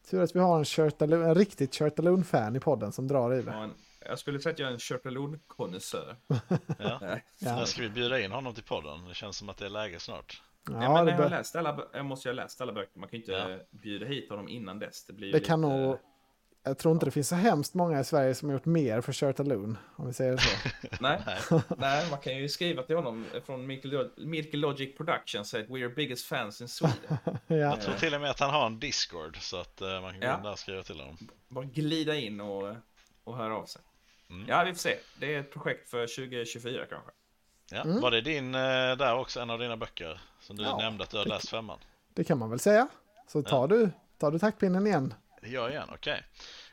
Tur 0.10 0.22
att 0.22 0.36
vi 0.36 0.40
har 0.40 0.82
en, 1.04 1.14
en 1.14 1.36
riktigt 1.36 1.76
Shirtaloon-fan 1.76 2.56
i 2.56 2.60
podden 2.60 2.92
som 2.92 3.08
drar 3.08 3.34
i 3.34 3.42
det. 3.42 3.52
Ja, 3.52 3.64
en, 3.64 3.74
jag 4.00 4.20
skulle 4.20 4.40
säga 4.40 4.54
att 4.54 4.60
jag 4.60 4.70
är 4.70 4.74
en 4.74 4.80
Shirtaloon-konnässör. 4.80 6.16
Ja. 6.78 7.00
Ja. 7.40 7.66
Ska 7.66 7.82
vi 7.82 7.90
bjuda 7.90 8.20
in 8.20 8.32
honom 8.32 8.54
till 8.54 8.64
podden? 8.64 9.06
Det 9.08 9.14
känns 9.14 9.38
som 9.38 9.50
att 9.50 9.58
det 9.58 9.66
är 9.66 9.70
läge 9.70 10.00
snart. 10.00 10.42
Nej, 10.68 10.84
Ja, 10.84 10.94
men 10.94 11.06
det, 11.06 11.12
jag, 11.12 11.20
bör, 11.20 11.30
läst 11.30 11.56
alla, 11.56 11.84
jag 11.94 12.06
måste 12.06 12.30
ju 12.30 12.36
ha 12.36 12.44
läst 12.44 12.62
alla 12.62 12.74
böcker. 12.74 13.00
Man 13.00 13.10
kan 13.10 13.20
ju 13.20 13.26
inte 13.26 13.32
Ja. 13.32 13.58
bjuda 13.72 14.06
hit 14.06 14.30
honom 14.30 14.50
innan 14.50 14.80
dess. 14.80 15.06
Det, 15.06 15.14
blir 15.14 15.32
det 15.32 15.40
kan 15.40 15.62
lite, 15.62 15.74
nog... 15.76 15.98
Jag 16.64 16.78
tror 16.78 16.94
inte 16.94 17.06
det 17.06 17.12
finns 17.12 17.28
så 17.30 17.36
hemskt 17.36 17.74
många 17.74 18.00
i 18.00 18.04
Sverige 18.04 18.36
som 18.36 18.50
har 18.50 18.54
gjort 18.54 18.66
mer 18.66 19.02
för 19.02 19.14
Shirtaloon. 19.14 19.78
Om 19.96 20.08
vi 20.08 20.14
säger 20.14 20.38
så. 20.38 20.70
Nej, 21.00 21.22
Nej. 21.26 21.62
nej, 21.78 22.10
man 22.10 22.20
kan 22.20 22.38
ju 22.38 22.50
skriva 22.50 22.84
till 22.84 22.96
honom 22.96 23.26
från 23.46 23.68
Milky 23.68 23.90
Milky 24.18 24.58
Logic 24.58 24.98
Productions. 24.98 25.54
Att 25.54 25.70
we 25.70 25.80
are 25.80 25.90
biggest 25.90 26.26
fans 26.26 26.62
in 26.62 26.68
Sweden. 26.68 27.18
ja. 27.48 27.56
Jag 27.56 27.82
tror 27.82 27.94
till 27.96 28.14
och 28.16 28.22
med 28.22 28.30
att 28.30 28.40
han 28.40 28.50
har 28.50 28.66
en 28.66 28.80
Discord 28.80 29.38
så 29.42 29.58
att 29.60 29.82
eh, 29.82 30.02
man 30.02 30.12
kan 30.12 30.20
gå 30.20 30.26
Ja. 30.28 30.38
in 30.38 30.44
där 30.44 30.52
och 30.52 30.60
skriva 30.60 30.84
till 30.84 31.00
honom. 31.00 31.18
Bara 31.48 31.66
glida 31.66 32.16
in 32.16 32.42
och, 32.42 32.76
och 33.24 33.38
höra 33.38 33.58
av 33.58 33.66
sig. 33.66 33.82
Mm. 34.30 34.46
Ja, 34.50 34.64
vi 34.64 34.72
får 34.72 34.80
se. 34.80 34.96
Det 35.20 35.36
är 35.36 35.40
ett 35.40 35.52
projekt 35.54 35.90
för 35.90 36.08
2024 36.08 36.86
kanske. 36.90 37.12
Ja. 37.72 37.82
Mm. 37.82 38.02
Var 38.02 38.12
det 38.12 38.22
din 38.22 38.56
eh, 38.56 38.62
där 38.98 39.16
också, 39.16 39.40
en 39.40 39.50
av 39.50 39.60
dina 39.60 39.78
böcker? 39.78 40.22
Som 40.48 40.58
du 40.58 40.64
Ja, 40.64 40.78
nämnde 40.78 41.04
att 41.04 41.10
du 41.10 41.18
har 41.18 41.24
det- 41.24 41.30
läst 41.30 41.50
femman? 41.50 41.80
Det 42.14 42.24
kan 42.24 42.38
man 42.38 42.50
väl 42.50 42.60
säga. 42.60 42.88
Så 43.28 43.42
tar, 43.44 43.68
du, 43.68 43.90
tar 44.18 44.32
du 44.32 44.40
taktpinnen 44.40 44.88
igen. 44.88 45.14
Det 45.42 45.48
gör 45.50 45.62
jag 45.64 45.72
igen, 45.72 45.90
okej. 45.94 46.24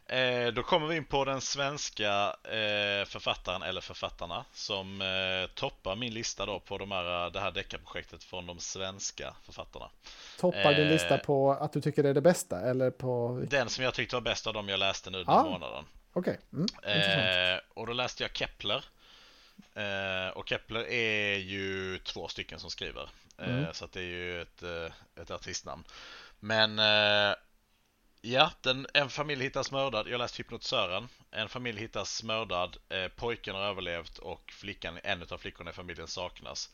Eh, 0.07 0.47
då 0.53 0.63
kommer 0.63 0.87
vi 0.87 0.97
in 0.97 1.05
på 1.05 1.25
den 1.25 1.41
svenska 1.41 2.37
eh, 2.45 3.05
författaren 3.07 3.63
eller 3.63 3.81
författarna 3.81 4.45
som 4.53 5.01
eh, 5.03 5.51
toppar 5.55 5.97
min 5.97 6.15
lista 6.15 6.47
då 6.47 6.61
på 6.61 6.79
de 6.79 6.91
här, 6.91 7.31
det 7.31 7.41
här 7.41 7.51
deckarprojektet 7.51 8.25
från 8.25 8.47
de 8.47 8.59
svenska 8.59 9.35
författarna. 9.43 9.91
Toppar 10.41 10.75
din 10.75 10.87
Eh. 10.87 10.93
lista 10.93 11.19
på 11.19 11.53
att 11.53 11.73
du 11.73 11.81
tycker 11.81 12.03
det 12.03 12.09
är 12.09 12.15
det 12.15 12.21
bästa? 12.21 12.61
Eller 12.61 12.91
på... 12.91 13.43
Den 13.51 13.69
som 13.69 13.85
jag 13.85 13.95
tyckte 13.95 14.17
var 14.17 14.21
bäst 14.21 14.47
av 14.47 14.55
dem 14.55 14.69
jag 14.69 14.79
läste 14.79 15.11
nu 15.11 15.25
den 15.25 15.35
Ja. 15.35 15.43
månaden. 15.45 15.85
Okej, 16.13 16.39
mm, 16.53 16.63
intressant. 16.63 17.65
Eh, 17.65 17.81
och 17.81 17.87
då 17.87 17.93
läste 17.93 18.23
jag 18.25 18.37
Kepler. 18.37 18.85
Eh, 19.75 20.29
och 20.37 20.49
Kepler 20.49 20.89
är 20.89 21.37
ju 21.39 21.99
två 21.99 22.29
stycken 22.29 22.59
som 22.59 22.71
skriver. 22.71 23.09
Eh, 23.39 23.49
Mm. 23.49 23.75
Så 23.75 23.87
det 23.87 24.01
är 24.01 24.05
ju 24.05 24.43
ett, 24.43 24.63
eh, 24.63 24.93
ett 25.23 25.31
artistnamn. 25.31 25.85
Men 26.41 26.79
eh, 26.79 27.35
ja, 28.21 28.51
den, 28.61 28.87
en 28.95 29.11
familj 29.11 29.43
hittas 29.45 29.71
mördad. 29.73 30.09
Jag 30.09 30.19
läste 30.19 30.39
Hypnotisören. 30.39 31.09
En 31.31 31.49
familj 31.49 31.81
hittas 31.81 32.23
mördad. 32.23 32.77
Pojken 33.17 33.55
har 33.55 33.63
överlevt 33.63 34.19
och 34.19 34.53
flickan, 34.53 34.99
en 35.05 35.23
av 35.31 35.39
flickorna 35.39 35.71
i 35.71 35.75
familjen 35.75 36.09
saknas. 36.09 36.71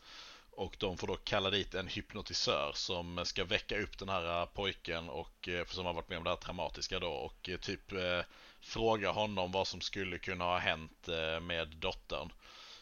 Och 0.51 0.75
de 0.79 0.97
får 0.97 1.07
då 1.07 1.15
kalla 1.15 1.49
dit 1.49 1.73
en 1.75 1.87
hypnotisör 1.87 2.71
som 2.75 3.25
ska 3.25 3.43
väcka 3.45 3.79
upp 3.79 3.97
den 3.99 4.09
här 4.09 4.45
pojken 4.45 5.09
och 5.09 5.49
som 5.67 5.85
har 5.85 5.93
varit 5.93 6.09
med 6.09 6.17
om 6.17 6.23
det 6.23 6.29
här 6.29 6.37
traumatiska 6.37 6.99
då 6.99 7.11
och 7.11 7.49
typ 7.61 7.91
eh, 7.91 8.21
fråga 8.61 9.11
honom 9.11 9.51
vad 9.51 9.67
som 9.67 9.81
skulle 9.81 10.17
kunna 10.17 10.43
ha 10.43 10.57
hänt 10.57 11.07
med 11.41 11.67
dottern. 11.67 12.31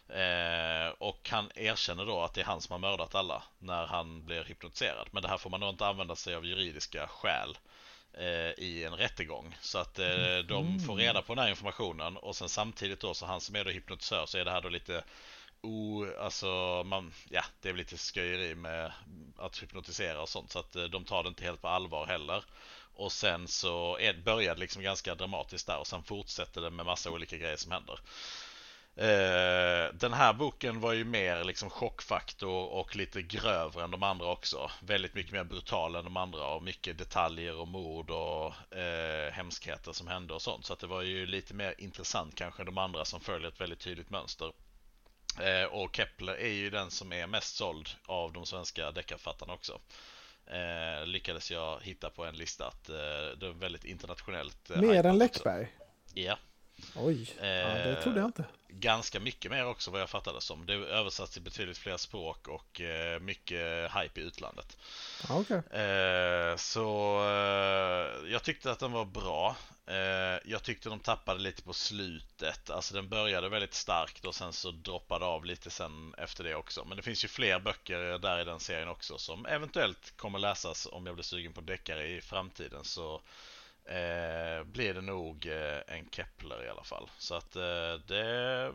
Eh, 0.10 0.93
och 0.97 1.30
han 1.30 1.51
erkänner 1.55 2.05
då 2.05 2.22
att 2.22 2.34
det 2.34 2.41
är 2.41 2.45
han 2.45 2.62
som 2.62 2.74
har 2.74 2.80
mördat 2.80 3.16
alla 3.16 3.43
när 3.60 3.86
han 3.86 4.26
blir 4.26 4.43
hypnotiserad. 4.43 5.07
Men 5.12 5.24
det 5.24 5.30
här 5.30 5.38
får 5.38 5.49
man 5.49 5.60
nog 5.60 5.70
inte 5.70 5.86
använda 5.86 6.16
sig 6.16 6.36
av 6.36 6.45
juridiska 6.45 7.07
skäl 7.07 7.57
eh, 8.14 8.64
i 8.66 8.84
en 8.84 8.93
rättegång. 8.93 9.57
Så 9.62 9.78
att 9.78 9.99
eh, 9.99 10.38
de 10.47 10.80
får 10.80 10.95
reda 10.95 11.22
på 11.22 11.36
den 11.36 11.43
här 11.43 11.49
informationen 11.49 12.18
och 12.18 12.36
sen 12.36 12.49
samtidigt 12.49 12.99
då 12.99 13.14
så 13.14 13.26
han 13.26 13.41
som 13.41 13.55
är 13.55 13.64
då 13.64 13.70
hypnotisör 13.70 14.26
så 14.26 14.38
är 14.38 14.45
det 14.45 14.51
här 14.51 14.62
då 14.62 14.70
lite 14.70 15.03
o, 15.62 16.05
alltså 16.20 16.84
man, 16.86 17.14
ja 17.30 17.43
det 17.62 17.70
är 17.70 17.74
lite 17.74 17.97
sköjeri 17.97 18.55
med 18.55 18.91
att 19.38 19.64
hypnotisera 19.64 20.22
och 20.22 20.30
sånt 20.30 20.51
så 20.51 20.60
att 20.60 20.76
eh, 20.76 20.84
de 20.84 21.05
tar 21.05 21.24
det 21.24 21.30
inte 21.30 21.43
helt 21.43 21.62
på 21.62 21.68
allvar 21.68 22.05
heller. 22.05 22.43
Och 22.95 23.12
sen 23.12 23.47
så 23.47 23.97
är, 23.97 24.14
börjar 24.14 24.53
det 24.55 24.60
liksom 24.60 24.82
ganska 24.82 25.16
dramatiskt 25.16 25.68
där 25.68 25.78
och 25.78 25.88
sen 25.88 26.03
fortsätter 26.03 26.62
det 26.62 26.70
med 26.70 26.86
massa 26.86 27.12
olika 27.12 27.38
grejer 27.38 27.57
som 27.57 27.72
händer. 27.72 27.99
Eh, 29.00 29.93
den 29.93 30.14
här 30.14 30.34
boken 30.34 30.80
var 30.80 30.93
ju 30.93 31.04
mer 31.04 31.43
liksom 31.43 31.70
chockfaktor 31.70 32.66
och 32.70 32.95
lite 32.95 33.22
grövre 33.22 33.84
än 33.84 33.91
de 33.91 34.04
andra 34.04 34.26
också. 34.28 34.72
Väldigt 34.82 35.14
mycket 35.14 35.32
mer 35.32 35.43
brutal 35.43 35.95
än 35.95 36.04
de 36.04 36.18
andra 36.18 36.47
och 36.47 36.64
mycket 36.64 36.97
detaljer 36.97 37.56
och 37.56 37.68
mord 37.68 38.10
och 38.10 38.78
eh, 38.78 39.32
hemskheter 39.32 39.91
som 39.91 40.08
hände 40.08 40.34
och 40.34 40.41
sånt. 40.41 40.66
Så 40.66 40.74
att 40.74 40.80
det 40.80 40.88
var 40.88 41.02
ju 41.02 41.26
lite 41.26 41.54
mer 41.54 41.76
intressant 41.78 42.36
kanske 42.36 42.62
än 42.62 42.66
de 42.66 42.78
andra 42.78 43.06
som 43.06 43.20
följer 43.20 43.47
ett 43.47 43.62
väldigt 43.62 43.80
tydligt 43.80 44.10
mönster. 44.10 44.52
Eh, 45.41 45.64
och 45.64 45.95
Kepler 45.95 46.34
är 46.34 46.52
ju 46.54 46.70
den 46.70 46.91
som 46.91 47.14
är 47.14 47.28
mest 47.28 47.56
såld 47.56 47.89
av 48.06 48.34
de 48.34 48.45
svenska 48.45 48.91
deckarförfattarna 48.91 49.54
också. 49.54 49.80
Eh, 50.45 51.06
lyckades 51.06 51.52
jag 51.52 51.80
hitta 51.82 52.10
på 52.10 52.26
en 52.26 52.36
lista 52.36 52.68
att 52.68 52.89
eh, 52.89 52.95
det 53.39 53.47
är 53.47 53.60
väldigt 53.60 53.86
internationellt. 53.86 54.70
eh, 54.70 54.82
Mer 54.82 55.06
än. 55.06 55.18
Läckberg? 55.18 55.68
Ja, 56.14 56.38
Oj, 56.95 57.34
ja, 57.38 57.45
det 57.45 57.97
Eh, 57.97 58.04
trodde 58.04 58.20
jag 58.20 58.28
inte. 58.28 58.45
Ganska 58.70 59.20
mycket 59.20 59.51
mer 59.51 59.65
också 59.65 59.91
vad 59.91 60.01
jag 60.01 60.09
fattade 60.09 60.41
som. 60.41 60.65
Det 60.65 60.74
är 60.74 60.78
översatt 60.78 61.32
till 61.32 61.41
betydligt 61.41 61.78
fler 61.78 61.97
språk 61.97 62.47
och 62.47 62.82
eh, 62.82 63.20
mycket 63.20 63.91
hype 63.91 64.22
i 64.22 64.24
utlandet. 64.24 64.78
Okej. 65.30 65.57
Eh, 65.57 66.55
så 66.55 67.20
eh, 67.20 68.32
jag 68.32 68.43
tyckte 68.43 68.72
att 68.72 68.80
den 68.80 68.91
var 68.91 69.05
bra. 69.05 69.55
Eh, 69.88 70.39
jag 70.45 70.63
tyckte 70.63 70.89
de 70.89 70.99
tappade 70.99 71.39
lite 71.39 71.61
på 71.61 71.74
slutet. 71.74 72.70
Alltså 72.70 72.93
den 72.93 73.09
började 73.09 73.49
väldigt 73.49 73.74
starkt 73.74 74.26
och 74.26 74.36
sen 74.36 74.53
så 74.53 74.72
droppade 74.72 75.26
av 75.26 75.45
lite 75.45 75.70
sen 75.70 76.13
efter 76.17 76.43
det 76.43 76.55
också. 76.55 76.86
Men 76.86 76.97
det 76.97 77.03
finns 77.03 77.24
ju 77.24 77.28
fler 77.28 77.59
böcker 77.59 78.20
där 78.20 78.41
i 78.41 78.43
den 78.43 78.59
serien 78.59 78.89
också 78.89 79.17
som 79.17 79.45
eventuellt 79.45 80.17
kommer 80.17 80.39
läsas 80.39 80.88
om 80.91 81.05
jag 81.05 81.15
blir 81.15 81.24
sugen 81.24 81.53
på 81.53 81.61
deckare 81.61 82.07
i 82.07 82.22
framtiden. 82.22 82.84
Så 82.84 83.22
eh, 83.89 84.63
blir 84.63 84.93
det 84.93 85.01
nog 85.01 85.45
eh, 85.45 85.79
en 85.87 86.09
Kepler 86.11 86.65
i 86.65 86.69
alla 86.69 86.83
fall. 86.83 87.09
Så 87.17 87.35
att 87.35 87.55
eh, 87.55 87.93
det 88.07 88.73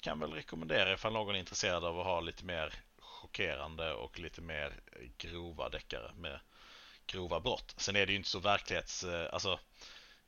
kan 0.00 0.20
väl 0.20 0.32
rekommendera 0.32 0.92
ifall 0.92 1.12
någon 1.12 1.34
är 1.34 1.38
intresserad 1.38 1.84
av 1.84 2.00
att 2.00 2.06
ha 2.06 2.20
lite 2.20 2.44
mer 2.44 2.74
chockerande 2.98 3.92
och 3.94 4.18
lite 4.18 4.40
mer 4.40 4.80
grova 5.18 5.68
deckare 5.68 6.12
med 6.16 6.40
grova 7.06 7.40
brott. 7.40 7.74
Sen 7.76 7.96
är 7.96 8.06
det 8.06 8.12
ju 8.12 8.18
inte 8.18 8.28
så 8.28 8.38
verklighets... 8.38 9.04
eh, 9.04 9.28
Alltså 9.32 9.58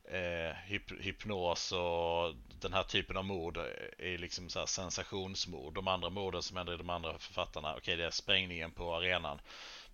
eh, 0.03 0.55
hyp, 0.65 0.91
hypnos 1.01 1.71
och 1.71 2.35
den 2.61 2.73
här 2.73 2.83
typen 2.83 3.17
av 3.17 3.25
mord 3.25 3.57
är 3.97 4.17
liksom 4.17 4.49
så 4.49 4.59
här 4.59 4.65
sensationsmord. 4.65 5.73
De 5.73 5.87
andra 5.87 6.09
morden 6.09 6.43
som 6.43 6.57
händer 6.57 6.73
i 6.73 6.77
de 6.77 6.89
andra 6.89 7.17
författarna, 7.17 7.75
okej 7.77 7.95
det 7.97 8.05
är 8.05 8.11
sprängningen 8.11 8.71
på 8.71 8.95
arenan. 8.95 9.39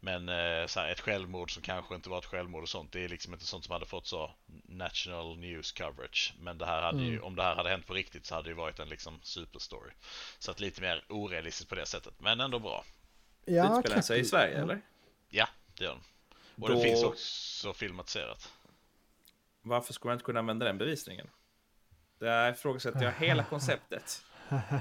Men 0.06 0.30
eh, 0.30 0.68
så 0.68 0.80
här, 0.80 0.90
ett 0.92 1.00
självmord 1.00 1.54
som 1.54 1.64
kanske 1.64 1.96
inte 1.96 2.10
var 2.10 2.18
ett 2.18 2.26
självmord 2.26 2.64
och 2.64 2.70
sånt, 2.70 2.92
det 2.92 3.04
är 3.04 3.10
liksom 3.10 3.34
inte 3.34 3.46
sånt 3.46 3.66
som 3.66 3.72
hade 3.72 3.86
fått 3.86 4.08
så 4.08 4.32
national 4.66 5.38
news 5.38 5.72
coverage. 5.72 6.34
Men 6.40 6.58
det 6.58 6.66
här 6.66 6.82
hade 6.82 7.02
ju, 7.04 7.10
Mm. 7.14 7.24
om 7.24 7.36
det 7.36 7.44
här 7.44 7.56
hade 7.56 7.70
hänt 7.70 7.88
på 7.88 7.94
riktigt 7.94 8.26
så 8.26 8.36
hade 8.36 8.46
det 8.48 8.50
ju 8.50 8.56
varit 8.56 8.80
en 8.80 8.90
liksom 8.90 9.20
superstory. 9.24 9.92
Så 10.40 10.52
att 10.52 10.60
lite 10.60 10.82
mer 10.82 11.04
orealistiskt 11.10 11.70
på 11.70 11.76
det 11.76 11.86
sättet, 11.86 12.14
men 12.20 12.40
ändå 12.40 12.60
bra. 12.60 12.86
Ja, 13.46 13.80
Utspelar 13.80 14.02
sig 14.02 14.20
i. 14.20 14.26
Sverige, 14.26 14.54
Ja. 14.58 14.62
eller? 14.64 14.82
Ja, 15.30 15.48
det 15.78 15.84
gör 15.84 15.92
den. 15.92 16.02
Och 16.64 16.70
Då- 16.70 16.76
det 16.76 16.84
finns 16.84 17.04
också 17.04 17.74
filmatiserat. 17.74 18.52
Varför 19.62 19.94
skulle 19.94 20.10
man 20.10 20.16
inte 20.16 20.26
kunna 20.26 20.40
använda 20.40 20.66
den 20.66 20.78
bevisningen? 20.78 21.30
Där 22.20 22.52
ifrågasätter 22.52 23.04
jag 23.04 23.12
hela 23.12 23.44
konceptet. 23.44 24.22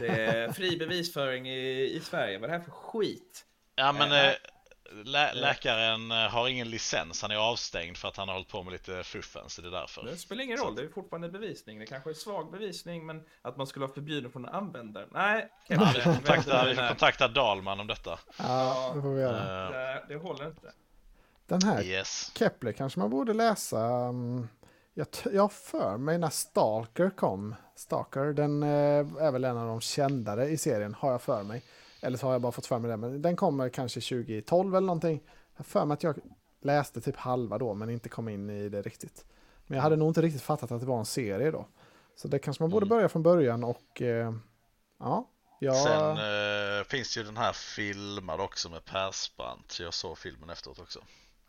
Det 0.01 0.09
är 0.09 0.53
fri 0.53 0.77
bevisföring 0.77 1.49
i, 1.49 1.83
i 1.97 2.01
Sverige. 2.01 2.39
Vad 2.39 2.51
är 2.51 2.53
det 2.53 2.59
här 2.59 2.65
för 2.65 2.71
skit? 2.73 3.47
Ja 3.75 3.93
men 3.93 4.13
Äh, 4.13 4.35
lä 5.05 5.35
läkaren 5.35 6.11
eh, 6.11 6.17
har 6.17 6.49
ingen 6.49 6.71
licens, 6.71 7.23
han 7.23 7.31
är 7.31 7.37
avstängd 7.37 7.97
för 7.97 8.09
att 8.09 8.17
han 8.17 8.29
har 8.29 8.35
hållit 8.35 8.49
på 8.49 8.63
med 8.63 8.73
lite 8.73 9.03
fuffen, 9.05 9.43
så 9.49 9.63
det 9.63 9.69
är 9.69 9.73
därför. 9.73 10.03
Det 10.05 10.17
spelar 10.17 10.45
ingen 10.45 10.59
roll, 10.59 10.75
det 10.75 10.83
är 10.83 10.89
fortfarande 10.89 11.29
bevisning. 11.29 11.79
Det 11.79 11.87
kanske 11.87 12.11
är 12.11 12.15
svag 12.15 12.51
bevisning, 12.51 13.07
men 13.07 13.25
att 13.43 13.57
man 13.57 13.67
skulle 13.67 13.87
vara 13.87 13.95
förbjuden 13.95 14.33
från 14.33 14.45
att 14.47 14.55
använda 14.55 15.01
den. 15.01 15.09
Nej, 15.13 15.49
Ja, 15.67 15.93
vi, 15.95 16.01
får 16.01 16.13
kontakta, 16.15 16.65
vi 16.65 16.71
det, 16.71 16.77
får 16.77 16.89
kontakta 16.89 17.29
Dalman 17.29 17.81
om 17.81 17.87
detta. 17.87 18.19
Ja, 18.37 18.93
det 18.95 19.03
får 19.03 19.15
vi 19.15 19.21
göra. 19.23 19.67
Eh, 19.67 19.73
det, 19.73 20.05
det 20.09 20.17
håller 20.17 20.47
inte. 20.47 20.73
Den 21.47 21.63
här 21.63 21.83
yes. 21.83 22.33
Kepler 22.39 22.73
kanske 22.73 23.01
man 23.01 23.11
borde 23.11 23.33
läsa. 23.35 23.81
mm, 23.87 24.49
Jag, 24.95 25.07
jag 25.33 25.53
för 25.53 25.97
mig 25.97 26.19
när 26.19 26.31
Stalker 26.31 27.11
kom. 27.11 27.55
Stalker, 27.77 28.25
den 28.25 28.63
eh, 28.63 28.69
är 29.27 29.33
väl 29.33 29.45
en 29.45 29.57
av 29.57 29.67
de 29.67 29.81
kändare 29.81 30.49
i 30.49 30.59
serien, 30.59 30.95
har 30.95 31.11
jag 31.11 31.23
för 31.23 31.43
mig. 31.43 31.63
Eller 32.03 32.19
så 32.19 32.27
har 32.27 32.33
jag 32.33 32.43
bara 32.43 32.53
fått 32.53 32.67
för 32.67 32.79
mig 32.79 32.91
det, 32.91 32.97
men 32.97 33.23
den 33.23 33.37
kommer 33.37 33.69
kanske 33.69 34.01
2012 34.01 34.77
eller 34.77 34.87
någonting. 34.87 35.23
Jag 35.57 35.67
för 35.67 35.85
mig 35.85 35.95
att 35.95 36.03
jag 36.03 36.17
läste 36.63 37.01
typ 37.01 37.17
halva 37.17 37.59
då, 37.59 37.75
men 37.75 37.91
inte 37.91 38.09
kom 38.09 38.29
in 38.29 38.51
i 38.51 38.69
det 38.69 38.83
riktigt. 38.83 39.25
Men 39.67 39.77
jag 39.77 39.83
hade 39.83 39.97
nog 39.97 40.11
inte 40.11 40.23
riktigt 40.23 40.43
fattat 40.43 40.73
att 40.73 40.81
det 40.81 40.87
var 40.87 40.99
en 40.99 41.05
serie 41.07 41.51
då. 41.51 41.67
Så 42.17 42.29
det 42.29 42.39
kanske 42.39 42.63
man 42.63 42.71
borde 42.71 42.87
Mm. 42.87 42.97
börja 42.97 43.09
från 43.09 43.23
början 43.23 43.65
och 43.65 44.03
eh, 44.03 44.33
ja. 44.99 45.29
Jag, 45.59 45.77
Sen 45.77 46.11
eh, 46.79 46.85
finns 46.85 47.19
ju 47.19 47.23
den 47.23 47.37
här 47.37 47.53
filmad 47.53 48.41
också 48.41 48.69
med 48.71 48.85
Persbrandt, 48.85 49.81
jag 49.81 49.95
såg 49.95 50.19
filmen 50.19 50.51
efteråt 50.51 50.79
också. 50.81 51.01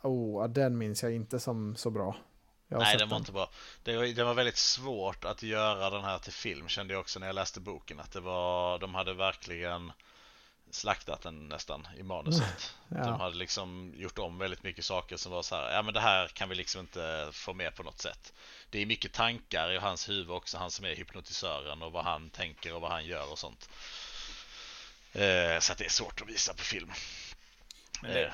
Oh, 0.01 0.47
den 0.47 0.77
minns 0.77 1.03
jag 1.03 1.11
inte 1.15 1.39
som 1.39 1.75
så 1.75 1.89
bra. 1.89 2.15
Nej, 2.67 2.97
den 2.97 3.09
var 3.09 3.17
inte 3.17 3.31
bra. 3.31 3.49
Det 3.83 3.97
var, 3.97 4.05
det 4.15 4.23
var 4.23 4.33
väldigt 4.33 4.57
svårt 4.57 5.25
att 5.25 5.43
göra 5.43 5.89
den 5.89 6.03
här 6.03 6.17
till 6.17 6.33
film 6.33 6.67
kände 6.67 6.93
jag 6.93 7.01
också 7.01 7.19
när 7.19 7.27
jag 7.27 7.33
läste 7.33 7.59
boken. 7.59 7.99
Att 7.99 8.11
det 8.11 8.19
var, 8.19 8.79
de 8.79 8.95
hade 8.95 9.13
verkligen 9.13 9.91
slaktat 10.73 11.21
den 11.21 11.47
nästan 11.47 11.87
i 11.97 12.03
manuset. 12.03 12.75
Ja. 12.87 13.03
De 13.03 13.19
hade 13.19 13.35
liksom 13.35 13.93
gjort 13.97 14.19
om 14.19 14.37
väldigt 14.37 14.63
mycket 14.63 14.85
saker 14.85 15.17
som 15.17 15.31
var 15.31 15.41
så 15.41 15.55
här, 15.55 15.75
ja 15.75 15.81
men 15.81 15.93
det 15.93 15.99
här 15.99 16.27
kan 16.27 16.49
vi 16.49 16.55
liksom 16.55 16.81
inte 16.81 17.29
få 17.31 17.53
med 17.53 17.75
på 17.75 17.83
något 17.83 18.01
sätt. 18.01 18.33
Det 18.69 18.81
är 18.81 18.85
mycket 18.85 19.13
tankar 19.13 19.71
i 19.71 19.77
hans 19.77 20.09
huvud 20.09 20.31
också, 20.31 20.57
han 20.57 20.71
som 20.71 20.85
är 20.85 20.95
hypnotisören 20.95 21.81
och 21.81 21.91
vad 21.91 22.03
han 22.03 22.29
tänker 22.29 22.73
och 22.73 22.81
vad 22.81 22.91
han 22.91 23.05
gör 23.05 23.31
och 23.31 23.39
sånt. 23.39 23.69
Eh, 25.13 25.59
så 25.59 25.71
att 25.71 25.77
det 25.77 25.85
är 25.85 25.89
svårt 25.89 26.21
att 26.21 26.29
visa 26.29 26.53
på 26.53 26.63
film. 26.63 26.91
Men 28.01 28.11
det, 28.11 28.25
Eh, 28.25 28.33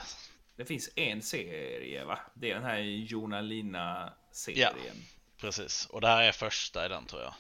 det 0.56 0.66
finns 0.66 0.90
en 0.96 1.22
serie 1.22 2.04
va? 2.06 2.20
Det 2.34 2.52
är 2.52 2.56
den 2.56 2.64
här 2.64 2.80
Jona 2.80 3.42
Lina-serien. 3.42 4.96
precis, 5.38 5.86
och 5.86 6.02
det 6.02 6.08
här 6.08 6.24
är 6.24 6.32
första 6.32 6.86
i 6.86 6.90
den 6.90 7.06
tror 7.06 7.22
jag. 7.22 7.34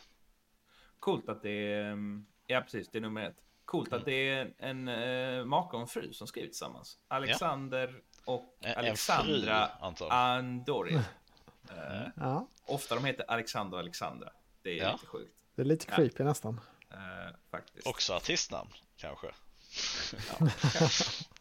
Coolt 0.99 1.29
att 1.29 1.41
det 1.41 1.73
är... 1.73 1.97
Ja, 2.47 2.61
precis. 2.61 2.89
Det 2.91 2.97
är 2.97 3.01
nummer 3.01 3.29
ett. 3.29 3.37
Coolt 3.69 3.87
Mm. 3.87 3.99
att 3.99 4.05
det 4.05 4.29
är 4.29 4.53
en 4.57 4.87
uh, 4.87 5.45
make 5.45 5.75
och 5.75 5.81
en 5.81 5.87
fru 5.87 6.13
som 6.13 6.27
skrivit 6.27 6.51
tillsammans. 6.51 6.97
Alexander 7.07 7.95
och 8.25 8.57
En- 8.61 8.71
en 8.71 8.77
Alexandra 8.77 9.67
fru, 9.79 9.95
jag. 9.99 10.11
Andori. 10.11 10.99
Eh, 11.71 12.01
Ja, 12.15 12.47
ofta 12.65 12.95
de 12.95 13.05
heter 13.05 13.25
Alexander 13.31 13.77
och 13.77 13.79
Alexandra. 13.81 14.29
Det 14.61 14.79
är 14.79 14.83
Ja. 14.83 14.91
lite 14.91 15.05
sjukt. 15.05 15.33
det 15.55 15.61
är 15.61 15.65
lite 15.65 15.85
Ja. 15.89 15.95
creepy 15.95 16.23
nästan. 16.23 16.59
eh, 16.91 17.35
faktiskt. 17.51 17.87
Också 17.87 18.13
artistnamn 18.13 18.69
kanske. 18.97 19.27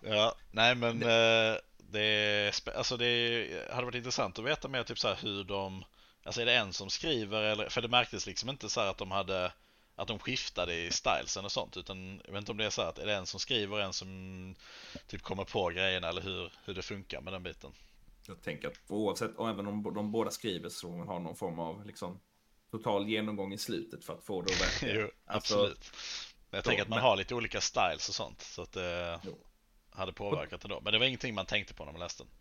ja, 0.01 0.35
nej 0.51 0.74
men 0.74 1.03
eh, 1.03 1.57
det, 1.79 2.01
är, 2.03 2.76
alltså 2.76 2.97
det 2.97 3.49
hade 3.70 3.85
varit 3.85 3.95
intressant 3.95 4.39
att 4.39 4.45
veta 4.45 4.68
mer 4.68 4.83
typ 4.85 4.99
så 4.99 5.09
här 5.09 5.16
hur 5.22 5.45
de, 5.45 5.85
alltså 6.24 6.41
är 6.41 6.47
det 6.47 6.55
en 6.57 6.72
som 6.72 6.91
skriver 6.91 7.43
eller, 7.43 7.68
för 7.68 7.81
det 7.83 7.89
märktes 7.89 8.26
liksom 8.26 8.49
inte 8.49 8.68
så 8.68 8.81
här 8.81 8.91
att 8.91 8.99
de 8.99 9.11
hade, 9.11 9.53
att 9.99 10.09
de 10.09 10.18
skiftade 10.18 10.74
i 10.74 10.90
stylesen 10.90 11.44
och 11.44 11.53
sånt 11.53 11.76
utan 11.76 12.20
jag 12.24 12.32
vet 12.32 12.38
inte 12.38 12.53
om 12.53 12.59
det 12.59 12.64
är 12.64 12.70
så 12.70 12.82
att 12.82 12.99
är 12.99 13.07
det 13.07 13.14
en 13.14 13.26
som 13.26 13.40
skriver 13.40 13.80
en 13.80 13.92
som 13.92 14.55
typ 15.07 15.22
kommer 15.22 15.44
på 15.44 15.68
grejerna 15.68 16.09
eller 16.09 16.22
hur, 16.22 16.53
hur 16.64 16.74
det 16.74 16.82
funkar 16.82 17.20
med 17.20 17.32
den 17.32 17.42
biten. 17.42 17.70
Jag 18.26 18.42
tänker 18.42 18.68
att 18.68 18.74
oavsett, 18.88 19.36
och 19.36 19.49
även 19.49 19.66
om 19.66 19.82
de 19.94 20.12
båda 20.12 20.30
skriver 20.30 20.68
så 20.68 20.90
har 20.90 21.05
man 21.07 21.22
någon 21.22 21.36
form 21.36 21.59
av 21.59 21.86
liksom 21.86 22.20
total 22.70 23.09
genomgång 23.09 23.53
i 23.53 23.59
slutet 23.59 24.05
för 24.05 24.12
att 24.12 24.24
få 24.24 24.42
det 24.42 24.53
att 24.53 24.61
verka. 24.61 24.94
jo, 25.01 25.11
Alltså, 25.26 25.55
absolut. 25.55 25.90
Men 26.51 26.59
jag 26.59 26.64
då, 26.64 26.68
tänker 26.68 26.82
att 26.82 26.88
man 26.88 26.96
men- 26.96 27.05
har 27.05 27.16
lite 27.16 27.34
olika 27.34 27.61
styles 27.61 28.09
och 28.09 28.14
sånt 28.14 28.40
så 28.42 28.62
att 28.62 28.72
det 28.72 29.20
Jo. 29.24 29.38
hade 29.90 30.12
påverkat 30.12 30.64
ändå. 30.64 30.80
Men 30.80 30.92
det 30.92 30.99
var 30.99 31.07
ingenting 31.07 31.34
man 31.34 31.46
tänkte 31.46 31.74
på 31.74 31.84
när 31.84 31.92
man 31.92 32.01
läste 32.01 32.22
den. 32.22 32.32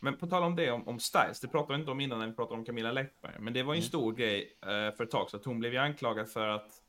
Men 0.00 0.16
på 0.18 0.26
tal 0.26 0.42
om 0.42 0.56
det, 0.56 0.70
om, 0.70 0.88
om 0.88 1.00
Styles, 1.00 1.40
det 1.40 1.48
pratade 1.48 1.74
vi 1.74 1.80
inte 1.80 1.90
om 1.90 2.00
innan 2.00 2.18
när 2.18 2.26
vi 2.26 2.32
pratade 2.32 2.58
om 2.58 2.64
Camilla 2.64 2.92
Läckberg. 2.92 3.34
Men 3.38 3.52
det 3.52 3.62
var 3.62 3.74
ju 3.74 3.78
en 3.78 3.82
Mm. 3.82 3.88
stor 3.88 4.12
grej 4.12 4.58
eh, 4.62 4.68
för 4.96 5.02
ett 5.02 5.10
tag 5.10 5.30
så 5.30 5.36
att 5.36 5.44
hon 5.44 5.58
blev 5.58 5.72
ju 5.72 5.78
anklagad 5.78 6.30
för 6.30 6.48
att 6.48 6.82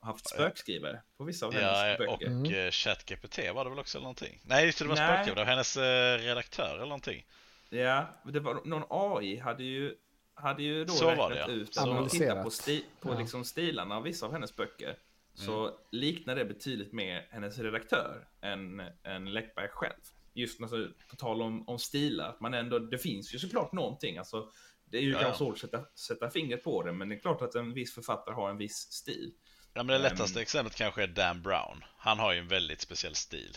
haft 0.00 0.28
spökskrivare 0.28 1.02
på 1.16 1.24
vissa 1.24 1.46
av 1.46 1.52
hennes 1.52 1.98
Ja, 1.98 2.12
och 2.12 2.18
böcker. 2.18 2.26
Mm. 2.26 2.44
mm. 2.44 2.70
ChatGPT 2.70 3.38
var 3.54 3.64
det 3.64 3.70
väl 3.70 3.78
också 3.78 3.98
eller 3.98 4.02
någonting? 4.04 4.40
Nej, 4.44 4.66
just 4.66 4.78
det, 4.78 4.84
det 4.84 4.88
var 4.88 5.34
var 5.34 5.44
hennes 5.44 5.76
eh, 5.76 6.18
redaktör 6.18 6.74
eller 6.74 6.86
någonting. 6.86 7.26
Ja, 7.70 8.06
det 8.24 8.40
var 8.40 8.60
någon 8.64 8.84
AI 8.90 9.36
hade 9.38 9.64
ju, 9.64 9.94
hade 10.34 10.62
ju 10.62 10.84
då 10.84 10.92
Så 10.92 11.10
räknat 11.10 11.30
det, 11.30 11.38
ja. 11.38 11.46
ut 11.48 11.78
att 11.78 11.88
man 11.88 12.08
tittar 12.08 12.42
på, 12.42 12.50
sti, 12.50 12.84
på 13.00 13.12
Ja. 13.12 13.18
liksom 13.18 13.44
stilarna 13.44 13.96
av 13.96 14.02
vissa 14.02 14.26
av 14.26 14.32
hennes 14.32 14.56
böcker 14.56 14.96
så 15.34 15.62
Mm. 15.66 15.74
liknar 15.90 16.36
det 16.36 16.44
betydligt 16.44 16.92
mer 16.92 17.26
hennes 17.30 17.58
redaktör 17.58 18.28
än, 18.40 18.82
än 19.02 19.32
Läckberg 19.32 19.68
själv. 19.68 20.00
Just 20.34 20.60
alltså, 20.62 20.88
på 21.10 21.16
tal 21.16 21.42
om, 21.42 21.68
om 21.68 21.78
stilar, 21.78 22.28
att 22.28 22.40
man 22.40 22.54
ändå, 22.54 22.78
det 22.78 22.98
finns 22.98 23.34
ju 23.34 23.38
såklart 23.38 23.72
någonting, 23.72 24.18
alltså 24.18 24.50
det 24.84 24.98
är 24.98 25.02
ju 25.02 25.12
Ja, 25.12 25.18
kanske 25.20 25.44
ja. 25.44 25.48
svårt 25.48 25.54
att 25.54 25.60
sätta, 25.60 25.84
sätta 25.94 26.30
fingret 26.30 26.64
på 26.64 26.82
det, 26.82 26.92
men 26.92 27.08
det 27.08 27.14
är 27.14 27.20
klart 27.20 27.42
att 27.42 27.54
en 27.54 27.74
viss 27.74 27.94
författare 27.94 28.34
har 28.34 28.50
en 28.50 28.56
viss 28.56 28.76
stil. 28.92 29.32
Ja, 29.78 29.82
men 29.82 29.86
det 29.86 29.98
lättaste 29.98 30.38
Ehm. 30.38 30.42
exemplet 30.42 30.74
kanske 30.74 31.02
är 31.02 31.06
Dan 31.06 31.42
Brown. 31.42 31.84
Han 31.98 32.18
har 32.18 32.32
ju 32.32 32.38
en 32.38 32.48
väldigt 32.48 32.80
speciell 32.80 33.14
stil. 33.14 33.56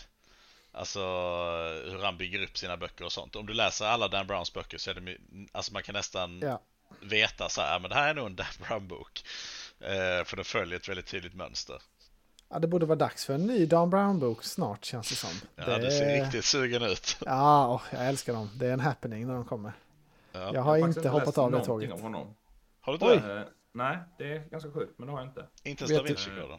Alltså 0.72 1.00
hur 1.90 2.02
han 2.04 2.16
bygger 2.16 2.42
upp 2.42 2.58
sina 2.58 2.76
böcker 2.76 3.04
och 3.04 3.12
sånt. 3.12 3.36
Om 3.36 3.46
du 3.46 3.52
läser 3.52 3.86
alla 3.86 4.08
Dan 4.08 4.26
Browns 4.26 4.52
böcker 4.52 4.78
så 4.78 4.90
är 4.90 4.94
det, 4.94 5.16
alltså 5.52 5.72
man 5.72 5.82
kan 5.82 5.92
nästan 5.94 6.40
Ja. 6.40 6.60
veta 7.00 7.48
så 7.48 7.60
här, 7.60 7.80
men 7.80 7.88
det 7.90 7.94
här 7.96 8.08
är 8.10 8.14
nog 8.14 8.26
en 8.26 8.36
Dan 8.36 8.46
Brown-bok. 8.68 9.24
Eh, 9.80 10.24
för 10.24 10.36
den 10.36 10.44
följer 10.44 10.76
ett 10.76 10.88
väldigt 10.88 11.06
tydligt 11.06 11.34
mönster. 11.34 11.82
Ja, 12.48 12.58
det 12.58 12.66
borde 12.66 12.86
vara 12.86 12.98
dags 12.98 13.24
för 13.24 13.34
en 13.34 13.46
ny 13.46 13.66
Dan 13.66 13.90
Brown-bok 13.90 14.44
snart 14.44 14.84
känns 14.84 15.08
det 15.08 15.14
som. 15.14 15.30
Ja, 15.56 15.64
det 15.64 15.78
du 15.78 15.90
ser 15.90 16.22
riktigt 16.24 16.44
sugen 16.44 16.82
ut. 16.82 17.16
Ja, 17.26 17.68
åh, 17.68 17.82
jag 17.98 18.08
älskar 18.08 18.32
dem. 18.32 18.50
Det 18.56 18.66
är 18.66 18.72
en 18.72 18.80
happening 18.80 19.26
när 19.26 19.34
de 19.34 19.44
kommer. 19.44 19.72
Ja. 20.32 20.54
Jag 20.54 20.62
har 20.62 20.80
faktiskt 20.80 20.96
inte 20.96 21.08
hoppat 21.08 21.38
av 21.38 21.50
det 21.50 21.64
tåget. 21.64 21.90
Har 22.00 22.28
du 22.86 22.92
inte 22.92 23.06
det? 23.28 23.46
Nej, 23.72 23.98
det 24.18 24.32
är 24.32 24.38
ganska 24.50 24.70
sjukt, 24.70 24.98
men 24.98 25.06
det 25.06 25.12
har 25.12 25.20
jag 25.20 25.28
inte. 25.28 25.46
Inte 25.64 25.84
ens 25.84 25.96
Da 25.96 26.02
du- 26.02 26.08
Vinci-koden? 26.08 26.58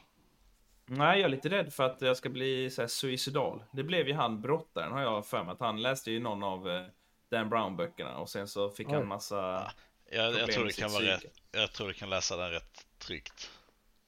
Nej, 0.86 1.20
jag 1.20 1.26
är 1.26 1.30
lite 1.30 1.50
rädd 1.50 1.74
för 1.74 1.84
att 1.84 2.02
jag 2.02 2.18
ska 2.18 2.30
bli 2.30 2.70
så 2.70 2.82
här, 2.82 2.88
suicidal. 2.88 3.64
Det 3.72 3.84
blev 3.84 4.08
ju 4.08 4.14
han 4.14 4.42
brottaren 4.42 4.92
har 4.92 5.02
jag 5.02 5.26
för 5.26 5.44
mig. 5.44 5.52
Att 5.54 5.60
han 5.60 5.82
läste 5.82 6.12
ju 6.12 6.20
någon 6.20 6.44
av 6.44 6.70
eh, 6.70 6.84
Dan 7.30 7.50
Brown-böckerna 7.50 8.16
och 8.18 8.30
sen 8.30 8.48
så 8.48 8.70
fick 8.70 8.88
Oj. 8.90 8.94
han 8.94 9.08
massa... 9.08 9.72
Jag, 10.12 10.26
jag, 10.26 10.34
problem 10.34 10.48
tror 10.50 10.64
med 10.64 10.74
det 10.74 10.80
kan 10.82 10.90
sitt 10.90 11.02
vara 11.06 11.16
psyke. 11.18 11.28
rätt, 11.28 11.42
jag 11.52 11.72
tror 11.72 11.88
du 11.88 11.94
kan 11.94 12.10
läsa 12.10 12.38
den 12.38 12.52
rätt 12.52 12.86
tryggt. 12.98 13.50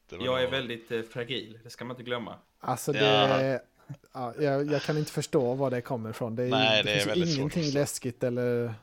Det 0.10 0.18
var 0.18 0.26
Jag 0.26 0.40
är 0.40 0.44
nog- 0.44 0.52
väldigt 0.52 0.92
eh, 0.92 1.02
fragil, 1.02 1.60
det 1.64 1.70
ska 1.70 1.86
man 1.86 1.92
inte 1.96 2.04
glömma. 2.04 2.36
Alltså 2.60 2.94
Ja. 2.96 3.02
det... 3.38 3.62
Ja, 4.14 4.34
jag, 4.40 4.72
jag 4.72 4.82
kan 4.82 4.98
inte 4.98 5.12
förstå 5.12 5.54
var 5.54 5.72
det 5.72 5.82
kommer 5.82 6.10
ifrån. 6.10 6.36
Det, 6.36 6.44
är, 6.44 6.50
Nej, 6.50 6.84
det, 6.84 6.90
det 6.90 6.92
är 6.92 6.94
finns 6.96 7.06
ju 7.06 7.10
väldigt 7.10 7.30
svårt 7.36 7.56
ingenting 7.56 7.74
läskigt 7.80 8.24
eller 8.24 8.74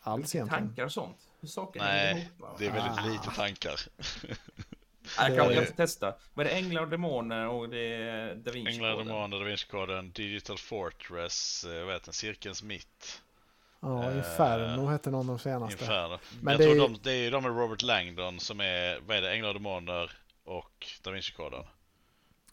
alls 0.00 0.34
egentligen. 0.34 0.64
Tankar 0.66 0.84
och 0.84 0.92
sånt. 0.92 1.16
Hur 1.40 1.48
saker 1.48 1.80
hänger 1.80 2.14
Nej, 2.14 2.22
ihop. 2.22 2.40
va? 2.40 2.56
det 2.58 2.66
är 2.66 2.70
väldigt 2.72 2.98
Ah. 2.98 3.06
lite 3.08 3.30
tankar. 3.36 3.80
Nej, 5.18 5.28
jag 5.30 5.36
kan 5.38 5.48
det- 5.48 5.54
jag 5.54 5.66
får 5.66 5.74
testa. 5.74 6.14
Vad 6.34 6.46
är 6.46 6.50
det? 6.50 6.56
Änglar 6.56 6.82
och 6.82 6.88
demoner 6.88 7.46
och 7.48 7.68
det 7.68 7.78
är 7.94 8.34
Da 8.34 8.50
Vinci 8.50 8.72
Änglar, 8.74 8.92
Koden. 8.92 9.06
Demoner, 9.06 9.38
Da 9.38 9.44
Vinci-koden, 9.44 10.12
Digital 10.12 10.58
Fortress, 10.58 11.64
eh, 11.64 11.84
vad 11.84 11.92
heter 11.94 12.06
den, 12.06 12.12
Cirkelns 12.14 12.62
mitt, 12.62 13.22
Ja, 13.82 14.10
Eh, 14.10 14.16
Inferno 14.18 14.86
hette 14.86 15.10
någon 15.10 15.30
av 15.30 15.36
de 15.36 15.42
senaste. 15.42 15.84
Inferno. 15.84 16.18
Men 16.40 16.52
jag 16.52 16.60
det 16.60 16.64
tror 16.64 16.74
är- 16.76 16.80
de, 16.88 16.98
det 17.02 17.12
är 17.12 17.22
ju 17.22 17.30
de 17.30 17.42
med 17.42 17.56
Robert 17.56 17.82
Langdon 17.82 18.40
som 18.40 18.60
är, 18.60 19.00
vad 19.06 19.16
är 19.16 19.22
det, 19.22 19.32
Änglar, 19.32 19.54
Demoner 19.54 20.12
och 20.44 20.86
Da 21.02 21.10
Vinci-koden. 21.10 21.64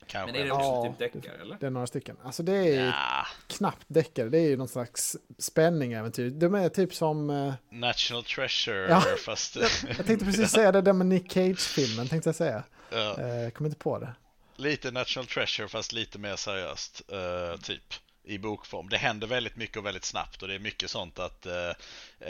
Kanske. 0.08 0.32
Men 0.32 0.36
är 0.41 0.43
det 0.43 0.47
Ja, 0.49 0.78
också 0.80 0.91
typ 0.91 1.14
deckare 1.14 1.41
eller? 1.41 1.58
Det 1.60 1.66
är 1.66 1.70
några 1.70 1.88
stycken. 1.88 2.18
Alltså 2.24 2.43
det 2.43 2.53
är 2.76 2.86
Ja, 2.86 3.26
knappt 3.47 3.86
deckare. 3.88 4.30
Det 4.30 4.38
är 4.38 4.49
ju 4.49 4.58
någon 4.58 4.68
slags 4.68 5.16
spänning-äventyr. 5.38 6.30
De 6.30 6.55
är 6.55 6.70
typ 6.70 6.93
som... 6.93 7.30
eh, 7.30 7.53
National 7.70 8.24
Treasure 8.24 8.88
Ja. 8.89 9.03
fast... 9.26 9.55
Jag 9.97 10.05
tänkte 10.05 10.26
precis 10.26 10.51
säga 10.51 10.72
det 10.72 10.82
där 10.82 10.93
med 10.93 11.08
Nick 11.08 11.32
Cage-filmen, 11.32 12.08
tänkte 12.08 12.28
jag 12.30 12.36
säga. 12.36 12.64
ja, 12.91 12.97
Eh, 13.20 13.49
kommer 13.51 13.70
inte 13.70 13.80
på 13.80 13.99
det. 13.99 14.14
lite 14.55 14.91
National 14.91 15.28
Treasure 15.28 15.68
fast 15.68 15.93
lite 15.93 16.20
mer 16.20 16.36
seriöst, 16.36 17.01
eh, 17.12 17.60
typ. 17.62 17.84
I 18.28 18.38
bokform. 18.39 18.89
Det 18.89 18.97
händer 18.97 19.28
väldigt 19.28 19.55
mycket 19.55 19.78
och 19.78 19.86
väldigt 19.86 20.05
snabbt 20.05 20.41
och 20.41 20.47
det 20.47 20.55
är 20.55 20.59
mycket 20.59 20.89
sånt 20.89 21.19
att 21.19 21.45
eh, 21.45 21.69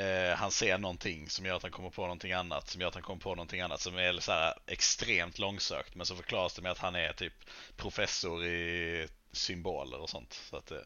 eh, 0.03 0.35
han 0.35 0.51
ser 0.51 0.77
någonting 0.77 1.29
som 1.29 1.45
gör 1.45 1.55
att 1.55 1.61
han 1.61 1.71
kommer 1.71 1.89
på 1.89 2.01
någonting 2.01 2.31
annat, 2.31 2.69
som 2.69 2.81
gör 2.81 2.87
att 2.87 2.93
han 2.93 3.03
kommer 3.03 3.21
på 3.21 3.29
någonting 3.35 3.61
annat 3.61 3.81
som 3.81 3.97
är 3.97 4.19
så 4.19 4.31
här 4.31 4.53
extremt 4.67 5.39
långsökt 5.39 5.95
men 5.95 6.05
så 6.05 6.15
förklaras 6.15 6.53
det 6.53 6.61
med 6.61 6.71
att 6.71 6.77
han 6.77 6.95
är 6.95 7.13
typ 7.13 7.33
professor 7.77 8.45
i 8.45 9.07
symboler 9.31 9.99
och 10.01 10.09
sånt. 10.09 10.33
Så 10.49 10.57
att, 10.57 10.71
eh, 10.71 10.77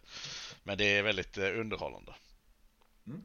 men 0.63 0.77
det 0.77 0.97
är 0.97 1.03
väldigt 1.03 1.37
eh, 1.37 1.43
underhållande. 1.59 2.13
Mm. 3.07 3.21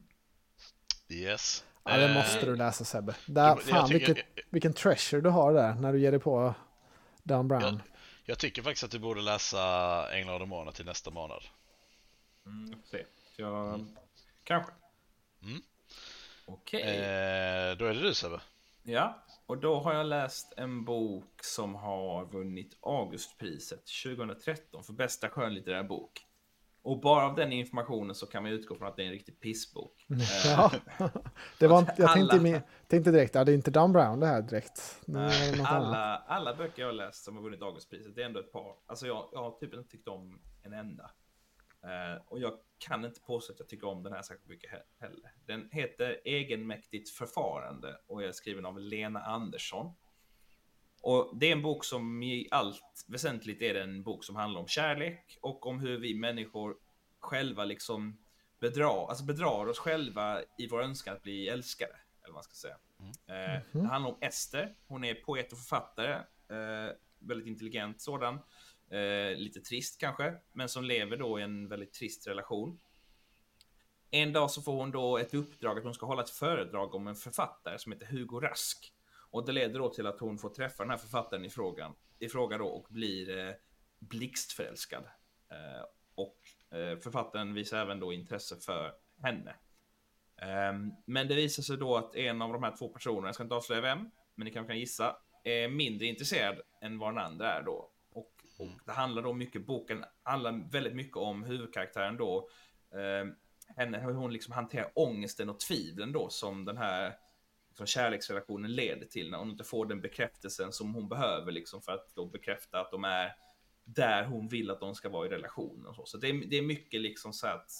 Yes. 1.09 1.63
Ja, 1.83 1.97
det 1.97 2.05
Eh, 2.05 2.13
måste 2.13 2.45
du 2.45 2.55
läsa 2.55 2.85
Sebbe. 2.85 3.15
Där, 3.25 3.47
jag 3.47 3.61
fan, 3.63 3.89
tycker- 3.89 4.05
vilket, 4.13 4.25
vilken 4.49 4.73
treasure 4.73 5.21
du 5.21 5.29
har 5.29 5.53
där 5.53 5.73
när 5.73 5.93
du 5.93 5.99
ger 5.99 6.11
dig 6.11 6.19
på 6.19 6.53
Dan 7.23 7.47
Brown. 7.47 7.81
Jag 8.25 8.39
tycker 8.39 8.61
faktiskt 8.61 8.83
att 8.83 8.91
du 8.91 8.99
borde 8.99 9.21
läsa 9.21 9.59
Änglar 10.13 10.33
och 10.33 10.39
Demoner 10.39 10.71
till 10.71 10.85
nästa 10.85 11.11
månad. 11.11 11.43
Mm, 12.47 12.69
jag 12.71 12.79
får 12.79 12.87
se. 12.87 13.05
Jag... 13.37 13.85
Kanske. 14.43 14.71
Mm. 15.43 15.61
Okej. 16.45 16.81
Eh, 16.81 17.77
då 17.77 17.85
är 17.85 17.93
det 17.93 18.01
du 18.01 18.13
Sebbe. 18.13 18.41
Ja, 18.83 19.23
och 19.45 19.57
då 19.57 19.79
har 19.79 19.93
jag 19.93 20.05
läst 20.05 20.53
en 20.57 20.85
bok 20.85 21.43
som 21.43 21.75
har 21.75 22.25
vunnit 22.25 22.77
Augustpriset 22.81 23.83
2013 24.05 24.83
för 24.83 24.93
bästa 24.93 25.29
skönlitterär 25.29 25.83
bok. 25.83 26.23
Och 26.81 26.99
bara 27.01 27.25
av 27.25 27.35
den 27.35 27.51
informationen 27.51 28.15
så 28.15 28.25
kan 28.25 28.43
man 28.43 28.51
utgå 28.51 28.75
från 28.75 28.87
att 28.87 28.95
det 28.95 29.01
är 29.01 29.05
en 29.05 29.11
riktig 29.11 29.39
pissbok. 29.39 30.05
Eh, 30.11 30.51
Ja. 30.51 30.71
Det 31.59 31.67
var, 31.67 31.79
inte- 31.79 31.93
jag 31.97 32.13
tänkte, 32.13 32.35
Alla- 32.37 32.61
tänkte 32.87 33.11
direkt, 33.11 33.35
ja, 33.35 33.43
det 33.43 33.51
är 33.51 33.55
inte 33.55 33.71
Dan 33.71 33.93
Brown 33.93 34.19
det 34.19 34.27
här 34.27 34.41
direkt. 34.41 35.01
Det 35.05 35.11
något 35.13 35.27
annat. 35.29 35.67
alla, 35.67 36.17
alla 36.27 36.55
böcker 36.55 36.81
jag 36.81 36.87
har 36.87 36.93
läst 36.93 37.23
som 37.23 37.35
har 37.35 37.43
vunnit 37.43 37.61
Augustpriset, 37.61 38.15
det 38.15 38.21
är 38.21 38.25
ändå 38.25 38.39
ett 38.39 38.51
par. 38.51 38.75
Alltså 38.85 39.07
jag, 39.07 39.29
jag 39.31 39.39
har 39.39 39.51
typ 39.51 39.73
inte 39.73 39.89
tyckt 39.89 40.07
om 40.07 40.41
en 40.63 40.73
enda. 40.73 41.11
Eh, 41.87 42.21
och 42.27 42.39
jag 42.39 42.53
kan 42.77 43.05
inte 43.05 43.21
påstå 43.21 43.53
att 43.53 43.59
jag 43.59 43.69
tycker 43.69 43.87
om 43.87 44.03
den 44.03 44.13
här 44.13 44.21
särskilt 44.21 44.49
mycket 44.49 44.71
he- 44.71 44.99
heller. 44.99 45.31
Den 45.45 45.69
heter 45.71 46.21
Egenmäktigt 46.25 47.09
förfarande 47.09 47.99
och 48.07 48.23
är 48.23 48.31
skriven 48.31 48.65
av 48.65 48.79
Lena 48.79 49.19
Andersson. 49.19 49.93
Och 51.01 51.37
det 51.39 51.47
är 51.47 51.51
en 51.51 51.61
bok 51.61 51.83
som 51.85 52.23
i 52.23 52.47
allt 52.51 53.05
väsentligt 53.07 53.61
är 53.61 53.73
det 53.73 53.83
en 53.83 54.03
bok 54.03 54.23
som 54.23 54.35
handlar 54.35 54.61
om 54.61 54.67
kärlek 54.67 55.37
och 55.41 55.65
om 55.65 55.79
hur 55.79 55.97
vi 55.99 56.15
människor 56.15 56.75
själva 57.19 57.65
liksom 57.65 58.17
bedrar, 58.59 59.07
alltså 59.09 59.23
bedrar 59.23 59.67
oss 59.67 59.79
själva 59.79 60.41
i 60.57 60.67
vår 60.67 60.81
önskan 60.83 61.15
att 61.15 61.23
bli 61.23 61.47
älskade. 61.49 61.93
Eller 62.23 62.33
vad 62.33 62.33
man 62.33 62.43
ska 62.43 62.53
säga. 62.53 62.77
Eh, 63.27 63.61
det 63.71 63.87
handlar 63.87 64.11
om 64.11 64.17
Ester. 64.21 64.75
Hon 64.87 65.03
är 65.03 65.13
poet 65.15 65.51
och 65.51 65.57
författare. 65.57 66.13
Eh, 66.49 66.91
väldigt 67.19 67.47
intelligent 67.47 68.01
sådan. 68.01 68.39
Eh, 68.91 69.37
lite 69.37 69.59
trist 69.59 69.99
kanske, 69.99 70.33
men 70.51 70.69
som 70.69 70.83
lever 70.83 71.17
då 71.17 71.39
i 71.39 71.43
en 71.43 71.67
väldigt 71.67 71.93
trist 71.93 72.27
relation. 72.27 72.79
En 74.11 74.33
dag 74.33 74.51
så 74.51 74.61
får 74.61 74.73
hon 74.73 74.91
då 74.91 75.17
ett 75.17 75.33
uppdrag 75.33 75.77
att 75.77 75.83
hon 75.83 75.93
ska 75.93 76.05
hålla 76.05 76.23
ett 76.23 76.29
föredrag 76.29 76.95
om 76.95 77.07
en 77.07 77.15
författare 77.15 77.79
som 77.79 77.91
heter 77.91 78.05
Hugo 78.05 78.39
Rask. 78.39 78.93
Och 79.29 79.45
det 79.45 79.51
leder 79.51 79.79
då 79.79 79.89
till 79.89 80.07
att 80.07 80.19
hon 80.19 80.37
får 80.37 80.49
träffa 80.49 80.83
den 80.83 80.89
här 80.89 80.97
författaren 80.97 81.45
i 81.45 81.49
frågan, 81.49 81.95
i 82.19 82.29
fråga 82.29 82.57
då 82.57 82.67
och 82.67 82.87
blir 82.89 83.37
eh, 83.37 83.53
blixtförälskad. 83.99 85.03
Eh, 85.51 85.85
och 86.15 86.39
eh, 86.77 86.99
författaren 86.99 87.53
visar 87.53 87.77
även 87.77 87.99
då 87.99 88.13
intresse 88.13 88.55
för 88.55 88.93
henne. 89.21 89.55
Ehm, 90.41 90.91
men 91.05 91.27
det 91.27 91.35
visar 91.35 91.63
sig 91.63 91.77
då 91.77 91.97
att 91.97 92.15
en 92.15 92.41
av 92.41 92.53
de 92.53 92.63
här 92.63 92.75
två 92.77 92.89
personerna, 92.89 93.27
jag 93.27 93.35
ska 93.35 93.43
inte 93.43 93.55
avslöja 93.55 93.81
vem, 93.81 94.11
men 94.35 94.45
ni 94.45 94.51
kanske 94.51 94.73
kan 94.73 94.79
gissa, 94.79 95.15
är 95.43 95.69
mindre 95.69 96.05
intresserad 96.05 96.61
än 96.81 96.99
vad 96.99 97.09
den 97.09 97.23
andra 97.23 97.53
är 97.53 97.63
då. 97.63 97.91
Och, 98.57 98.67
det 98.85 98.91
handlar 98.91 99.21
då 99.21 99.33
mycket, 99.33 99.65
boken 99.65 100.05
handlar 100.23 100.71
väldigt 100.71 100.95
mycket 100.95 101.17
om 101.17 101.43
huvudkaraktären 101.43 102.17
då, 102.17 102.49
eh, 102.93 103.33
henne, 103.75 103.99
hur 103.99 104.13
hon 104.13 104.33
liksom 104.33 104.53
hanterar 104.53 104.91
ångesten 104.95 105.49
och 105.49 105.59
tvivlen 105.59 106.11
då 106.11 106.29
som 106.29 106.65
den 106.65 106.77
här 106.77 107.13
liksom, 107.69 107.87
kärleksrelationen 107.87 108.75
leder 108.75 109.05
till 109.05 109.31
när 109.31 109.37
hon 109.37 109.49
inte 109.49 109.63
får 109.63 109.85
den 109.85 110.01
bekräftelsen 110.01 110.71
som 110.71 110.93
hon 110.93 111.09
behöver 111.09 111.51
liksom 111.51 111.81
för 111.81 111.91
att 111.91 112.15
då 112.15 112.25
bekräfta 112.25 112.79
att 112.79 112.91
de 112.91 113.03
är 113.03 113.35
där 113.83 114.23
hon 114.23 114.47
vill 114.47 114.71
att 114.71 114.79
de 114.79 114.95
ska 114.95 115.09
vara 115.09 115.27
i 115.27 115.29
relationen 115.29 115.85
och 115.85 115.95
så. 115.95 116.05
Så 116.05 116.17
det 116.17 116.29
är, 116.29 116.49
det 116.49 116.57
är 116.57 116.61
mycket 116.61 117.01
liksom 117.01 117.33
så 117.33 117.47
att 117.47 117.71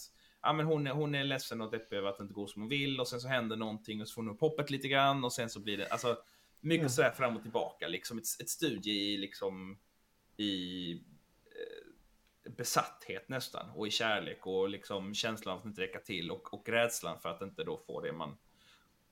ja, 0.41 0.53
men 0.53 0.65
hon, 0.65 0.87
är, 0.87 0.91
hon 0.91 1.15
är 1.15 1.23
ledsen 1.23 1.61
och 1.61 1.71
deppig 1.71 1.97
över 1.97 2.09
att 2.09 2.17
det 2.17 2.21
inte 2.21 2.33
går 2.33 2.47
som 2.47 2.61
hon 2.61 2.69
vill 2.69 2.99
och 2.99 3.07
sen 3.07 3.19
så 3.19 3.27
händer 3.27 3.55
någonting 3.55 4.01
och 4.01 4.07
så 4.07 4.13
får 4.13 4.21
hon 4.21 4.31
upp 4.31 4.41
hoppet 4.41 4.69
lite 4.69 4.87
grann 4.87 5.23
och 5.23 5.33
sen 5.33 5.49
så 5.49 5.59
blir 5.59 5.77
det, 5.77 5.87
alltså 5.87 6.17
mycket 6.59 6.81
Mm. 6.81 6.89
sådär 6.89 7.11
fram 7.11 7.35
och 7.35 7.41
tillbaka, 7.41 7.87
liksom 7.87 8.17
ett, 8.17 8.41
ett 8.41 8.49
studie 8.49 9.13
i 9.13 9.17
liksom 9.17 9.79
i 10.37 10.91
eh, 11.45 12.51
besatthet 12.51 13.29
nästan 13.29 13.69
och 13.69 13.87
i 13.87 13.91
kärlek 13.91 14.47
och 14.47 14.69
liksom 14.69 15.13
känslan 15.13 15.53
av 15.53 15.59
att 15.59 15.65
inte 15.65 15.81
räcka 15.81 15.99
till 15.99 16.31
och, 16.31 16.53
och 16.53 16.69
rädslan 16.69 17.19
för 17.19 17.29
att 17.29 17.41
inte 17.41 17.63
då 17.63 17.77
få 17.77 18.01
det 18.01 18.11
man, 18.13 18.37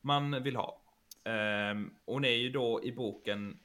man 0.01 0.43
vill 0.43 0.55
ha. 0.55 0.81
Ehm, 1.23 1.93
hon 2.05 2.25
är 2.25 2.29
ju 2.29 2.49
då 2.49 2.83
i 2.83 2.91
boken 2.91 3.59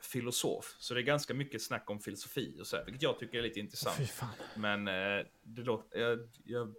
filosof, 0.00 0.76
så 0.78 0.94
det 0.94 1.00
är 1.00 1.02
ganska 1.02 1.34
mycket 1.34 1.62
snack 1.62 1.90
om 1.90 2.00
filosofi 2.00 2.58
och 2.60 2.66
så 2.66 2.76
här, 2.76 2.84
vilket 2.84 3.02
jag 3.02 3.18
tycker 3.18 3.38
är 3.38 3.42
lite 3.42 3.60
intressant. 3.60 4.10
Fan. 4.10 4.28
Men 4.56 4.88
eh, 4.88 5.26
det 5.42 5.62
låter, 5.62 5.98
jag, 6.00 6.28
jag, 6.44 6.74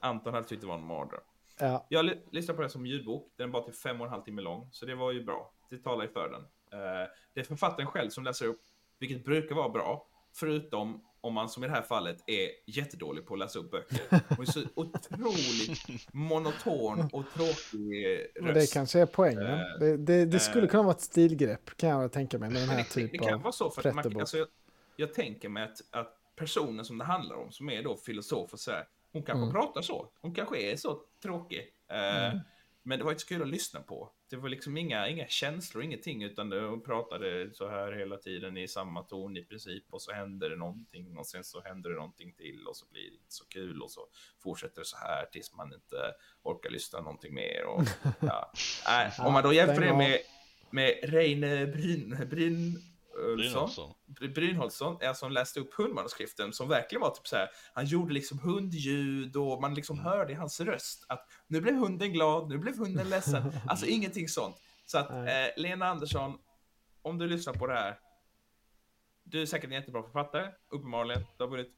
Anton 0.00 0.34
hade 0.34 0.46
tyckt 0.46 0.60
det 0.60 0.66
var 0.66 0.74
en 0.78 0.86
mardröm. 0.86 1.20
Ja, 1.58 1.86
Jag 1.90 2.04
ly- 2.04 2.20
lyssnade 2.32 2.56
på 2.56 2.62
den 2.62 2.70
som 2.70 2.86
ljudbok. 2.86 3.32
Den 3.36 3.48
är 3.48 3.52
bara 3.52 3.62
till 3.64 3.74
fem 3.74 4.00
och 4.00 4.06
en 4.06 4.12
halv 4.12 4.22
timme 4.22 4.42
lång, 4.42 4.68
så 4.72 4.86
det 4.86 4.94
var 4.94 5.12
ju 5.12 5.22
bra. 5.24 5.52
Det 5.70 5.78
talar 5.78 6.04
ju 6.04 6.10
för 6.10 6.28
den. 6.30 6.42
Eh, 6.80 7.08
det 7.34 7.40
är 7.40 7.44
författaren 7.44 7.86
själv 7.86 8.10
som 8.10 8.24
läser 8.24 8.46
upp, 8.46 8.62
vilket 8.98 9.24
brukar 9.24 9.54
vara 9.54 9.68
bra. 9.68 10.06
Förutom 10.34 11.02
om 11.20 11.34
man 11.34 11.48
som 11.48 11.64
i 11.64 11.66
det 11.66 11.72
här 11.72 11.82
fallet 11.82 12.16
är 12.26 12.48
jättedålig 12.66 13.26
på 13.26 13.34
att 13.34 13.40
läsa 13.40 13.58
upp 13.58 13.70
böcker. 13.70 14.00
Hon 14.28 14.40
är 14.40 14.44
så 14.50 14.60
otroligt 14.74 16.12
monoton 16.12 17.08
och 17.12 17.24
tråkig 17.34 18.06
röst. 18.40 18.54
det 18.54 18.72
kanske 18.72 19.00
är 19.00 19.06
poängen. 19.06 19.42
Eh, 19.46 19.58
Det, 19.80 19.96
det, 19.96 20.24
det 20.26 20.38
skulle 20.40 20.64
eh. 20.64 20.70
kunna 20.70 20.82
vara 20.82 20.94
ett 20.94 21.00
stilgrepp 21.00 21.76
kan 21.76 21.88
jag 21.88 22.12
tänka 22.12 22.38
mig 22.38 22.50
med 22.50 22.60
den 22.62 22.68
här 22.68 22.76
det, 22.76 22.82
det, 22.94 23.00
det 23.00 23.08
typen 23.08 23.26
kan 23.26 23.34
av 23.34 23.42
vara 23.42 23.52
så, 23.52 23.70
för 23.70 23.92
man, 23.92 24.20
alltså, 24.20 24.38
jag, 24.38 24.48
jag 24.96 25.14
tänker 25.14 25.48
mig 25.48 25.62
att, 25.62 25.80
att 25.90 26.16
personen 26.36 26.84
som 26.84 26.98
det 26.98 27.04
handlar 27.04 27.36
om, 27.36 27.50
som 27.52 27.70
är 27.70 27.82
då 27.82 27.96
filosof 27.96 28.52
och 28.52 28.60
så 28.60 28.70
här, 28.70 28.84
hon 29.12 29.22
kanske 29.22 29.42
Mm. 29.42 29.52
pratar 29.54 29.82
så. 29.82 30.08
Hon 30.20 30.34
kanske 30.34 30.58
är 30.72 30.76
så 30.76 31.00
tråkig. 31.22 31.72
Eh, 31.90 32.40
Men 32.88 32.98
det 32.98 33.04
var 33.04 33.12
inte 33.12 33.22
så 33.22 33.28
kul 33.28 33.42
att 33.42 33.48
lyssna 33.48 33.80
på. 33.80 34.10
Det 34.30 34.36
var 34.36 34.48
liksom 34.48 34.76
inga, 34.76 35.08
inga 35.08 35.26
känslor, 35.28 35.84
ingenting, 35.84 36.22
utan 36.22 36.52
hon 36.52 36.82
pratade 36.82 37.54
så 37.54 37.68
här 37.68 37.92
hela 37.92 38.16
tiden 38.16 38.56
i 38.56 38.68
samma 38.68 39.02
ton 39.02 39.36
i 39.36 39.44
princip 39.44 39.84
och 39.90 40.02
så 40.02 40.12
händer 40.12 40.50
det 40.50 40.56
någonting 40.56 41.18
och 41.18 41.26
sen 41.26 41.44
så 41.44 41.62
händer 41.62 41.90
det 41.90 41.96
någonting 41.96 42.34
till 42.34 42.66
och 42.66 42.76
så 42.76 42.86
blir 42.86 43.10
det 43.10 43.16
inte 43.16 43.34
så 43.34 43.44
kul 43.44 43.82
och 43.82 43.90
så 43.90 44.00
fortsätter 44.42 44.80
det 44.80 44.84
så 44.84 44.96
här 44.96 45.26
tills 45.32 45.54
man 45.54 45.74
inte 45.74 46.14
orkar 46.42 46.70
lyssna 46.70 47.00
någonting 47.00 47.34
mer. 47.34 47.64
Och, 47.64 47.84
ja. 48.20 48.52
Nej, 48.86 49.12
om 49.18 49.32
man 49.32 49.42
då 49.42 49.52
jämför 49.52 49.80
det 49.80 49.96
med, 49.96 50.18
med 50.70 50.98
Reine 51.02 51.66
Bryn, 51.66 52.28
Bryn, 52.30 52.82
Brynolfsson. 53.36 53.94
Br- 54.06 54.34
Brynholtsson, 54.34 54.98
är 55.00 55.14
som 55.14 55.32
läste 55.32 55.60
upp 55.60 55.74
hundmanuskriften 55.74 56.52
som 56.52 56.68
verkligen 56.68 57.00
var 57.02 57.10
typ 57.10 57.26
så 57.26 57.36
här. 57.36 57.48
Han 57.74 57.86
gjorde 57.86 58.14
liksom 58.14 58.38
hundljud 58.38 59.36
och 59.36 59.60
man 59.60 59.74
liksom 59.74 59.98
hörde 59.98 60.32
i 60.32 60.34
hans 60.36 60.60
röst 60.60 61.04
att 61.08 61.28
nu 61.46 61.60
blev 61.60 61.74
hunden 61.74 62.12
glad, 62.12 62.48
nu 62.48 62.58
blev 62.58 62.78
hunden 62.78 63.08
ledsen. 63.10 63.52
Alltså 63.68 63.86
ingenting 63.86 64.28
sånt. 64.28 64.56
Så 64.86 64.98
att 64.98 65.10
eh, 65.10 65.46
Lena 65.56 65.86
Andersson, 65.88 66.38
om 67.02 67.18
du 67.18 67.26
lyssnar 67.28 67.54
på 67.54 67.66
det 67.66 67.74
här. 67.74 67.98
Du 69.24 69.42
är 69.42 69.46
säkert 69.46 69.66
en 69.70 69.72
jättebra 69.76 70.02
författare, 70.02 70.48
uppenbarligen. 70.70 71.22
Du 71.38 71.44
har 71.44 71.50
vunnit 71.50 71.72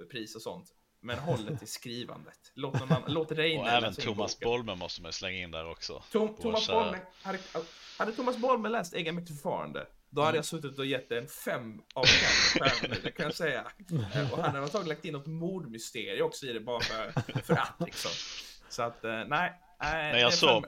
eh, 0.00 0.06
pris 0.06 0.36
och 0.36 0.42
sånt. 0.42 0.74
Men 1.02 1.18
håll 1.18 1.44
det 1.46 1.58
till 1.58 1.68
skrivandet. 1.68 2.52
Låt, 2.54 2.80
någon 2.80 2.92
annan, 2.92 3.12
låt 3.12 3.32
Reine 3.32 3.60
Och 3.62 3.68
även 3.68 3.94
Thomas. 3.94 4.40
Bolme 4.40 4.74
måste 4.74 5.02
man 5.02 5.12
slänga 5.12 5.38
in 5.38 5.50
där 5.50 5.70
också. 5.70 6.02
Tom, 6.12 6.36
Thomas 6.36 6.66
kära- 6.66 6.82
Bolme, 6.84 6.98
hade, 7.22 7.38
hade 7.98 8.12
Thomas 8.12 8.36
Bolme 8.36 8.68
läst 8.68 8.94
Egenmäktigt 8.94 9.42
förfarande, 9.42 9.86
då 10.10 10.20
Mm. 10.20 10.26
hade 10.26 10.38
jag 10.38 10.44
suttit 10.44 10.78
och 10.78 10.86
gett 10.86 11.12
en 11.12 11.28
fem 11.28 11.82
av 11.94 12.04
fem 12.04 12.60
stjärnor 12.62 12.94
nu, 12.94 13.00
det 13.04 13.10
kan 13.10 13.24
jag 13.24 13.34
säga. 13.34 13.72
Eh, 14.14 14.32
Och 14.32 14.38
han 14.38 14.46
hade 14.54 14.58
antagligen 14.62 14.88
lagt 14.88 15.04
in 15.04 15.12
något 15.12 15.26
mordmysterium 15.26 16.26
också 16.26 16.46
i 16.46 16.52
det 16.52 16.60
bara 16.60 16.80
för, 16.80 17.12
för 17.42 17.54
att 17.54 17.74
liksom. 17.78 18.10
Så 18.68 18.82
att, 18.82 19.04
eh, 19.04 19.24
nej. 19.26 19.52
nej 19.80 20.12
Men 20.12 20.20
jag 20.20 20.34
såg, 20.34 20.66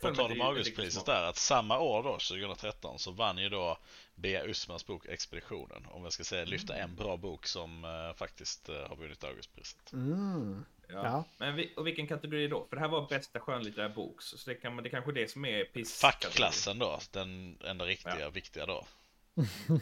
på 0.00 0.14
tal 0.14 0.32
om 0.32 0.40
Augustpriset 0.40 1.06
där, 1.06 1.22
att 1.22 1.36
samma 1.36 1.78
år 1.78 2.02
då, 2.02 2.12
2013, 2.12 2.98
så 2.98 3.10
vann 3.10 3.38
ju 3.38 3.48
då 3.48 3.78
Bea 4.14 4.44
Usmans 4.44 4.86
bok 4.86 5.06
Expeditionen. 5.06 5.86
Om 5.90 6.04
jag 6.04 6.12
ska 6.12 6.24
säga 6.24 6.44
lyfta 6.44 6.74
en 6.76 6.94
bra 6.94 7.16
bok 7.16 7.46
som 7.46 7.84
eh, 7.84 8.16
faktiskt 8.16 8.68
eh, 8.68 8.74
har 8.88 8.96
vunnit 8.96 9.24
Augustpriset. 9.24 9.92
Mm. 9.92 10.64
Ja. 10.88 10.94
Ja. 11.04 11.24
Men 11.38 11.56
vi, 11.56 11.72
och 11.76 11.86
vilken 11.86 12.06
kategori 12.06 12.48
då? 12.48 12.66
För 12.68 12.76
det 12.76 12.82
här 12.82 12.88
var 12.88 13.08
bästa 13.08 13.40
skönlitterära 13.40 13.88
bok, 13.88 14.22
så 14.22 14.50
det, 14.50 14.54
kan, 14.54 14.74
man- 14.74 14.84
det 14.84 14.90
kanske 14.90 15.10
är 15.10 15.14
det 15.14 15.30
som 15.30 15.44
är 15.44 15.64
piss. 15.64 16.00
Fackklassen 16.00 16.78
då, 16.78 16.98
den 17.10 17.58
enda 17.64 17.84
riktiga, 17.84 18.20
Ja. 18.20 18.30
viktiga 18.30 18.66
då. 18.66 18.86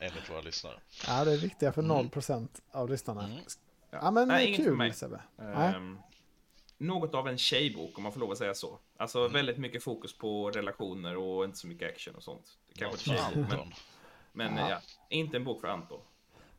Enligt 0.00 0.30
våra 0.30 0.40
lyssnare. 0.40 0.74
ja, 1.06 1.24
det 1.24 1.32
är 1.32 1.36
viktiga 1.38 1.72
för 1.72 1.82
Mm. 1.82 1.96
0% 2.10 2.48
av 2.70 2.90
lyssnarna. 2.90 3.24
Mm. 3.24 3.38
Ja, 3.90 4.10
men 4.10 4.28
Nej, 4.28 4.56
kul 4.56 4.76
mig. 4.76 4.92
Sebbe. 4.92 5.20
Ehm, 5.38 5.98
något 6.78 7.14
av 7.14 7.28
en 7.28 7.38
tjejbok 7.38 7.96
om 7.96 8.02
man 8.02 8.12
får 8.12 8.20
lov 8.20 8.30
att 8.32 8.38
säga 8.38 8.54
så. 8.54 8.78
Alltså 8.96 9.18
Mm. 9.20 9.32
väldigt 9.32 9.58
mycket 9.58 9.82
fokus 9.84 10.18
på 10.18 10.50
relationer 10.50 11.16
och 11.16 11.44
inte 11.44 11.58
så 11.58 11.66
mycket 11.66 11.90
action 11.94 12.14
och 12.14 12.22
sånt. 12.22 12.58
Det 12.68 12.78
kanske 12.80 12.98
för 13.10 13.16
tjejbok, 13.16 13.50
men, 14.32 14.52
men 14.52 14.56
Ja. 14.56 14.70
ja. 14.70 14.80
inte 15.08 15.36
en 15.36 15.44
bok 15.44 15.60
för 15.60 15.68
Anton. 15.68 16.00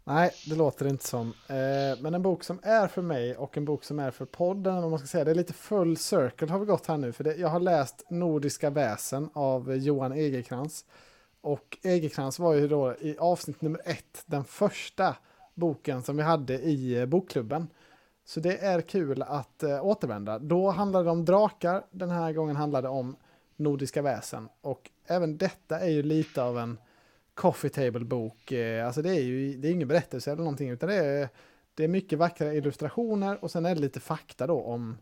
Nej, 0.06 0.32
det 0.47 0.56
låter 0.56 0.88
inte 0.88 1.08
som. 1.08 1.28
Eh, 1.47 2.01
men 2.01 2.14
en 2.14 2.22
bok 2.22 2.43
som 2.43 2.60
är 2.64 2.88
för 2.88 3.01
mig 3.01 3.36
och 3.36 3.58
en 3.58 3.66
bok 3.66 3.84
som 3.84 3.99
är 3.99 4.12
för 4.12 4.26
podden, 4.26 4.82
vad 4.82 4.89
man 4.89 4.99
ska 4.99 5.08
säga, 5.08 5.24
det 5.24 5.32
är 5.32 5.36
lite 5.36 5.54
full 5.54 5.97
circle 5.97 6.47
har 6.47 6.60
vi 6.60 6.66
gått 6.66 6.88
här 6.88 6.97
nu. 6.97 7.12
För 7.12 7.24
det, 7.24 7.36
jag 7.36 7.47
har 7.47 7.60
läst 7.60 8.06
Nordiska 8.10 8.70
väsen 8.70 9.30
av 9.34 9.76
Johan 9.76 10.12
Egerkrans. 10.12 10.86
Och 11.41 11.78
Egerkrans 11.84 12.39
var 12.39 12.54
ju 12.54 12.68
då 12.68 12.95
i 12.99 13.18
avsnitt 13.18 13.62
nummer 13.62 13.82
ett 13.86 14.24
den 14.26 14.43
första 14.43 15.16
boken 15.54 16.04
som 16.04 16.18
vi 16.18 16.24
hade 16.24 16.54
i 16.54 16.99
eh, 16.99 17.06
bokklubben. 17.06 17.68
Så 18.26 18.39
det 18.39 18.58
är 18.58 18.82
kul 18.82 19.22
att 19.22 19.64
eh, 19.64 19.86
återvända. 19.86 20.39
Då 20.39 20.70
handlade 20.70 21.06
det 21.06 21.12
om 21.12 21.26
drakar, 21.26 21.86
den 21.91 22.10
här 22.10 22.34
gången 22.34 22.56
handlade 22.56 22.88
det 22.88 22.91
om 22.91 23.16
Nordiska 23.56 24.01
väsen. 24.01 24.49
Och 24.62 24.89
även 25.08 25.38
detta 25.38 25.80
är 25.80 25.89
ju 25.89 26.04
lite 26.04 26.43
av 26.43 26.60
en 26.60 26.78
coffee 27.34 27.70
table-bok. 27.70 28.52
Eh, 28.52 28.86
Alltså 28.86 29.02
det 29.02 29.10
är 29.10 29.22
ju 29.22 29.58
det 29.58 29.68
är 29.68 29.72
ingen 29.72 29.88
berättelse 29.88 30.32
eller 30.32 30.44
någonting, 30.44 30.70
utan 30.70 30.90
det 30.90 30.96
är, 30.96 31.30
det 31.76 31.84
är 31.84 31.88
mycket 31.88 32.20
vackra 32.20 32.54
illustrationer 32.54 33.44
och 33.44 33.52
sen 33.52 33.66
är 33.66 33.76
det 33.76 33.82
lite 33.82 34.00
fakta 34.00 34.48
då 34.48 34.62
om 34.62 34.98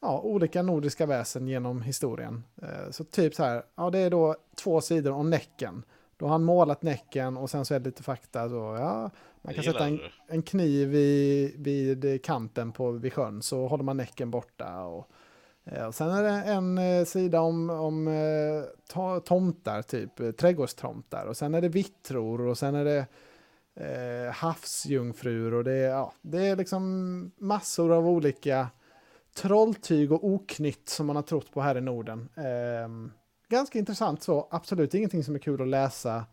ja, 0.00 0.20
olika 0.20 0.62
nordiska 0.62 1.06
väsen 1.06 1.48
genom 1.48 1.82
historien. 1.82 2.44
Eh, 2.62 2.90
Så 2.90 3.04
typ 3.04 3.34
så 3.34 3.42
här, 3.44 3.62
ja 3.74 3.90
det 3.90 3.98
är 3.98 4.10
då 4.10 4.36
två 4.56 4.80
sidor 4.80 5.12
om 5.12 5.30
Näcken. 5.30 5.82
Då 6.16 6.26
har 6.26 6.32
han 6.32 6.44
målat 6.44 6.82
Näcken 6.82 7.36
och 7.36 7.50
sen 7.50 7.64
så 7.64 7.74
är 7.74 7.78
det 7.78 7.84
lite 7.84 8.02
fakta. 8.02 8.48
Så, 8.48 8.54
ja, 8.54 9.10
man 9.42 9.54
kan 9.54 9.64
sätta 9.64 9.86
en, 9.86 10.00
en 10.28 10.42
kniv 10.42 10.88
vid, 10.88 11.60
vid 11.64 12.24
kanten 12.24 12.72
på, 12.72 12.90
vid 12.90 13.12
sjön 13.12 13.42
så 13.42 13.66
håller 13.66 13.84
man 13.84 13.96
Näcken 13.96 14.30
borta. 14.30 14.84
Och, 14.84 15.08
och 15.86 15.94
sen 15.94 16.10
är 16.10 16.22
det 16.22 16.30
en 16.52 16.78
eh, 16.78 17.04
sida 17.04 17.40
om, 17.40 17.70
om 17.70 18.08
eh, 18.08 18.62
to, 18.88 19.20
tomtar, 19.20 19.82
typ 19.82 20.20
eh, 20.20 20.30
trädgårdstomtar. 20.30 21.26
Och 21.26 21.36
sen 21.36 21.54
är 21.54 21.60
det 21.60 21.68
vittror 21.68 22.40
och 22.40 22.58
sen 22.58 22.74
är 22.74 22.84
det 22.84 23.06
eh, 23.74 24.32
havsjungfrur. 24.32 25.54
Och 25.54 25.64
det, 25.64 25.72
är- 25.72 25.88
ja, 25.90 26.12
det 26.22 26.46
är 26.46 26.56
liksom 26.56 27.32
massor 27.38 27.92
av 27.92 28.06
olika 28.08 28.68
trolltyg 29.34 30.12
och 30.12 30.24
oknytt 30.24 30.88
som 30.88 31.06
man 31.06 31.16
har 31.16 31.22
trott 31.22 31.52
på 31.52 31.60
här 31.60 31.76
i 31.78 31.80
Norden. 31.80 32.28
Ehm, 32.36 33.12
ganska 33.48 33.78
intressant 33.78 34.22
så. 34.22 34.48
Absolut 34.50 34.94
ingenting 34.94 35.24
som 35.24 35.34
är 35.34 35.38
kul 35.38 35.62
att 35.62 35.68
läsa 35.68 36.24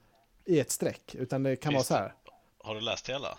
i 0.45 0.59
ett 0.59 0.71
streck. 0.71 1.15
Utan 1.15 1.43
det 1.43 1.55
kan 1.55 1.73
Visst. 1.73 1.89
vara 1.91 1.99
så 1.99 2.03
här. 2.03 2.13
Har 2.63 2.75
du 2.75 2.81
läst 2.81 3.09
hela? 3.09 3.37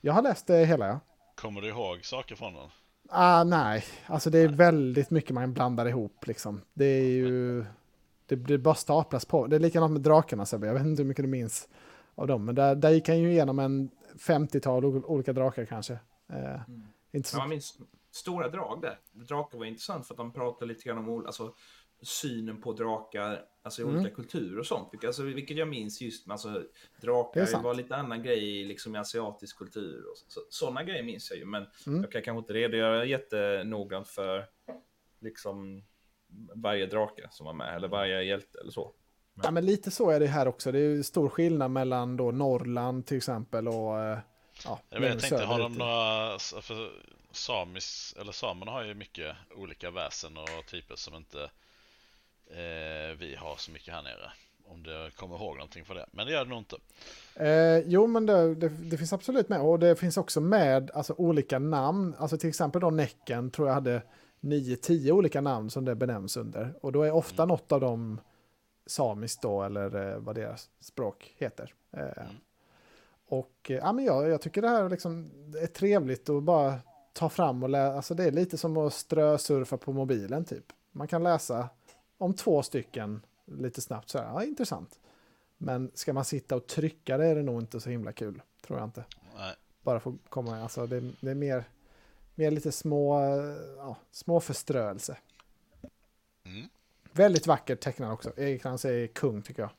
Jag 0.00 0.12
har 0.12 0.22
läst 0.22 0.46
det 0.46 0.64
hela, 0.64 0.86
ja. 0.86 1.00
Kommer 1.34 1.60
du 1.60 1.68
ihåg 1.68 2.04
saker 2.04 2.34
från 2.36 2.54
den? 2.54 2.68
Ah, 3.12 3.44
nej, 3.44 3.84
alltså 4.06 4.30
det 4.30 4.38
är 4.38 4.48
väldigt 4.48 5.10
mycket 5.10 5.30
man 5.34 5.52
blandar 5.52 5.86
ihop 5.88 6.26
liksom. 6.26 6.60
Det 6.74 6.84
är 6.84 7.04
ju... 7.10 7.64
Det 8.26 8.36
blir 8.36 8.58
bara 8.58 8.74
staplas 8.74 9.24
på. 9.24 9.46
Det 9.46 9.56
är 9.56 9.60
likadant 9.60 9.92
med 9.92 10.00
drakarna 10.02 10.46
Sebbe, 10.46 10.66
jag 10.66 10.74
vet 10.74 10.82
inte 10.86 11.02
hur 11.02 11.08
mycket 11.08 11.24
du 11.24 11.28
minns 11.28 11.68
av 12.14 12.26
dem. 12.26 12.44
Men 12.44 12.54
där, 12.54 12.74
där 12.74 12.90
gick 12.90 13.08
han 13.08 13.18
ju 13.18 13.30
igenom 13.32 13.58
en 13.58 13.90
50-tal 14.18 14.84
olika 14.84 15.32
drakar 15.32 15.64
kanske. 15.64 15.92
Eh, 16.32 16.60
Mm. 16.68 16.82
inte 17.12 17.28
så... 17.28 17.38
Ja, 17.38 17.46
min 17.46 17.58
s- 17.58 17.74
stora 18.12 18.48
drag 18.48 18.82
där. 18.82 18.98
Drakar 19.12 19.58
var 19.58 19.64
intressant 19.64 20.06
för 20.06 20.14
att 20.14 20.18
de 20.18 20.32
pratade 20.32 20.66
lite 20.66 20.84
grann 20.88 20.98
om 20.98 21.08
ol- 21.08 21.26
alltså, 21.26 21.54
synen 22.02 22.60
på 22.60 22.72
drakar 22.72 23.44
alltså, 23.62 23.82
i 23.82 23.84
Mm. 23.84 23.96
olika 23.96 24.14
kulturer 24.14 24.58
och 24.58 24.66
sånt. 24.66 24.88
Vilket, 24.92 25.08
alltså, 25.08 25.22
vilket 25.22 25.56
jag 25.56 25.68
minns 25.68 26.00
just 26.00 26.26
med 26.26 26.34
alltså, 26.34 26.62
drakar 27.00 27.62
var 27.62 27.74
lite 27.74 27.96
annan 27.96 28.22
grej 28.22 28.64
liksom, 28.64 28.96
i 28.96 28.98
asiatisk 28.98 29.58
kultur. 29.58 30.04
Och 30.10 30.16
så, 30.28 30.40
sådana 30.50 30.84
grejer 30.84 31.02
minns 31.02 31.30
jag 31.30 31.38
ju. 31.38 31.44
Men 31.44 31.66
Mm. 31.86 32.02
jag 32.02 32.12
kan 32.12 32.22
kanske 32.22 32.38
inte 32.38 32.52
redogöra 32.52 33.04
jättenoggrant 33.04 34.08
för 34.08 34.46
liksom, 35.20 35.84
varje 36.54 36.86
drake 36.86 37.28
som 37.30 37.46
var 37.46 37.52
med. 37.52 37.76
Eller 37.76 37.88
varje 37.88 38.22
hjälte 38.22 38.58
eller 38.60 38.70
så. 38.72 38.92
Ja, 39.42 39.50
men 39.50 39.66
lite 39.66 39.90
så 39.90 40.10
är 40.10 40.20
det 40.20 40.26
här 40.26 40.48
också. 40.48 40.72
Det 40.72 40.78
är 40.78 41.02
stor 41.02 41.28
skillnad 41.28 41.70
mellan 41.70 42.16
då 42.16 42.30
Norrland 42.30 43.06
till 43.06 43.16
exempel 43.16 43.68
och... 43.68 43.98
eh, 44.00 44.18
Ja, 44.64 44.80
Jag, 44.90 45.00
vet, 45.00 45.10
jag 45.10 45.20
tänkte, 45.20 45.44
har 45.44 45.58
de 45.58 45.72
några... 45.72 46.38
För 46.38 46.90
samis, 47.32 48.14
eller 48.20 48.32
samerna 48.32 48.72
har 48.72 48.84
ju 48.84 48.94
mycket 48.94 49.36
olika 49.56 49.90
väsen 49.90 50.36
och 50.36 50.66
typer 50.70 50.96
som 50.96 51.14
inte 51.14 51.50
eh, 52.50 53.16
vi 53.18 53.36
har 53.38 53.56
så 53.56 53.70
mycket 53.70 53.94
här 53.94 54.02
nere. 54.02 54.32
Om 54.64 54.82
du 54.82 55.10
kommer 55.10 55.36
ihåg 55.36 55.56
någonting 55.56 55.84
för 55.84 55.94
det. 55.94 56.06
Men 56.10 56.26
det 56.26 56.32
gör 56.32 56.44
det 56.44 56.50
nog 56.50 56.58
inte. 56.58 56.76
Eh, 57.34 57.78
jo, 57.78 58.06
men 58.06 58.26
det, 58.26 58.54
det, 58.54 58.68
det 58.68 58.96
finns 58.96 59.12
absolut 59.12 59.48
med. 59.48 59.60
Och 59.60 59.78
det 59.78 59.96
finns 59.96 60.16
också 60.16 60.40
med 60.40 60.90
alltså, 60.90 61.14
olika 61.18 61.58
namn. 61.58 62.14
Alltså 62.18 62.38
till 62.38 62.48
exempel 62.48 62.80
då 62.80 62.90
Näcken 62.90 63.50
tror 63.50 63.68
jag 63.68 63.74
hade 63.74 64.02
9-10 64.40 65.10
olika 65.10 65.40
namn 65.40 65.70
som 65.70 65.84
det 65.84 65.94
benämns 65.94 66.36
under. 66.36 66.74
Och 66.82 66.92
då 66.92 67.02
är 67.02 67.10
ofta 67.12 67.46
något 67.46 67.72
av 67.72 67.80
dem 67.80 68.20
samiskt 68.86 69.42
då, 69.42 69.62
eller 69.62 70.12
eh, 70.12 70.18
vad 70.18 70.34
deras 70.34 70.70
språk 70.80 71.34
heter. 71.36 71.74
Eh, 71.92 72.24
Och 73.26 73.70
eh, 73.70 73.76
ja, 73.76 73.92
men 73.92 74.04
jag, 74.04 74.28
jag 74.28 74.40
tycker 74.40 74.62
det 74.62 74.68
här 74.68 74.88
liksom 74.90 75.30
är 75.62 75.66
trevligt 75.66 76.28
att 76.28 76.42
bara 76.42 76.74
ta 77.12 77.28
fram 77.28 77.62
och 77.62 77.68
läsa. 77.68 77.96
Alltså 77.96 78.14
det 78.14 78.24
är 78.24 78.30
lite 78.30 78.58
som 78.58 78.76
att 78.76 78.94
strösurfa 78.94 79.76
på 79.76 79.92
mobilen 79.92 80.44
typ. 80.44 80.64
Man 80.92 81.08
kan 81.08 81.22
läsa 81.22 81.68
om 82.20 82.34
två 82.34 82.62
stycken 82.62 83.22
lite 83.44 83.80
snabbt 83.80 84.08
så 84.08 84.18
här, 84.18 84.26
ja 84.26 84.44
intressant. 84.44 85.00
Men 85.58 85.90
ska 85.94 86.12
man 86.12 86.24
sitta 86.24 86.56
och 86.56 86.66
trycka 86.66 87.16
det 87.16 87.26
är 87.26 87.34
det 87.34 87.42
nog 87.42 87.62
inte 87.62 87.80
så 87.80 87.90
himla 87.90 88.12
kul, 88.12 88.42
tror 88.66 88.78
jag 88.78 88.86
inte. 88.88 89.04
Nej. 89.36 89.54
Bara 89.82 90.00
få 90.00 90.16
komma, 90.28 90.62
alltså 90.62 90.86
det, 90.86 91.00
det 91.20 91.30
är 91.30 91.34
mer, 91.34 91.64
mer 92.34 92.50
lite 92.50 92.72
små, 92.72 93.20
ja, 93.76 93.96
små 94.10 94.40
förströelse. 94.40 95.16
Mm. 96.44 96.68
Väldigt 97.12 97.46
vackert 97.46 97.80
tecknad 97.80 98.12
också. 98.12 98.32
Erik 98.36 98.62
Krantz 98.62 98.84
är 98.84 99.06
kung 99.06 99.42
tycker 99.42 99.62
jag. 99.62 99.70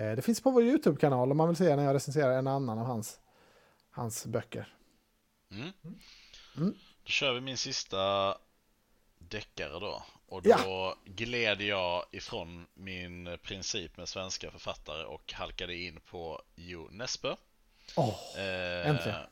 Eh, 0.00 0.16
det 0.16 0.22
finns 0.22 0.40
på 0.40 0.50
vår 0.50 0.62
YouTube-kanal 0.62 1.30
om 1.30 1.36
man 1.36 1.48
vill 1.48 1.56
se 1.56 1.76
när 1.76 1.84
jag 1.84 1.94
recenserar 1.94 2.38
en 2.38 2.46
annan 2.46 2.78
av 2.78 2.86
hans, 2.86 3.20
hans 3.90 4.26
böcker. 4.26 4.74
Mm. 5.50 5.70
Mm. 6.56 6.74
Då 7.02 7.08
kör 7.08 7.34
vi 7.34 7.40
min 7.40 7.56
sista 7.56 8.36
deckare 9.18 9.80
då. 9.80 10.02
Och 10.30 10.40
Ja. 10.44 10.56
då 10.64 10.96
gled 11.04 11.62
jag 11.62 12.04
ifrån 12.12 12.66
min 12.74 13.38
princip 13.42 13.96
med 13.96 14.08
svenska 14.08 14.50
författare 14.50 15.04
och 15.04 15.32
halkade 15.32 15.74
in 15.74 16.00
på 16.00 16.42
Jo 16.54 16.88
Nesbø. 16.90 17.34
Åh, 17.96 18.38
Eh, 18.38 18.88
Äntligen. 18.88 19.26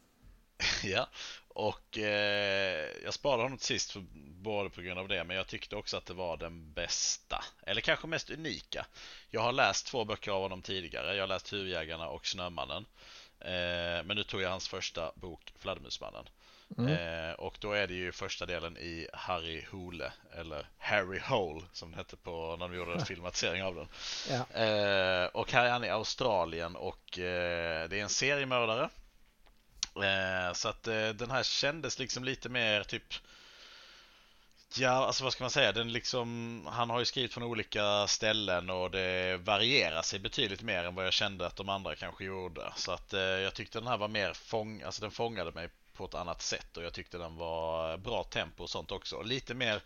ja, 0.85 1.09
och 1.49 1.99
eh, 1.99 2.89
jag 3.05 3.15
sparade 3.15 3.43
honom 3.43 3.59
till 3.59 3.67
sist 3.67 3.91
för, 3.93 4.01
både 4.43 4.71
på 4.71 4.81
grund 4.81 4.99
av 5.01 5.09
det, 5.09 5.25
men 5.25 5.37
jag 5.37 5.47
tyckte 5.47 5.77
också 5.77 5.97
att 5.97 6.07
det 6.07 6.15
var 6.15 6.37
den 6.37 6.73
bästa, 6.73 7.45
eller 7.67 7.81
kanske 7.81 8.07
mest 8.07 8.31
unika. 8.31 8.87
Jag 9.31 9.41
har 9.41 9.53
läst 9.53 9.87
två 9.87 10.05
böcker 10.05 10.31
av 10.33 10.43
honom 10.43 10.63
tidigare, 10.63 11.15
jag 11.15 11.23
har 11.23 11.29
läst 11.29 11.53
Huvudjägarna 11.53 12.09
och 12.09 12.27
Snömannen. 12.27 12.87
Eh, 13.41 14.05
men 14.05 14.17
nu 14.17 14.25
tog 14.25 14.41
jag 14.43 14.51
hans 14.51 14.69
första 14.69 15.13
bok, 15.15 15.53
Fladdermusmannen. 15.59 16.29
Mm. 16.79 16.93
Eh, 16.93 17.33
och 17.33 17.57
då 17.61 17.73
är 17.73 17.87
det 17.87 17.95
ju 17.95 18.13
första 18.13 18.47
delen 18.47 18.77
i 18.77 19.09
Harry 19.13 19.65
Hole, 19.71 20.13
eller 20.33 20.69
Harry 20.79 21.19
Hole 21.19 21.65
som 21.73 21.91
det 21.91 21.97
hette 21.97 22.17
på 22.17 22.57
när 22.59 22.69
de 22.69 22.77
gjorde 22.77 22.93
en 22.93 23.07
filmatisering 23.07 23.63
av 23.63 23.75
den. 23.75 23.89
ja. 24.31 24.61
Eh, 24.63 25.27
och 25.27 25.53
här 25.53 25.65
är 25.65 25.71
han 25.71 25.85
i 25.85 25.91
Australien 25.91 26.77
och 26.77 27.19
eh, 27.19 27.89
det 27.89 27.99
är 27.99 28.03
en 28.03 28.09
seriemördare. 28.09 28.89
Eh, 29.97 30.53
så 30.53 30.69
att 30.69 30.87
eh, 30.87 31.09
den 31.09 31.31
här 31.31 31.43
kändes 31.43 31.99
liksom 31.99 32.25
lite 32.25 32.49
mer 32.49 32.83
typ 32.83 33.15
Ja, 34.77 34.91
alltså 34.91 35.25
vad 35.25 35.33
ska 35.33 35.45
man 35.45 35.51
säga? 35.51 35.73
Den 35.73 35.93
liksom, 35.93 36.63
han 36.71 36.91
har 36.91 36.99
ju 36.99 37.05
skrivit 37.05 37.35
från 37.35 37.43
olika 37.45 38.07
ställen 38.07 38.71
och 38.71 38.91
det 38.91 39.37
varierar 39.37 40.03
sig 40.03 40.19
betydligt 40.19 40.63
mer 40.63 40.85
än 40.85 40.95
vad 40.95 41.07
jag 41.07 41.13
kände 41.13 41.47
att 41.47 41.57
de 41.57 41.69
andra 41.69 41.97
kanske 41.97 42.25
gjorde. 42.25 42.73
Så 42.77 42.93
att 42.93 43.13
eh, 43.13 43.21
jag 43.21 43.55
tyckte 43.55 43.79
den 43.79 43.89
här 43.89 43.97
var 43.97 44.09
mer 44.09 44.33
fång, 44.33 44.83
alltså 44.83 45.03
den 45.03 45.11
fångade 45.11 45.53
mig 45.53 45.69
på 45.99 46.05
ett 46.05 46.15
annat 46.15 46.43
sätt 46.43 46.77
och 46.77 46.83
jag 46.83 46.93
tyckte 46.93 47.19
den 47.19 47.37
var 47.37 47.97
bra 47.97 48.25
tempo 48.25 48.63
och 48.63 48.71
sånt 48.71 48.93
också. 48.93 49.23
Lite 49.23 49.55
mer 49.55 49.83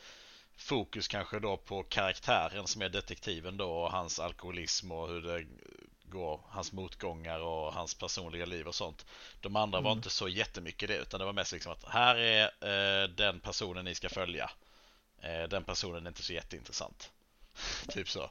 fokus 0.57 1.09
kanske 1.09 1.39
då 1.39 1.57
på 1.57 1.83
karaktären 1.83 2.67
som 2.67 2.83
är 2.83 2.89
detektiven 2.89 3.57
då 3.57 3.71
och 3.73 3.93
hans 3.93 4.21
alkoholism 4.21 4.93
och 4.93 5.09
hur 5.09 5.23
det 5.23 5.47
går, 6.05 6.41
hans 6.49 6.73
motgångar 6.73 7.41
och 7.41 7.73
hans 7.73 7.95
personliga 7.95 8.45
liv 8.47 8.67
och 8.69 8.75
sånt. 8.75 9.07
De 9.41 9.57
andra 9.57 9.81
var 9.81 9.91
Mm. 9.91 9.99
inte 9.99 10.11
så 10.11 10.29
jättemycket 10.29 10.89
det 10.89 10.97
utan 10.97 11.21
det 11.21 11.27
var 11.27 11.33
mest 11.33 11.53
liksom 11.53 11.73
att 11.73 11.85
här 11.89 12.17
är 12.17 12.45
eh, 12.45 13.09
den 13.09 13.41
personen 13.41 13.85
ni 13.85 13.95
ska 13.95 14.09
följa. 14.09 14.51
Eh, 15.23 15.43
den 15.49 15.65
personen 15.65 16.07
är 16.07 16.11
inte 16.11 16.23
så 16.23 16.33
jätteintressant. 16.33 17.11
typ 17.89 18.09
så. 18.09 18.31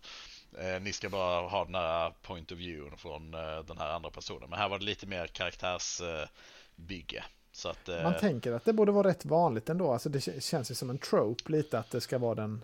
Eh, 0.59 0.81
ni 0.81 0.93
ska 0.93 1.09
bara 1.09 1.47
ha 1.49 1.65
den 1.65 1.75
här 1.75 2.13
point 2.21 2.51
of 2.51 2.57
view 2.57 2.97
från 2.97 3.33
eh, 3.33 3.59
den 3.59 3.77
här 3.77 3.89
andra 3.89 4.09
personen. 4.09 4.49
Men 4.49 4.59
här 4.59 4.69
var 4.69 4.79
det 4.79 4.85
lite 4.85 5.05
mer 5.07 5.27
karaktärsbygge. 5.27 7.23
Att, 7.65 7.89
eh, 7.89 8.03
Man 8.03 8.17
tänker 8.19 8.51
att 8.51 8.65
det 8.65 8.73
borde 8.73 8.91
vara 8.91 9.07
rätt 9.07 9.25
vanligt 9.25 9.69
ändå. 9.69 9.93
Alltså 9.93 10.09
det 10.09 10.43
känns 10.43 10.71
ju 10.71 10.75
som 10.75 10.89
en 10.89 10.97
trope 10.97 11.51
lite 11.51 11.79
att 11.79 11.91
det 11.91 12.01
ska 12.01 12.17
vara 12.17 12.35
den 12.35 12.63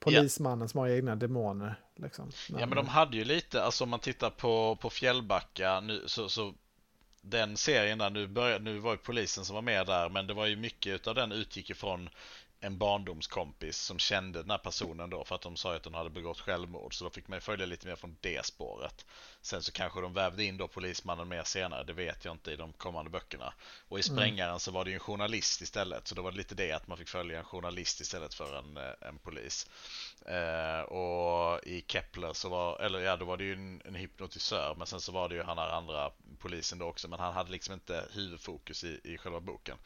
polismannen 0.00 0.68
som 0.68 0.80
har 0.80 0.88
egna 0.88 1.16
demoner. 1.16 1.80
Liksom. 1.96 2.30
Ja 2.48 2.66
men 2.66 2.76
de 2.76 2.88
hade 2.88 3.16
ju 3.16 3.24
lite, 3.24 3.62
alltså 3.62 3.84
om 3.84 3.90
man 3.90 4.00
tittar 4.00 4.30
på, 4.30 4.76
på 4.76 4.90
Fjällbacka 4.90 5.80
nu 5.80 6.02
så, 6.06 6.28
så 6.28 6.54
den 7.20 7.56
serien 7.56 7.98
där, 7.98 8.10
nu, 8.10 8.26
började, 8.26 8.64
nu 8.64 8.78
var 8.78 8.92
ju 8.92 8.98
polisen 8.98 9.44
som 9.44 9.54
var 9.54 9.62
med 9.62 9.86
där 9.86 10.08
men 10.08 10.26
det 10.26 10.34
var 10.34 10.46
ju 10.46 10.56
mycket 10.56 10.94
utav 10.94 11.14
den 11.14 11.32
utgick 11.32 11.70
ifrån 11.70 12.08
en 12.60 12.78
barndomskompis 12.78 13.76
som 13.76 13.98
kände 13.98 14.42
den 14.42 14.50
här 14.50 14.58
personen 14.58 15.10
då 15.10 15.24
för 15.24 15.34
att 15.34 15.40
de 15.40 15.56
sa 15.56 15.76
att 15.76 15.82
den 15.82 15.94
hade 15.94 16.10
begått 16.10 16.40
självmord 16.40 16.94
så 16.94 17.04
då 17.04 17.10
fick 17.10 17.28
man 17.28 17.40
följa 17.40 17.66
lite 17.66 17.86
mer 17.86 17.96
från 17.96 18.16
det 18.20 18.46
spåret. 18.46 19.06
Sen 19.42 19.62
så 19.62 19.72
kanske 19.72 20.00
de 20.00 20.12
vävde 20.12 20.44
in 20.44 20.56
då 20.56 20.68
polismannen 20.68 21.28
mer 21.28 21.42
senare, 21.42 21.84
det 21.84 21.92
vet 21.92 22.24
jag 22.24 22.34
inte 22.34 22.52
i 22.52 22.56
de 22.56 22.72
kommande 22.72 23.10
böckerna. 23.10 23.52
Och 23.88 23.98
i 23.98 24.02
Sprängaren 24.02 24.60
så 24.60 24.70
var 24.70 24.84
det 24.84 24.90
ju 24.90 24.94
en 24.94 25.00
journalist 25.00 25.60
istället 25.60 26.08
så 26.08 26.14
då 26.14 26.22
var 26.22 26.30
det 26.30 26.36
lite 26.36 26.54
det 26.54 26.72
att 26.72 26.86
man 26.86 26.98
fick 26.98 27.08
följa 27.08 27.38
en 27.38 27.44
journalist 27.44 28.00
istället 28.00 28.34
för 28.34 28.58
en, 28.58 28.76
eh, 28.76 29.08
en 29.08 29.18
polis. 29.18 29.70
Eh, 30.26 30.80
och 30.80 31.60
i 31.64 31.84
Kepler 31.86 32.32
så 32.32 32.48
var, 32.48 32.80
eller 32.80 32.98
ja 32.98 33.16
då 33.16 33.24
var 33.24 33.36
det 33.36 33.44
ju 33.44 33.52
en, 33.52 33.82
en 33.84 33.94
hypnotisör 33.94 34.74
men 34.78 34.86
sen 34.86 35.00
så 35.00 35.12
var 35.12 35.28
det 35.28 35.34
ju 35.34 35.42
han 35.42 35.58
här 35.58 35.68
andra 35.68 36.10
polisen 36.38 36.78
då 36.78 36.86
också 36.86 37.08
men 37.08 37.20
han 37.20 37.34
hade 37.34 37.50
liksom 37.50 37.74
inte 37.74 38.04
huvudfokus 38.12 38.84
i, 38.84 39.00
i 39.04 39.18
själva 39.18 39.40
boken. 39.40 39.76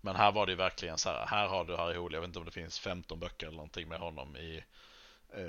Men 0.00 0.16
här 0.16 0.32
var 0.32 0.46
det 0.46 0.52
ju 0.52 0.56
verkligen 0.56 0.98
så 0.98 1.08
här, 1.08 1.26
här 1.26 1.48
har 1.48 1.64
du 1.64 1.76
Harry 1.76 1.96
Hole, 1.96 2.16
jag 2.16 2.20
vet 2.20 2.28
inte 2.28 2.38
om 2.38 2.44
det 2.44 2.50
finns 2.50 2.78
15 2.78 3.18
böcker 3.18 3.46
eller 3.46 3.56
någonting 3.56 3.88
med 3.88 3.98
honom 3.98 4.36
i 4.36 4.64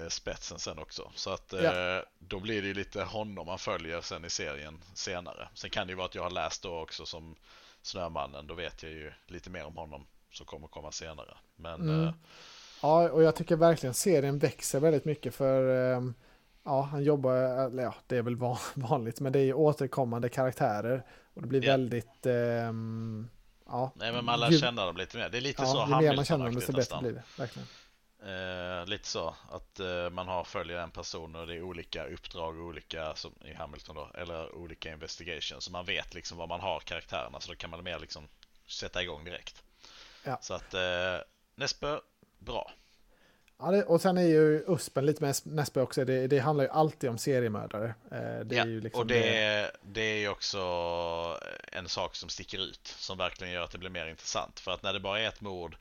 spetsen 0.10 0.60
sen 0.60 0.80
också. 0.80 1.12
Så 1.16 1.30
att 1.30 1.54
eh, 1.54 1.64
Ja. 1.64 2.04
då 2.20 2.40
blir 2.40 2.62
det 2.62 2.68
ju 2.68 2.74
lite 2.74 3.04
honom 3.04 3.46
man 3.48 3.60
följer 3.60 4.02
sen 4.02 4.26
i 4.26 4.30
serien 4.30 4.80
senare. 4.94 5.48
Sen 5.54 5.70
kan 5.70 5.88
det 5.88 5.92
ju 5.92 5.98
vara 5.98 6.06
att 6.06 6.16
jag 6.16 6.24
har 6.24 6.32
läst 6.32 6.64
då 6.64 6.80
också 6.80 7.06
som 7.06 7.36
Snömannen, 7.82 8.48
då 8.48 8.54
vet 8.54 8.84
jag 8.84 8.92
ju 8.92 9.12
lite 9.28 9.50
mer 9.50 9.66
om 9.66 9.78
honom 9.78 10.06
som 10.32 10.46
kommer 10.46 10.68
komma 10.68 10.92
senare. 10.92 11.38
Men 11.56 11.82
Mm. 11.82 12.04
eh, 12.08 12.14
Ja, 12.82 13.10
och 13.10 13.24
jag 13.24 13.36
tycker 13.36 13.56
verkligen 13.56 13.94
serien 13.94 14.40
växer 14.40 14.80
väldigt 14.80 15.06
mycket 15.06 15.36
för 15.36 15.94
ehm, 15.96 16.14
ja, 16.64 16.82
han 16.82 17.04
jobbar, 17.04 17.36
eller 17.66 17.84
ja, 17.84 17.96
det 18.08 18.18
är 18.18 18.22
väl 18.22 18.36
van- 18.36 18.58
vanligt, 18.74 19.20
men 19.20 19.32
det 19.34 19.40
är 19.40 19.44
ju 19.44 19.54
återkommande 19.54 20.30
karaktärer 20.30 21.04
och 21.34 21.42
det 21.42 21.48
blir 21.48 21.64
Ja. 21.64 21.72
väldigt, 21.72 22.26
ehm, 22.26 23.30
ja. 23.66 23.92
nej 23.96 24.12
men 24.12 24.26
man 24.26 24.40
lär 24.40 24.50
ju, 24.52 24.60
känna 24.60 24.86
dem 24.86 24.98
lite 24.98 25.18
mer. 25.18 25.30
Det 25.30 25.38
är 25.38 25.42
lite 25.42 25.62
ja, 25.62 25.68
så 25.68 25.80
Hamilton-aktigt 25.80 26.78
nästan. 26.78 27.04
blir 27.04 27.12
det, 27.14 27.24
verkligen. 27.38 27.68
Eh, 28.26 28.86
lite 28.86 29.08
så 29.08 29.36
att 29.52 29.80
eh, 29.80 30.10
man 30.10 30.28
har 30.28 30.44
följer 30.44 30.78
en 30.78 30.92
person 30.92 31.36
och 31.36 31.48
det 31.48 31.56
är 31.56 31.62
olika 31.62 32.06
uppdrag 32.06 32.60
och 32.60 32.66
olika 32.66 33.16
som 33.16 33.34
i 33.46 33.54
Hamilton 33.54 33.96
då 33.96 34.10
eller 34.14 34.56
olika 34.56 34.92
investigations 34.92 35.64
så 35.64 35.72
man 35.72 35.86
vet 35.86 36.14
liksom 36.14 36.38
vad 36.38 36.50
man 36.50 36.60
har 36.60 36.80
karaktärerna 36.80 37.40
så 37.40 37.52
då 37.52 37.56
kan 37.56 37.70
man 37.70 37.84
mer 37.84 38.00
liksom 38.00 38.28
sätta 38.68 39.04
igång 39.04 39.24
direkt. 39.26 39.64
Ja. 40.24 40.38
Så 40.42 40.54
att 40.54 40.74
eh, 40.74 41.18
Nesbø, 41.56 42.00
bra. 42.40 42.72
Ja, 43.60 43.72
det, 43.72 43.84
och 43.84 44.02
sen 44.02 44.18
är 44.18 44.26
ju 44.26 44.64
USPen 44.68 45.06
lite 45.06 45.24
med 45.24 45.36
Nesbø 45.44 45.82
också, 45.82 46.06
det, 46.06 46.28
det 46.28 46.40
handlar 46.40 46.64
ju 46.64 46.70
alltid 46.70 47.10
om 47.10 47.18
seriemördare. 47.18 47.96
Eh, 48.12 48.40
det 48.46 48.56
ja, 48.56 48.64
är 48.64 48.68
ju 48.68 48.82
liksom 48.82 49.02
och 49.02 49.08
det, 49.08 49.72
det 49.82 50.02
är 50.02 50.20
ju 50.20 50.30
också 50.30 50.60
en 51.72 51.90
sak 51.90 52.16
som 52.16 52.30
sticker 52.30 52.58
ut 52.58 52.88
som 52.88 53.18
verkligen 53.18 53.54
gör 53.54 53.64
att 53.64 53.72
det 53.72 53.78
blir 53.78 53.90
mer 53.90 54.08
intressant 54.08 54.60
för 54.60 54.72
att 54.72 54.84
när 54.84 54.94
det 54.94 55.00
bara 55.00 55.20
är 55.20 55.28
ett 55.28 55.42
mord 55.42 55.76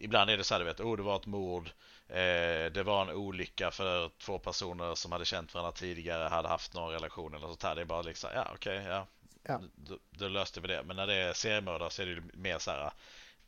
ibland 0.00 0.30
är 0.30 0.36
det 0.36 0.44
så 0.44 0.54
här, 0.54 0.58
du 0.58 0.64
vet, 0.64 0.80
oh 0.80 0.96
det 0.96 1.02
var 1.02 1.16
ett 1.16 1.26
mord, 1.26 1.70
eh, 2.08 2.72
det 2.72 2.82
var 2.84 3.02
en 3.02 3.10
olycka 3.10 3.70
för 3.70 4.10
två 4.18 4.38
personer 4.38 4.94
som 4.94 5.12
hade 5.12 5.24
känt 5.24 5.54
varandra 5.54 5.72
tidigare, 5.72 6.28
hade 6.28 6.48
haft 6.48 6.74
någon 6.74 6.92
relation 6.92 7.34
eller 7.34 7.46
sånt 7.46 7.62
här. 7.62 7.74
Det 7.74 7.80
är 7.80 7.84
bara 7.84 8.02
liksom, 8.02 8.30
ja 8.34 8.50
okej, 8.54 8.78
okay, 8.78 8.90
ja. 8.90 9.06
Ja. 9.42 9.62
Då, 9.74 9.98
då 10.10 10.28
löste 10.28 10.60
vi 10.60 10.68
det. 10.68 10.82
Men 10.82 10.96
när 10.96 11.06
det 11.06 11.14
är 11.14 11.32
seriemördare 11.32 11.90
så 11.90 12.02
är 12.02 12.06
det 12.06 12.22
mer 12.34 12.58
så 12.58 12.70
här 12.70 12.92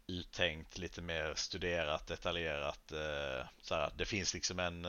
uttänkt, 0.06 0.78
lite 0.78 1.02
mer 1.02 1.34
studerat, 1.36 2.06
detaljerat. 2.06 2.92
Eh, 2.92 3.46
så 3.62 3.74
här, 3.74 3.90
det 3.96 4.04
finns 4.04 4.34
liksom 4.34 4.58
en, 4.58 4.84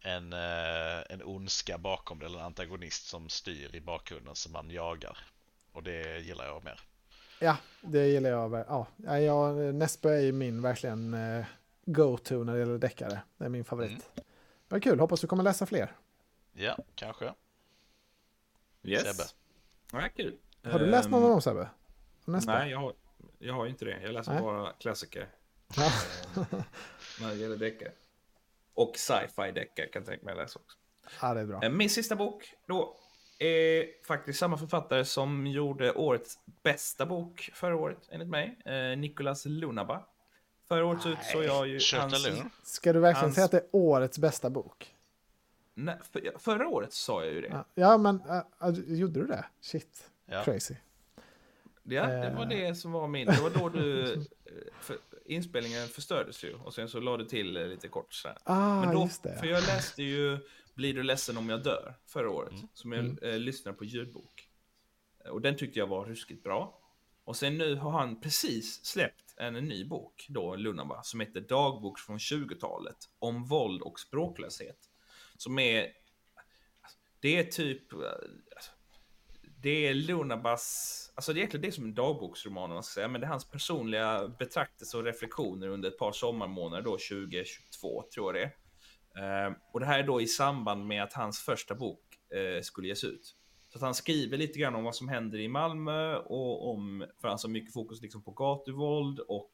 en, 0.00 0.32
eh, 0.32 1.02
en 1.10 1.22
ondska 1.24 1.78
bakom 1.78 2.18
det, 2.18 2.26
eller 2.26 2.38
en 2.38 2.44
antagonist 2.44 3.06
som 3.06 3.28
styr 3.28 3.74
i 3.74 3.80
bakgrunden 3.80 4.34
som 4.34 4.52
man 4.52 4.70
jagar. 4.70 5.18
Och 5.72 5.82
det 5.82 6.18
gillar 6.18 6.46
jag 6.46 6.64
mer. 6.64 6.80
Ja, 7.44 7.56
det 7.80 8.06
gillar 8.06 8.30
jag. 8.30 8.64
Ja, 8.68 8.86
jag, 9.20 9.74
Nesbø 9.74 10.08
är 10.08 10.20
ju 10.20 10.32
min 10.32 10.62
verkligen 10.62 11.14
eh, 11.14 11.44
go-to 11.86 12.44
när 12.44 12.52
det 12.52 12.58
gäller 12.58 12.78
deckare. 12.78 13.20
Det 13.36 13.44
är 13.44 13.48
min 13.48 13.64
favorit. 13.64 13.90
Mm. 13.90 14.26
Vad 14.68 14.82
kul, 14.82 15.00
hoppas 15.00 15.20
du 15.20 15.26
kommer 15.26 15.42
läsa 15.42 15.66
fler. 15.66 15.92
Ja, 16.52 16.78
kanske. 16.94 17.34
Yes. 18.82 19.02
Sebbe. 19.02 19.28
Ja, 19.92 20.08
kul. 20.16 20.36
Har 20.62 20.78
du 20.78 20.86
läst 20.86 21.10
någon 21.10 21.22
av 21.22 21.28
dem 21.28 21.42
Sebbe? 21.42 21.68
Nej, 22.24 22.70
jag 22.70 22.78
har, 22.78 22.94
jag 23.38 23.54
har 23.54 23.66
inte 23.66 23.84
det. 23.84 24.00
Jag 24.02 24.12
läser 24.12 24.32
Nej. 24.32 24.42
bara 24.42 24.72
klassiker. 24.72 25.28
Ja. 25.76 25.92
när 27.20 27.28
det 27.28 27.34
gäller 27.34 27.56
deckare. 27.56 27.92
Och 28.74 28.96
sci-fi 28.96 29.52
deckare 29.52 29.86
kan 29.86 30.02
jag 30.02 30.06
tänka 30.06 30.24
mig 30.24 30.32
att 30.32 30.38
läsa 30.38 30.58
också. 30.58 30.78
Ja, 31.20 31.34
det 31.34 31.40
är 31.40 31.46
bra. 31.46 31.62
Eh, 31.62 31.70
min 31.70 31.90
sista 31.90 32.16
bok 32.16 32.54
då 32.66 32.96
är 33.38 34.04
faktiskt 34.06 34.38
samma 34.38 34.56
författare 34.58 35.04
som 35.04 35.46
gjorde 35.46 35.92
årets 35.92 36.38
bästa 36.62 37.06
bok 37.06 37.50
förra 37.54 37.76
året, 37.76 37.98
enligt 38.10 38.28
mig. 38.28 38.58
Eh, 38.64 38.98
Nicolas 38.98 39.44
Lunaba. 39.46 40.04
Förra 40.68 40.86
året 40.86 41.02
så 41.02 41.08
utsåg 41.08 41.44
jag 41.44 41.68
ju 41.68 41.80
hans... 41.94 42.26
Ska 42.62 42.92
du 42.92 43.00
verkligen 43.00 43.24
hans... 43.24 43.34
säga 43.34 43.44
att 43.44 43.50
det 43.50 43.58
är 43.58 43.68
årets 43.72 44.18
bästa 44.18 44.50
bok? 44.50 44.94
Nej, 45.74 45.98
för, 46.12 46.38
förra 46.38 46.68
året 46.68 46.92
sa 46.92 47.24
jag 47.24 47.34
ju 47.34 47.40
det. 47.40 47.64
Ja, 47.74 47.98
men 47.98 48.20
äh, 48.60 48.70
gjorde 48.86 49.20
du 49.20 49.26
det? 49.26 49.44
Shit, 49.60 50.10
ja. 50.26 50.44
crazy. 50.44 50.74
Ja, 51.82 52.06
det 52.06 52.30
var 52.30 52.42
eh. 52.42 52.48
det 52.48 52.74
som 52.74 52.92
var 52.92 53.08
min. 53.08 53.26
Det 53.26 53.40
var 53.42 53.50
då 53.50 53.68
du... 53.68 54.12
Eh, 54.12 54.20
för, 54.80 54.96
inspelningen 55.24 55.88
förstördes 55.88 56.44
ju 56.44 56.54
och 56.54 56.74
sen 56.74 56.88
så 56.88 57.00
lade 57.00 57.22
du 57.22 57.28
till 57.28 57.52
lite 57.52 57.88
kort 57.88 58.12
så. 58.12 58.28
Ah, 58.44 58.80
Men 58.80 58.94
då, 58.94 59.02
just 59.02 59.22
det. 59.22 59.36
För 59.38 59.46
jag 59.46 59.62
läste 59.66 60.02
ju 60.02 60.38
Blir 60.74 60.94
du 60.94 61.02
ledsen 61.02 61.36
om 61.36 61.48
jag 61.48 61.62
dör 61.62 61.94
förra 62.06 62.30
året. 62.30 62.52
Mm. 62.52 62.68
Som 62.72 62.92
jag 62.92 63.04
mm. 63.04 63.18
eh, 63.22 63.38
lyssnade 63.38 63.78
på 63.78 63.84
ljudbok. 63.84 64.48
Och 65.30 65.40
den 65.40 65.56
tyckte 65.56 65.78
jag 65.78 65.86
var 65.86 66.04
ruskigt 66.04 66.42
bra. 66.42 66.80
Och 67.24 67.36
sen 67.36 67.58
nu 67.58 67.74
har 67.74 67.90
han 67.90 68.20
precis 68.20 68.84
släppt 68.84 69.34
en, 69.36 69.56
en 69.56 69.64
ny 69.64 69.84
bok, 69.84 70.26
då 70.28 70.56
Lunnaba, 70.56 71.02
som 71.02 71.20
heter 71.20 71.40
Dagbok 71.40 71.98
från 71.98 72.18
20-talet 72.18 72.96
om 73.18 73.44
våld 73.44 73.82
och 73.82 74.00
språklöshet. 74.00 74.78
Som 75.36 75.58
är, 75.58 75.88
det 77.20 77.38
är 77.38 77.44
typ, 77.44 77.82
det 79.62 79.88
är 79.88 79.94
Lunabas, 79.94 81.12
alltså 81.14 81.32
det 81.32 81.38
är 81.38 81.40
egentligen 81.40 81.62
det 81.62 81.72
som 81.72 81.84
en 81.84 81.94
dagboksroman 81.94 82.70
man 82.70 82.82
ska 82.82 82.94
säga, 82.94 83.08
men 83.08 83.20
det 83.20 83.26
är 83.26 83.30
hans 83.30 83.50
personliga 83.50 84.28
betraktelser 84.28 84.98
och 84.98 85.04
reflektioner 85.04 85.68
under 85.68 85.88
ett 85.88 85.98
par 85.98 86.12
sommarmånader 86.12 86.82
då 86.82 86.90
2022 86.90 88.04
tror 88.14 88.26
jag 88.26 88.34
det 88.34 88.46
är. 88.46 88.63
Eh, 89.18 89.56
och 89.72 89.80
det 89.80 89.86
här 89.86 89.98
är 89.98 90.02
då 90.02 90.20
i 90.20 90.26
samband 90.26 90.86
med 90.86 91.02
att 91.02 91.12
hans 91.12 91.40
första 91.40 91.74
bok 91.74 92.18
eh, 92.30 92.62
skulle 92.62 92.88
ges 92.88 93.04
ut. 93.04 93.36
Så 93.68 93.78
att 93.78 93.82
han 93.82 93.94
skriver 93.94 94.38
lite 94.38 94.58
grann 94.58 94.74
om 94.74 94.84
vad 94.84 94.94
som 94.94 95.08
händer 95.08 95.38
i 95.38 95.48
Malmö 95.48 96.16
och 96.16 96.70
om, 96.70 97.06
för 97.20 97.28
han 97.28 97.38
har 97.42 97.48
mycket 97.48 97.72
fokus 97.72 98.02
liksom 98.02 98.22
på 98.22 98.30
gatuvåld 98.30 99.18
och 99.18 99.50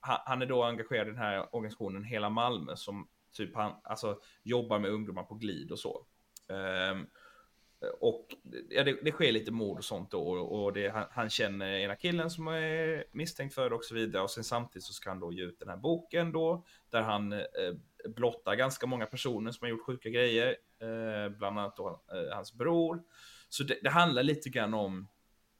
han, 0.00 0.18
han 0.26 0.42
är 0.42 0.46
då 0.46 0.64
engagerad 0.64 1.06
i 1.06 1.10
den 1.10 1.18
här 1.18 1.54
organisationen 1.54 2.04
Hela 2.04 2.30
Malmö 2.30 2.76
som 2.76 3.08
typ 3.32 3.54
han, 3.54 3.72
alltså 3.84 4.20
jobbar 4.42 4.78
med 4.78 4.90
ungdomar 4.90 5.22
på 5.22 5.34
glid 5.34 5.72
och 5.72 5.78
så. 5.78 6.06
Um, 6.46 7.06
och 8.00 8.26
ja, 8.70 8.84
det, 8.84 8.98
det, 9.02 9.10
sker 9.10 9.32
lite 9.32 9.50
mord 9.50 9.78
och 9.78 9.84
sånt 9.84 10.10
då 10.10 10.20
och 10.20 10.72
det, 10.72 10.88
han, 10.88 11.06
han, 11.10 11.30
känner 11.30 11.72
ena 11.72 11.96
killen 11.96 12.30
som 12.30 12.48
är 12.48 13.04
misstänkt 13.12 13.54
för 13.54 13.70
det 13.70 13.76
och 13.76 13.84
så 13.84 13.94
vidare 13.94 14.22
och 14.22 14.30
sen 14.30 14.44
samtidigt 14.44 14.84
så 14.84 14.92
ska 14.92 15.10
han 15.10 15.20
då 15.20 15.32
ge 15.32 15.42
ut 15.42 15.58
den 15.58 15.68
här 15.68 15.76
boken 15.76 16.32
då 16.32 16.64
där 16.90 17.02
han 17.02 17.32
eh, 17.32 17.38
blottar 18.08 18.54
ganska 18.54 18.86
många 18.86 19.06
personer 19.06 19.52
som 19.52 19.64
har 19.64 19.70
gjort 19.70 19.86
sjuka 19.86 20.08
grejer, 20.08 20.56
eh, 20.80 21.28
bland 21.38 21.58
annat 21.58 21.76
då 21.76 22.02
eh, 22.12 22.36
hans 22.36 22.54
bror. 22.54 23.02
Så 23.48 23.62
det, 23.62 23.78
det, 23.82 23.90
handlar 23.90 24.22
lite 24.22 24.48
grann 24.48 24.74
om, 24.74 25.08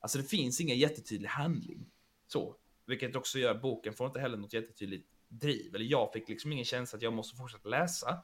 alltså 0.01 0.19
det 0.19 0.25
finns 0.25 0.61
ingen 0.61 0.79
jättetydlig 0.79 1.29
handling 1.29 1.91
så, 2.27 2.57
vilket 2.87 3.17
också 3.17 3.39
gör 3.39 3.55
boken 3.55 3.95
får 3.95 4.07
inte 4.07 4.21
heller 4.21 4.37
något 4.37 4.53
jättetydligt 4.53 5.09
driv, 5.29 5.75
eller 5.75 5.85
jag 5.85 6.13
fick 6.13 6.29
liksom 6.29 6.53
ingen 6.53 6.65
känsla 6.65 6.97
att 6.97 7.03
jag 7.03 7.13
måste 7.13 7.37
fortsätta 7.37 7.69
läsa. 7.69 8.23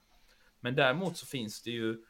Men 0.61 0.75
däremot 0.75 1.17
så 1.17 1.27
finns 1.27 1.63
det 1.63 1.71
ju 1.71 2.05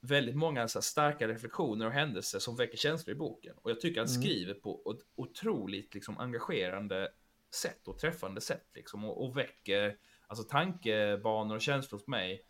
väldigt 0.00 0.36
många 0.36 0.68
så 0.68 0.82
starka 0.82 1.28
reflektioner 1.28 1.86
och 1.86 1.92
händelser 1.92 2.38
som 2.38 2.56
väcker 2.56 2.78
känslor 2.78 3.16
i 3.16 3.18
boken. 3.18 3.56
Och 3.62 3.70
jag 3.70 3.80
tycker 3.80 4.00
han 4.00 4.08
mm. 4.08 4.22
skriver 4.22 4.54
på 4.54 4.96
ett 4.96 5.06
otroligt 5.14 5.94
liksom, 5.94 6.18
engagerande 6.18 7.08
sätt 7.54 7.88
och 7.88 7.98
träffande 7.98 8.40
sätt 8.40 8.66
liksom, 8.74 9.04
och, 9.04 9.24
och 9.24 9.36
väcker 9.36 9.96
alltså, 10.26 10.44
tankebanor 10.44 11.54
och 11.54 11.60
känslor 11.60 11.98
hos 11.98 12.06
mig 12.06 12.42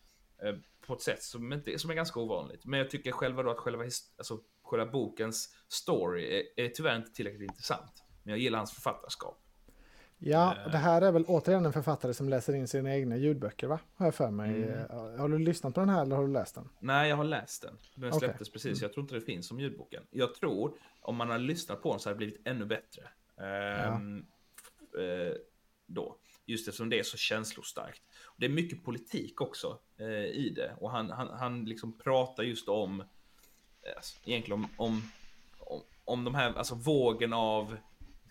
eh, 0.43 0.55
på 0.87 0.95
ett 0.95 1.01
sätt 1.01 1.23
som, 1.23 1.53
inte, 1.53 1.79
som 1.79 1.91
är 1.91 1.95
ganska 1.95 2.21
ovanligt. 2.21 2.65
Men 2.65 2.79
jag 2.79 2.91
tycker 2.91 3.13
själva 3.13 3.43
då 3.43 3.51
att 3.51 3.59
själva, 3.59 3.83
alltså, 3.83 4.39
själva 4.63 4.87
bokens 4.87 5.57
story 5.69 6.39
är, 6.39 6.65
är 6.65 6.69
tyvärr 6.69 6.97
inte 6.97 7.13
tillräckligt 7.13 7.51
intressant. 7.51 8.05
Men 8.23 8.31
jag 8.31 8.39
gillar 8.39 8.59
hans 8.59 8.73
författarskap. 8.73 9.41
Ja, 10.19 10.57
det 10.73 10.79
här 10.79 11.03
är 11.03 11.13
väl 11.13 11.25
återigen 11.29 11.67
en 11.67 11.73
författare 11.73 12.15
som 12.15 12.29
läser 12.29 12.55
in 12.55 12.69
sina 12.69 12.95
egna 12.95 13.17
ljudböcker, 13.17 13.67
va? 13.67 13.79
Har 13.95 14.07
jag 14.07 14.15
för 14.15 14.31
mig. 14.31 14.63
Mm. 14.63 15.19
Har 15.19 15.29
du 15.29 15.39
lyssnat 15.39 15.75
på 15.75 15.81
den 15.81 15.89
här 15.89 16.03
eller 16.03 16.17
har 16.17 16.23
du 16.23 16.33
läst 16.33 16.55
den? 16.55 16.69
Nej, 16.81 17.09
jag 17.09 17.17
har 17.17 17.25
läst 17.25 17.63
den. 17.63 17.79
Den 17.95 18.13
släpptes 18.13 18.49
okay. 18.49 18.53
precis. 18.53 18.83
Jag 18.83 18.93
tror 18.93 19.05
inte 19.05 19.15
det 19.15 19.21
finns 19.21 19.49
som 19.49 19.61
ljudboken. 19.61 20.03
Jag 20.11 20.35
tror, 20.35 20.79
om 21.01 21.17
man 21.17 21.31
har 21.31 21.39
lyssnat 21.39 21.83
på 21.83 21.91
den 21.91 22.01
så 22.01 22.09
har 22.09 22.15
det 22.15 22.19
blivit 22.19 22.41
ännu 22.45 22.65
bättre. 22.65 23.03
Ehm, 23.41 24.27
ja. 24.93 25.01
eh, 25.01 25.33
då. 25.87 26.17
Just 26.47 26.69
eftersom 26.69 26.89
det 26.89 26.99
är 26.99 27.03
så 27.03 27.17
känslostarkt. 27.17 28.03
Det 28.37 28.47
är 28.47 28.51
mycket 28.51 28.85
politik 28.85 29.41
också 29.41 29.79
eh, 29.99 30.25
i 30.25 30.53
det. 30.57 30.77
Och 30.81 30.91
han, 30.91 31.11
han, 31.11 31.29
han 31.29 31.65
liksom 31.65 31.99
pratar 31.99 32.43
just 32.43 32.69
om, 32.69 33.01
eh, 33.01 33.97
alltså, 33.97 34.19
egentligen 34.25 34.65
om, 34.65 34.69
om, 34.77 35.11
om, 35.59 35.83
om 36.05 36.25
de 36.25 36.35
här, 36.35 36.55
alltså 36.55 36.75
vågen 36.75 37.33
av 37.33 37.77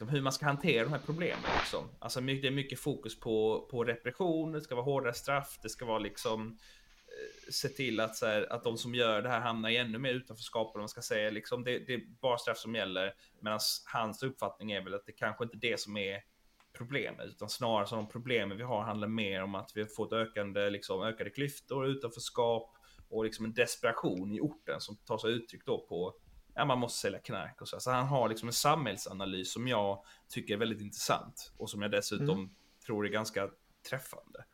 liksom, 0.03 0.15
hur 0.15 0.21
man 0.21 0.33
ska 0.33 0.45
hantera 0.45 0.83
de 0.83 0.93
här 0.93 1.01
problemen. 1.05 1.49
Liksom. 1.59 1.89
Alltså, 1.99 2.21
det 2.21 2.47
är 2.47 2.51
mycket 2.51 2.79
fokus 2.79 3.19
på, 3.19 3.67
på 3.71 3.83
repression, 3.83 4.51
det 4.51 4.61
ska 4.61 4.75
vara 4.75 4.85
hårdare 4.85 5.13
straff, 5.13 5.59
det 5.61 5.69
ska 5.69 5.85
vara 5.85 5.99
liksom 5.99 6.57
eh, 7.07 7.51
se 7.51 7.69
till 7.69 7.99
att, 7.99 8.15
så 8.15 8.25
här, 8.25 8.53
att 8.53 8.63
de 8.63 8.77
som 8.77 8.95
gör 8.95 9.21
det 9.21 9.29
här 9.29 9.41
hamnar 9.41 9.69
i 9.69 9.77
ännu 9.77 9.97
mer 9.97 10.13
utanförskap. 10.13 10.75
Man 10.75 10.89
ska 10.89 11.01
säga. 11.01 11.29
Liksom, 11.29 11.63
det, 11.63 11.79
det 11.79 11.93
är 11.93 12.01
bara 12.21 12.37
straff 12.37 12.57
som 12.57 12.75
gäller. 12.75 13.13
Medan 13.39 13.59
hans 13.93 14.23
uppfattning 14.23 14.71
är 14.71 14.81
väl 14.81 14.93
att 14.93 15.05
det 15.05 15.11
kanske 15.11 15.43
inte 15.43 15.57
är 15.57 15.71
det 15.71 15.79
som 15.79 15.97
är 15.97 16.21
problemet, 16.83 17.27
utan 17.27 17.49
snarare 17.49 17.87
som 17.87 17.97
de 17.97 18.07
problemen 18.07 18.57
vi 18.57 18.63
har 18.63 18.83
handlar 18.83 19.07
mer 19.07 19.43
om 19.43 19.55
att 19.55 19.71
vi 19.75 19.81
har 19.81 19.87
fått 19.87 20.13
ökande, 20.13 20.69
liksom, 20.69 21.01
ökade 21.01 21.29
klyftor, 21.29 21.87
utanförskap 21.87 22.75
och 23.09 23.23
liksom 23.23 23.45
en 23.45 23.53
desperation 23.53 24.33
i 24.33 24.39
orten 24.39 24.81
som 24.81 24.97
tar 24.97 25.17
sig 25.17 25.31
uttryck 25.31 25.65
då 25.65 25.85
på 25.89 26.15
ja, 26.55 26.65
man 26.65 26.79
måste 26.79 26.99
sälja 26.99 27.19
knark 27.19 27.61
och 27.61 27.67
så. 27.67 27.79
Så 27.79 27.91
han 27.91 28.07
har 28.07 28.29
liksom 28.29 28.49
en 28.49 28.53
samhällsanalys 28.53 29.53
som 29.53 29.67
jag 29.67 30.03
tycker 30.29 30.53
är 30.53 30.57
väldigt 30.57 30.81
intressant 30.81 31.53
och 31.57 31.69
som 31.69 31.81
jag 31.81 31.91
dessutom 31.91 32.39
mm. 32.39 32.49
tror 32.85 33.05
är 33.05 33.09
ganska 33.09 33.49
träffande. 33.89 34.45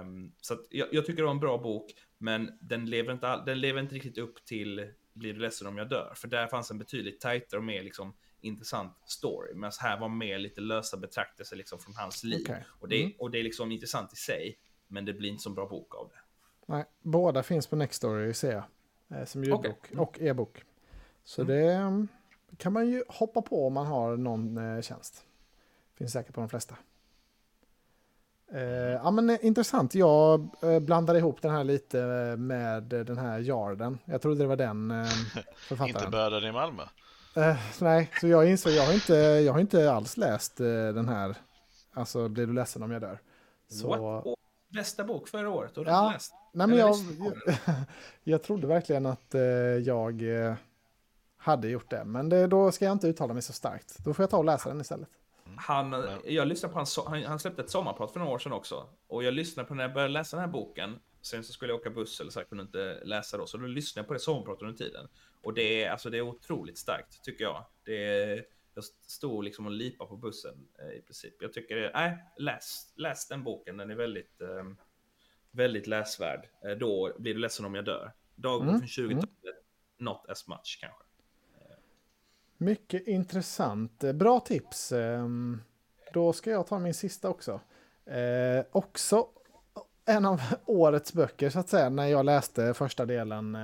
Um, 0.00 0.32
så 0.40 0.56
jag, 0.70 0.88
jag, 0.92 1.06
tycker 1.06 1.16
det 1.16 1.26
var 1.26 1.30
en 1.30 1.40
bra 1.40 1.58
bok, 1.58 1.94
men 2.18 2.58
den 2.60 2.90
lever 2.90 3.12
inte, 3.12 3.28
all, 3.28 3.44
den 3.44 3.60
lever 3.60 3.80
inte 3.80 3.94
riktigt 3.94 4.18
upp 4.18 4.44
till 4.44 4.92
Blir 5.12 5.34
du 5.34 5.40
ledsen 5.40 5.66
om 5.66 5.78
jag 5.78 5.88
dör? 5.88 6.12
För 6.16 6.28
där 6.28 6.46
fanns 6.46 6.70
en 6.70 6.78
betydligt 6.78 7.20
tajtare 7.20 7.58
och 7.58 7.64
mer 7.64 7.82
liksom 7.82 8.16
intressant 8.46 8.92
story. 9.04 9.54
Medan 9.54 9.72
här 9.80 10.00
var 10.00 10.08
mer 10.08 10.38
lite 10.38 10.60
lösa 10.60 10.96
betraktelser 10.96 11.56
liksom 11.56 11.78
från 11.78 11.94
hans 11.94 12.24
liv. 12.24 12.42
Okay. 12.42 12.62
Och, 12.80 12.88
det, 12.88 13.02
mm. 13.02 13.12
och 13.18 13.30
det 13.30 13.38
är 13.38 13.42
liksom 13.42 13.72
intressant 13.72 14.12
i 14.12 14.16
sig, 14.16 14.58
men 14.88 15.04
det 15.04 15.12
blir 15.12 15.30
inte 15.30 15.42
så 15.42 15.50
bra 15.50 15.66
bok 15.68 15.94
av 15.94 16.08
det. 16.08 16.20
Nej, 16.66 16.84
båda 17.02 17.42
finns 17.42 17.66
på 17.66 17.76
Nextory 17.76 18.34
ser 18.34 18.52
jag. 18.52 18.64
Eh, 19.18 19.24
som 19.24 19.44
ljudbok 19.44 19.66
okay. 19.66 19.98
och 19.98 20.20
e-bok. 20.20 20.62
Så 21.24 21.42
mm. 21.42 21.56
det 21.56 21.72
mm, 21.72 22.08
kan 22.56 22.72
man 22.72 22.88
ju 22.88 23.04
hoppa 23.08 23.42
på 23.42 23.66
om 23.66 23.72
man 23.72 23.86
har 23.86 24.16
någon 24.16 24.58
eh, 24.58 24.82
tjänst. 24.82 25.24
Finns 25.94 26.12
säkert 26.12 26.34
på 26.34 26.40
de 26.40 26.48
flesta. 26.48 26.76
Eh, 28.52 28.60
ja 28.92 29.10
men 29.10 29.30
eh, 29.30 29.38
intressant, 29.42 29.94
jag 29.94 30.48
eh, 30.62 30.80
blandade 30.80 31.18
ihop 31.18 31.42
den 31.42 31.50
här 31.50 31.64
lite 31.64 31.96
med 32.38 32.82
den 32.82 33.18
här 33.18 33.40
Jarden. 33.40 33.98
Jag 34.04 34.22
trodde 34.22 34.38
det 34.38 34.46
var 34.46 34.56
den 34.56 34.90
eh, 34.90 35.06
författaren. 35.56 35.88
inte 35.88 36.10
Böden 36.10 36.44
i 36.44 36.52
Malmö? 36.52 36.82
Eh, 37.36 37.56
nej, 37.80 38.10
så 38.20 38.28
jag 38.28 38.50
insåg, 38.50 38.72
jag 38.72 38.86
har 38.86 38.92
inte, 38.92 39.14
jag 39.14 39.52
har 39.52 39.60
inte 39.60 39.92
alls 39.92 40.16
läst 40.16 40.56
den 40.56 41.08
här, 41.08 41.36
alltså 41.92 42.28
blir 42.28 42.46
du 42.46 42.52
ledsen 42.52 42.82
om 42.82 42.90
jag 42.90 43.02
dör. 43.02 43.18
Så... 43.68 43.96
What? 43.96 44.36
Bästa 44.68 45.04
bok 45.04 45.28
förra 45.28 45.50
året? 45.50 45.78
Och 45.78 45.86
ja, 45.86 46.10
läst? 46.12 46.32
nej 46.52 46.66
men 46.66 46.78
jag, 46.78 46.96
jag, 47.18 47.56
jag, 48.24 48.42
trodde 48.42 48.66
verkligen 48.66 49.06
att 49.06 49.34
jag 49.84 50.22
hade 51.46 51.68
gjort 51.68 51.90
det. 51.90 52.04
Men 52.04 52.28
det, 52.28 52.46
då 52.46 52.72
ska 52.72 52.84
jag 52.84 52.92
inte 52.92 53.08
uttala 53.08 53.32
mig 53.32 53.42
så 53.42 53.52
starkt. 53.52 53.98
Då 54.04 54.14
får 54.14 54.22
jag 54.22 54.30
ta 54.30 54.38
och 54.38 54.44
läsa 54.44 54.68
den 54.68 54.80
istället. 54.80 55.08
Han, 55.56 56.04
jag 56.24 56.48
lyssnade 56.48 56.72
på 56.72 56.78
hans, 56.78 56.98
han, 57.06 57.22
han 57.22 57.38
släppte 57.38 57.62
ett 57.62 57.70
sommarprat 57.70 58.12
för 58.12 58.20
några 58.20 58.32
år 58.32 58.38
sedan 58.38 58.52
också. 58.52 58.86
Och 59.08 59.24
jag 59.24 59.34
lyssnade 59.34 59.68
på 59.68 59.74
när 59.74 59.84
jag 59.84 59.92
började 59.92 60.12
läsa 60.12 60.36
den 60.36 60.44
här 60.44 60.52
boken. 60.52 60.98
Sen 61.22 61.44
så 61.44 61.52
skulle 61.52 61.72
jag 61.72 61.80
åka 61.80 61.90
buss 61.90 62.20
eller 62.20 62.30
så 62.30 62.40
jag 62.40 62.48
kunde 62.48 62.62
inte 62.62 63.00
läsa 63.04 63.36
då. 63.36 63.46
Så 63.46 63.56
då 63.56 63.66
lyssnade 63.66 64.02
jag 64.02 64.08
på 64.08 64.14
det 64.14 64.20
sommarpratet 64.20 64.62
under 64.62 64.76
tiden. 64.76 65.08
Och 65.46 65.54
det 65.54 65.84
är, 65.84 65.90
alltså 65.90 66.10
det 66.10 66.18
är 66.18 66.22
otroligt 66.22 66.78
starkt 66.78 67.22
tycker 67.22 67.44
jag. 67.44 67.64
Det 67.84 68.04
är, 68.06 68.44
jag 68.74 68.84
stod 68.84 69.44
liksom 69.44 69.66
och 69.66 69.72
lipade 69.72 70.08
på 70.10 70.16
bussen 70.16 70.68
eh, 70.78 70.98
i 70.98 71.02
princip. 71.02 71.34
Jag 71.40 71.52
tycker, 71.52 71.90
nej, 71.94 72.18
läs, 72.36 72.92
läs 72.96 73.28
den 73.28 73.44
boken. 73.44 73.76
Den 73.76 73.90
är 73.90 73.94
väldigt, 73.94 74.40
eh, 74.40 74.64
väldigt 75.50 75.86
läsvärd. 75.86 76.48
Eh, 76.64 76.70
då 76.70 77.12
blir 77.18 77.34
du 77.34 77.40
ledsen 77.40 77.66
om 77.66 77.74
jag 77.74 77.84
dör. 77.84 78.12
Dagbok 78.34 78.68
Mm, 78.68 78.78
från 78.80 78.88
20-talet, 78.88 79.56
not 79.98 80.24
as 80.28 80.48
much 80.48 80.78
kanske. 80.80 81.02
Mycket 82.56 83.06
intressant. 83.06 84.04
Eh, 84.04 84.12
Bra 84.12 84.40
tips. 84.40 84.92
Ehm, 84.92 85.62
Då 86.12 86.32
ska 86.32 86.50
jag 86.50 86.66
ta 86.66 86.78
min 86.78 86.94
sista 86.94 87.28
också. 87.28 87.60
Eh, 88.06 88.64
också 88.72 89.28
en 90.04 90.26
av 90.26 90.40
årets 90.66 91.12
böcker 91.12 91.50
så 91.50 91.58
att 91.58 91.68
säga, 91.68 91.88
när 91.88 92.06
jag 92.06 92.24
läste 92.24 92.74
första 92.74 93.06
delen. 93.06 93.58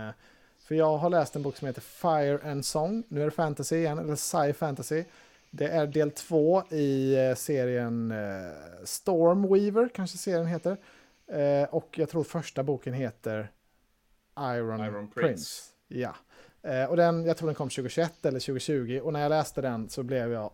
För 0.65 0.75
jag 0.75 0.97
har 0.99 1.11
läst 1.11 1.37
en 1.37 1.43
bok 1.43 1.57
som 1.57 1.67
heter 1.67 1.81
Fire 1.81 2.51
and 2.51 2.65
Song. 2.65 3.03
Nu 3.09 3.21
är 3.21 3.25
det 3.25 3.31
fantasy 3.31 3.77
igen, 3.77 3.99
eller 3.99 4.17
sci 4.17 4.53
fantasy. 4.53 5.05
Det 5.51 5.69
är 5.69 5.87
del 5.87 6.11
två 6.11 6.63
i 6.71 7.15
eh, 7.29 7.35
serien 7.35 8.11
eh, 8.11 8.53
Stormweaver, 8.85 9.89
kanske 9.95 10.19
serien 10.19 10.47
heter. 10.47 10.77
Eh, 11.27 11.69
Och 11.75 11.99
jag 11.99 12.09
tror 12.09 12.25
första 12.25 12.63
boken 12.63 12.95
heter 12.95 13.51
Iron, 14.41 14.81
Iron 14.81 15.09
Prince. 15.11 15.21
Prince. 15.21 15.63
Ja. 15.89 16.15
Och 16.89 16.97
den, 16.97 17.25
jag 17.25 17.37
tror 17.37 17.49
den 17.49 17.55
kom 17.55 17.69
2021 17.69 18.27
eller 18.27 18.41
2020 18.41 19.01
och 19.05 19.13
när 19.13 19.21
jag 19.21 19.31
läste 19.31 19.61
den 19.61 19.89
så 19.89 20.03
blev 20.03 20.33
jag 20.33 20.51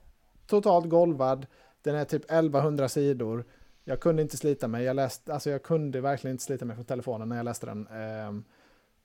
totalt 0.47 0.89
golvad. 0.89 1.47
Den 1.83 1.95
är 1.95 2.05
typ 2.05 2.25
1100 2.25 2.89
sidor. 2.89 3.45
Jag 3.85 4.01
kunde 4.01 4.23
inte 4.23 4.37
slita 4.37 4.69
mig. 4.69 4.85
Jag, 4.85 4.97
läste, 4.97 5.35
alltså 5.35 5.51
jag 5.51 5.63
kunde 5.63 6.01
verkligen 6.01 6.35
inte 6.35 6.45
slita 6.45 6.65
mig 6.65 6.77
från 6.77 6.85
telefonen 6.85 7.29
när 7.29 7.37
jag 7.37 7.45
läste 7.45 7.67
den. 7.67 7.89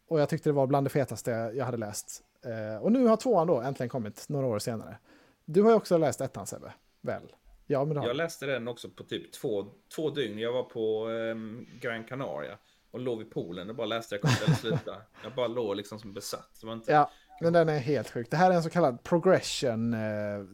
Och 0.08 0.20
jag 0.20 0.30
tyckte 0.30 0.50
det 0.50 0.54
var 0.54 0.68
bland 0.68 0.86
det 0.86 0.90
fetaste 0.90 1.32
jag 1.32 1.66
hade 1.66 1.78
läst. 1.78 2.24
Eh, 2.46 2.84
och 2.84 2.92
nu 2.92 3.06
har 3.06 3.18
tvåan 3.18 3.48
då 3.48 3.62
äntligen 3.62 3.90
kommit 3.90 4.26
några 4.30 4.48
år 4.48 4.60
senare. 4.60 4.98
Du 5.46 5.62
har 5.62 5.70
ju 5.70 5.76
också 5.76 5.98
läst 5.98 6.22
ettan 6.22 6.48
Sebbe, 6.48 6.74
väl? 7.02 7.24
Ja, 7.68 7.86
men 7.86 8.04
Jag 8.04 8.16
läste 8.16 8.46
den 8.46 8.68
också 8.68 8.90
på 8.90 9.04
typ 9.04 9.32
två, 9.32 9.66
två 9.96 10.10
dygn. 10.10 10.40
Jag 10.40 10.54
var 10.54 10.64
på 10.64 11.08
um, 11.08 11.68
Gran 11.82 12.04
Canaria 12.04 12.58
och 12.92 13.00
låg 13.00 13.18
vid 13.20 13.32
poolen 13.32 13.70
och 13.70 13.76
bara 13.76 13.88
läste. 13.88 14.16
Jag 14.16 14.22
kunde 14.22 14.46
inte 14.48 14.62
sluta. 14.62 14.96
Jag 15.24 15.34
bara 15.36 15.48
låg 15.48 15.76
liksom 15.76 16.00
som 16.00 16.14
besatt. 16.14 16.50
Det 16.62 16.68
var 16.68 16.74
inte... 16.74 16.92
Ja, 16.92 17.12
men 17.42 17.54
den 17.54 17.70
är 17.70 17.80
helt 17.80 18.10
sjuk. 18.10 18.28
Det 18.32 18.38
här 18.38 18.52
är 18.52 18.56
en 18.56 18.64
så 18.64 18.70
kallad 18.70 19.04
progression 19.04 19.94
eh, 19.94 20.00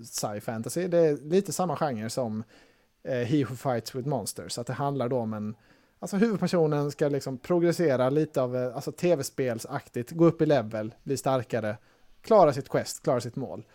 sci-fantasy. 0.04 0.88
Det 0.88 0.97
är 0.97 1.18
lite 1.18 1.54
samma 1.54 1.76
genre 1.76 2.10
som 2.10 2.43
eh, 3.04 3.18
He 3.18 3.45
Who 3.45 3.56
Fights 3.56 3.95
With 3.95 4.08
Monsters. 4.08 4.58
Att 4.58 4.68
det 4.68 4.74
handlar 4.74 5.10
då 5.10 5.18
om 5.18 5.34
en... 5.34 5.56
Alltså 6.00 6.18
huvudpersonen 6.18 6.91
ska 6.91 7.08
liksom 7.08 7.38
progressera 7.38 8.10
lite 8.10 8.41
av 8.41 8.56
eh, 8.56 8.76
alltså 8.76 8.91
tv-spelsaktigt, 8.91 10.12
gå 10.12 10.26
upp 10.26 10.41
i 10.41 10.45
level, 10.45 10.95
bli 11.04 11.18
starkare, 11.18 11.78
klara 12.22 12.54
sitt 12.54 12.70
quest, 12.70 13.04
klara 13.04 13.22
sitt 13.22 13.36
mål. 13.36 13.66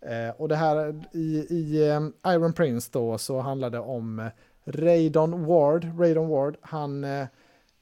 Eh, 0.00 0.40
och 0.40 0.48
det 0.48 0.56
här 0.56 1.04
i, 1.12 1.46
i 1.50 1.88
eh, 1.90 2.32
Iron 2.32 2.52
Prince 2.52 2.90
då 2.92 3.18
så 3.18 3.40
handlar 3.40 3.70
det 3.70 3.78
om 3.78 4.18
eh, 4.18 4.26
Raydon 4.64 5.44
Ward. 5.44 6.00
Raydon 6.00 6.28
Ward, 6.28 6.56
han 6.60 7.04
eh, 7.04 7.26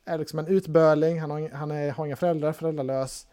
är 0.05 0.19
liksom 0.19 0.39
en 0.39 0.47
utböling, 0.47 1.21
han, 1.21 1.31
har, 1.31 1.49
han 1.49 1.71
är, 1.71 1.91
har 1.91 2.07
inga 2.07 2.17
föräldrar, 2.17 2.53
föräldralös. 2.53 3.27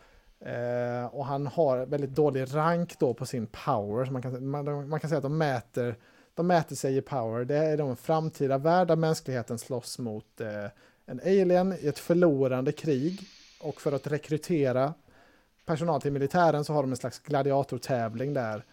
Eh, 0.46 1.06
och 1.16 1.26
han 1.26 1.48
har 1.48 1.86
väldigt 1.86 2.16
dålig 2.16 2.56
rank 2.56 3.00
då 3.00 3.14
på 3.14 3.26
sin 3.26 3.48
power. 3.48 4.06
Så 4.06 4.12
man, 4.12 4.22
kan, 4.22 4.48
man, 4.48 4.90
man 4.90 5.00
kan 5.00 5.10
säga 5.10 5.18
att 5.18 5.24
de 5.24 5.38
mäter, 5.38 5.96
de 6.40 6.48
mäter 6.48 6.76
sig 6.76 6.98
i 6.98 7.02
power. 7.02 7.46
Det 7.46 7.56
är 7.56 7.78
de 7.78 7.96
framtida 7.96 8.58
värld 8.58 8.88
där 8.88 8.96
mänskligheten 8.96 9.58
slåss 9.58 10.00
mot 10.00 10.42
eh, 10.42 10.66
en 11.06 11.20
alien 11.20 11.74
i 11.82 11.88
ett 11.88 12.00
förlorande 12.00 12.72
krig. 12.72 13.20
Och 13.62 13.82
för 13.82 13.92
att 13.92 14.08
rekrytera 14.08 14.94
personal 15.66 16.02
till 16.02 16.12
militären 16.12 16.66
så 16.66 16.74
har 16.74 16.84
de 16.84 16.92
en 16.92 16.98
slags 16.98 17.20
gladiatortävling 17.20 18.34
där. 18.34 18.66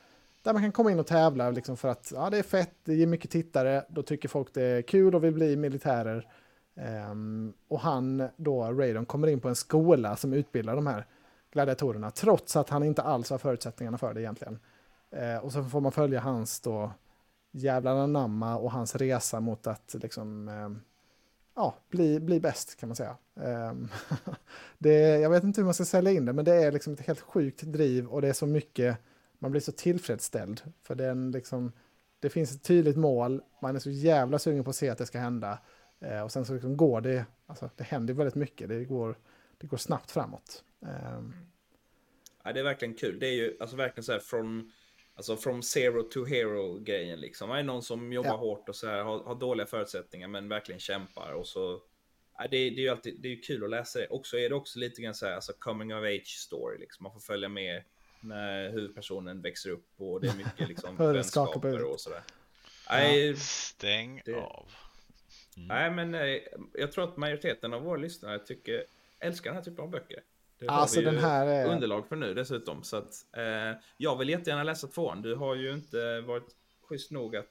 Där 0.43 0.53
man 0.53 0.63
kan 0.63 0.73
komma 0.73 0.91
in 0.91 1.01
och 1.01 1.07
tävla 1.07 1.51
liksom 1.51 1.77
för 1.77 1.89
att 1.89 2.13
ja, 2.15 2.31
det 2.31 2.39
är 2.39 2.43
fett, 2.43 2.75
det 2.85 2.95
ger 2.95 3.07
mycket 3.07 3.31
tittare, 3.31 3.85
då 3.89 4.03
tycker 4.03 4.29
folk 4.29 4.55
det 4.55 4.63
är 4.63 4.83
kul 4.83 5.15
och 5.15 5.25
vill 5.25 5.35
bli 5.35 5.57
militärer. 5.57 6.27
Um, 7.11 7.53
och 7.69 7.81
han 7.81 8.29
då, 8.37 8.65
Raydon, 8.65 9.07
kommer 9.07 9.29
in 9.29 9.41
på 9.41 9.49
en 9.49 9.57
skola 9.57 10.17
som 10.17 10.33
utbildar 10.33 10.77
de 10.77 10.87
här 10.87 11.07
gladiatorerna, 11.53 12.11
trots 12.11 12.57
att 12.57 12.71
han 12.71 12.83
inte 12.83 13.03
alls 13.03 13.31
har 13.31 13.39
förutsättningarna 13.39 13.99
för 13.99 14.15
det 14.15 14.21
egentligen. 14.21 14.59
Uh, 15.17 15.45
och 15.45 15.53
så 15.53 15.65
får 15.65 15.81
man 15.81 15.93
följa 15.93 16.21
hans 16.21 16.61
då 16.61 16.91
jävlar 17.57 17.97
anamma 17.97 18.57
och 18.57 18.73
hans 18.73 18.97
resa 18.97 19.41
mot 19.41 19.67
att 19.67 19.95
liksom 19.99 20.49
eh, 20.49 20.71
ja, 21.57 21.77
bli, 21.89 22.21
bli 22.21 22.41
bäst 22.41 22.77
kan 22.77 22.89
man 22.89 22.97
säga. 22.97 23.17
Ehm, 23.41 23.89
det, 24.79 24.99
jag 24.99 25.31
vet 25.31 25.45
inte 25.45 25.61
hur 25.61 25.65
man 25.65 25.75
ska 25.75 25.85
sälja 25.85 26.13
in 26.13 26.25
det, 26.25 26.33
men 26.33 26.45
det 26.45 26.55
är 26.55 26.73
liksom 26.73 26.93
ett 26.93 27.01
helt 27.01 27.21
sjukt 27.21 27.63
driv 27.63 28.07
och 28.07 28.23
det 28.23 28.29
är 28.29 28.33
så 28.33 28.47
mycket, 28.47 28.99
man 29.39 29.51
blir 29.51 29.61
så 29.61 29.73
tillfredsställd. 29.73 30.61
För 30.83 30.95
den 30.95 31.31
liksom, 31.31 31.73
det 32.21 32.31
finns 32.31 32.53
ett 32.53 32.63
tydligt 32.63 32.97
mål, 32.97 33.43
man 33.63 33.77
är 33.77 33.81
så 33.81 33.91
jävla 33.91 34.39
sugen 34.39 34.65
på 34.65 34.71
att 34.71 34.77
se 34.77 34.89
att 34.89 34.99
det 34.99 35.07
ska 35.07 35.19
hända. 35.19 35.59
Eh, 36.01 36.21
och 36.21 36.33
sen 36.33 36.45
så 36.45 36.53
liksom 36.53 36.77
går 36.77 37.01
det, 37.01 37.25
alltså 37.47 37.71
det 37.77 37.85
händer 37.85 38.15
väldigt 38.15 38.35
mycket, 38.35 38.69
det 38.69 38.85
går, 38.85 39.19
det 39.59 39.67
går 39.67 39.77
snabbt 39.77 40.11
framåt. 40.11 40.65
Ehm. 40.83 41.35
Ja, 42.45 42.53
det 42.53 42.61
är 42.61 42.65
verkligen 42.65 42.95
kul. 42.95 43.19
Det 43.19 43.27
är 43.27 43.35
ju 43.35 43.57
alltså 43.61 43.77
verkligen 43.77 44.05
så 44.05 44.13
här 44.13 44.19
från, 44.19 44.73
alltså 45.17 45.37
from 45.37 45.63
zero 45.63 46.03
to 46.03 46.25
hero 46.25 46.79
grejen 46.79 47.21
liksom. 47.21 47.51
Det 47.51 47.57
är 47.59 47.63
någon 47.63 47.83
som 47.83 48.13
jobbar 48.13 48.31
Ja. 48.31 48.37
hårt 48.37 48.69
och 48.69 48.77
så 48.77 48.87
här, 48.89 49.03
har, 49.03 49.19
har 49.25 49.35
dåliga 49.35 49.67
förutsättningar 49.67 50.29
men 50.29 50.49
verkligen 50.49 50.79
kämpar 50.81 51.33
och 51.33 51.47
så. 51.47 51.83
Ja, 52.39 52.43
det, 52.43 52.49
det 52.51 52.77
är 52.77 52.83
ju 52.83 52.89
alltid 52.89 53.21
det 53.23 53.33
är 53.33 53.43
kul 53.43 53.65
att 53.65 53.71
läsa 53.71 53.99
det. 53.99 54.09
Också 54.09 54.39
är 54.39 54.49
det 54.49 54.55
också 54.55 54.79
lite 54.79 55.03
grann 55.03 55.15
så 55.15 55.27
här, 55.27 55.33
alltså 55.35 55.53
coming 55.59 55.95
of 55.95 56.03
age 56.05 56.27
story 56.39 56.79
liksom. 56.79 57.03
Man 57.03 57.13
får 57.13 57.21
följa 57.21 57.49
med 57.49 57.83
när 58.21 58.71
huvudpersonen 58.71 59.43
växer 59.43 59.71
upp 59.71 59.87
och 59.97 60.21
det 60.21 60.29
är 60.29 60.35
mycket 60.37 60.69
liksom 60.69 60.97
vänskaper 60.97 61.85
och 61.85 62.01
sådär. 62.01 62.23
Nej, 62.91 63.37
Stäng 63.37 64.23
Det- 64.25 64.35
av. 64.35 64.69
nej, 65.57 65.91
men 65.91 66.15
eh, 66.15 66.39
jag 66.75 66.93
tror 66.93 67.05
att 67.05 67.17
majoriteten 67.17 67.75
av 67.75 67.83
våra 67.83 67.97
lyssnare 67.97 68.39
tycker, 68.39 68.85
älskar 69.19 69.51
den 69.51 69.57
här 69.57 69.65
typen 69.65 69.85
av 69.85 69.91
böcker. 69.91 70.23
Det 70.59 70.67
har 70.71 70.77
Alltså, 70.81 71.01
vi 71.01 71.07
ju 71.07 71.13
den 71.13 71.21
här 71.25 71.47
är- 71.47 71.67
underlag 71.73 72.09
för 72.09 72.17
nu 72.17 72.35
dessutom. 72.35 72.83
Så 72.83 72.97
att, 72.97 73.13
eh, 73.37 73.79
jag 73.97 74.17
vill 74.19 74.29
jättegärna 74.29 74.63
läsa 74.63 74.87
tvåan. 74.87 75.23
Du 75.23 75.35
har 75.35 75.55
ju 75.55 75.73
inte 75.73 76.21
varit 76.21 76.47
schysst 76.89 77.11
nog 77.11 77.37
att 77.37 77.45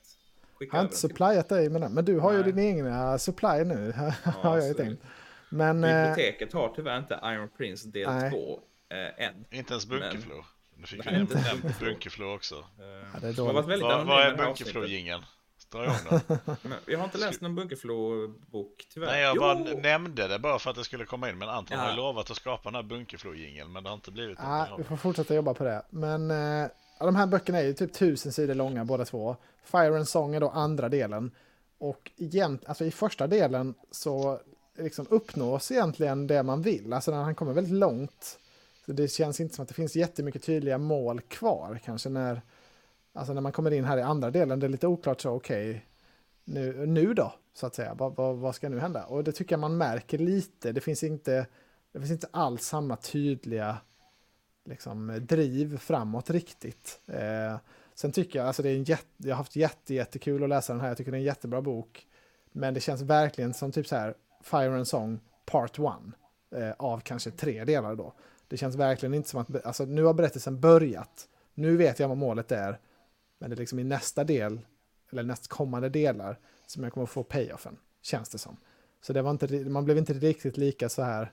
skicka 0.55 0.75
Jag 0.75 0.81
har 0.81 0.85
inte 0.85 0.97
supplyat 0.97 1.49
dig 1.49 1.69
med 1.69 1.81
den, 1.81 1.93
men 1.93 2.05
du 2.05 2.19
har 2.19 2.31
ju 2.33 2.41
Nej. 2.43 2.51
din 2.51 2.59
egna 2.77 3.17
supply 3.17 3.63
nu, 3.63 3.93
har 4.23 4.57
jag 4.57 4.67
ju 4.67 4.73
tänkt. 4.73 5.03
Men 5.49 5.83
eh, 5.83 5.89
Biblioteket 6.09 6.53
har 6.53 6.73
tyvärr 6.75 6.97
inte 6.97 7.19
Iron 7.23 7.49
Prince 7.57 7.87
del 7.89 8.09
Nej. 8.09 8.31
2 8.31 8.59
eh, 8.89 9.25
än. 9.27 9.45
Inte 9.51 9.73
ens 9.73 9.87
Bunkeflo. 9.87 10.45
Nu 10.77 10.85
fick 10.85 11.07
vi 11.07 11.11
Nej, 11.11 11.27
nämnt. 11.33 11.79
Bunkeflo 11.79 12.35
också. 12.35 12.55
Eh, 12.55 12.61
Ja, 13.13 13.19
det 13.21 13.27
är 13.27 13.33
dåligt. 13.33 13.81
Vad 13.81 14.07
vad 14.07 14.21
är 14.21 14.31
det 14.31 14.37
här 15.73 15.85
avsnittet. 15.85 16.27
Bunkeflo-jingeln? 16.27 16.29
Dra 16.29 16.45
igång 16.45 16.45
den. 16.45 16.57
Men 16.63 16.77
Jag 16.85 16.97
har 16.99 17.05
inte 17.05 17.17
läst 17.17 17.41
någon 17.41 17.55
Bunkeflo-bok 17.55 18.87
tyvärr. 18.93 19.07
Nej, 19.07 19.21
jag 19.21 19.35
Jo! 19.35 19.41
bara 19.41 19.53
nämnde 19.81 20.27
det 20.27 20.39
bara 20.39 20.59
för 20.59 20.69
att 20.69 20.75
det 20.75 20.83
skulle 20.83 21.05
komma 21.05 21.29
in. 21.29 21.37
Men 21.37 21.49
Anton 21.49 21.77
Ja. 21.77 21.83
har 21.83 21.89
ju 21.91 21.95
lovat 21.97 22.31
att 22.31 22.37
skapa 22.37 22.63
den 22.71 22.75
här 22.75 22.83
Bunkeflo-jingeln. 22.83 23.71
Men 23.71 23.83
det 23.83 23.89
har 23.89 23.95
inte 23.95 24.11
blivit 24.11 24.37
ja, 24.41 24.75
vi 24.77 24.83
får 24.83 24.97
fortsätta 24.97 25.35
jobba 25.35 25.53
på 25.53 25.63
det. 25.63 25.81
Men 25.89 26.31
eh, 26.31 26.67
de 26.99 27.15
här 27.15 27.27
böckerna 27.27 27.57
är 27.59 27.63
ju 27.63 27.73
typ 27.73 27.93
tusen 27.93 28.31
sidor 28.31 28.53
långa 28.55 28.85
båda 28.85 29.05
två. 29.05 29.35
Fire 29.63 29.95
and 29.97 30.07
Song 30.07 30.35
är 30.35 30.39
då 30.39 30.49
andra 30.49 30.89
delen. 30.89 31.31
Och 31.77 32.11
igen, 32.15 32.59
alltså 32.65 32.85
i 32.85 32.91
första 32.91 33.27
delen 33.27 33.73
så 33.91 34.39
liksom 34.77 35.07
uppnås 35.09 35.71
egentligen 35.71 36.27
det 36.27 36.43
man 36.43 36.61
vill. 36.61 36.93
Alltså 36.93 37.11
när 37.11 37.23
han 37.23 37.35
kommer 37.35 37.53
väldigt 37.53 37.73
långt. 37.73 38.39
Så 38.85 38.91
det 38.91 39.07
känns 39.07 39.39
inte 39.39 39.55
som 39.55 39.63
att 39.63 39.67
det 39.69 39.73
finns 39.75 39.95
jättemycket 39.95 40.43
tydliga 40.43 40.77
mål 40.77 41.21
kvar. 41.21 41.79
Kanske 41.85 42.09
när, 42.09 42.41
alltså 43.15 43.33
när 43.33 43.41
man 43.41 43.51
kommer 43.51 43.71
in 43.71 43.85
här 43.85 43.97
i 43.97 44.01
andra 44.01 44.31
delen, 44.31 44.59
det 44.59 44.67
är 44.67 44.69
lite 44.69 44.87
oklart 44.87 45.21
så, 45.21 45.31
okej, 45.31 45.85
nu, 46.43 46.85
nu 46.85 47.13
då, 47.13 47.33
så 47.53 47.67
att 47.67 47.75
säga, 47.75 47.93
vad, 47.93 48.15
vad, 48.15 48.35
vad 48.37 48.55
ska 48.55 48.69
nu 48.69 48.79
hända? 48.79 49.05
Och 49.05 49.23
det 49.23 49.31
tycker 49.31 49.53
jag 49.53 49.59
man 49.59 49.77
märker 49.77 50.17
lite, 50.17 50.71
det 50.71 50.81
finns 50.81 51.03
inte, 51.03 51.47
det 51.91 51.99
finns 51.99 52.11
inte 52.11 52.27
alls 52.31 52.65
samma 52.65 52.95
tydliga 52.95 53.77
liksom, 54.65 55.19
driv 55.21 55.77
framåt 55.77 56.29
riktigt. 56.29 57.01
Eh, 57.07 57.57
sen 57.95 58.11
tycker 58.11 58.39
jag, 58.39 58.47
alltså 58.47 58.63
det 58.63 58.69
är 58.69 58.75
en 58.75 58.83
jätte, 58.83 59.07
jag 59.17 59.29
har 59.29 59.37
haft 59.37 59.55
jätte, 59.55 59.93
jättekul 59.93 60.43
att 60.43 60.49
läsa 60.49 60.73
den 60.73 60.81
här, 60.81 60.87
jag 60.87 60.97
tycker 60.97 61.11
det 61.11 61.17
är 61.17 61.19
en 61.19 61.25
jättebra 61.25 61.61
bok. 61.61 62.07
Men 62.51 62.73
det 62.73 62.79
känns 62.79 63.01
verkligen 63.01 63.53
som 63.53 63.71
typ 63.71 63.87
så 63.87 63.95
här, 63.95 64.15
Fire 64.43 64.75
and 64.75 64.87
Song 64.87 65.19
Part 65.45 65.79
1 65.79 65.85
eh, 66.61 66.71
av 66.77 66.99
kanske 66.99 67.31
tre 67.31 67.63
delar 67.63 67.95
då. 67.95 68.13
Det 68.47 68.57
känns 68.57 68.75
verkligen 68.75 69.13
inte 69.13 69.29
som 69.29 69.41
att, 69.41 69.65
alltså 69.65 69.85
nu 69.85 70.03
har 70.03 70.13
berättelsen 70.13 70.59
börjat, 70.59 71.27
nu 71.53 71.77
vet 71.77 71.99
jag 71.99 72.07
vad 72.07 72.17
målet 72.17 72.51
är, 72.51 72.79
men 73.37 73.49
det 73.49 73.55
är 73.55 73.57
liksom 73.57 73.79
i 73.79 73.83
nästa 73.83 74.23
del, 74.23 74.59
eller 75.11 75.23
nästkommande 75.23 75.89
delar, 75.89 76.39
som 76.65 76.83
jag 76.83 76.93
kommer 76.93 77.05
få 77.05 77.23
payoffen, 77.23 77.77
känns 78.01 78.29
det 78.29 78.37
som. 78.37 78.57
Så 79.01 79.13
det 79.13 79.21
var 79.21 79.31
inte, 79.31 79.69
man 79.69 79.85
blev 79.85 79.97
inte 79.97 80.13
riktigt 80.13 80.57
lika 80.57 80.89
så 80.89 81.01
här 81.01 81.31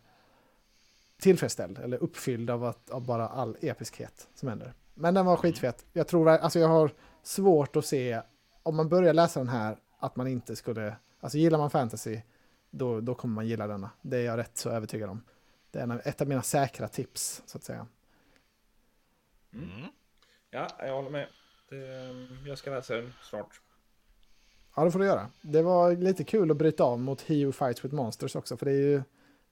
tillfredsställd 1.18 1.78
eller 1.78 2.02
uppfylld 2.02 2.50
av, 2.50 2.64
att, 2.64 2.90
av 2.90 3.06
bara 3.06 3.28
all 3.28 3.56
episkhet 3.60 4.28
som 4.34 4.48
händer. 4.48 4.74
Men 4.94 5.14
den 5.14 5.26
var 5.26 5.36
skitfet. 5.36 5.86
Jag 5.92 6.08
tror, 6.08 6.28
alltså 6.28 6.58
jag 6.58 6.68
har 6.68 6.90
svårt 7.22 7.76
att 7.76 7.86
se 7.86 8.22
om 8.62 8.76
man 8.76 8.88
börjar 8.88 9.14
läsa 9.14 9.40
den 9.40 9.48
här, 9.48 9.76
att 9.98 10.16
man 10.16 10.26
inte 10.26 10.56
skulle, 10.56 10.96
alltså 11.20 11.38
gillar 11.38 11.58
man 11.58 11.70
fantasy, 11.70 12.20
då, 12.70 13.00
då 13.00 13.14
kommer 13.14 13.34
man 13.34 13.46
gilla 13.46 13.66
denna. 13.66 13.90
Det 14.02 14.16
är 14.16 14.22
jag 14.22 14.38
rätt 14.38 14.56
så 14.56 14.70
övertygad 14.70 15.10
om. 15.10 15.24
Det 15.70 15.78
är 15.78 15.82
en 15.82 15.90
ett 16.04 16.20
av 16.20 16.28
mina 16.28 16.42
säkra 16.42 16.88
tips, 16.88 17.42
så 17.46 17.58
att 17.58 17.64
säga. 17.64 17.86
Mm. 19.52 19.86
Ja, 20.50 20.68
jag 20.78 20.94
håller 20.94 21.10
med. 21.10 21.28
Det, 21.72 22.48
jag 22.48 22.58
ska 22.58 22.70
läsa 22.70 22.94
den 22.94 23.12
snart. 23.22 23.60
Ja, 24.76 24.84
det 24.84 24.90
får 24.90 24.98
du 24.98 25.04
göra. 25.04 25.30
Det 25.42 25.62
var 25.62 25.96
lite 25.96 26.24
kul 26.24 26.50
att 26.50 26.56
bryta 26.56 26.84
av 26.84 27.00
mot 27.00 27.22
He 27.22 27.44
Who 27.44 27.52
Fights 27.52 27.84
With 27.84 27.94
Monsters 27.94 28.36
också, 28.36 28.56
för 28.56 28.66
det 28.66 28.72
är 28.72 28.76
ju 28.76 29.02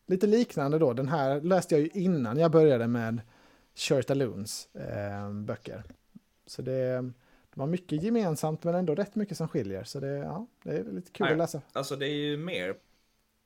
lite 0.07 0.27
liknande 0.27 0.79
då. 0.79 0.93
Den 0.93 1.09
här 1.09 1.41
läste 1.41 1.75
jag 1.75 1.83
ju 1.83 1.89
innan 2.03 2.39
jag 2.39 2.51
började 2.51 2.87
med 2.87 3.21
Shirta 3.75 4.15
Loons 4.15 4.75
eh, 4.75 5.33
böcker. 5.33 5.85
Så 6.47 6.63
det, 6.63 7.03
det 7.51 7.55
var 7.55 7.67
mycket 7.67 8.03
gemensamt, 8.03 8.65
men 8.65 8.75
ändå 8.75 8.95
rätt 8.95 9.15
mycket 9.15 9.37
som 9.37 9.49
skiljer. 9.49 9.85
Så 9.85 10.01
det, 10.01 10.09
ja, 10.09 10.47
det 10.63 10.71
är 10.71 10.85
lite 10.85 11.13
kul 11.13 11.25
Nej. 11.25 11.33
att 11.33 11.39
läsa. 11.39 11.63
Alltså 11.73 11.97
det 11.97 12.07
är 12.07 12.15
ju 12.15 12.37
mer, 12.37 12.69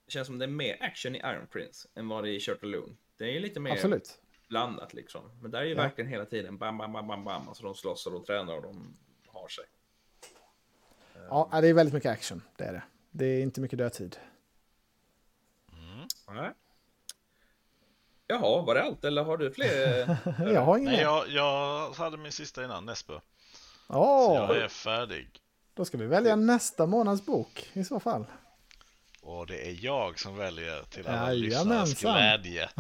det 0.07 0.13
känns 0.13 0.27
som 0.27 0.39
det 0.39 0.45
är 0.45 0.49
mer 0.49 0.77
action 0.81 1.17
i 1.17 1.19
Iron 1.19 1.47
Prince 1.47 1.89
än 1.95 2.09
vad 2.09 2.25
det 2.25 2.31
är 2.31 2.35
i 2.35 2.41
Shirt 2.41 2.63
Loon. 2.63 2.97
Det 3.19 3.25
är 3.25 3.33
ju 3.33 3.41
lite 3.41 3.61
mer 3.61 3.73
Absolut. 3.73 4.21
Blandat 4.55 4.95
liksom. 4.95 5.23
Men 5.43 5.51
där 5.51 5.59
är 5.61 5.65
ju 5.65 5.75
Ja. 5.75 5.83
verkligen 5.83 6.11
hela 6.11 6.25
tiden 6.25 6.59
bam, 6.59 6.79
bam, 6.79 6.93
bam, 6.93 7.07
bam, 7.09 7.25
bam. 7.25 7.49
Alltså 7.49 7.63
de 7.65 7.75
slåss 7.75 8.07
och 8.07 8.13
de 8.13 8.25
tränar 8.25 8.57
och 8.57 8.63
de 8.63 8.97
har 9.27 9.49
sig. 9.49 9.65
Ja, 11.29 11.49
det 11.61 11.69
är 11.69 11.75
väldigt 11.75 11.95
mycket 11.95 12.13
action, 12.13 12.43
det 12.57 12.65
är 12.65 12.73
det. 12.73 12.83
Det 13.11 13.25
är 13.27 13.43
inte 13.43 13.61
mycket 13.61 13.79
dödtid. 13.79 14.17
Nej. 16.29 16.51
Jaha, 18.27 18.63
var 18.63 18.75
det 18.75 18.83
allt 18.83 19.05
eller 19.05 19.25
har 19.25 19.37
du 19.37 19.51
fler? 19.53 19.69
Jag 20.55 20.61
har 20.61 20.79
ingen 20.79 20.93
Nej, 20.93 21.03
jag, 21.03 21.29
jag 21.29 21.91
hade 21.93 22.17
min 22.17 22.33
sista 22.33 22.65
innan, 22.65 22.85
Nesbø. 22.87 23.19
Åh, 23.89 24.27
Så 24.27 24.35
jag 24.53 24.57
är 24.65 24.69
färdig. 24.69 25.41
då 25.75 25.85
ska 25.85 25.99
vi 25.99 26.07
välja 26.07 26.37
nästa 26.37 26.87
månads 26.87 27.27
bok 27.27 27.71
i 27.73 27.85
så 27.85 28.01
fall. 28.01 28.25
Och 29.23 29.47
det 29.47 29.69
är 29.69 29.85
jag 29.85 30.19
som 30.19 30.37
väljer 30.37 30.83
till 30.83 31.07
alla 31.07 31.33
lyssnares 31.33 32.01
glädje. 32.01 32.69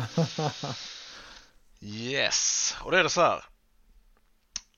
Yes, 1.84 2.76
och 2.80 2.90
det 2.90 2.98
är 2.98 3.02
det 3.02 3.10
så 3.10 3.20
här. 3.20 3.44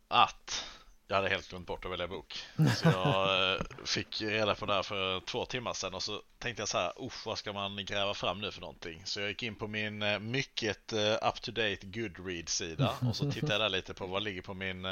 Att 0.08 0.64
jag 1.08 1.16
hade 1.16 1.28
helt 1.28 1.48
glömt 1.48 1.66
bort 1.66 1.84
att 1.84 1.90
välja 1.90 2.08
bok. 2.08 2.38
Så 2.76 2.88
jag 2.88 3.52
eh, 3.54 3.60
fick 3.84 4.22
reda 4.22 4.54
på 4.54 4.66
det 4.66 4.74
här 4.74 4.82
för 4.82 5.20
två 5.20 5.44
timmar 5.44 5.72
sedan 5.72 5.94
och 5.94 6.02
så 6.02 6.22
tänkte 6.38 6.60
jag 6.60 6.68
så 6.68 6.78
här, 6.78 6.92
usch 7.06 7.26
vad 7.26 7.38
ska 7.38 7.52
man 7.52 7.84
gräva 7.84 8.14
fram 8.14 8.40
nu 8.40 8.52
för 8.52 8.60
någonting? 8.60 9.02
Så 9.04 9.20
jag 9.20 9.28
gick 9.28 9.42
in 9.42 9.54
på 9.54 9.66
min 9.66 10.02
eh, 10.02 10.18
mycket 10.18 10.92
eh, 10.92 11.12
up-to-date 11.12 11.86
Goodread-sida 11.86 12.94
och 13.08 13.16
så 13.16 13.30
tittade 13.32 13.52
jag 13.52 13.60
där 13.60 13.68
lite 13.68 13.94
på 13.94 14.06
vad 14.06 14.22
ligger 14.22 14.42
på 14.42 14.54
min 14.54 14.82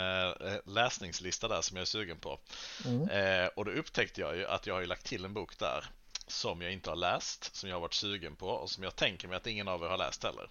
läsningslista 0.65 1.49
där 1.49 1.61
som 1.61 1.77
jag 1.77 1.83
är 1.83 1.87
sugen 1.87 2.19
på. 2.19 2.39
Mm. 2.85 3.49
Och 3.57 3.65
då 3.65 3.71
upptäckte 3.71 4.21
jag 4.21 4.37
ju 4.37 4.47
att 4.47 4.67
jag 4.67 4.75
har 4.75 4.81
ju 4.81 4.87
lagt 4.87 5.07
till 5.07 5.25
en 5.25 5.35
bok 5.35 5.59
där 5.59 5.85
som 6.27 6.63
jag 6.63 6.73
inte 6.73 6.91
har 6.91 6.97
läst, 6.97 7.57
som 7.57 7.69
jag 7.69 7.77
har 7.77 7.81
varit 7.81 7.95
sugen 7.95 8.37
på 8.37 8.49
och 8.49 8.71
som 8.71 8.85
jag 8.85 8.97
tänker 8.97 9.29
mig 9.29 9.37
att 9.37 9.47
ingen 9.47 9.69
av 9.69 9.83
er 9.83 9.89
har 9.89 9.99
läst 9.99 10.25
heller. 10.25 10.49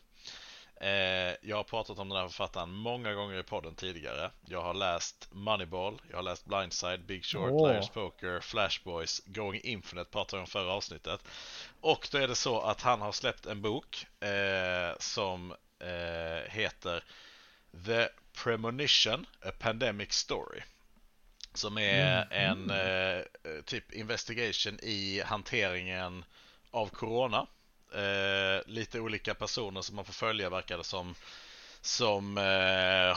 Eh, 0.84 1.36
jag 1.42 1.58
har 1.58 1.64
pratat 1.64 2.00
om 2.00 2.10
den 2.10 2.18
här 2.18 2.28
författaren 2.28 2.72
många 2.72 3.14
gånger 3.14 3.40
i 3.40 3.44
podden 3.44 3.76
tidigare. 3.76 4.32
Jag 4.46 4.62
har 4.62 4.74
läst 4.74 5.30
Moneyball, 5.32 6.02
jag 6.10 6.18
har 6.18 6.24
läst 6.24 6.46
Blindside, 6.46 7.06
Big 7.06 7.26
Short, 7.26 7.52
Åh. 7.52 7.72
Liars 7.72 7.90
Poker, 7.90 8.40
Flash 8.40 8.84
Boys, 8.84 9.22
Going 9.26 9.62
Infinite 9.64 10.12
pratade 10.12 10.38
jag 10.38 10.42
om 10.42 10.48
förra 10.48 10.74
avsnittet. 10.74 11.22
Och 11.82 12.08
då 12.12 12.18
är 12.18 12.28
det 12.28 12.36
så 12.36 12.62
att 12.62 12.82
han 12.82 13.02
har 13.02 13.12
släppt 13.12 13.46
en 13.46 13.62
bok 13.62 14.08
eh, 14.20 14.98
som 15.00 15.52
eh, 15.80 16.52
heter 16.52 17.04
The 17.86 18.08
Premonition, 18.44 19.26
A 19.42 19.52
Pandemic 19.60 20.14
Story. 20.14 20.62
Som 21.54 21.78
är 21.78 22.34
en 22.34 22.70
eh, 22.70 23.22
typ 23.66 23.94
investigation 23.94 24.80
i 24.82 25.22
hanteringen 25.26 26.26
av 26.72 26.88
Corona. 26.88 27.48
Eh, 27.96 28.62
lite 28.66 29.00
olika 29.00 29.34
personer 29.34 29.82
som 29.82 29.96
man 29.96 30.06
får 30.06 30.14
följa 30.14 30.50
verkar 30.50 30.78
det 30.78 30.84
som 30.84 31.16
som 31.82 32.38
eh, 32.38 32.44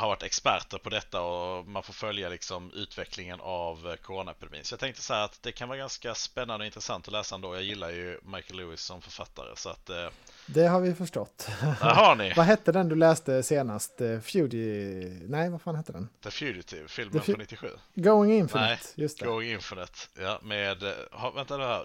har 0.00 0.06
varit 0.08 0.22
experter 0.22 0.78
på 0.78 0.90
detta 0.90 1.20
och 1.20 1.66
man 1.66 1.82
får 1.82 1.92
följa 1.92 2.28
liksom 2.28 2.72
utvecklingen 2.74 3.40
av 3.40 3.88
eh, 3.90 3.96
coronaepidemin. 3.96 4.64
Så 4.64 4.72
jag 4.72 4.80
tänkte 4.80 5.02
så 5.02 5.14
här 5.14 5.24
att 5.24 5.42
det 5.42 5.52
kan 5.52 5.68
vara 5.68 5.78
ganska 5.78 6.14
spännande 6.14 6.62
och 6.62 6.66
intressant 6.66 7.06
att 7.08 7.12
läsa 7.12 7.34
ändå. 7.34 7.54
Jag 7.54 7.62
gillar 7.62 7.90
ju 7.90 8.20
Michael 8.24 8.56
Lewis 8.60 8.80
som 8.80 9.02
författare 9.02 9.56
så 9.56 9.68
att 9.68 9.90
eh, 9.90 10.06
Det 10.46 10.66
har 10.66 10.80
vi 10.80 10.94
förstått. 10.94 11.48
där 11.60 11.94
har 11.94 12.16
ni 12.16 12.32
vad 12.36 12.46
hette 12.46 12.72
den 12.72 12.88
du 12.88 12.94
läste 12.94 13.42
senast? 13.42 14.00
Eh, 14.00 14.20
Fugi... 14.20 15.18
Nej, 15.28 15.50
vad 15.50 15.62
fan 15.62 15.76
hette 15.76 15.92
den? 15.92 16.08
The 16.22 16.30
Fugitive, 16.30 16.88
filmen 16.88 17.12
The 17.12 17.18
Fu- 17.18 17.24
från 17.32 17.38
97. 17.40 17.68
Going 17.94 18.32
Infinite, 18.32 18.66
Nej, 18.68 18.78
just 18.94 19.18
det. 19.18 19.24
Going 19.26 19.50
Infinite, 19.52 19.92
ja 20.20 20.38
med, 20.42 20.82
eh, 20.82 20.92
ha, 21.12 21.30
vänta 21.30 21.56
nu 21.56 21.64
här. 21.64 21.84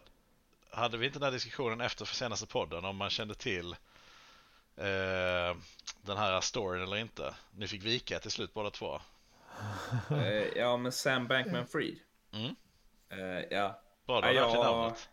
Hade 0.73 0.97
vi 0.97 1.05
inte 1.05 1.19
den 1.19 1.23
här 1.25 1.31
diskussionen 1.31 1.81
efter 1.81 2.05
för 2.05 2.15
senaste 2.15 2.47
podden 2.47 2.85
om 2.85 2.97
man 2.97 3.09
kände 3.09 3.35
till 3.35 3.71
eh, 4.77 5.55
den 6.01 6.17
här 6.17 6.41
storyn 6.41 6.83
eller 6.83 6.97
inte? 6.97 7.35
Ni 7.55 7.67
fick 7.67 7.83
vika 7.83 8.19
till 8.19 8.31
slut 8.31 8.53
båda 8.53 8.69
två. 8.69 9.01
Eh, 10.11 10.47
ja, 10.57 10.77
men 10.77 10.91
Sam 10.91 11.27
Bankman-Fried. 11.27 11.99
Mm. 12.33 12.55
Eh, 13.09 13.45
ja, 13.51 13.81
du 14.05 14.11
har 14.13 14.21
Ja, 14.21 14.27
dig 14.27 14.35
jag- 14.35 14.65
namnet. 14.65 15.09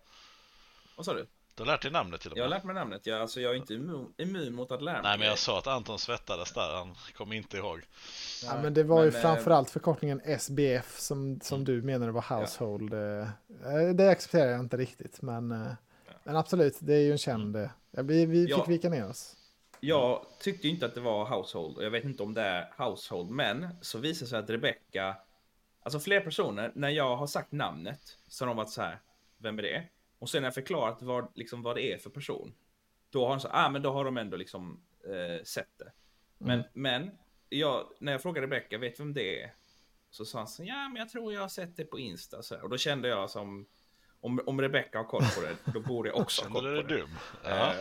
vad 0.97 1.07
sa 1.07 1.15
du? 1.15 1.27
Du 1.59 1.65
har 1.65 1.67
lärt 1.73 1.83
dig 1.83 1.91
namnet 1.91 2.21
till 2.21 2.33
och 2.33 2.39
Jag 2.39 2.43
har 2.45 2.49
med. 2.51 2.57
lärt 2.57 2.65
mig 2.65 2.75
namnet. 2.75 3.07
Jag, 3.07 3.21
alltså, 3.21 3.41
jag 3.41 3.53
är 3.53 3.57
inte 3.57 3.75
immun, 3.75 4.13
immun 4.17 4.55
mot 4.55 4.73
att 4.73 4.83
lära 4.83 4.95
mig. 4.95 5.03
Nej 5.03 5.19
men 5.19 5.29
jag 5.29 5.39
sa 5.39 5.59
att 5.59 5.67
Anton 5.67 5.99
svettades 5.99 6.53
där, 6.53 6.75
han 6.77 6.95
kom 7.17 7.33
inte 7.33 7.57
ihåg. 7.57 7.81
Ja, 8.45 8.63
men 8.63 8.75
det 8.75 8.83
var 8.83 9.05
ju 9.05 9.11
Men, 9.11 9.17
eh, 9.17 9.23
framförallt 9.23 9.71
förkortningen 9.71 10.21
SBF 10.25 10.99
som, 10.99 11.41
som 11.41 11.65
du 11.65 11.83
menade 11.83 12.13
var 12.13 12.39
household. 12.39 12.93
eh, 12.95 13.01
eh, 13.75 13.95
Det 13.95 14.11
accepterar 14.11 14.51
jag 14.51 14.61
inte 14.61 14.77
riktigt, 14.77 15.23
men, 15.23 15.53
eh, 15.53 15.73
men 16.25 16.37
absolut, 16.37 16.77
det 16.81 16.95
är 16.95 17.01
ju 17.01 17.13
en 17.13 17.19
känd... 17.19 17.57
ja, 17.91 18.03
Vi, 18.03 18.27
vi 18.27 18.47
fick 18.47 18.57
Ja. 18.57 18.65
vika 18.69 18.89
ner 18.89 19.09
oss. 19.09 19.37
Jag 19.81 20.27
tyckte 20.41 20.67
ju 20.67 20.75
inte 20.75 20.87
att 20.87 20.95
det 20.95 21.01
var 21.01 21.25
household 21.27 21.77
och 21.77 21.85
jag 21.85 21.91
vet 21.91 22.05
inte 22.05 22.23
om 22.23 22.35
det 22.35 22.43
är 22.43 22.73
household, 22.77 23.31
men 23.31 23.69
så 23.81 23.99
visar 23.99 24.27
det 24.27 24.31
sig 24.31 24.39
att 24.39 24.51
Rebecca, 24.51 25.17
alltså 25.83 26.01
fler 26.01 26.21
personer, 26.21 26.73
när 26.75 26.89
jag 26.89 27.17
har 27.17 27.27
sagt 27.27 27.53
namnet 27.53 28.01
så 28.29 28.45
har 28.45 28.47
de 28.47 28.57
varit 28.57 28.71
så 28.71 28.83
här, 28.83 29.01
vem 29.39 29.59
är 29.59 29.63
det? 29.63 29.85
Och 30.19 30.31
sen 30.31 30.43
när 30.43 30.47
jag 30.47 30.55
förklarat 30.55 31.03
vad, 31.03 31.33
liksom, 31.35 31.63
vad 31.63 31.77
det 31.77 31.93
är 31.93 31.99
för 31.99 32.11
person, 32.11 32.55
då 33.11 33.25
har 33.25 33.31
de 33.31 33.41
så 33.41 33.49
ah 33.53 33.71
men 33.71 33.83
då 33.83 33.91
har 33.91 34.05
de 34.05 34.17
ändå 34.17 34.37
liksom 34.37 34.85
eh, 35.05 35.45
sett 35.45 35.79
det. 35.79 35.93
Men, 36.39 36.65
men 36.73 37.11
jag, 37.49 37.93
när 38.01 38.13
jag 38.13 38.23
frågade 38.23 38.47
Rebecca, 38.47 38.79
vet 38.79 38.97
du 38.97 39.03
vem 39.03 39.15
det 39.15 39.43
är? 39.43 39.55
Så 40.11 40.25
sa 40.25 40.39
han 40.39 40.49
så, 40.49 40.65
ja 40.65 40.89
men 40.89 40.97
jag 40.97 41.09
tror 41.09 41.33
jag 41.33 41.41
har 41.41 41.49
sett 41.49 41.77
det 41.77 41.85
på 41.85 41.99
Insta 41.99 42.43
så 42.43 42.55
här. 42.55 42.63
Och 42.63 42.71
då 42.71 42.77
kände 42.77 43.09
jag 43.09 43.31
som, 43.31 43.67
om, 44.21 44.41
om 44.47 44.61
Rebecca 44.61 44.99
har 44.99 45.05
koll 45.05 45.23
på 45.37 45.41
det, 45.41 45.73
då 45.73 45.81
borde 45.81 46.09
jag 46.09 46.19
också 46.19 46.43
ha 46.43 46.51
koll 46.51 46.83
på 46.83 46.89
det. 46.89 46.97
dum? 46.99 47.09
Ja. 47.45 47.75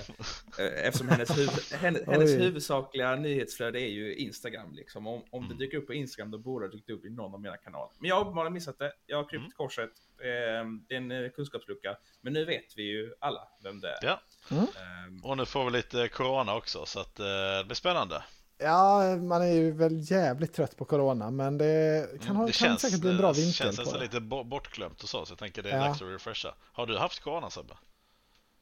Eh, 0.59 0.87
Eftersom 0.87 1.09
hennes, 1.09 1.37
huvud, 1.37 1.49
hennes, 1.81 2.05
hennes 2.07 2.31
huvudsakliga 2.31 3.15
nyhetsflöde 3.15 3.79
är 3.81 3.87
ju 3.89 4.15
Instagram. 4.15 4.73
Liksom. 4.73 5.07
Om, 5.07 5.23
om 5.31 5.41
det 5.41 5.45
Mm. 5.45 5.57
dyker 5.57 5.77
upp 5.77 5.87
på 5.87 5.93
Instagram 5.93 6.31
då 6.31 6.37
borde 6.37 6.67
det 6.67 6.71
dykt 6.77 6.89
upp 6.89 7.05
i 7.05 7.09
någon 7.09 7.33
av 7.33 7.41
mina 7.41 7.57
kanaler. 7.57 7.91
Men 7.99 8.09
jag 8.09 8.15
har 8.15 8.21
uppenbarligen 8.21 8.53
missat 8.53 8.79
det. 8.79 8.93
Jag 9.05 9.17
har 9.17 9.23
krypt 9.29 9.41
Mm. 9.41 9.51
korset. 9.51 9.89
Eh, 10.21 10.25
det 10.87 10.93
är 10.95 10.97
en 10.97 11.11
eh, 11.11 11.29
kunskapslucka. 11.29 11.97
Men 12.21 12.33
nu 12.33 12.45
vet 12.45 12.77
vi 12.77 12.83
ju 12.83 13.13
alla 13.19 13.41
vem 13.63 13.79
det 13.81 13.89
är. 13.89 13.97
Ja. 14.01 14.21
Mm. 14.51 14.63
Eh, 14.63 15.29
Och 15.29 15.37
nu 15.37 15.45
får 15.45 15.65
vi 15.65 15.71
lite 15.71 16.07
corona 16.07 16.55
också 16.55 16.85
så 16.85 16.99
att 16.99 17.19
eh, 17.19 17.25
det 17.25 17.63
blir 17.65 17.75
spännande. 17.75 18.23
Ja, 18.59 19.15
man 19.15 19.41
är 19.41 19.51
ju 19.53 19.71
väl 19.71 20.11
jävligt 20.11 20.53
trött 20.53 20.77
på 20.77 20.85
corona, 20.85 21.31
men 21.31 21.57
det 21.57 22.07
kan, 22.21 22.35
ha, 22.35 22.43
Mm, 22.43 22.45
det 22.45 22.57
kan 22.65 22.77
säkert 22.77 23.01
bli 23.01 23.09
en 23.11 23.17
bra 23.17 23.29
eh, 23.29 23.33
vinkel 23.35 23.53
känns 23.53 23.75
på 23.77 23.81
nästan 23.81 23.99
det. 23.99 24.05
lite 24.05 24.19
bo- 24.21 24.43
bortglömt 24.43 25.03
och 25.03 25.09
så, 25.09 25.25
så 25.25 25.31
jag 25.31 25.39
tänker 25.39 25.63
det 25.63 25.69
är 25.71 25.77
Ja. 25.77 25.87
dags 25.87 26.01
att 26.01 26.07
refresha. 26.07 26.55
Har 26.73 26.85
du 26.85 26.97
haft 26.97 27.19
corona 27.19 27.49
Sebbe? 27.49 27.73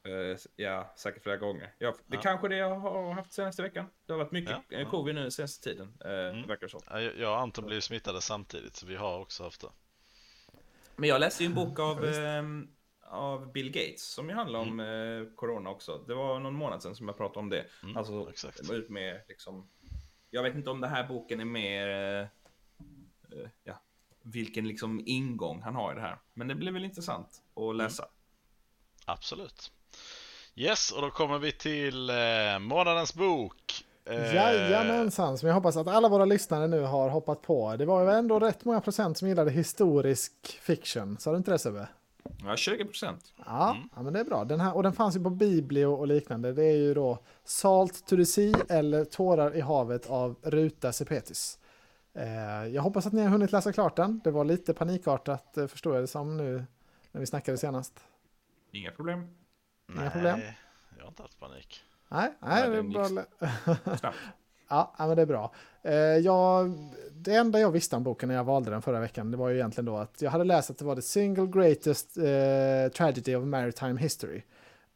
eh, 0.04 0.38
ja, 0.56 0.92
säkert 0.96 1.22
flera 1.22 1.36
gånger. 1.36 1.74
Ja, 1.78 1.94
det 2.06 2.16
Ja. 2.16 2.20
kanske 2.22 2.48
det 2.48 2.56
jag 2.56 2.78
har 2.78 3.12
haft 3.14 3.32
senaste 3.32 3.62
veckan. 3.62 3.86
Det 4.06 4.12
har 4.12 4.18
varit 4.18 4.32
mycket 4.32 4.56
Ja, 4.68 4.78
ja. 4.78 4.90
covid 4.90 5.14
nu 5.14 5.30
senaste 5.30 5.64
tiden. 5.70 5.94
Eh, 6.04 6.10
Mm. 6.10 6.46
Verkar 6.48 6.66
det 6.66 6.70
som. 6.70 6.80
Ja, 6.90 7.00
Jag 7.00 7.30
och 7.32 7.38
Anton 7.38 7.66
blev 7.66 7.80
smittade 7.80 8.20
samtidigt 8.20 8.76
så 8.76 8.86
vi 8.86 8.96
har 8.96 9.18
också 9.18 9.42
haft 9.44 9.60
det. 9.60 9.68
Men 10.96 11.08
jag 11.08 11.20
läste 11.20 11.42
ju 11.42 11.46
en 11.46 11.54
bok 11.54 11.78
av, 11.78 12.04
ehm, 12.04 12.68
av 13.10 13.52
Bill 13.52 13.70
Gates 13.70 14.02
som 14.02 14.28
ju 14.28 14.34
handlar 14.34 14.60
om 14.60 14.80
eh, 14.80 15.34
corona 15.36 15.70
också. 15.70 15.98
Det 16.06 16.14
var 16.14 16.40
någon 16.40 16.54
månad 16.54 16.82
sedan 16.82 16.94
som 16.94 17.08
jag 17.08 17.16
pratade 17.16 17.38
om 17.38 17.48
det. 17.50 17.64
Mm, 17.82 17.96
alltså, 17.96 18.28
exakt. 18.30 18.56
det 18.62 18.68
var 18.68 18.74
ut 18.74 18.88
med 18.88 19.20
liksom... 19.28 19.68
Jag 20.30 20.42
vet 20.42 20.54
inte 20.54 20.70
om 20.70 20.80
den 20.80 20.90
här 20.90 21.08
boken 21.08 21.40
är 21.40 21.44
mer... 21.44 21.88
Eh, 21.88 22.20
eh, 22.20 23.48
ja, 23.64 23.80
vilken 24.22 24.68
liksom 24.68 25.02
ingång 25.06 25.62
han 25.62 25.74
har 25.74 25.92
i 25.92 25.94
det 25.94 26.00
här. 26.00 26.18
Men 26.34 26.48
det 26.48 26.54
blir 26.54 26.72
väl 26.72 26.84
intressant 26.84 27.42
att 27.54 27.76
läsa. 27.76 28.04
Absolut. 29.04 29.72
Yes, 30.54 30.92
och 30.92 31.02
då 31.02 31.10
kommer 31.10 31.38
vi 31.38 31.52
till 31.52 32.10
eh, 32.10 32.58
månadens 32.60 33.14
bok. 33.14 33.84
Eh, 34.04 34.34
Jajamensan, 34.34 35.38
som 35.38 35.48
jag 35.48 35.54
hoppas 35.54 35.76
att 35.76 35.88
alla 35.88 36.08
våra 36.08 36.24
lyssnare 36.24 36.66
nu 36.66 36.80
har 36.80 37.08
hoppat 37.08 37.42
på. 37.42 37.76
Det 37.76 37.84
var 37.84 38.02
ju 38.02 38.10
ändå 38.10 38.38
rätt 38.40 38.64
många 38.64 38.80
procent 38.80 39.18
som 39.18 39.28
gillade 39.28 39.50
historisk 39.50 40.58
fiction. 40.62 41.18
Sa 41.18 41.30
du 41.30 41.36
inte 41.36 41.50
det 41.50 41.58
Sebbe? 41.58 41.88
Ja, 42.44 42.56
20 42.56 42.84
procent. 42.84 43.32
Ja, 43.46 43.70
Mm. 43.76 43.88
ja 43.96 44.02
men 44.02 44.12
det 44.12 44.20
är 44.20 44.24
bra. 44.24 44.44
Den 44.44 44.60
här, 44.60 44.74
och 44.76 44.82
den 44.82 44.92
fanns 44.92 45.16
ju 45.16 45.22
på 45.22 45.30
Biblio 45.30 45.86
och 45.86 46.06
liknande. 46.06 46.52
Det 46.52 46.64
är 46.64 46.76
ju 46.76 46.94
då 46.94 47.18
Salt 47.44 48.06
to 48.06 48.16
the 48.16 48.26
Sea 48.26 48.56
eller 48.68 49.04
Tårar 49.04 49.56
i 49.56 49.60
havet 49.60 50.06
av 50.10 50.36
Ruta 50.42 50.92
Sepetis. 50.92 51.58
Eh, 52.14 52.66
jag 52.66 52.82
hoppas 52.82 53.06
att 53.06 53.12
ni 53.12 53.22
har 53.22 53.28
hunnit 53.28 53.52
läsa 53.52 53.72
klart 53.72 53.96
den. 53.96 54.20
Det 54.24 54.30
var 54.30 54.44
lite 54.44 54.74
panikartat 54.74 55.56
eh, 55.56 55.66
förstår 55.66 55.94
jag 55.94 56.02
det 56.02 56.08
som 56.08 56.36
nu 56.36 56.64
när 57.12 57.20
vi 57.20 57.26
snackade 57.26 57.58
senast. 57.58 58.00
Inga 58.72 58.90
problem. 58.90 59.26
Inga 59.92 60.10
problem. 60.10 60.38
Nej, 60.38 60.58
jag 60.96 61.04
har 61.04 61.08
inte 61.08 61.22
haft 61.22 61.40
panik. 61.40 61.80
Nej, 62.08 62.32
nej 62.40 62.62
Ja, 62.64 62.68
det 62.70 62.76
är 62.78 62.82
bra. 62.82 63.08
Snabbt. 63.98 64.16
Ja, 64.68 64.94
men 64.98 65.16
det 65.16 65.22
är 65.22 65.26
bra. 65.26 65.52
Eh, 65.82 65.94
jag, 65.94 66.72
det 67.12 67.34
enda 67.34 67.60
jag 67.60 67.70
visste 67.70 67.96
om 67.96 68.02
boken 68.02 68.28
när 68.28 68.36
jag 68.36 68.44
valde 68.44 68.70
den 68.70 68.82
förra 68.82 69.00
veckan, 69.00 69.30
det 69.30 69.36
var 69.36 69.48
ju 69.48 69.54
egentligen 69.54 69.84
då 69.84 69.96
att 69.96 70.22
jag 70.22 70.30
hade 70.30 70.44
läst 70.44 70.70
att 70.70 70.78
det 70.78 70.84
var 70.84 70.96
the 70.96 71.02
single 71.02 71.46
greatest 71.46 72.16
eh, 72.16 72.92
tragedy 72.92 73.34
of 73.34 73.44
maritime 73.44 74.00
history. 74.00 74.42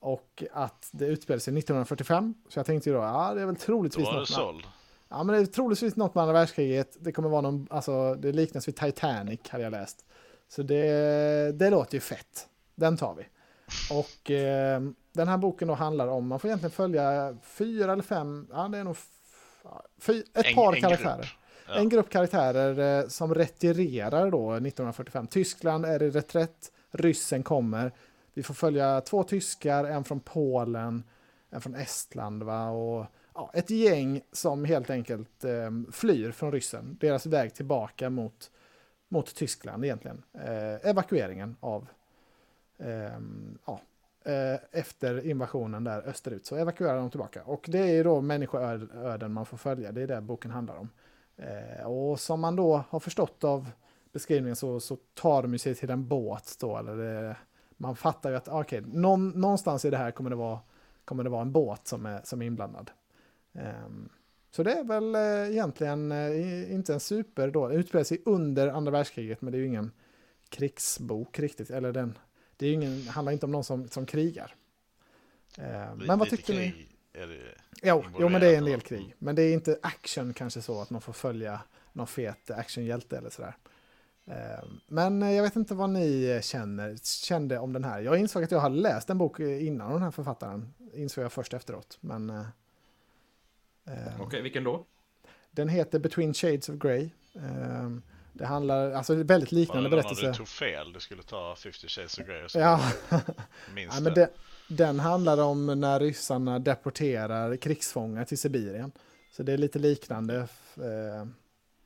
Och 0.00 0.44
att 0.52 0.88
det 0.92 1.06
utspelade 1.06 1.40
sig 1.40 1.58
1945. 1.58 2.34
Så 2.48 2.58
jag 2.58 2.66
tänkte 2.66 2.90
ju 2.90 2.96
då, 2.96 3.02
ja 3.02 3.32
det 3.34 3.40
är 3.40 3.46
väl 3.46 3.54
Då 3.54 3.60
troligtvis 3.60 4.06
var 4.06 4.14
något 4.14 4.56
med, 4.56 4.64
ja, 5.08 5.22
men 5.22 5.36
det 5.36 5.42
är 5.42 5.46
troligtvis 5.46 5.96
något 5.96 6.14
med 6.14 6.22
andra 6.22 6.34
världskriget. 6.34 6.96
Det 7.00 7.12
kommer 7.12 7.28
vara 7.28 7.40
någon, 7.40 7.66
alltså 7.70 8.14
det 8.14 8.32
liknas 8.32 8.68
vid 8.68 8.76
Titanic 8.76 9.40
hade 9.48 9.64
jag 9.64 9.70
läst. 9.70 10.04
Så 10.48 10.62
det, 10.62 11.58
det 11.58 11.70
låter 11.70 11.94
ju 11.94 12.00
fett. 12.00 12.48
Den 12.74 12.96
tar 12.96 13.14
vi. 13.14 13.26
Och 13.90 14.30
eh, 14.30 14.80
den 15.12 15.28
här 15.28 15.38
boken 15.38 15.68
då 15.68 15.74
handlar 15.74 16.08
om, 16.08 16.28
man 16.28 16.40
får 16.40 16.48
egentligen 16.48 16.70
följa 16.70 17.36
fyra 17.42 17.92
eller 17.92 18.02
fem, 18.02 18.46
ja 18.50 18.68
det 18.68 18.78
är 18.78 18.84
nog 18.84 18.96
ett 20.34 20.46
En- 20.46 20.54
par 20.54 20.74
en 20.74 20.80
karaktärer. 20.80 21.16
grupp. 21.16 21.26
Ja. 21.68 21.74
En 21.74 21.88
grupp 21.88 22.10
karaktärer 22.10 23.00
eh, 23.02 23.08
som 23.08 23.34
retirerar 23.34 24.30
då 24.30 24.52
1945. 24.52 25.26
Tyskland 25.26 25.84
är 25.86 26.02
i 26.02 26.10
reträtt, 26.10 26.72
ryssen 26.90 27.42
kommer. 27.42 27.92
Vi 28.34 28.42
får 28.42 28.54
följa 28.54 29.00
två 29.00 29.22
tyskar, 29.24 29.84
en 29.84 30.04
från 30.04 30.20
Polen, 30.20 31.02
en 31.50 31.60
från 31.60 31.74
Estland 31.74 32.42
va? 32.42 32.68
och 32.70 33.06
ja, 33.34 33.50
ett 33.54 33.70
gäng 33.70 34.20
som 34.32 34.64
helt 34.64 34.90
enkelt 34.90 35.44
eh, 35.44 35.70
flyr 35.92 36.30
från 36.32 36.52
ryssen. 36.52 36.96
Deras 37.00 37.26
väg 37.26 37.54
tillbaka 37.54 38.10
mot, 38.10 38.50
mot 39.08 39.34
Tyskland 39.34 39.84
egentligen. 39.84 40.22
Eh, 40.34 40.90
evakueringen 40.90 41.56
av 41.60 41.88
ehm, 42.78 43.58
ja, 43.66 43.72
eh, 43.72 43.78
Eh, 44.24 44.60
efter 44.72 45.26
invasionen 45.26 45.84
där 45.84 46.08
österut 46.08 46.46
så 46.46 46.56
evakuerar 46.56 46.96
de 46.96 47.10
tillbaka. 47.10 47.42
Och 47.44 47.66
det 47.68 47.78
är 47.78 47.92
ju 47.92 48.02
då 48.02 48.20
människoöden 48.20 49.32
man 49.32 49.46
får 49.46 49.56
följa, 49.56 49.92
det 49.92 50.02
är 50.02 50.06
det 50.06 50.20
boken 50.20 50.50
handlar 50.50 50.76
om. 50.76 50.88
Eh, 51.36 51.86
och 51.86 52.20
som 52.20 52.40
man 52.40 52.56
då 52.56 52.84
har 52.88 53.00
förstått 53.00 53.44
av 53.44 53.70
beskrivningen 54.12 54.56
så, 54.56 54.80
så 54.80 54.96
tar 55.14 55.42
de 55.42 55.58
sig 55.58 55.74
till 55.74 55.90
en 55.90 56.08
båt 56.08 56.56
då, 56.60 56.76
eller 56.76 56.96
det, 56.96 57.36
man 57.76 57.96
fattar 57.96 58.30
ju 58.30 58.36
att 58.36 58.48
ah, 58.48 58.60
okay, 58.60 58.80
någon, 58.80 59.28
någonstans 59.28 59.84
i 59.84 59.90
det 59.90 59.96
här 59.96 60.10
kommer 60.10 60.30
det 60.30 60.36
vara, 60.36 60.60
kommer 61.04 61.24
det 61.24 61.30
vara 61.30 61.42
en 61.42 61.52
båt 61.52 61.86
som 61.86 62.06
är, 62.06 62.20
som 62.24 62.42
är 62.42 62.46
inblandad. 62.46 62.90
Ehm, 63.52 64.08
så 64.50 64.62
det 64.62 64.72
är 64.72 64.84
väl 64.84 65.14
eh, 65.14 65.50
egentligen 65.50 66.12
inte 66.72 66.94
en 66.94 67.00
super 67.00 67.50
då, 67.50 67.68
det 67.68 67.74
utspelar 67.74 68.04
sig 68.04 68.22
under 68.24 68.68
andra 68.68 68.92
världskriget 68.92 69.42
men 69.42 69.52
det 69.52 69.58
är 69.58 69.60
ju 69.60 69.66
ingen 69.66 69.92
krigsbok 70.48 71.38
riktigt, 71.38 71.70
eller 71.70 71.92
den, 71.92 72.18
det 72.60 72.66
är 72.66 72.72
ingen, 72.72 73.08
handlar 73.08 73.32
inte 73.32 73.46
om 73.46 73.52
någon 73.52 73.64
som, 73.64 73.88
som 73.88 74.06
krigar. 74.06 74.54
Ehm, 75.58 75.98
men 75.98 76.18
vad 76.18 76.30
tycker 76.30 76.54
ni? 76.54 76.70
krig 76.70 76.86
Är 77.12 77.26
det, 77.26 77.54
Jo, 77.82 78.04
jo, 78.18 78.28
men 78.28 78.40
det 78.40 78.46
är 78.46 78.58
en 78.58 78.64
del 78.64 78.80
krig. 78.80 79.14
Men 79.18 79.34
det 79.34 79.42
är 79.42 79.52
inte 79.52 79.78
action 79.82 80.34
kanske 80.34 80.62
så 80.62 80.80
att 80.82 80.90
man 80.90 81.00
får 81.00 81.12
följa 81.12 81.60
någon 81.92 82.06
fet 82.06 82.50
actionhjälte 82.50 83.18
eller 83.18 83.30
sådär. 83.30 83.56
Eh, 84.26 84.64
Men 84.86 85.22
eh, 85.22 85.32
jag 85.32 85.42
vet 85.42 85.56
inte 85.56 85.74
vad 85.74 85.90
ni 85.90 86.24
eh, 86.24 86.40
känner, 86.40 86.96
kände 87.24 87.58
om 87.58 87.72
den 87.72 87.84
här. 87.84 88.00
Jag 88.00 88.18
insåg 88.18 88.44
att 88.44 88.50
jag 88.50 88.60
hade 88.60 88.76
läst 88.76 89.10
en 89.10 89.18
bok 89.18 89.40
eh, 89.40 89.66
innan 89.66 89.92
den 89.92 90.02
här 90.02 90.10
författaren. 90.10 90.74
Insåg 90.94 91.24
jag 91.24 91.32
först 91.32 91.54
efteråt. 91.54 91.98
Men 92.00 92.30
eh, 92.30 92.46
eh, 93.86 94.20
Okej, 94.20 94.42
vilken 94.42 94.64
då? 94.64 94.84
den 95.50 95.68
heter 95.68 95.98
Between 95.98 96.34
Shades 96.34 96.68
of 96.68 96.76
Grey. 96.76 97.10
Eh, 97.34 97.90
Det 98.32 98.46
handlar, 98.46 98.90
alltså 98.92 99.14
det 99.14 99.20
är 99.20 99.24
väldigt 99.24 99.52
liknande 99.52 99.82
någon 99.82 99.90
berättelse. 99.90 100.26
Du 100.26 100.34
tog 100.34 100.48
fel, 100.48 100.92
du 100.92 101.00
skulle 101.00 101.22
ta 101.22 101.56
50 101.56 101.88
Shades 101.88 102.18
of 102.18 102.26
Grey 102.26 102.46
Ja, 102.54 102.92
minns 103.74 103.94
ja 103.94 104.00
men 104.00 104.14
det. 104.14 104.30
den 104.68 105.00
handlar 105.00 105.42
om 105.42 105.66
när 105.80 106.00
ryssarna 106.00 106.58
deporterar 106.58 107.56
krigsfångar 107.56 108.24
till 108.24 108.38
Sibirien. 108.38 108.92
Så 109.32 109.42
det 109.42 109.52
är 109.52 109.58
lite 109.58 109.78
liknande. 109.78 110.36
Eh, 110.76 111.26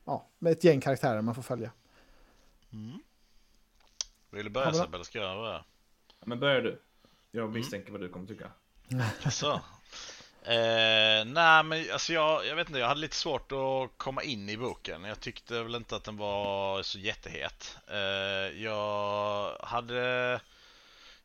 ja, 0.05 0.29
med 0.39 0.53
ett 0.53 0.65
gäng 0.65 0.81
karaktärer 0.81 1.21
man 1.23 1.35
får 1.35 1.43
följa. 1.43 1.71
Mm. 2.73 2.99
Vill 4.31 4.45
du 4.45 4.51
börja 4.51 4.67
Ja, 4.67 4.73
men- 4.73 4.81
Sebbe, 4.81 4.97
eller 4.97 5.05
ska 5.05 5.19
jag 5.19 5.37
börja? 5.37 5.65
Ja, 6.21 6.25
Men 6.27 6.41
börjar 6.41 6.61
du. 6.61 6.81
Jag 7.31 7.53
misstänker 7.53 7.93
vad 7.93 8.01
du 8.01 8.09
kommer 8.09 8.27
tycka. 8.27 8.51
Så. 9.31 9.61
Eh, 10.47 11.25
nej 11.25 11.63
men 11.63 11.93
alltså 11.93 12.13
jag, 12.13 12.47
jag 12.47 12.57
vet 12.57 12.69
inte, 12.69 12.81
jag 12.81 12.89
hade 12.89 13.01
lite 13.01 13.17
svårt 13.17 13.53
att 13.53 13.99
komma 13.99 14.23
in 14.23 14.49
i 14.49 14.57
boken. 14.57 15.05
Jag 15.05 15.21
tyckte 15.21 15.63
väl 15.63 15.75
inte 15.75 15.97
att 15.97 16.05
den 16.05 16.17
var 16.17 16.83
så 16.83 16.99
jättehet. 16.99 17.77
Eh, 17.91 18.63
jag 18.63 19.57
hade... 19.63 20.41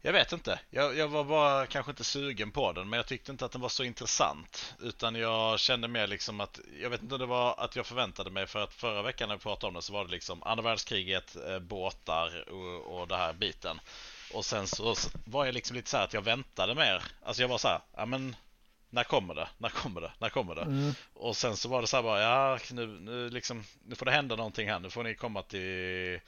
Jag 0.02 0.14
vet 0.14 0.32
inte. 0.32 0.60
Jag, 0.70 0.98
jag 0.98 1.08
var 1.08 1.24
bara 1.24 1.68
kanske 1.68 1.92
inte 1.92 2.04
sugen 2.04 2.52
på 2.52 2.72
den 2.72 2.90
men 2.90 2.98
jag 2.98 3.08
tyckte 3.08 3.32
inte 3.32 3.46
att 3.46 3.52
den 3.52 3.62
var 3.62 3.70
så 3.70 3.84
intressant. 3.84 4.76
Utan 4.82 5.16
jag 5.16 5.60
kände 5.60 5.88
mer 5.88 6.08
liksom 6.08 6.40
att, 6.40 6.60
jag 6.82 6.90
vet 6.90 7.02
inte 7.02 7.16
om 7.16 7.22
det 7.22 7.28
var 7.28 7.56
att 7.58 7.76
jag 7.76 7.86
förväntade 7.86 8.32
mig 8.32 8.48
för 8.48 8.64
att 8.64 8.74
förra 8.74 9.02
veckan 9.02 9.30
när 9.30 9.36
vi 9.36 9.42
pratade 9.42 9.68
om 9.68 9.74
det 9.74 9.82
så 9.82 9.94
var 9.94 10.06
det 10.06 10.12
liksom 10.12 10.44
andra 10.44 10.64
världskriget, 10.64 11.36
eh, 11.48 11.60
båtar 11.60 12.50
och, 12.50 13.00
och 13.00 13.08
det 13.08 13.18
här 13.18 13.34
biten. 13.34 13.80
Och 14.34 14.46
sen 14.46 14.68
så 14.68 14.96
så 14.96 15.10
var 15.26 15.46
jag 15.46 15.54
liksom 15.54 15.76
lite 15.76 15.90
så 15.90 15.98
här 15.98 16.04
att 16.04 16.14
jag 16.14 16.22
väntade 16.22 16.76
mer. 16.76 17.04
Alltså 17.24 17.42
jag 17.42 17.50
var 17.50 17.58
så 17.58 17.68
här, 17.68 17.80
ja 17.96 18.06
men 18.06 18.36
när 18.90 19.04
kommer 19.04 19.36
det? 19.36 19.48
När 19.58 19.70
kommer 19.70 20.02
det? 20.02 20.12
När 20.20 20.30
kommer 20.30 20.56
det? 20.56 20.62
Mm. 20.62 20.94
Och 21.14 21.38
sen 21.38 21.58
så 21.58 21.70
var 21.70 21.82
det 21.82 21.88
så 21.88 21.98
här 21.98 22.04
bara, 22.04 22.22
ja 22.22 22.60
nu, 22.72 22.88
nu 22.88 23.30
liksom, 23.30 23.64
nu 23.86 23.96
får 23.96 24.06
det 24.06 24.12
hända 24.12 24.36
någonting 24.36 24.70
här. 24.70 24.80
Nu 24.80 24.90
får 24.90 25.04
ni 25.04 25.16
komma 25.16 25.42
till 25.42 26.20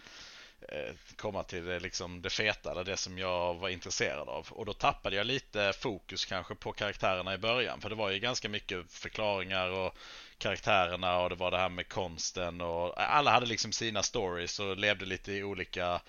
eh, 0.61 0.95
komma 1.15 1.43
till 1.43 1.65
det, 1.65 1.79
liksom 1.79 2.21
det 2.21 2.29
feta, 2.29 2.71
eller 2.71 2.83
det 2.83 2.97
som 2.97 3.17
jag 3.17 3.53
var 3.53 3.69
intresserad 3.69 4.29
av. 4.29 4.47
Och 4.49 4.65
då 4.65 4.73
tappade 4.73 5.15
jag 5.15 5.27
lite 5.27 5.73
fokus 5.79 6.25
kanske 6.25 6.55
på 6.55 6.71
karaktärerna 6.71 7.33
i 7.33 7.37
början. 7.37 7.81
För 7.81 7.89
det 7.89 7.95
var 7.95 8.09
ju 8.09 8.19
ganska 8.19 8.49
mycket 8.49 8.91
förklaringar 8.91 9.69
och 9.69 9.97
karaktärerna 10.37 11.19
och 11.19 11.29
det 11.29 11.35
var 11.35 11.51
det 11.51 11.57
här 11.57 11.69
med 11.69 11.89
konsten 11.89 12.61
och 12.61 13.01
alla 13.01 13.31
hade 13.31 13.45
liksom 13.45 13.71
sina 13.71 14.03
stories 14.03 14.59
och 14.59 14.77
levde 14.77 15.05
lite 15.05 15.31
i 15.31 15.43
olika 15.43 16.01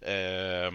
eh, 0.00 0.72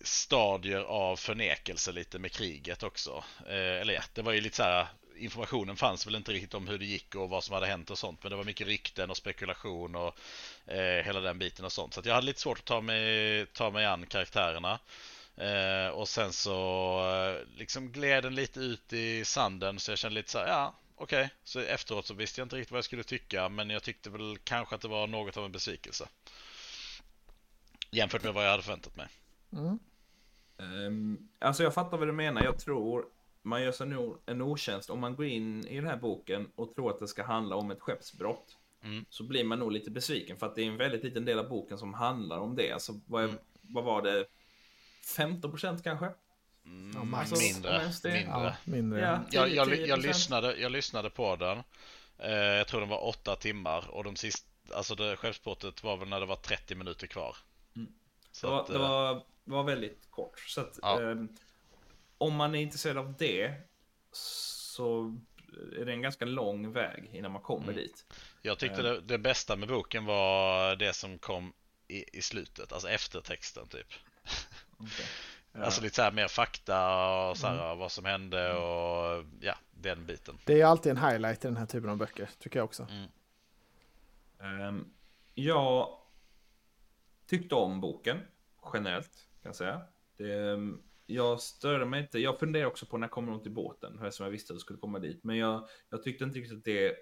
stadier 0.00 0.80
av 0.80 1.16
förnekelse 1.16 1.92
lite 1.92 2.18
med 2.18 2.32
kriget 2.32 2.82
också. 2.82 3.24
Eh, 3.46 3.80
eller 3.80 3.94
ja, 3.94 4.02
det 4.14 4.22
var 4.22 4.32
ju 4.32 4.40
lite 4.40 4.56
så 4.56 4.62
här 4.62 4.86
informationen 5.20 5.76
fanns 5.76 6.06
väl 6.06 6.14
inte 6.14 6.32
riktigt 6.32 6.54
om 6.54 6.68
hur 6.68 6.78
det 6.78 6.84
gick 6.84 7.14
och 7.14 7.28
vad 7.28 7.44
som 7.44 7.54
hade 7.54 7.66
hänt 7.66 7.90
och 7.90 7.98
sånt. 7.98 8.22
Men 8.22 8.30
det 8.30 8.36
var 8.36 8.44
mycket 8.44 8.66
rykten 8.66 9.10
och 9.10 9.16
spekulation 9.16 9.94
och 9.94 10.18
eh, 10.66 11.04
hela 11.04 11.20
den 11.20 11.38
biten 11.38 11.64
och 11.64 11.72
sånt. 11.72 11.94
Så 11.94 12.00
att 12.00 12.06
jag 12.06 12.14
hade 12.14 12.26
lite 12.26 12.40
svårt 12.40 12.58
att 12.58 12.64
ta 12.64 12.80
mig, 12.80 13.46
ta 13.46 13.70
mig 13.70 13.86
an 13.86 14.06
karaktärerna. 14.06 14.78
Eh, 15.36 15.88
och 15.88 16.08
sen 16.08 16.32
så 16.32 17.00
eh, 17.14 17.58
liksom 17.58 17.92
gled 17.92 18.22
den 18.22 18.34
lite 18.34 18.60
ut 18.60 18.92
i 18.92 19.24
sanden 19.24 19.80
så 19.80 19.90
jag 19.90 19.98
kände 19.98 20.14
lite 20.14 20.30
så 20.30 20.38
här, 20.38 20.48
ja 20.48 20.74
okej. 20.96 21.30
Så 21.44 21.60
efteråt 21.60 22.06
så 22.06 22.14
visste 22.14 22.40
jag 22.40 22.46
inte 22.46 22.56
riktigt 22.56 22.70
vad 22.70 22.78
jag 22.78 22.84
skulle 22.84 23.04
tycka 23.04 23.48
men 23.48 23.70
jag 23.70 23.82
tyckte 23.82 24.10
väl 24.10 24.38
kanske 24.44 24.74
att 24.74 24.80
det 24.80 24.88
var 24.88 25.06
något 25.06 25.36
av 25.36 25.44
en 25.44 25.52
besvikelse. 25.52 26.08
Jämfört 27.90 28.22
med 28.22 28.34
vad 28.34 28.44
jag 28.44 28.50
hade 28.50 28.62
förväntat 28.62 28.96
mig. 28.96 29.06
Mm. 29.52 29.78
Um, 30.62 31.28
alltså 31.38 31.62
jag 31.62 31.74
fattar 31.74 31.98
vad 31.98 32.08
du 32.08 32.12
menar. 32.12 32.44
Jag 32.44 32.58
tror 32.58 33.04
man 33.42 33.62
gör 33.62 33.72
sig 33.72 33.86
nog 33.86 34.18
en 34.26 34.42
otjänst 34.42 34.90
om 34.90 35.00
man 35.00 35.16
går 35.16 35.26
in 35.26 35.66
i 35.66 35.76
den 35.76 35.86
här 35.86 35.96
boken 35.96 36.48
och 36.54 36.74
tror 36.74 36.90
att 36.90 36.98
det 36.98 37.08
ska 37.08 37.22
handla 37.24 37.56
om 37.56 37.70
ett 37.70 37.80
skeppsbrott. 37.80 38.56
Mm. 38.84 39.04
Så 39.10 39.24
blir 39.24 39.44
man 39.44 39.58
nog 39.58 39.72
lite 39.72 39.90
besviken 39.90 40.36
för 40.36 40.46
att 40.46 40.54
det 40.54 40.62
är 40.62 40.66
en 40.66 40.76
väldigt 40.76 41.04
liten 41.04 41.24
del 41.24 41.38
av 41.38 41.48
boken 41.48 41.78
som 41.78 41.94
handlar 41.94 42.38
om 42.38 42.56
det. 42.56 42.72
Alltså 42.72 43.00
vad, 43.06 43.22
är, 43.24 43.28
Mm. 43.28 43.38
vad 43.62 43.84
var 43.84 44.02
det? 44.02 44.26
15% 45.04 45.82
kanske? 45.82 46.06
Mm, 46.64 46.92
Ja, 46.94 47.04
max. 47.04 47.32
mindre. 47.54 47.82
Mindre. 48.04 48.20
Ja, 48.28 48.54
mindre. 48.64 49.00
Ja. 49.00 49.18
Jag, 49.30 49.48
jag, 49.54 49.68
10%. 49.68 49.86
jag, 49.86 49.98
lyssnade, 49.98 50.56
jag 50.56 50.72
lyssnade 50.72 51.10
på 51.10 51.36
den. 51.36 51.58
Eh, 52.18 52.30
jag 52.32 52.68
tror 52.68 52.80
den 52.80 52.88
var 52.88 53.08
åtta 53.08 53.36
timmar 53.36 53.88
och 53.90 54.04
de 54.04 54.16
sista, 54.16 54.48
alltså 54.74 54.94
det, 54.94 55.16
skeppsbrottet 55.16 55.84
var 55.84 55.96
väl 55.96 56.08
när 56.08 56.20
det 56.20 56.26
var 56.26 56.36
30 56.36 56.74
minuter 56.74 57.06
kvar. 57.06 57.36
Mm. 57.76 57.92
Så 58.32 58.46
Det 58.46 58.52
var, 58.52 58.60
att, 58.60 58.66
det 58.66 58.74
eh, 58.74 58.80
var, 58.80 59.22
var 59.44 59.62
väldigt 59.64 60.10
kort. 60.10 60.40
Så 60.40 60.60
att, 60.60 60.78
Ja. 60.82 61.02
ehm, 61.02 61.28
om 62.18 62.34
man 62.36 62.54
är 62.54 62.58
intresserad 62.60 62.98
av 62.98 63.14
det 63.18 63.54
så 64.12 65.16
är 65.76 65.84
det 65.84 65.92
en 65.92 66.02
ganska 66.02 66.24
lång 66.24 66.72
väg 66.72 67.10
innan 67.12 67.32
man 67.32 67.42
kommer 67.42 67.62
Mm. 67.64 67.74
dit. 67.76 68.06
jag 68.42 68.58
tyckte 68.58 68.78
eh. 68.78 68.82
det, 68.84 69.00
det 69.00 69.18
bästa 69.18 69.56
med 69.56 69.68
boken 69.68 70.04
var 70.04 70.76
det 70.76 70.92
som 70.92 71.18
kom 71.18 71.52
i, 71.88 72.18
i 72.18 72.22
slutet, 72.22 72.72
alltså 72.72 72.88
eftertexten 72.88 73.68
typ. 73.68 73.86
Okay. 74.78 75.06
Alltså 75.64 75.82
lite 75.82 75.94
så 75.96 76.02
här 76.02 76.12
mer 76.12 76.28
fakta 76.28 77.06
och 77.28 77.36
så 77.36 77.46
här, 77.46 77.74
vad 77.74 77.92
som 77.92 78.04
hände 78.04 78.52
och 78.56 79.24
ja, 79.40 79.54
den 79.70 80.06
biten. 80.06 80.38
Det 80.44 80.60
är 80.60 80.66
alltid 80.66 80.90
en 80.90 80.98
highlight 80.98 81.44
i 81.44 81.48
den 81.48 81.56
här 81.56 81.66
typen 81.66 81.90
av 81.90 81.96
böcker, 81.96 82.30
tycker 82.38 82.58
jag 82.58 82.64
också. 82.64 82.86
Ehm, 84.40 84.92
jag 85.34 85.98
tyckte 87.26 87.54
om 87.54 87.80
boken 87.80 88.20
generellt 88.72 89.26
kan 89.42 89.48
jag 89.48 89.56
säga. 89.56 89.80
Det, 90.16 90.32
ehm, 90.32 90.82
jag 91.06 91.40
störde 91.40 91.84
mig 91.84 92.02
inte. 92.02 92.18
Jag 92.18 92.38
funderade 92.38 92.70
också 92.70 92.86
på 92.86 92.98
när 92.98 93.08
kommer 93.08 93.32
hon 93.32 93.42
till 93.42 93.52
båten, 93.52 93.98
eftersom 94.02 94.24
jag 94.24 94.30
visste 94.30 94.52
att 94.52 94.56
du 94.56 94.60
skulle 94.60 94.78
komma 94.78 94.98
dit. 94.98 95.24
Men 95.24 95.36
jag, 95.36 95.68
jag 95.90 96.02
tyckte 96.02 96.24
inte 96.24 96.38
riktigt 96.38 96.58
att 96.58 96.64
det 96.64 96.96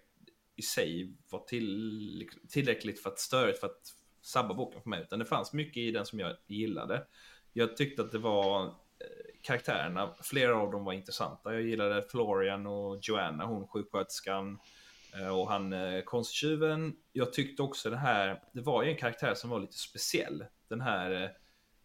i 0.56 0.62
sig 0.62 1.16
var 1.30 1.40
till, 1.40 2.28
tillräckligt 2.48 3.02
för 3.02 3.10
att 3.10 3.18
störa 3.18 3.52
för 3.52 3.66
att 3.66 3.94
sabba 4.22 4.54
boken 4.54 4.82
för 4.82 4.90
mig. 4.90 5.02
Utan 5.02 5.18
det 5.18 5.24
fanns 5.24 5.52
mycket 5.52 5.76
i 5.76 5.90
den 5.90 6.06
som 6.06 6.18
jag 6.18 6.36
gillade. 6.46 7.06
Jag 7.52 7.76
tyckte 7.76 8.02
att 8.02 8.12
det 8.12 8.18
var 8.18 8.64
eh, 8.66 8.72
karaktärerna, 9.42 10.14
flera 10.22 10.56
av 10.56 10.70
dem 10.70 10.84
var 10.84 10.92
intressanta. 10.92 11.52
Jag 11.52 11.62
gillade 11.62 12.02
Florian 12.02 12.66
och 12.66 12.98
Joanna, 13.02 13.44
hon 13.44 13.68
sjuksköterskan 13.68 14.58
eh, 15.14 15.38
och 15.38 15.48
han 15.48 15.72
eh, 15.72 16.00
konsttjuven. 16.00 16.96
Jag 17.12 17.32
tyckte 17.32 17.62
också 17.62 17.90
det 17.90 17.96
här, 17.96 18.42
det 18.52 18.60
var 18.60 18.82
ju 18.82 18.90
en 18.90 18.96
karaktär 18.96 19.34
som 19.34 19.50
var 19.50 19.60
lite 19.60 19.78
speciell. 19.78 20.44
Den 20.68 20.80
här 20.80 21.36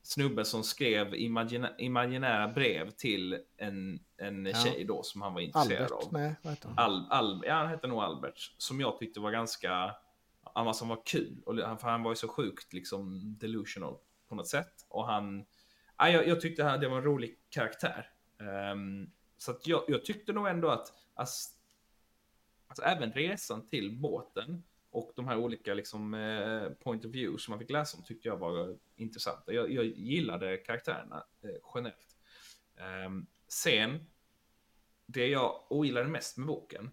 snubben 0.03 0.45
som 0.45 0.63
skrev 0.63 1.15
imagina, 1.15 1.77
imaginära 1.77 2.47
brev 2.47 2.89
till 2.89 3.39
en, 3.57 3.99
en 4.17 4.45
ja. 4.45 4.53
tjej 4.53 4.85
då 4.85 5.03
som 5.03 5.21
han 5.21 5.33
var 5.33 5.41
intresserad 5.41 5.81
Albert, 5.81 5.91
av. 5.91 6.13
Nej, 6.13 6.35
vad 6.41 6.53
heter 6.53 6.69
han? 6.69 6.77
Al, 6.77 7.07
Al, 7.09 7.43
ja, 7.45 7.53
han 7.53 7.67
hette 7.67 7.87
nog 7.87 7.99
Albert. 7.99 8.55
Som 8.57 8.79
jag 8.79 8.99
tyckte 8.99 9.19
var 9.19 9.31
ganska, 9.31 9.95
han 10.55 10.73
som 10.73 10.87
var 10.87 11.01
kul. 11.05 11.43
Och, 11.45 11.55
för 11.55 11.87
han 11.87 12.03
var 12.03 12.11
ju 12.11 12.15
så 12.15 12.27
sjukt 12.27 12.73
liksom 12.73 13.21
delusional 13.37 13.97
på 14.29 14.35
något 14.35 14.47
sätt. 14.47 14.85
Och 14.89 15.07
han, 15.07 15.45
ja, 15.97 16.09
jag, 16.09 16.27
jag 16.27 16.41
tyckte 16.41 16.63
han, 16.63 16.79
det 16.79 16.87
var 16.87 16.97
en 16.97 17.03
rolig 17.03 17.39
karaktär. 17.49 18.09
Um, 18.73 19.11
så 19.37 19.51
att 19.51 19.67
jag, 19.67 19.83
jag, 19.87 20.05
tyckte 20.05 20.33
nog 20.33 20.47
ändå 20.47 20.69
att, 20.69 20.93
alltså, 21.13 21.49
alltså 22.67 22.83
även 22.83 23.11
resan 23.11 23.67
till 23.69 23.99
båten 23.99 24.63
och 24.93 25.11
de 25.15 25.27
här 25.27 25.37
olika 25.37 25.73
liksom, 25.73 26.13
eh, 26.13 26.69
point 26.69 27.05
of 27.05 27.11
view 27.11 27.37
som 27.37 27.51
man 27.51 27.59
fick 27.59 27.69
läsa 27.69 27.97
om 27.97 28.03
tyckte 28.03 28.27
jag 28.27 28.37
var 28.37 28.77
intressanta. 28.95 29.53
Jag, 29.53 29.71
jag 29.71 29.85
gillade 29.85 30.57
karaktärerna 30.57 31.25
eh, 31.43 31.49
generellt. 31.75 32.17
Um, 33.05 33.27
sen, 33.47 34.05
det 35.05 35.27
jag 35.27 35.65
ogillade 35.69 36.09
mest 36.09 36.37
med 36.37 36.47
boken, 36.47 36.91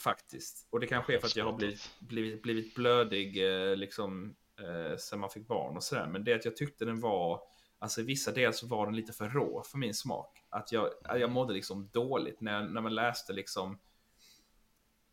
faktiskt, 0.00 0.68
och 0.70 0.80
det 0.80 0.86
kanske 0.86 1.14
är 1.14 1.18
för 1.18 1.26
att 1.26 1.36
jag 1.36 1.44
har 1.44 1.52
blivit, 1.52 1.90
blivit, 1.98 2.42
blivit 2.42 2.74
blödig 2.74 3.46
eh, 3.70 3.76
liksom, 3.76 4.36
eh, 4.60 4.96
sen 4.96 5.20
man 5.20 5.30
fick 5.30 5.46
barn 5.46 5.76
och 5.76 5.82
sådär, 5.82 6.06
men 6.06 6.24
det 6.24 6.32
är 6.32 6.36
att 6.36 6.44
jag 6.44 6.56
tyckte 6.56 6.84
den 6.84 7.00
var, 7.00 7.42
alltså 7.78 8.00
i 8.00 8.04
vissa 8.04 8.32
delar 8.32 8.52
så 8.52 8.66
var 8.66 8.86
den 8.86 8.96
lite 8.96 9.12
för 9.12 9.28
rå 9.28 9.62
för 9.62 9.78
min 9.78 9.94
smak. 9.94 10.44
Att 10.48 10.72
jag, 10.72 10.90
jag 11.04 11.30
mådde 11.30 11.52
liksom 11.52 11.88
dåligt 11.92 12.40
när, 12.40 12.68
när 12.68 12.80
man 12.80 12.94
läste 12.94 13.32
liksom 13.32 13.78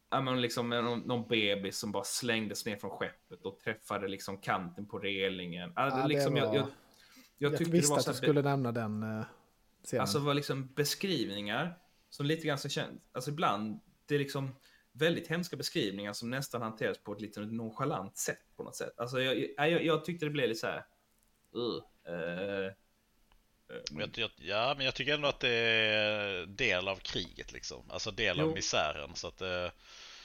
ja, 0.10 0.22
men 0.22 0.42
liksom 0.42 0.70
någon, 0.70 1.00
någon 1.00 1.28
bebis 1.28 1.78
som 1.78 1.92
bara 1.92 2.04
slängdes 2.04 2.66
ner 2.66 2.76
från 2.76 2.92
skeppet 2.92 3.46
och 3.46 3.60
träffade 3.60 4.08
liksom 4.08 4.38
kanten 4.38 4.86
på 4.86 5.00
relingen. 5.00 5.72
Alltså, 5.76 6.00
ja, 6.00 6.08
liksom, 6.08 6.34
var... 6.34 6.40
jag, 6.42 6.56
jag, 6.56 6.68
jag, 7.38 7.62
jag 7.62 7.68
visste 7.68 7.96
att 7.96 8.06
du 8.06 8.14
skulle 8.14 8.42
nämna 8.42 8.72
den 8.72 9.04
uh, 9.04 9.26
scenen. 9.84 10.02
Alltså 10.02 10.20
var 10.20 10.34
liksom 10.34 10.74
beskrivningar 10.76 11.80
som 12.10 12.26
lite 12.26 12.48
grann 12.48 12.58
så 12.58 12.70
känt. 12.70 13.02
Alltså 13.12 13.32
ibland, 13.32 13.80
det 14.06 14.16
är 14.16 14.20
liksom 14.20 14.56
väldigt 14.92 15.28
hemska 15.28 15.58
beskrivningar 15.58 16.14
som 16.14 16.30
nästan 16.30 16.62
hanteras 16.62 16.98
på 16.98 17.14
ett 17.14 17.22
lite 17.22 17.40
nonchalant 17.40 18.18
sätt 18.18 18.42
på 18.56 18.64
något 18.64 18.76
sätt. 18.76 19.00
Alltså 19.00 19.22
jag, 19.22 19.38
jag, 19.58 19.86
jag 19.86 20.06
tyckte 20.06 20.26
det 20.26 20.32
blev 20.32 20.48
lite 20.48 20.60
så 20.60 20.68
här. 20.68 20.86
Uh, 21.56 21.76
uh, 22.14 22.72
jag, 23.92 24.10
jag, 24.16 24.30
ja, 24.38 24.74
men 24.78 24.86
jag 24.86 24.96
tycker 24.96 25.14
ändå 25.14 25.28
att 25.28 25.40
det 25.40 25.50
är 25.50 26.46
del 26.46 26.88
av 26.88 26.96
kriget 26.96 27.54
liksom. 27.54 27.84
Alltså 27.90 28.12
del 28.12 28.38
jo. 28.40 28.46
av 28.46 28.54
misären. 28.54 29.16
Så 29.16 29.28
att 29.28 29.38
det, 29.38 29.72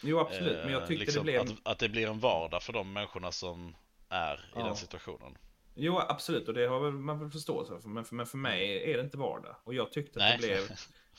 Jo, 0.03 0.19
absolut. 0.19 0.65
Men 0.65 0.73
jag 0.73 0.87
tyckte 0.87 1.05
liksom, 1.05 1.27
det 1.27 1.33
blev... 1.33 1.41
Att, 1.41 1.57
att, 1.63 1.79
det 1.79 1.89
blir 1.89 2.07
en 2.07 2.19
vardag 2.19 2.63
för 2.63 2.73
de 2.73 2.93
människorna 2.93 3.33
som 3.33 3.77
är 4.09 4.51
ja. 4.55 4.61
i 4.61 4.65
den 4.65 4.77
situationen. 4.77 5.39
Jo, 5.75 5.99
absolut. 5.99 6.49
Och 6.49 6.55
det 6.55 6.67
har 6.67 6.91
man 6.91 7.21
väl 7.21 7.31
förståelse 7.31 7.81
för. 7.81 7.89
Men, 7.89 8.05
för. 8.05 8.15
men 8.15 8.27
för 8.27 8.39
mig 8.39 8.93
är 8.93 8.97
det 8.97 9.03
inte 9.03 9.17
vardag. 9.17 9.57
Och 9.65 9.75
jag 9.75 9.93
tyckte 9.93 10.19
att 10.19 10.25
Nej. 10.25 10.39
det 10.41 10.47
blev... 10.47 10.71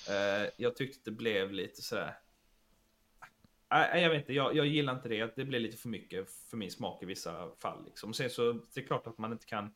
eh, 0.44 0.50
jag 0.58 0.76
tyckte 0.76 0.98
att 0.98 1.06
det 1.06 1.12
blev 1.12 1.52
lite 1.52 1.82
sådär... 1.82 2.18
Nej, 3.72 4.02
jag 4.02 4.10
vet 4.10 4.20
inte. 4.20 4.34
Jag, 4.34 4.56
jag 4.56 4.68
gillar 4.68 4.96
inte 4.96 5.10
det. 5.10 5.36
Det 5.36 5.46
blir 5.46 5.60
lite 5.60 5.78
för 5.78 5.90
mycket 5.90 6.30
för 6.50 6.58
min 6.58 6.72
smak 6.72 7.04
i 7.04 7.06
vissa 7.06 7.50
fall. 7.60 7.86
Liksom. 7.86 8.14
Sen 8.14 8.30
så 8.30 8.54
det 8.54 8.82
är 8.82 8.86
klart 8.86 9.08
att 9.08 9.18
man 9.18 9.32
inte 9.32 9.46
kan... 9.46 9.74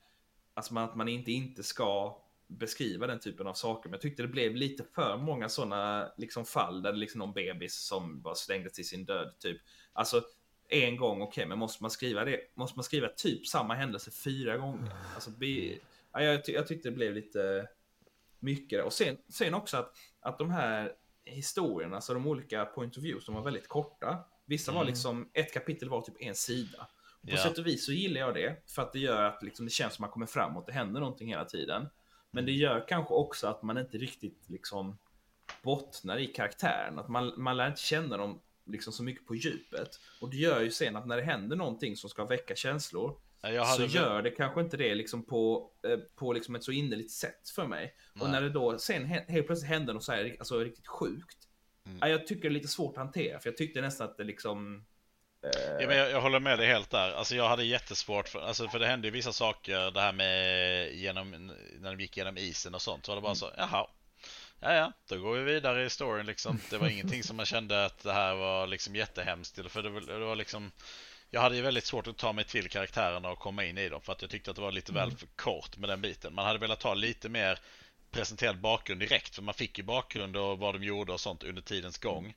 Alltså 0.54 0.80
att 0.80 0.96
man 0.96 1.08
inte 1.08 1.32
inte 1.32 1.64
ska 1.64 2.22
beskriva 2.48 3.08
den 3.08 3.20
typen 3.20 3.48
av 3.48 3.54
saker. 3.54 3.90
Men 3.90 3.94
jag 3.94 4.02
tyckte 4.02 4.22
det 4.22 4.28
blev 4.28 4.56
lite 4.56 4.84
för 4.96 5.18
många 5.18 5.50
sådana 5.50 6.12
liksom, 6.18 6.46
fall 6.46 6.82
där 6.82 6.92
det 6.92 6.98
liksom 6.98 7.20
någon 7.20 7.34
bebis 7.34 7.76
som 7.76 8.22
bara 8.22 8.36
slängdes 8.36 8.74
till 8.74 8.88
sin 8.88 9.06
död. 9.06 9.34
Typ. 9.40 9.62
Alltså 9.94 10.22
en 10.70 10.98
gång, 10.98 11.22
okej, 11.22 11.28
okay, 11.28 11.46
men 11.46 11.58
måste 11.60 11.84
man 11.84 11.92
skriva 11.92 12.26
det? 12.26 12.40
Måste 12.54 12.78
man 12.78 12.84
skriva 12.84 13.08
typ 13.08 13.48
samma 13.48 13.74
händelse 13.74 14.12
fyra 14.12 14.58
gånger? 14.58 14.92
Alltså, 15.16 15.32
be, 15.32 15.78
ja, 16.14 16.22
jag, 16.22 16.42
jag 16.48 16.68
tyckte 16.68 16.90
det 16.90 16.96
blev 16.96 17.14
lite 17.14 17.68
mycket. 18.40 18.84
Och 18.84 18.94
sen, 18.94 19.18
sen 19.30 19.54
också 19.54 19.78
att, 19.78 19.96
att 20.20 20.38
de 20.38 20.52
här 20.52 20.94
historierna, 21.26 21.96
alltså 21.96 22.14
de 22.14 22.28
olika 22.28 22.66
point 22.66 22.98
of 22.98 23.04
views, 23.04 23.26
de 23.26 23.36
var 23.36 23.42
väldigt 23.42 23.68
korta. 23.68 24.18
Vissa 24.46 24.72
var 24.72 24.82
mm. 24.82 24.88
liksom, 24.88 25.30
ett 25.34 25.54
kapitel 25.54 25.90
var 25.90 26.02
typ 26.02 26.16
en 26.20 26.36
sida. 26.36 26.88
Och 27.22 27.30
på 27.30 27.36
ja. 27.36 27.44
sätt 27.44 27.58
och 27.58 27.68
vis 27.68 27.86
så 27.86 27.92
gillar 27.92 28.22
jag 28.22 28.34
det, 28.34 28.64
för 28.68 28.82
att 28.82 28.94
det 28.94 29.00
gör 29.00 29.24
att 29.24 29.44
liksom, 29.44 29.66
det 29.66 29.72
känns 29.72 29.94
som 29.94 30.04
att 30.04 30.10
man 30.10 30.14
kommer 30.14 30.26
framåt, 30.26 30.66
det 30.66 30.74
händer 30.74 31.00
någonting 31.00 31.28
hela 31.28 31.46
tiden. 31.46 31.90
Men 32.36 32.46
det 32.46 32.52
gör 32.52 32.88
kanske 32.88 33.14
också 33.14 33.48
att 33.48 33.64
man 33.64 33.78
inte 33.78 33.98
riktigt 33.98 34.50
liksom 34.50 34.98
bottnar 35.64 36.18
i 36.18 36.28
karaktären. 36.28 37.00
Att 37.00 37.10
man, 37.10 37.34
man 37.38 37.58
lär 37.58 37.68
inte 37.68 37.82
känna 37.82 38.18
dem 38.18 38.42
liksom 38.66 38.94
så 38.94 39.04
mycket 39.04 39.28
på 39.28 39.36
djupet. 39.36 40.00
Och 40.22 40.30
det 40.30 40.38
gör 40.38 40.62
ju 40.62 40.72
sen 40.72 40.96
att 40.96 41.08
när 41.08 41.18
det 41.18 41.24
händer 41.24 41.56
någonting 41.56 41.96
som 41.96 42.10
ska 42.10 42.26
väcka 42.26 42.56
känslor 42.56 43.20
så 43.78 43.84
gör 43.84 44.22
det 44.22 44.32
kanske 44.32 44.62
inte 44.62 44.78
det 44.78 44.96
liksom 44.96 45.24
på, 45.24 45.72
eh, 45.88 45.98
på 46.16 46.34
liksom 46.34 46.56
ett 46.56 46.64
så 46.64 46.72
innerligt 46.72 47.12
sätt 47.12 47.50
för 47.56 47.68
mig. 47.68 47.96
Nej. 48.14 48.24
Och 48.24 48.30
när 48.30 48.42
det 48.42 48.50
då 48.50 48.78
sen 48.78 49.06
helt 49.06 49.48
plötsligt 49.48 49.70
händer 49.70 49.94
något 49.94 50.04
så 50.04 50.12
här, 50.12 50.36
alltså 50.40 50.60
riktigt 50.60 50.88
sjukt. 50.88 51.38
Mm. 51.86 52.10
Jag 52.10 52.28
tycker 52.28 52.42
det 52.42 52.48
är 52.48 52.60
lite 52.60 52.68
svårt 52.68 52.98
att 52.98 53.04
hantera, 53.04 53.40
för 53.40 53.50
jag 53.50 53.58
tyckte 53.58 53.82
nästan 53.82 54.10
att 54.10 54.18
det 54.18 54.24
liksom 54.24 54.86
Ja, 55.54 55.88
men 55.88 55.98
jag, 55.98 56.12
jag, 56.12 56.22
håller 56.22 56.40
med 56.40 56.60
dig 56.60 56.68
helt 56.68 56.90
där. 56.90 57.12
Alltså 57.12 57.36
jag 57.36 57.50
hade 57.50 57.64
jättesvårt 57.64 58.28
för, 58.28 58.42
alltså 58.42 58.68
för 58.68 58.80
det 58.80 58.88
hände 58.88 59.08
ju 59.08 59.12
vissa 59.12 59.34
saker, 59.34 59.92
det 59.92 60.02
här 60.02 60.14
med 60.14 60.94
genom, 60.94 61.52
när 61.80 61.96
de 61.96 62.02
gick 62.02 62.18
genom 62.18 62.38
isen 62.38 62.76
och 62.76 62.82
sånt. 62.82 63.06
Så 63.06 63.12
var 63.12 63.16
det 63.16 63.22
bara 63.22 63.28
mm. 63.28 63.36
så, 63.36 63.52
jaha. 63.58 63.88
Ja, 64.60 64.74
ja, 64.74 64.92
då 65.08 65.18
går 65.18 65.34
vi 65.38 65.44
vidare 65.44 65.86
i 65.86 65.90
storyn 65.90 66.26
liksom. 66.26 66.60
Det 66.70 66.78
var 66.78 66.88
ingenting 66.88 67.24
som 67.24 67.38
man 67.38 67.46
kände 67.46 67.86
att 67.86 68.04
det 68.04 68.14
här 68.14 68.36
var 68.36 68.68
liksom 68.68 68.96
jättehemskt. 68.96 69.60
För 69.72 69.84
det, 69.84 70.00
det 70.00 70.26
var 70.26 70.36
liksom, 70.36 70.72
jag 71.30 71.42
hade 71.42 71.56
ju 71.56 71.62
väldigt 71.62 71.86
svårt 71.86 72.08
att 72.08 72.18
ta 72.18 72.34
mig 72.34 72.44
till 72.44 72.70
karaktärerna 72.70 73.30
och 73.30 73.40
komma 73.40 73.66
in 73.66 73.78
i 73.78 73.90
dem. 73.90 74.02
För 74.02 74.12
att 74.12 74.22
jag 74.22 74.32
tyckte 74.32 74.50
att 74.50 74.56
det 74.56 74.62
var 74.62 74.72
lite 74.72 74.92
mm. 74.92 75.10
väl 75.10 75.18
för 75.18 75.28
kort 75.36 75.78
med 75.78 75.90
den 75.90 76.02
biten. 76.02 76.34
Man 76.34 76.46
hade 76.46 76.60
velat 76.60 76.84
ha 76.84 76.94
lite 76.94 77.30
mer 77.30 77.60
presenterad 78.12 78.60
bakgrund 78.60 79.02
direkt. 79.02 79.36
För 79.36 79.42
man 79.42 79.54
fick 79.54 79.78
ju 79.78 79.84
bakgrund 79.84 80.38
och 80.38 80.60
vad 80.60 80.76
de 80.76 80.84
gjorde 80.84 81.14
och 81.14 81.20
sånt 81.20 81.44
under 81.44 81.62
tidens 81.62 81.98
gång. 81.98 82.34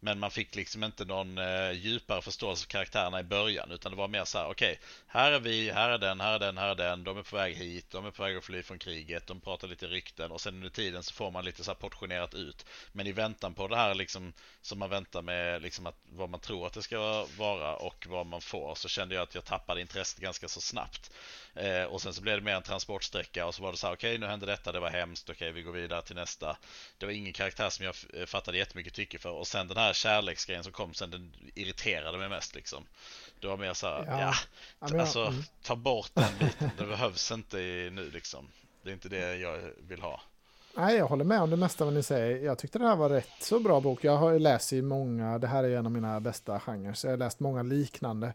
Men 0.00 0.18
man 0.18 0.30
fick 0.30 0.54
liksom 0.54 0.84
inte 0.84 1.04
någon 1.04 1.38
eh, 1.38 1.70
djupare 1.72 2.22
förståelse 2.22 2.64
för 2.64 2.70
karaktärerna 2.70 3.20
i 3.20 3.22
början 3.22 3.70
utan 3.70 3.92
det 3.92 3.98
var 3.98 4.08
mer 4.08 4.24
så 4.24 4.38
här: 4.38 4.44
okej, 4.44 4.72
okay, 4.72 4.84
här 5.06 5.32
är 5.32 5.40
vi, 5.40 5.70
här 5.70 5.90
är 5.90 5.98
den, 5.98 6.20
här 6.20 6.34
är 6.34 6.38
den, 6.38 6.58
här 6.58 6.68
är 6.68 6.74
den, 6.74 7.04
de 7.04 7.18
är 7.18 7.22
på 7.22 7.36
väg 7.36 7.54
hit, 7.56 7.90
de 7.90 8.06
är 8.06 8.10
på 8.10 8.22
väg 8.22 8.36
att 8.36 8.44
fly 8.44 8.62
från 8.62 8.78
kriget, 8.78 9.26
de 9.26 9.40
pratar 9.40 9.68
lite 9.68 9.86
rykten 9.86 10.30
och 10.30 10.40
sen 10.40 10.54
under 10.54 10.70
tiden 10.70 11.02
så 11.02 11.14
får 11.14 11.30
man 11.30 11.44
lite 11.44 11.64
så 11.64 11.70
här 11.70 11.76
portionerat 11.76 12.34
ut. 12.34 12.66
Men 12.92 13.06
i 13.06 13.12
väntan 13.12 13.54
på 13.54 13.68
det 13.68 13.76
här 13.76 13.94
liksom 13.94 14.32
som 14.62 14.78
man 14.78 14.90
väntar 14.90 15.22
med 15.22 15.62
liksom 15.62 15.86
att 15.86 15.96
vad 16.12 16.30
man 16.30 16.40
tror 16.40 16.66
att 16.66 16.72
det 16.72 16.82
ska 16.82 17.26
vara 17.38 17.76
och 17.76 18.06
vad 18.08 18.26
man 18.26 18.40
får 18.40 18.74
så 18.74 18.88
kände 18.88 19.14
jag 19.14 19.22
att 19.22 19.34
jag 19.34 19.44
tappade 19.44 19.80
intresset 19.80 20.20
ganska 20.20 20.48
så 20.48 20.60
snabbt. 20.60 21.10
Eh, 21.54 21.84
och 21.84 22.02
sen 22.02 22.14
så 22.14 22.22
blev 22.22 22.36
det 22.36 22.44
mer 22.44 22.54
en 22.54 22.62
transportsträcka 22.62 23.46
och 23.46 23.54
så 23.54 23.62
var 23.62 23.72
det 23.72 23.78
så 23.78 23.86
här, 23.86 23.94
okej 23.94 24.10
okay, 24.10 24.18
nu 24.18 24.26
hände 24.26 24.46
detta, 24.46 24.72
det 24.72 24.80
var 24.80 24.90
hemskt, 24.90 25.30
okej 25.30 25.34
okay, 25.34 25.52
vi 25.52 25.62
går 25.62 25.72
vidare 25.72 26.02
till 26.02 26.16
nästa. 26.16 26.56
Det 26.98 27.06
var 27.06 27.12
ingen 27.12 27.32
karaktär 27.32 27.70
som 27.70 27.84
jag 27.84 28.28
fattade 28.28 28.58
jättemycket 28.58 28.94
tycke 28.94 29.18
för 29.18 29.30
och 29.30 29.46
sen 29.46 29.68
den 29.68 29.76
här 29.76 29.89
kärleksgrejen 29.92 30.64
som 30.64 30.72
kom 30.72 30.94
sen, 30.94 31.10
den 31.10 31.32
irriterade 31.54 32.18
mig 32.18 32.28
mest 32.28 32.54
liksom. 32.54 32.84
Det 33.40 33.46
var 33.46 33.56
mer 33.56 33.74
så 33.74 33.86
här, 33.86 34.04
ja, 34.06 34.34
ja 34.80 34.98
alltså 35.00 35.24
mm. 35.24 35.42
ta 35.62 35.76
bort 35.76 36.10
den 36.14 36.38
biten, 36.38 36.70
det 36.78 36.86
behövs 36.86 37.32
inte 37.32 37.56
nu 37.92 38.10
liksom. 38.12 38.48
Det 38.82 38.90
är 38.90 38.94
inte 38.94 39.08
det 39.08 39.36
jag 39.36 39.58
vill 39.88 40.02
ha. 40.02 40.20
Nej, 40.76 40.96
jag 40.96 41.06
håller 41.06 41.24
med 41.24 41.42
om 41.42 41.50
det 41.50 41.56
mesta 41.56 41.84
vad 41.84 41.94
ni 41.94 42.02
säger. 42.02 42.44
Jag 42.44 42.58
tyckte 42.58 42.78
det 42.78 42.86
här 42.86 42.96
var 42.96 43.08
rätt 43.08 43.28
så 43.40 43.60
bra 43.60 43.80
bok. 43.80 44.04
Jag 44.04 44.16
har 44.16 44.38
läst 44.38 44.72
i 44.72 44.82
många, 44.82 45.38
det 45.38 45.46
här 45.46 45.64
är 45.64 45.76
en 45.76 45.86
av 45.86 45.92
mina 45.92 46.20
bästa 46.20 46.60
genrer, 46.60 46.92
så 46.92 47.06
jag 47.06 47.12
har 47.12 47.18
läst 47.18 47.40
många 47.40 47.62
liknande 47.62 48.32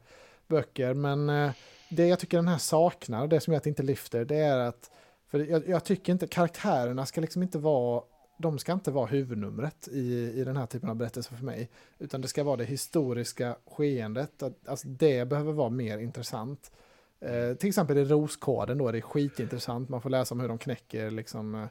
böcker, 0.48 0.94
men 0.94 1.30
eh, 1.30 1.52
det 1.90 2.08
jag 2.08 2.20
tycker 2.20 2.38
den 2.38 2.48
här 2.48 2.58
saknar, 2.58 3.22
och 3.22 3.30
det 3.30 3.42
som 3.42 3.54
det 3.54 3.66
inte 3.66 3.84
lyfter, 3.84 4.26
det 4.26 4.38
är 4.38 4.58
att 4.58 4.92
för 5.32 5.40
jag, 5.40 5.68
jag, 5.68 5.84
tycker 5.84 6.12
inte 6.12 6.28
karaktärerna 6.28 7.06
ska 7.06 7.22
liksom 7.22 7.44
inte 7.44 7.58
vara 7.58 8.04
de 8.38 8.60
ska 8.60 8.74
inte 8.74 8.92
vara 8.92 9.06
huvudnumret 9.06 9.88
i, 9.88 10.32
i 10.36 10.44
den 10.44 10.58
här 10.58 10.66
typen 10.66 10.90
av 10.90 10.96
berättelser 10.96 11.36
för 11.36 11.46
mig. 11.46 11.70
Utan 12.00 12.22
det 12.22 12.28
ska 12.28 12.44
vara 12.44 12.58
det 12.58 12.66
historiska 12.66 13.56
skeendet. 13.66 14.44
Att, 14.44 14.68
alltså 14.68 14.88
det 14.88 15.30
behöver 15.30 15.54
vara 15.54 15.70
mer 15.70 15.98
intressant. 15.98 16.72
Eh, 17.20 17.54
till 17.56 17.70
exempel 17.70 17.98
i 17.98 18.06
Roskoden 18.06 18.78
då 18.78 18.88
är 18.88 18.94
det 18.94 19.02
skitintressant. 19.02 19.90
Man 19.90 20.02
får 20.02 20.10
läsa 20.10 20.34
om 20.34 20.40
hur 20.40 20.48
de 20.48 20.58
knäcker, 20.58 21.12
liksom, 21.12 21.56
eh, 21.56 21.68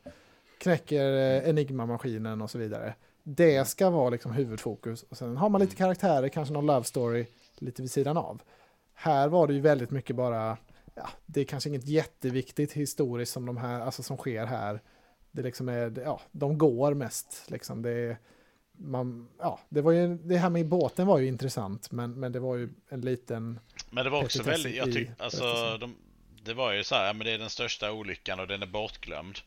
knäcker 0.59 1.12
eh, 1.12 1.49
Enigma-maskinen 1.49 2.43
och 2.43 2.51
så 2.51 2.59
vidare. 2.59 2.95
Det 3.23 3.69
ska 3.69 3.91
vara 3.91 4.11
liksom 4.11 4.32
huvudfokus. 4.32 5.03
Och 5.03 5.16
sen 5.16 5.36
har 5.36 5.49
man 5.49 5.61
lite 5.61 5.77
karaktärer, 5.77 6.28
kanske 6.28 6.55
någon 6.55 6.66
love 6.66 6.85
story 6.85 7.27
lite 7.59 7.82
vid 7.82 7.91
sidan 7.91 8.16
av. 8.16 8.43
Här 8.95 9.28
var 9.28 9.47
det 9.47 9.55
ju 9.55 9.61
väldigt 9.61 9.91
mycket 9.91 10.16
bara, 10.16 10.59
ja, 10.95 11.09
det 11.27 11.41
är 11.41 11.45
kanske 11.45 11.69
inget 11.69 11.89
jätteviktigt 11.89 12.73
historiskt 12.73 13.32
som 13.32 13.47
de 13.47 13.57
här, 13.57 13.81
alltså 13.81 14.03
som 14.03 14.16
sker 14.16 14.47
här. 14.47 14.81
Det 15.35 15.43
liksom 15.43 15.69
är, 15.69 16.01
ja, 16.05 16.20
de 16.32 16.59
går 16.59 16.94
mest 16.94 17.44
liksom. 17.48 17.82
Det 17.82 18.16
man, 18.78 19.28
ja, 19.39 19.61
det, 19.69 19.81
var 19.81 19.93
ju, 19.93 20.16
det 20.16 20.36
här 20.36 20.51
med 20.51 20.69
båten 20.69 21.06
var 21.06 21.19
ju 21.19 21.27
intressant, 21.27 21.90
men, 21.90 22.20
men 22.20 22.32
det 22.32 22.40
var 22.40 22.56
ju 22.56 22.69
en 22.89 23.01
liten... 23.01 23.61
Men 23.90 24.05
det 24.05 24.11
var 24.11 24.24
också 24.24 24.43
väldigt, 24.43 24.77
jag 24.77 24.89
i 24.89 24.93
tyck, 24.93 25.09
alltså, 25.19 25.78
de, 25.81 25.97
det 26.43 26.55
var 26.55 26.73
ju 26.73 26.85
så 26.85 26.94
här, 26.94 27.15
men 27.15 27.27
det 27.27 27.32
är 27.32 27.39
den 27.39 27.51
största 27.51 27.93
olyckan 27.93 28.40
och 28.40 28.47
den 28.47 28.62
är 28.62 28.66
bortglömd. 28.66 29.39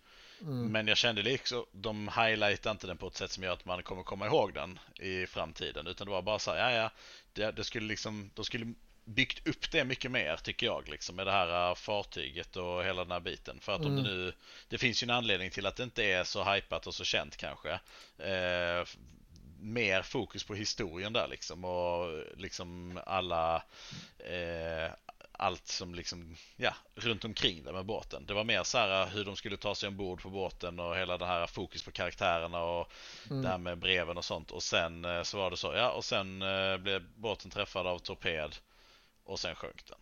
Mm. 0.42 0.72
Men 0.72 0.88
jag 0.88 0.98
kände 0.98 1.22
liksom, 1.22 1.66
de 1.72 2.08
highlightade 2.08 2.72
inte 2.72 2.88
den 2.88 2.98
på 2.98 3.08
ett 3.08 3.16
sätt 3.16 3.32
som 3.32 3.44
gör 3.44 3.54
att 3.54 3.66
man 3.66 3.84
kommer 3.84 4.04
komma 4.04 4.26
ihåg 4.26 4.54
den 4.54 4.80
i 5.00 5.26
framtiden. 5.26 5.88
Utan 5.88 6.08
det 6.08 6.12
var 6.12 6.22
bara 6.22 6.40
så 6.40 6.52
här, 6.52 6.72
ja 6.72 6.72
ja, 6.72 6.92
det, 7.34 7.52
det 7.52 7.64
skulle 7.64 7.88
liksom, 7.88 8.30
de 8.34 8.46
skulle 8.46 8.74
byggt 9.08 9.48
upp 9.48 9.72
det 9.72 9.84
mycket 9.84 10.12
mer 10.12 10.38
tycker 10.38 10.66
jag 10.66 10.90
liksom 10.90 11.16
med 11.16 11.28
det 11.28 11.32
här 11.32 11.70
äh, 11.70 11.76
fartyget 11.76 12.56
och 12.56 12.84
hela 12.86 13.04
den 13.04 13.12
här 13.12 13.20
biten. 13.20 13.60
För 13.60 13.76
att 13.76 13.86
om 13.86 13.92
Mm. 13.92 14.04
det 14.04 14.10
nu, 14.10 14.34
det 14.70 14.78
finns 14.78 15.04
ju 15.04 15.06
en 15.06 15.10
anledning 15.10 15.50
till 15.50 15.66
att 15.66 15.76
det 15.76 15.84
inte 15.84 16.04
är 16.04 16.24
så 16.24 16.44
hypat 16.44 16.88
och 16.88 16.96
så 16.96 17.04
känt 17.04 17.38
kanske. 17.38 17.72
Eh, 18.18 18.86
mer 19.60 20.02
fokus 20.02 20.44
på 20.44 20.56
historien 20.56 21.14
där 21.14 21.28
liksom 21.28 21.66
och 21.66 22.24
liksom 22.38 23.00
alla 23.06 23.64
eh, 24.20 24.92
allt 25.32 25.68
som 25.68 25.96
liksom, 25.96 26.36
ja, 26.56 26.74
runt 26.96 27.26
omkring 27.26 27.64
det 27.64 27.74
med 27.74 27.86
båten. 27.86 28.26
Det 28.26 28.34
var 28.34 28.44
mer 28.44 28.64
så 28.64 28.78
här 28.78 29.08
hur 29.08 29.26
de 29.26 29.36
skulle 29.36 29.58
ta 29.58 29.76
sig 29.76 29.88
ombord 29.88 30.22
på 30.22 30.30
båten 30.30 30.80
och 30.80 30.98
hela 30.98 31.18
det 31.18 31.26
här 31.26 31.48
fokus 31.48 31.84
på 31.84 31.92
karaktärerna 31.92 32.64
och 32.64 32.92
Mm. 33.30 33.42
det 33.42 33.48
här 33.48 33.58
med 33.58 33.78
breven 33.78 34.18
och 34.18 34.26
sånt. 34.26 34.52
Och 34.52 34.64
sen 34.64 35.06
eh, 35.06 35.24
så 35.24 35.38
var 35.38 35.52
det 35.52 35.58
så, 35.58 35.74
ja, 35.74 35.90
och 35.90 36.06
sen 36.06 36.42
eh, 36.42 36.78
blev 36.78 37.04
båten 37.16 37.52
träffad 37.52 37.88
av 37.88 38.00
torped 38.00 38.56
och 39.28 39.40
sen 39.40 39.56
sjönk 39.56 39.84
den. 39.90 39.98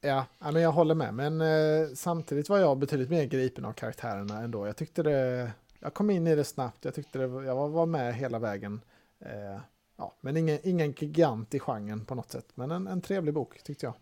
Ja, 0.00 0.26
men 0.38 0.62
jag 0.62 0.72
håller 0.72 0.94
med. 0.94 1.14
Men 1.14 1.40
eh, 1.40 1.88
samtidigt 1.94 2.48
var 2.48 2.58
jag 2.58 2.78
betydligt 2.78 3.10
mer 3.10 3.24
gripen 3.24 3.64
av 3.64 3.72
karaktärerna 3.72 4.38
ändå. 4.38 4.66
Jag 4.66 4.76
tyckte 4.76 5.02
det... 5.02 5.52
Jag 5.78 5.94
kom 5.94 6.10
in 6.10 6.26
i 6.26 6.34
det 6.34 6.44
snabbt. 6.44 6.84
Jag 6.84 6.94
tyckte 6.94 7.18
det, 7.18 7.24
jag 7.24 7.54
var, 7.54 7.68
var 7.68 7.86
med 7.86 8.14
hela 8.14 8.38
vägen. 8.38 8.80
Eh, 9.20 9.60
ja, 9.96 10.16
men 10.20 10.36
ingen, 10.36 10.58
ingen 10.62 10.92
gigant 10.92 11.54
i 11.54 11.58
genren 11.60 12.04
på 12.04 12.14
något 12.14 12.30
sätt. 12.30 12.46
Men 12.54 12.70
en, 12.70 12.86
en 12.86 13.00
trevlig 13.00 13.34
bok 13.34 13.62
tyckte 13.62 13.86
jag. 13.86 13.94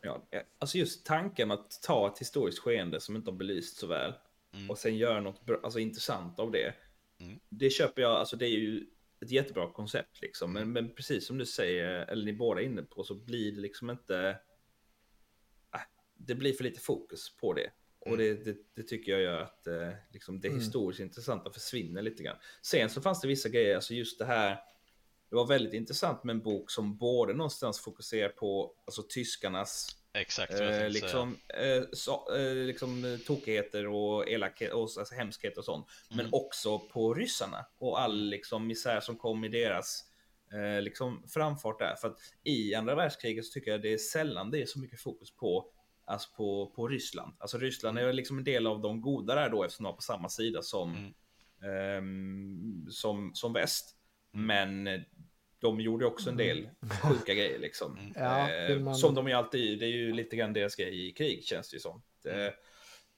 Ja, 0.00 0.22
alltså 0.58 0.78
just 0.78 1.06
tanken 1.06 1.50
att 1.50 1.82
ta 1.82 2.08
ett 2.12 2.18
historiskt 2.18 2.58
skeende 2.58 3.00
som 3.00 3.16
inte 3.16 3.30
har 3.30 3.36
belyst 3.36 3.76
så 3.76 3.86
väl 3.86 4.12
Mm. 4.54 4.70
och 4.70 4.78
sen 4.78 4.96
göra 4.96 5.20
något 5.20 5.44
bra, 5.44 5.56
alltså 5.62 5.78
intressant 5.78 6.38
av 6.38 6.50
det. 6.50 6.74
Mm. 7.18 7.40
Det 7.48 7.70
köper 7.70 8.02
jag, 8.02 8.10
alltså 8.10 8.36
det 8.36 8.46
är 8.46 8.58
ju 8.58 8.86
ett 9.22 9.30
jättebra 9.30 9.72
koncept 9.72 10.22
liksom. 10.22 10.52
Men, 10.52 10.72
men 10.72 10.94
precis 10.94 11.26
som 11.26 11.38
du 11.38 11.46
säger, 11.46 11.88
eller 11.88 12.24
ni 12.24 12.32
båda 12.32 12.60
är 12.60 12.64
inne 12.64 12.82
på, 12.82 13.04
så 13.04 13.14
blir 13.14 13.52
det 13.52 13.60
liksom 13.60 13.90
inte... 13.90 14.38
Äh, 15.74 15.80
det 16.14 16.34
blir 16.34 16.52
för 16.52 16.64
lite 16.64 16.80
fokus 16.80 17.36
på 17.36 17.52
det. 17.52 17.70
Och 17.98 18.16
det, 18.16 18.44
det, 18.44 18.56
det 18.74 18.82
tycker 18.82 19.12
jag 19.12 19.20
gör 19.20 19.40
att 19.40 19.66
eh, 19.66 19.90
liksom 20.12 20.40
det 20.40 20.48
Mm. 20.48 20.60
historiskt 20.60 21.00
intressanta 21.00 21.52
försvinner 21.52 22.02
lite 22.02 22.22
grann. 22.22 22.36
Sen 22.62 22.90
så 22.90 23.00
fanns 23.00 23.20
det 23.20 23.28
vissa 23.28 23.48
grejer, 23.48 23.74
alltså 23.74 23.94
just 23.94 24.18
det 24.18 24.24
här. 24.24 24.58
Det 25.30 25.36
var 25.36 25.46
väldigt 25.46 25.74
intressant 25.74 26.24
med 26.24 26.34
en 26.34 26.42
bok 26.42 26.70
som 26.70 26.96
både 26.96 27.34
någonstans 27.34 27.80
fokuserar 27.80 28.28
på 28.28 28.74
alltså, 28.84 29.02
tyskarnas 29.02 29.96
Exakt 30.14 30.52
vad 30.52 30.60
jag 30.62 30.68
Eh, 30.72 30.76
säga. 30.78 30.88
liksom, 30.88 31.38
eh, 31.48 31.82
så, 31.92 32.36
eh, 32.36 32.54
liksom 32.54 33.04
eh, 33.04 33.18
tokigheter 33.18 33.86
och 33.86 34.28
elakhet 34.28 34.72
och 34.72 34.80
alltså, 34.98 35.14
hemskhet 35.14 35.58
och 35.58 35.64
sånt. 35.64 35.86
Men 36.10 36.20
Mm. 36.20 36.30
också 36.34 36.78
på 36.78 37.14
ryssarna 37.14 37.66
och 37.78 38.00
all 38.00 38.18
liksom 38.28 38.66
misär 38.66 39.00
som 39.00 39.16
kom 39.16 39.44
i 39.44 39.48
deras 39.48 40.04
eh, 40.52 40.82
liksom 40.82 41.24
framfart 41.28 41.78
där. 41.78 41.94
För 42.00 42.08
att 42.08 42.18
i 42.42 42.74
andra 42.74 42.94
världskriget 42.94 43.44
så 43.44 43.52
tycker 43.52 43.70
jag 43.70 43.82
det 43.82 43.92
är 43.92 43.98
sällan 43.98 44.50
det 44.50 44.62
är 44.62 44.66
så 44.66 44.78
mycket 44.78 45.00
fokus 45.00 45.30
på 45.36 45.68
Alltså 46.04 46.28
på, 46.36 46.72
på 46.76 46.88
Ryssland. 46.88 47.32
Alltså 47.38 47.58
Ryssland 47.58 47.98
är 47.98 48.12
liksom 48.12 48.38
en 48.38 48.44
del 48.44 48.66
av 48.66 48.80
de 48.80 49.00
goda 49.00 49.34
där 49.34 49.50
då 49.50 49.64
eftersom 49.64 49.84
de 49.84 49.88
var 49.90 49.96
på 49.96 50.02
samma 50.02 50.28
sida 50.28 50.62
som, 50.62 51.12
Mm. 51.62 51.98
ehm, 51.98 52.86
som, 52.90 53.30
som 53.34 53.52
väst. 53.52 53.96
Mm. 54.34 54.46
Men 54.84 55.04
de 55.62 55.80
gjorde 55.80 56.06
också 56.06 56.30
en 56.30 56.36
del 56.36 56.68
sjuka 57.02 57.34
grejer 57.34 57.58
liksom. 57.58 57.98
Mm. 57.98 58.12
Ja, 58.16 58.50
Eh, 58.50 58.78
man- 58.78 58.94
Som 58.94 59.14
de 59.14 59.26
ju 59.28 59.32
alltid, 59.32 59.78
det 59.78 59.86
är 59.86 59.90
ju 59.90 60.12
lite 60.12 60.36
grann 60.36 60.52
deras 60.52 60.76
grej 60.76 61.08
i 61.08 61.12
krig 61.12 61.44
känns 61.44 61.70
det 61.70 61.74
ju 61.76 61.80
som. 61.80 62.02
Mm. 62.24 62.40
Eh, 62.46 62.52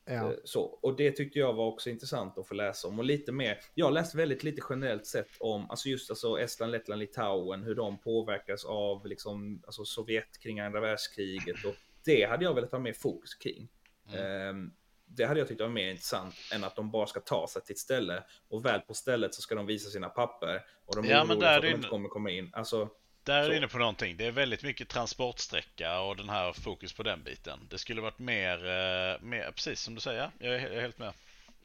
Ja. 0.07 0.13
eh, 0.15 0.31
Så, 0.45 0.61
och 0.63 0.97
det 0.97 1.11
tyckte 1.13 1.39
jag 1.39 1.53
var 1.53 1.67
också 1.67 1.91
intressant 1.91 2.39
att 2.39 2.49
få 2.49 2.55
läsa 2.55 2.89
om. 2.89 2.99
Och 2.99 3.05
lite 3.05 3.33
mer, 3.33 3.59
jag 3.75 3.87
har 3.87 3.93
läst 3.93 4.15
väldigt 4.15 4.45
lite 4.45 4.63
generellt 4.71 5.07
sett 5.07 5.29
om, 5.41 5.71
alltså 5.71 5.89
just 5.89 6.11
alltså 6.11 6.39
Estland, 6.41 6.73
Lettland, 6.73 6.99
Litauen, 7.01 7.63
hur 7.63 7.75
de 7.75 7.99
påverkas 8.01 8.65
av 8.65 9.07
liksom, 9.07 9.63
alltså 9.67 9.85
Sovjet 9.85 10.39
kring 10.43 10.61
andra 10.61 10.81
världskriget. 10.81 11.65
Och 11.65 11.75
det 12.05 12.25
hade 12.25 12.45
jag 12.45 12.55
velat 12.55 12.73
ha 12.73 12.79
mer 12.79 12.93
fokus 12.93 13.35
kring. 13.35 13.69
Mm. 14.13 14.21
Eh, 14.67 14.71
Det 15.17 15.25
hade 15.25 15.41
jag 15.41 15.49
tyckt 15.49 15.61
var 15.61 15.69
mer 15.69 15.91
intressant 15.91 16.35
än 16.55 16.65
att 16.65 16.77
de 16.77 16.91
bara 16.91 17.07
ska 17.07 17.21
ta 17.21 17.47
sig 17.49 17.63
till 17.63 17.73
ett 17.73 17.79
ställe 17.79 18.23
och 18.51 18.65
väl 18.65 18.81
på 18.81 18.95
stället 18.95 19.35
så 19.35 19.43
ska 19.43 19.55
de 19.55 19.67
visa 19.67 19.91
sina 19.91 20.09
papper 20.09 20.63
och 20.87 20.97
de 20.97 21.05
är 21.05 21.11
Ja, 21.11 21.25
men 21.25 21.37
oroliga 21.37 21.51
där 21.51 21.53
för 21.53 21.57
att 21.57 21.63
de 21.63 21.69
inte 21.77 21.87
in- 21.87 21.91
kommer 21.91 22.09
komma 22.09 22.31
in. 22.31 22.51
Alltså, 22.53 22.89
Där 23.23 23.43
är 23.43 23.49
du 23.51 23.57
inne 23.57 23.69
på 23.69 23.79
någonting. 23.79 24.17
Det 24.17 24.27
är 24.27 24.31
väldigt 24.31 24.63
mycket 24.63 24.89
transportsträcka 24.89 26.01
och 26.01 26.17
den 26.17 26.29
här 26.29 26.53
fokus 26.53 26.93
på 26.93 27.03
den 27.03 27.23
biten. 27.23 27.59
Det 27.71 27.79
skulle 27.79 28.01
varit 28.01 28.19
mer, 28.19 28.59
eh, 28.59 29.21
mer 29.23 29.51
precis 29.55 29.81
som 29.81 29.95
du 29.95 30.01
säger. 30.01 30.31
Jag 30.39 30.55
är 30.55 30.59
he- 30.59 30.69
jag 30.69 30.77
är 30.77 30.81
helt 30.81 30.99
med. 30.99 31.13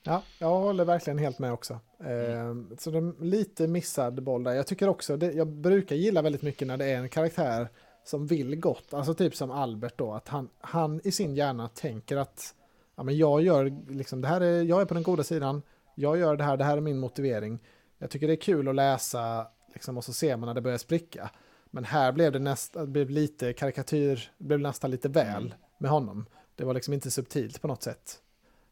Ja, 0.04 0.24
jag 0.40 0.48
håller 0.50 0.86
verkligen 0.86 1.18
helt 1.20 1.40
med 1.40 1.52
också. 1.54 1.74
Eh, 2.00 2.78
så 2.78 2.92
det 2.92 2.98
är 2.98 3.24
lite 3.24 3.68
missad 3.68 4.24
boll 4.24 4.44
där. 4.44 4.54
Jag 4.54 4.68
tycker 4.68 4.88
också, 4.90 5.18
det, 5.18 5.32
jag 5.32 5.48
brukar 5.48 5.96
gilla 5.96 6.22
väldigt 6.22 6.42
mycket 6.42 6.68
när 6.68 6.78
det 6.78 6.86
är 6.86 6.98
en 6.98 7.10
karaktär 7.10 7.70
som 8.04 8.28
vill 8.28 8.56
gott. 8.56 8.94
Alltså 8.94 9.14
typ 9.14 9.36
som 9.36 9.52
Albert 9.52 9.98
då, 9.98 10.14
att 10.14 10.28
han, 10.28 10.50
han 10.62 11.02
i 11.04 11.12
sin 11.12 11.36
hjärna 11.36 11.68
tänker 11.68 12.18
att 12.18 12.56
ja, 13.00 13.04
men 13.04 13.18
jag, 13.18 13.42
gör, 13.42 13.92
liksom, 13.94 14.22
det 14.22 14.28
här 14.28 14.42
är, 14.42 14.64
jag 14.64 14.82
är 14.82 14.86
på 14.86 14.94
den 14.94 15.04
goda 15.04 15.24
sidan, 15.24 15.62
jag 15.96 16.18
gör 16.18 16.36
det 16.36 16.44
här, 16.44 16.58
det 16.58 16.64
här 16.64 16.78
är 16.78 16.82
min 16.82 17.00
motivering. 17.00 17.60
Jag 17.98 18.10
tycker 18.10 18.28
det 18.28 18.34
är 18.34 18.42
kul 18.42 18.68
att 18.68 18.76
läsa 18.76 19.48
liksom, 19.74 19.98
och 19.98 20.04
så 20.04 20.14
ser 20.14 20.38
man 20.38 20.48
när 20.48 20.54
det 20.54 20.62
börjar 20.62 20.78
spricka. 20.78 21.30
Men 21.66 21.84
här 21.84 22.12
blev 22.12 22.32
det, 22.32 22.40
nästa, 22.40 22.80
det 22.80 22.88
blev 22.88 23.10
lite 23.10 23.54
karikatyr, 23.54 24.32
det 24.38 24.44
blev 24.44 24.60
nästan 24.60 24.92
lite 24.92 25.10
väl 25.10 25.56
med 25.78 25.92
honom. 25.92 26.26
Det 26.56 26.64
var 26.66 26.74
liksom 26.74 26.94
inte 26.94 27.12
subtilt 27.12 27.62
på 27.62 27.68
något 27.68 27.84
sätt. 27.84 28.22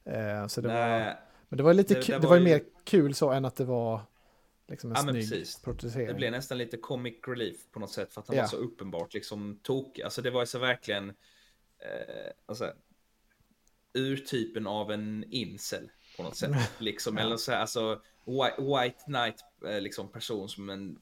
Eh, 0.05 0.47
så 0.47 0.61
det 0.61 0.67
var... 0.67 1.17
Men 1.49 1.57
det 1.57 1.63
var 1.63 1.73
lite 1.73 1.93
Det- 1.93 2.01
kul, 2.01 2.15
det 2.15 2.21
det, 2.21 2.27
var 2.27 2.35
ju 2.37 2.43
mer 2.43 2.61
kul 2.83 3.13
så 3.13 3.31
än 3.31 3.45
att 3.45 3.55
det 3.55 3.65
var 3.65 4.01
liksom 4.67 4.89
en 4.91 4.95
Ja, 4.95 5.01
snygg 5.03 5.29
precis. 5.29 5.61
Det 5.93 6.13
blev 6.17 6.31
nästan 6.31 6.57
lite 6.57 6.77
comic 6.77 7.15
relief 7.27 7.57
på 7.71 7.79
något 7.79 7.91
sätt 7.91 8.13
för 8.13 8.21
att 8.21 8.27
han 8.27 8.37
Ja. 8.37 8.43
var 8.43 8.47
så 8.49 8.57
uppenbart 8.57 9.13
liksom 9.13 9.59
tokig. 9.63 10.01
Alltså 10.03 10.21
det 10.21 10.31
var 10.31 10.41
ju 10.41 10.45
så 10.45 10.59
verkligen 10.59 11.09
eh, 11.09 12.31
alltså, 12.45 12.73
urtypen 13.97 14.67
av 14.67 14.91
en 14.91 15.25
incel 15.29 15.89
på 16.17 16.23
något 16.23 16.35
sätt. 16.35 16.51
Liksom, 16.79 17.17
Ja. 17.17 17.23
Eller 17.23 17.37
så 17.37 17.51
här, 17.51 17.59
alltså 17.59 18.01
white, 18.25 18.61
white 18.61 19.03
knight 19.05 19.43
eh, 19.65 19.81
liksom 19.81 20.11
person 20.11 20.49
som 20.49 20.69
en, 20.69 20.99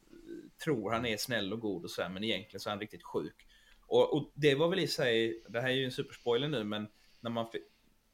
tror 0.63 0.91
han 0.91 1.05
är 1.05 1.17
snäll 1.17 1.53
och 1.53 1.59
god 1.59 1.83
och 1.83 1.91
så 1.91 2.01
här, 2.01 2.09
men 2.09 2.23
egentligen 2.23 2.59
så 2.59 2.69
är 2.69 2.71
han 2.71 2.79
riktigt 2.79 3.03
sjuk. 3.03 3.47
Och, 3.87 4.13
och 4.13 4.31
det 4.33 4.55
var 4.55 4.67
väl 4.69 4.79
i 4.79 4.87
sig, 4.87 5.43
det 5.49 5.61
här 5.61 5.69
är 5.69 5.73
ju 5.73 5.85
en 5.85 5.91
superspoiler 5.91 6.47
nu, 6.47 6.63
men 6.63 6.87
när 7.19 7.29
man 7.29 7.51
fick, 7.51 7.63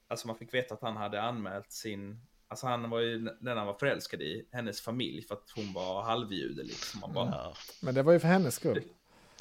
alltså 0.08 0.28
man 0.28 0.36
fick 0.38 0.54
veta 0.54 0.74
att 0.74 0.82
han 0.82 0.98
hade 0.98 1.22
anmält 1.22 1.72
sin 1.72 2.22
Alltså 2.48 2.68
han 2.68 2.90
var 2.90 3.00
ju 3.00 3.18
den 3.40 3.58
han 3.58 3.68
var 3.68 3.74
förälskad 3.74 4.22
i, 4.22 4.48
hennes 4.52 4.82
familj, 4.82 5.22
för 5.22 5.36
att 5.36 5.52
hon 5.56 5.74
var 5.74 6.02
halvjude 6.02 6.64
liksom. 6.64 7.00
Man 7.00 7.14
bara, 7.14 7.30
Ja. 7.32 7.54
Men 7.82 7.96
det 7.96 8.04
var 8.04 8.14
ju 8.14 8.20
för 8.20 8.28
hennes 8.28 8.56
skull. 8.56 8.82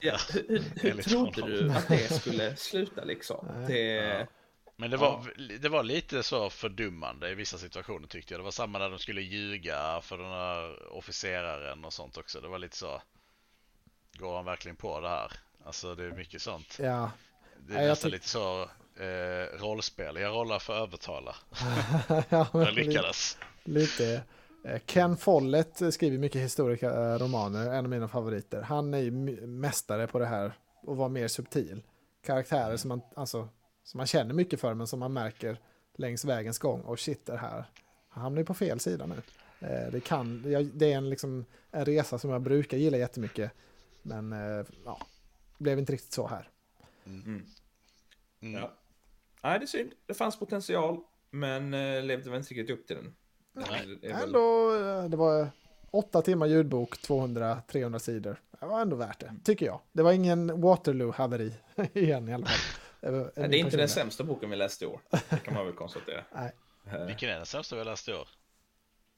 Ja, 0.01 0.17
hur, 0.33 0.49
hur, 0.49 0.91
hur 0.95 1.03
trodde 1.03 1.41
honom. 1.41 1.57
du 1.57 1.71
att 1.71 1.89
det 1.89 2.12
skulle 2.21 2.57
sluta 2.57 3.05
liksom? 3.05 3.47
Nej. 3.57 3.67
Det, 3.67 4.19
Ja. 4.19 4.27
Men 4.81 4.90
det 4.90 4.97
var, 4.97 5.32
det 5.61 5.69
var 5.69 5.82
lite 5.82 6.23
så 6.23 6.51
fördummande 6.51 7.31
i 7.31 7.35
vissa 7.35 7.59
situationer 7.59 8.07
tyckte 8.07 8.35
jag. 8.35 8.40
Det 8.40 8.44
var 8.44 8.51
samma 8.51 8.78
när 8.78 8.90
de 8.90 8.98
skulle 8.98 9.20
ljuga 9.20 10.01
för 10.02 10.19
den 10.19 10.31
här 10.31 10.93
officeraren 10.93 11.85
och 11.85 11.93
sånt 11.93 12.16
också. 12.16 12.40
Det 12.40 12.48
var 12.48 12.59
lite 12.59 12.77
så. 12.77 13.02
Går 14.19 14.36
han 14.36 14.44
verkligen 14.44 14.77
på 14.77 15.01
det 15.01 15.09
här? 15.09 15.32
Alltså 15.65 15.94
det 15.94 16.05
är 16.05 16.11
mycket 16.11 16.43
sånt. 16.43 16.78
Ja, 16.82 17.11
Det 17.59 17.74
är 17.74 17.81
jag 17.81 17.89
nästan 17.89 18.11
lite 18.11 18.28
så 18.28 18.62
eh, 18.97 19.59
rollspel. 19.61 20.16
Jag 20.16 20.35
rollar 20.35 20.59
för 20.59 20.74
övertala. 20.82 21.36
ja 22.28 22.47
Jag 22.52 22.74
lyckades. 22.74 23.39
lite. 23.65 24.23
Eh, 24.65 24.78
Ken 24.86 25.16
Follett 25.16 25.94
skriver 25.94 26.19
mycket 26.19 26.43
historiska 26.43 26.86
eh, 26.90 27.19
romaner, 27.19 27.73
en 27.73 27.85
av 27.85 27.89
mina 27.90 28.09
favoriter. 28.09 28.62
Han 28.62 28.94
är 28.94 28.98
ju 28.98 29.11
mästare 29.47 30.07
på 30.07 30.19
det 30.19 30.27
här 30.27 30.52
och 30.82 30.97
vara 30.97 31.09
mer 31.09 31.28
subtil. 31.28 31.82
Karaktärer 32.27 32.77
som 32.77 32.89
man, 32.89 33.01
alltså, 33.16 33.48
som 33.82 33.98
man 33.98 34.07
känner 34.07 34.35
mycket 34.35 34.61
för 34.61 34.74
men 34.74 34.86
som 34.86 35.01
man 35.01 35.12
märker 35.12 35.59
längs 35.94 36.24
vägens 36.24 36.59
gång. 36.59 36.81
Och 36.81 36.98
shit, 37.01 37.27
det 37.27 37.36
här, 37.36 37.65
han 38.09 38.23
hamnar 38.23 38.39
ju 38.40 38.44
på 38.44 38.55
fel 38.55 38.81
sida 38.81 39.07
nu. 39.07 39.15
Eh, 39.69 39.93
Det, 39.93 40.01
kan, 40.01 40.43
det 40.74 40.86
är- 40.93 40.97
en, 40.97 41.11
liksom, 41.11 41.44
en 41.70 41.85
resa 41.85 42.19
som 42.19 42.31
jag 42.31 42.43
brukar 42.43 42.78
gilla 42.78 42.97
jättemycket. 42.97 43.52
Men 44.02 44.32
eh, 44.32 44.66
ja, 44.85 45.01
blev 45.59 45.78
inte 45.78 45.93
riktigt 45.93 46.12
så 46.12 46.27
här. 46.27 46.48
mm, 47.07 47.44
Mm. 48.43 48.61
ja. 48.61 48.73
Nej, 49.43 49.59
det 49.59 49.65
är 49.65 49.66
synd. 49.66 49.90
Det 50.07 50.15
fanns 50.15 50.39
potential, 50.39 51.01
men 51.31 51.74
eh, 51.74 52.02
levde 52.02 52.31
väl 52.31 52.39
inte 52.39 52.55
riktigt 52.55 52.78
upp 52.78 52.86
till 52.86 52.97
den. 52.97 53.15
Nej. 53.52 53.98
Det 54.02 54.09
väl- 54.09 54.23
Ändå, 54.23 54.70
det 55.09 55.16
var 55.16 55.48
åtta 55.90 56.23
timmar 56.23 56.47
ljudbok, 56.47 56.97
200-300 57.09 57.98
sidor. 57.98 58.40
Det 58.61 58.66
var 58.66 58.81
ändå 58.81 58.97
värt 58.97 59.20
det, 59.20 59.35
tycker 59.44 59.66
jag. 59.66 59.81
Det 59.93 60.02
var 60.02 60.12
ingen 60.12 60.51
Waterloo-haveri 60.52 61.52
igen 61.93 62.28
i 62.28 62.35
alla 62.35 62.47
fall. 62.47 62.80
Nej, 63.02 63.31
det 63.35 63.40
är 63.40 63.55
inte 63.55 63.77
den 63.77 63.89
sämsta 63.89 64.24
boken 64.24 64.51
vi 64.51 64.56
läste 64.56 64.85
i 64.85 64.86
år. 64.86 65.01
Det 65.31 65.36
kan 65.44 65.55
man 65.55 65.66
väl 65.66 65.74
konstatera. 65.74 66.24
Nej. 66.35 66.52
Eh, 66.86 67.06
Vilken 67.06 67.31
är 67.31 67.36
den 67.36 67.47
sämsta 67.47 67.74
vi 67.77 67.81
har 67.81 67.86
läst 67.86 68.09
i 68.09 68.12
år? 68.12 68.28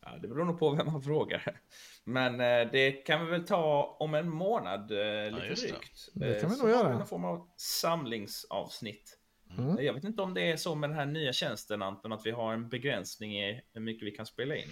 Ja, 0.05 0.11
det 0.23 0.29
beror 0.29 0.45
nog 0.45 0.59
på 0.59 0.71
vem 0.71 0.87
man 0.87 1.03
frågar. 1.03 1.61
Men 2.05 2.41
eh, 2.41 2.71
det 2.73 2.93
kan 2.93 3.25
vi 3.25 3.31
väl 3.31 3.47
ta 3.47 3.97
om 4.01 4.15
en 4.15 4.29
månad, 4.29 4.81
eh, 4.91 5.31
lite 5.31 5.47
det. 5.49 5.55
drygt. 5.55 6.09
Det 6.15 6.41
kan 6.41 6.51
vi 6.51 6.57
nog 6.59 6.71
göra. 6.71 6.89
vi 6.89 6.95
någon 6.95 7.07
form 7.07 7.25
av 7.25 7.49
samlingsavsnitt. 7.57 9.19
Mm. 9.59 9.85
Jag 9.85 9.95
vet 9.95 10.05
inte 10.05 10.23
om 10.23 10.35
det 10.35 10.51
är 10.53 10.57
så 10.57 10.75
med 10.75 10.91
den 10.91 10.97
här 10.99 11.07
nya 11.07 11.33
tjänsten 11.33 11.83
Anton, 11.83 12.13
att 12.13 12.27
vi 12.27 12.31
har 12.31 12.53
en 12.53 12.69
begränsning 12.69 13.43
i 13.45 13.63
hur 13.73 13.81
mycket 13.81 14.07
vi 14.07 14.11
kan 14.11 14.27
spela 14.27 14.57
in. 14.57 14.69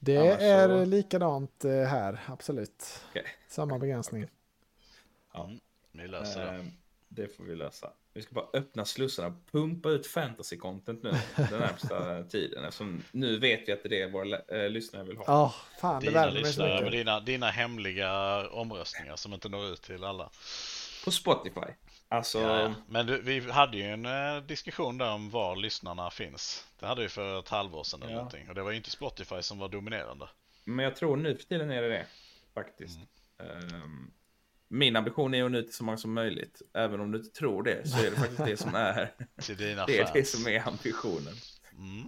Det 0.00 0.18
Annars 0.18 0.40
är 0.42 0.68
så- 0.68 0.84
likadant 0.84 1.64
här, 1.64 2.20
absolut. 2.26 2.84
Okej. 3.10 3.24
Samma 3.48 3.78
begränsning. 3.78 4.26
Ja. 5.32 5.44
Mm, 5.44 5.60
vi 5.92 6.08
löser 6.08 6.52
det. 6.52 6.66
Det 7.08 7.36
får 7.36 7.44
vi 7.44 7.56
lösa. 7.56 7.90
Vi 8.14 8.22
ska 8.22 8.34
bara 8.34 8.46
öppna 8.52 8.84
slussarna, 8.84 9.36
pumpa 9.52 9.88
ut 9.90 10.06
fantasy-content 10.06 11.00
nu 11.02 11.12
den 11.50 11.60
närmsta 11.60 12.22
tiden. 12.30 12.64
Eftersom 12.64 13.02
nu 13.12 13.38
vet 13.38 13.68
vi 13.68 13.72
att 13.72 13.82
det 13.82 13.88
är 14.02 14.06
det 14.06 14.12
våra 14.12 14.38
äh, 14.64 14.70
lyssnare 14.70 15.04
vill 15.04 15.16
ha. 15.16 15.24
Ja, 15.26 15.54
fan 15.80 16.00
det 16.02 16.08
Dina 16.08 16.20
värmer 16.26 16.42
mig 16.42 16.52
så 16.52 16.62
mycket. 16.66 16.90
dina, 16.92 17.20
dina 17.20 17.50
hemliga 17.50 18.48
omröstningar 18.48 19.16
som 19.16 19.32
inte 19.32 19.48
når 19.48 19.66
ut 19.66 19.82
till 19.82 20.04
alla. 20.04 20.30
På 21.04 21.10
Spotify. 21.10 21.60
Alltså, 22.08 22.40
Ja, 22.40 22.74
men 22.88 23.06
du, 23.06 23.22
vi 23.22 23.40
hade 23.50 23.76
ju 23.76 23.82
en 23.82 24.06
eh, 24.06 24.42
diskussion 24.42 24.98
där 24.98 25.12
om 25.12 25.30
var 25.30 25.56
lyssnarna 25.56 26.10
finns. 26.10 26.66
Det 26.80 26.86
hade 26.86 27.02
vi 27.02 27.08
för 27.08 27.38
ett 27.38 27.48
halvår 27.48 27.84
sedan 27.84 28.02
eller 28.02 28.12
Ja. 28.12 28.16
någonting. 28.16 28.48
Och 28.48 28.54
det 28.54 28.62
var 28.62 28.70
ju 28.70 28.76
inte 28.76 28.90
Spotify 28.90 29.42
som 29.42 29.58
var 29.58 29.68
dominerande. 29.68 30.28
men 30.64 30.84
jag 30.84 30.96
tror 30.96 31.16
nu 31.16 31.36
för 31.36 31.44
tiden 31.44 31.70
är 31.70 31.82
det 31.82 31.88
det. 31.88 32.06
Faktiskt. 32.54 32.98
Ehm, 33.38 34.10
min 34.68 34.96
ambition 34.96 35.34
är 35.34 35.44
att 35.44 35.50
nå 35.52 35.58
ut 35.58 35.66
till 35.66 35.74
så 35.76 35.84
många 35.84 35.98
som 35.98 36.12
möjligt. 36.12 36.62
Även 36.74 37.00
om 37.00 37.12
du 37.12 37.18
inte 37.18 37.30
tror 37.38 37.62
det 37.62 37.88
så 37.88 37.98
är 37.98 38.10
det 38.10 38.16
faktiskt 38.16 38.44
det 38.44 38.56
som 38.56 38.74
är, 38.74 39.12
Till 39.42 39.56
dina 39.56 39.86
det 39.86 39.98
är, 39.98 40.02
fans. 40.04 40.12
det 40.14 40.24
som 40.24 40.46
är 40.46 40.68
ambitionen. 40.68 41.34
Mm. 41.78 42.00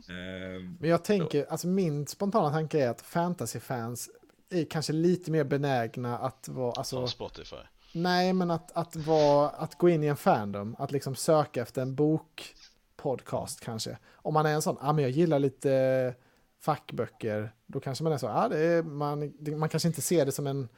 Ehm, 0.56 0.76
Men 0.80 0.90
jag 0.90 1.04
tänker, 1.04 1.46
alltså 1.50 1.66
min 1.68 2.06
spontana 2.06 2.50
tanke 2.50 2.84
är 2.84 2.88
att 2.90 3.02
fantasyfans 3.02 4.10
är 4.50 4.64
kanske 4.64 4.92
lite 4.92 5.30
mer 5.30 5.44
benägna 5.44 6.18
att 6.18 6.48
vara, 6.48 6.72
alltså, 6.72 6.96
Som 6.96 7.08
Spotify. 7.08 7.56
nej 7.94 8.32
men 8.32 8.50
att, 8.50 8.72
att 8.76 8.96
vara, 8.96 9.48
att 9.48 9.78
gå 9.78 9.88
in 9.88 10.04
i 10.04 10.06
en 10.06 10.16
fandom, 10.16 10.76
att 10.78 10.92
liksom 10.92 11.14
söka 11.14 11.62
efter 11.62 11.82
en 11.82 11.94
bokpodcast 11.94 13.60
kanske. 13.60 13.98
Om 14.14 14.34
man 14.34 14.46
är 14.46 14.54
en 14.54 14.62
sån, 14.62 14.76
ah, 14.80 14.92
men 14.92 15.02
jag 15.02 15.10
gillar 15.10 15.38
lite 15.38 16.14
fackböcker, 16.60 17.52
då 17.66 17.80
kanske 17.80 18.04
man 18.04 18.12
är 18.12 18.18
så, 18.18 18.28
ah, 18.28 18.48
det 18.48 18.58
är, 18.58 18.82
man, 18.82 19.32
det, 19.40 19.56
man 19.56 19.68
kanske 19.68 19.88
inte 19.88 20.02
ser 20.02 20.26
det 20.26 20.32
som 20.32 20.46
en, 20.46 20.68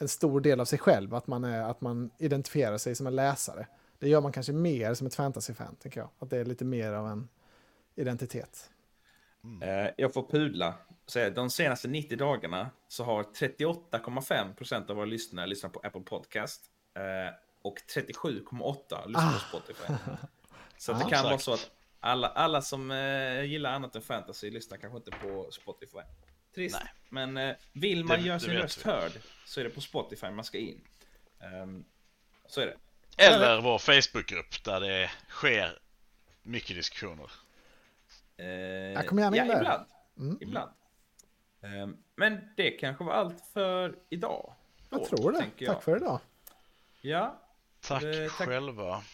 en 0.00 0.08
stor 0.08 0.40
del 0.40 0.60
av 0.60 0.64
sig 0.64 0.78
själv, 0.78 1.14
att 1.14 1.26
man, 1.26 1.44
är, 1.44 1.62
att 1.62 1.80
man 1.80 2.10
identifierar 2.18 2.78
sig 2.78 2.94
som 2.94 3.06
en 3.06 3.16
läsare. 3.16 3.66
Det 3.98 4.08
gör 4.08 4.20
man 4.20 4.32
kanske 4.32 4.52
mer 4.52 4.94
som 4.94 5.06
ett 5.06 5.14
fantasyfan, 5.14 5.76
tänker 5.76 6.00
jag. 6.00 6.10
Att 6.18 6.30
det 6.30 6.36
är 6.38 6.44
lite 6.44 6.64
mer 6.64 6.92
av 6.92 7.06
en 7.08 7.28
identitet. 7.94 8.70
Eh, 9.62 9.90
jag 9.96 10.14
får 10.14 10.22
pudla. 10.22 10.74
Så 11.06 11.30
de 11.30 11.50
senaste 11.50 11.88
90 11.88 12.18
dagarna 12.18 12.70
så 12.88 13.04
har 13.04 13.22
38,5% 13.22 14.90
av 14.90 14.96
våra 14.96 15.06
lyssnare 15.06 15.46
lyssnat 15.46 15.72
på 15.72 15.80
Apple 15.84 16.00
Podcast. 16.00 16.62
Eh, 16.94 17.34
och 17.62 17.78
37,8 17.94 19.06
lyssnar 19.08 19.32
på 19.32 19.38
Spotify. 19.38 19.92
Så 20.78 20.92
att 20.92 20.98
det 20.98 21.04
Ah. 21.04 21.08
kan 21.08 21.24
vara 21.24 21.34
Exakt. 21.34 21.44
så 21.44 21.52
att 21.52 21.70
alla, 22.00 22.28
alla 22.28 22.62
som 22.62 22.90
eh, 22.90 23.42
gillar 23.44 23.72
annat 23.72 23.96
än 23.96 24.02
fantasy 24.02 24.50
lyssnar 24.50 24.78
kanske 24.78 24.96
inte 24.96 25.10
på 25.10 25.48
Spotify. 25.50 25.98
Trist. 26.58 26.76
Nej. 26.80 26.92
Men 27.08 27.36
eh, 27.36 27.56
vill 27.72 28.04
man 28.04 28.18
Det- 28.20 28.26
göra 28.26 28.38
det 28.38 28.44
sin 28.44 28.52
röst 28.54 28.86
vi. 28.86 28.90
hörd 28.90 29.12
så 29.44 29.60
är 29.60 29.64
det 29.64 29.70
på 29.70 29.80
Spotify 29.80 30.30
man 30.30 30.44
ska 30.44 30.58
in. 30.58 30.80
Ehm, 31.40 31.84
så 32.46 32.60
är 32.60 32.66
det. 32.66 32.76
Eller 33.24 33.60
vår 33.60 33.78
Facebookgrupp 33.78 34.64
där 34.64 34.80
det 34.80 35.10
sker 35.28 35.78
mycket 36.42 36.76
diskussioner. 36.76 37.30
Eh, 38.36 38.46
Ja, 38.46 39.02
kom 39.02 39.18
gärna 39.18 39.36
in 39.36 39.46
ja, 39.46 39.52
där. 39.54 39.60
ibland. 39.60 39.86
Mm. 40.18 40.38
ibland. 40.40 40.70
Ehm, 41.62 41.96
men 42.14 42.40
det 42.56 42.70
kanske 42.70 43.04
var 43.04 43.12
allt 43.12 43.44
för 43.52 43.96
idag. 44.08 44.52
Jag 44.90 45.04
tror 45.04 45.32
det. 45.32 45.38
tänker 45.38 45.66
jag. 45.66 45.74
Tack 45.74 45.84
för 45.84 45.96
idag. 45.96 46.20
Ja, 47.00 47.38
Tack 47.80 48.02
Eh, 48.02 48.12
tack. 48.12 48.30
själva. 48.48 48.94
tack 48.94 49.04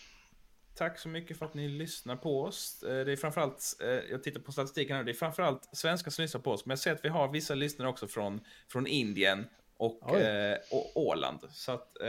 så 0.97 1.09
mycket 1.09 1.39
för 1.39 1.47
att 1.47 1.55
ni 1.55 1.69
lyssnar 1.69 2.17
på 2.17 2.43
oss. 2.43 2.83
Eh, 2.83 3.05
Det 3.05 3.13
är 3.13 3.17
framförallt, 3.17 3.77
eh, 3.83 3.89
jag 3.89 4.23
tittar 4.23 4.41
på 4.41 4.53
statistiken 4.53 4.97
här, 4.97 5.05
det 5.05 5.11
är 5.13 5.15
framförallt 5.15 5.69
svenskar 5.73 6.11
som 6.11 6.23
lyssnar 6.23 6.41
på 6.41 6.51
oss. 6.51 6.67
Men 6.67 6.71
jag 6.71 6.79
ser 6.79 6.93
att 6.93 7.05
vi 7.05 7.09
har 7.09 7.29
vissa 7.29 7.55
lyssnare 7.55 7.89
också 7.89 8.07
från, 8.09 8.41
från 8.69 8.87
Indien 8.87 9.47
och, 9.77 10.17
eh, 10.21 10.59
och 10.71 10.97
Åland. 10.97 11.39
Så 11.53 11.73
att, 11.73 12.01
eh, 12.01 12.09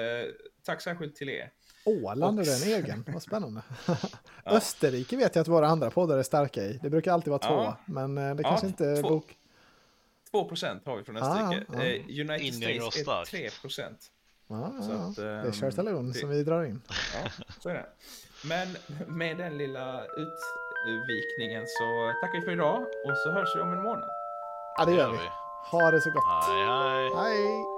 tack 0.64 0.82
särskilt 0.82 1.16
till 1.16 1.30
er. 1.30 1.52
Åland 1.86 2.40
är 2.40 2.42
Och- 2.42 2.48
den 2.48 2.74
egen, 2.84 3.06
vad 3.08 3.24
spännande. 3.24 3.62
Österrike 4.46 5.18
vet 5.18 5.36
jag 5.36 5.42
att 5.42 5.48
våra 5.48 5.68
andra 5.68 5.92
poddar 5.92 6.18
är 6.18 6.24
starka 6.24 6.62
i. 6.64 6.80
Det 6.84 6.90
brukar 6.90 7.12
alltid 7.14 7.30
vara 7.32 7.40
två, 7.42 7.54
Ja. 7.54 7.78
men 7.86 8.18
eh, 8.18 8.36
det 8.36 8.44
Ja, 8.44 8.50
kanske 8.50 8.68
inte 8.68 8.86
är 8.86 9.02
två. 9.02 9.10
bok... 9.10 9.38
2% 10.32 10.86
har 10.86 10.98
vi 10.98 11.04
från 11.04 11.18
Ah, 11.18 11.20
Österrike. 11.20 11.66
ja. 11.74 11.84
Eh, 11.84 12.02
United 12.30 12.42
Indien 12.42 12.80
går 12.80 12.92
States 12.92 13.08
är 13.08 13.26
starkt. 13.26 13.32
3%. 13.64 14.12
Ja, 14.48 14.72
Så 14.82 14.92
ja, 14.92 14.98
att. 14.98 15.16
Det 15.16 15.30
är 15.30 15.46
ehm, 15.46 15.52
Chartalon 15.52 16.08
det- 16.12 16.20
som 16.20 16.30
vi 16.30 16.44
drar 16.44 16.64
in. 16.64 16.82
Ja, 16.90 17.30
så 17.60 17.70
är 17.70 17.74
det. 17.74 17.86
Men 18.44 18.68
med 19.08 19.38
den 19.38 19.58
lilla 19.58 20.02
utvikningen 20.88 21.64
så 21.68 22.14
tackar 22.22 22.40
vi 22.40 22.46
för 22.46 22.52
idag 22.52 22.82
och 22.82 23.18
så 23.24 23.32
hörs 23.32 23.56
vi 23.56 23.62
om 23.62 23.74
en 23.74 23.82
månad. 23.84 24.10
Ja, 24.78 24.86
det 24.86 24.92
gör 24.94 25.12
vi. 25.12 25.18
vi. 25.18 25.30
Ha 25.72 25.92
det 25.92 26.02
så 26.02 26.10
gott. 26.12 26.24
Hej 26.48 26.66
hej. 26.66 27.12
Hej! 27.16 27.75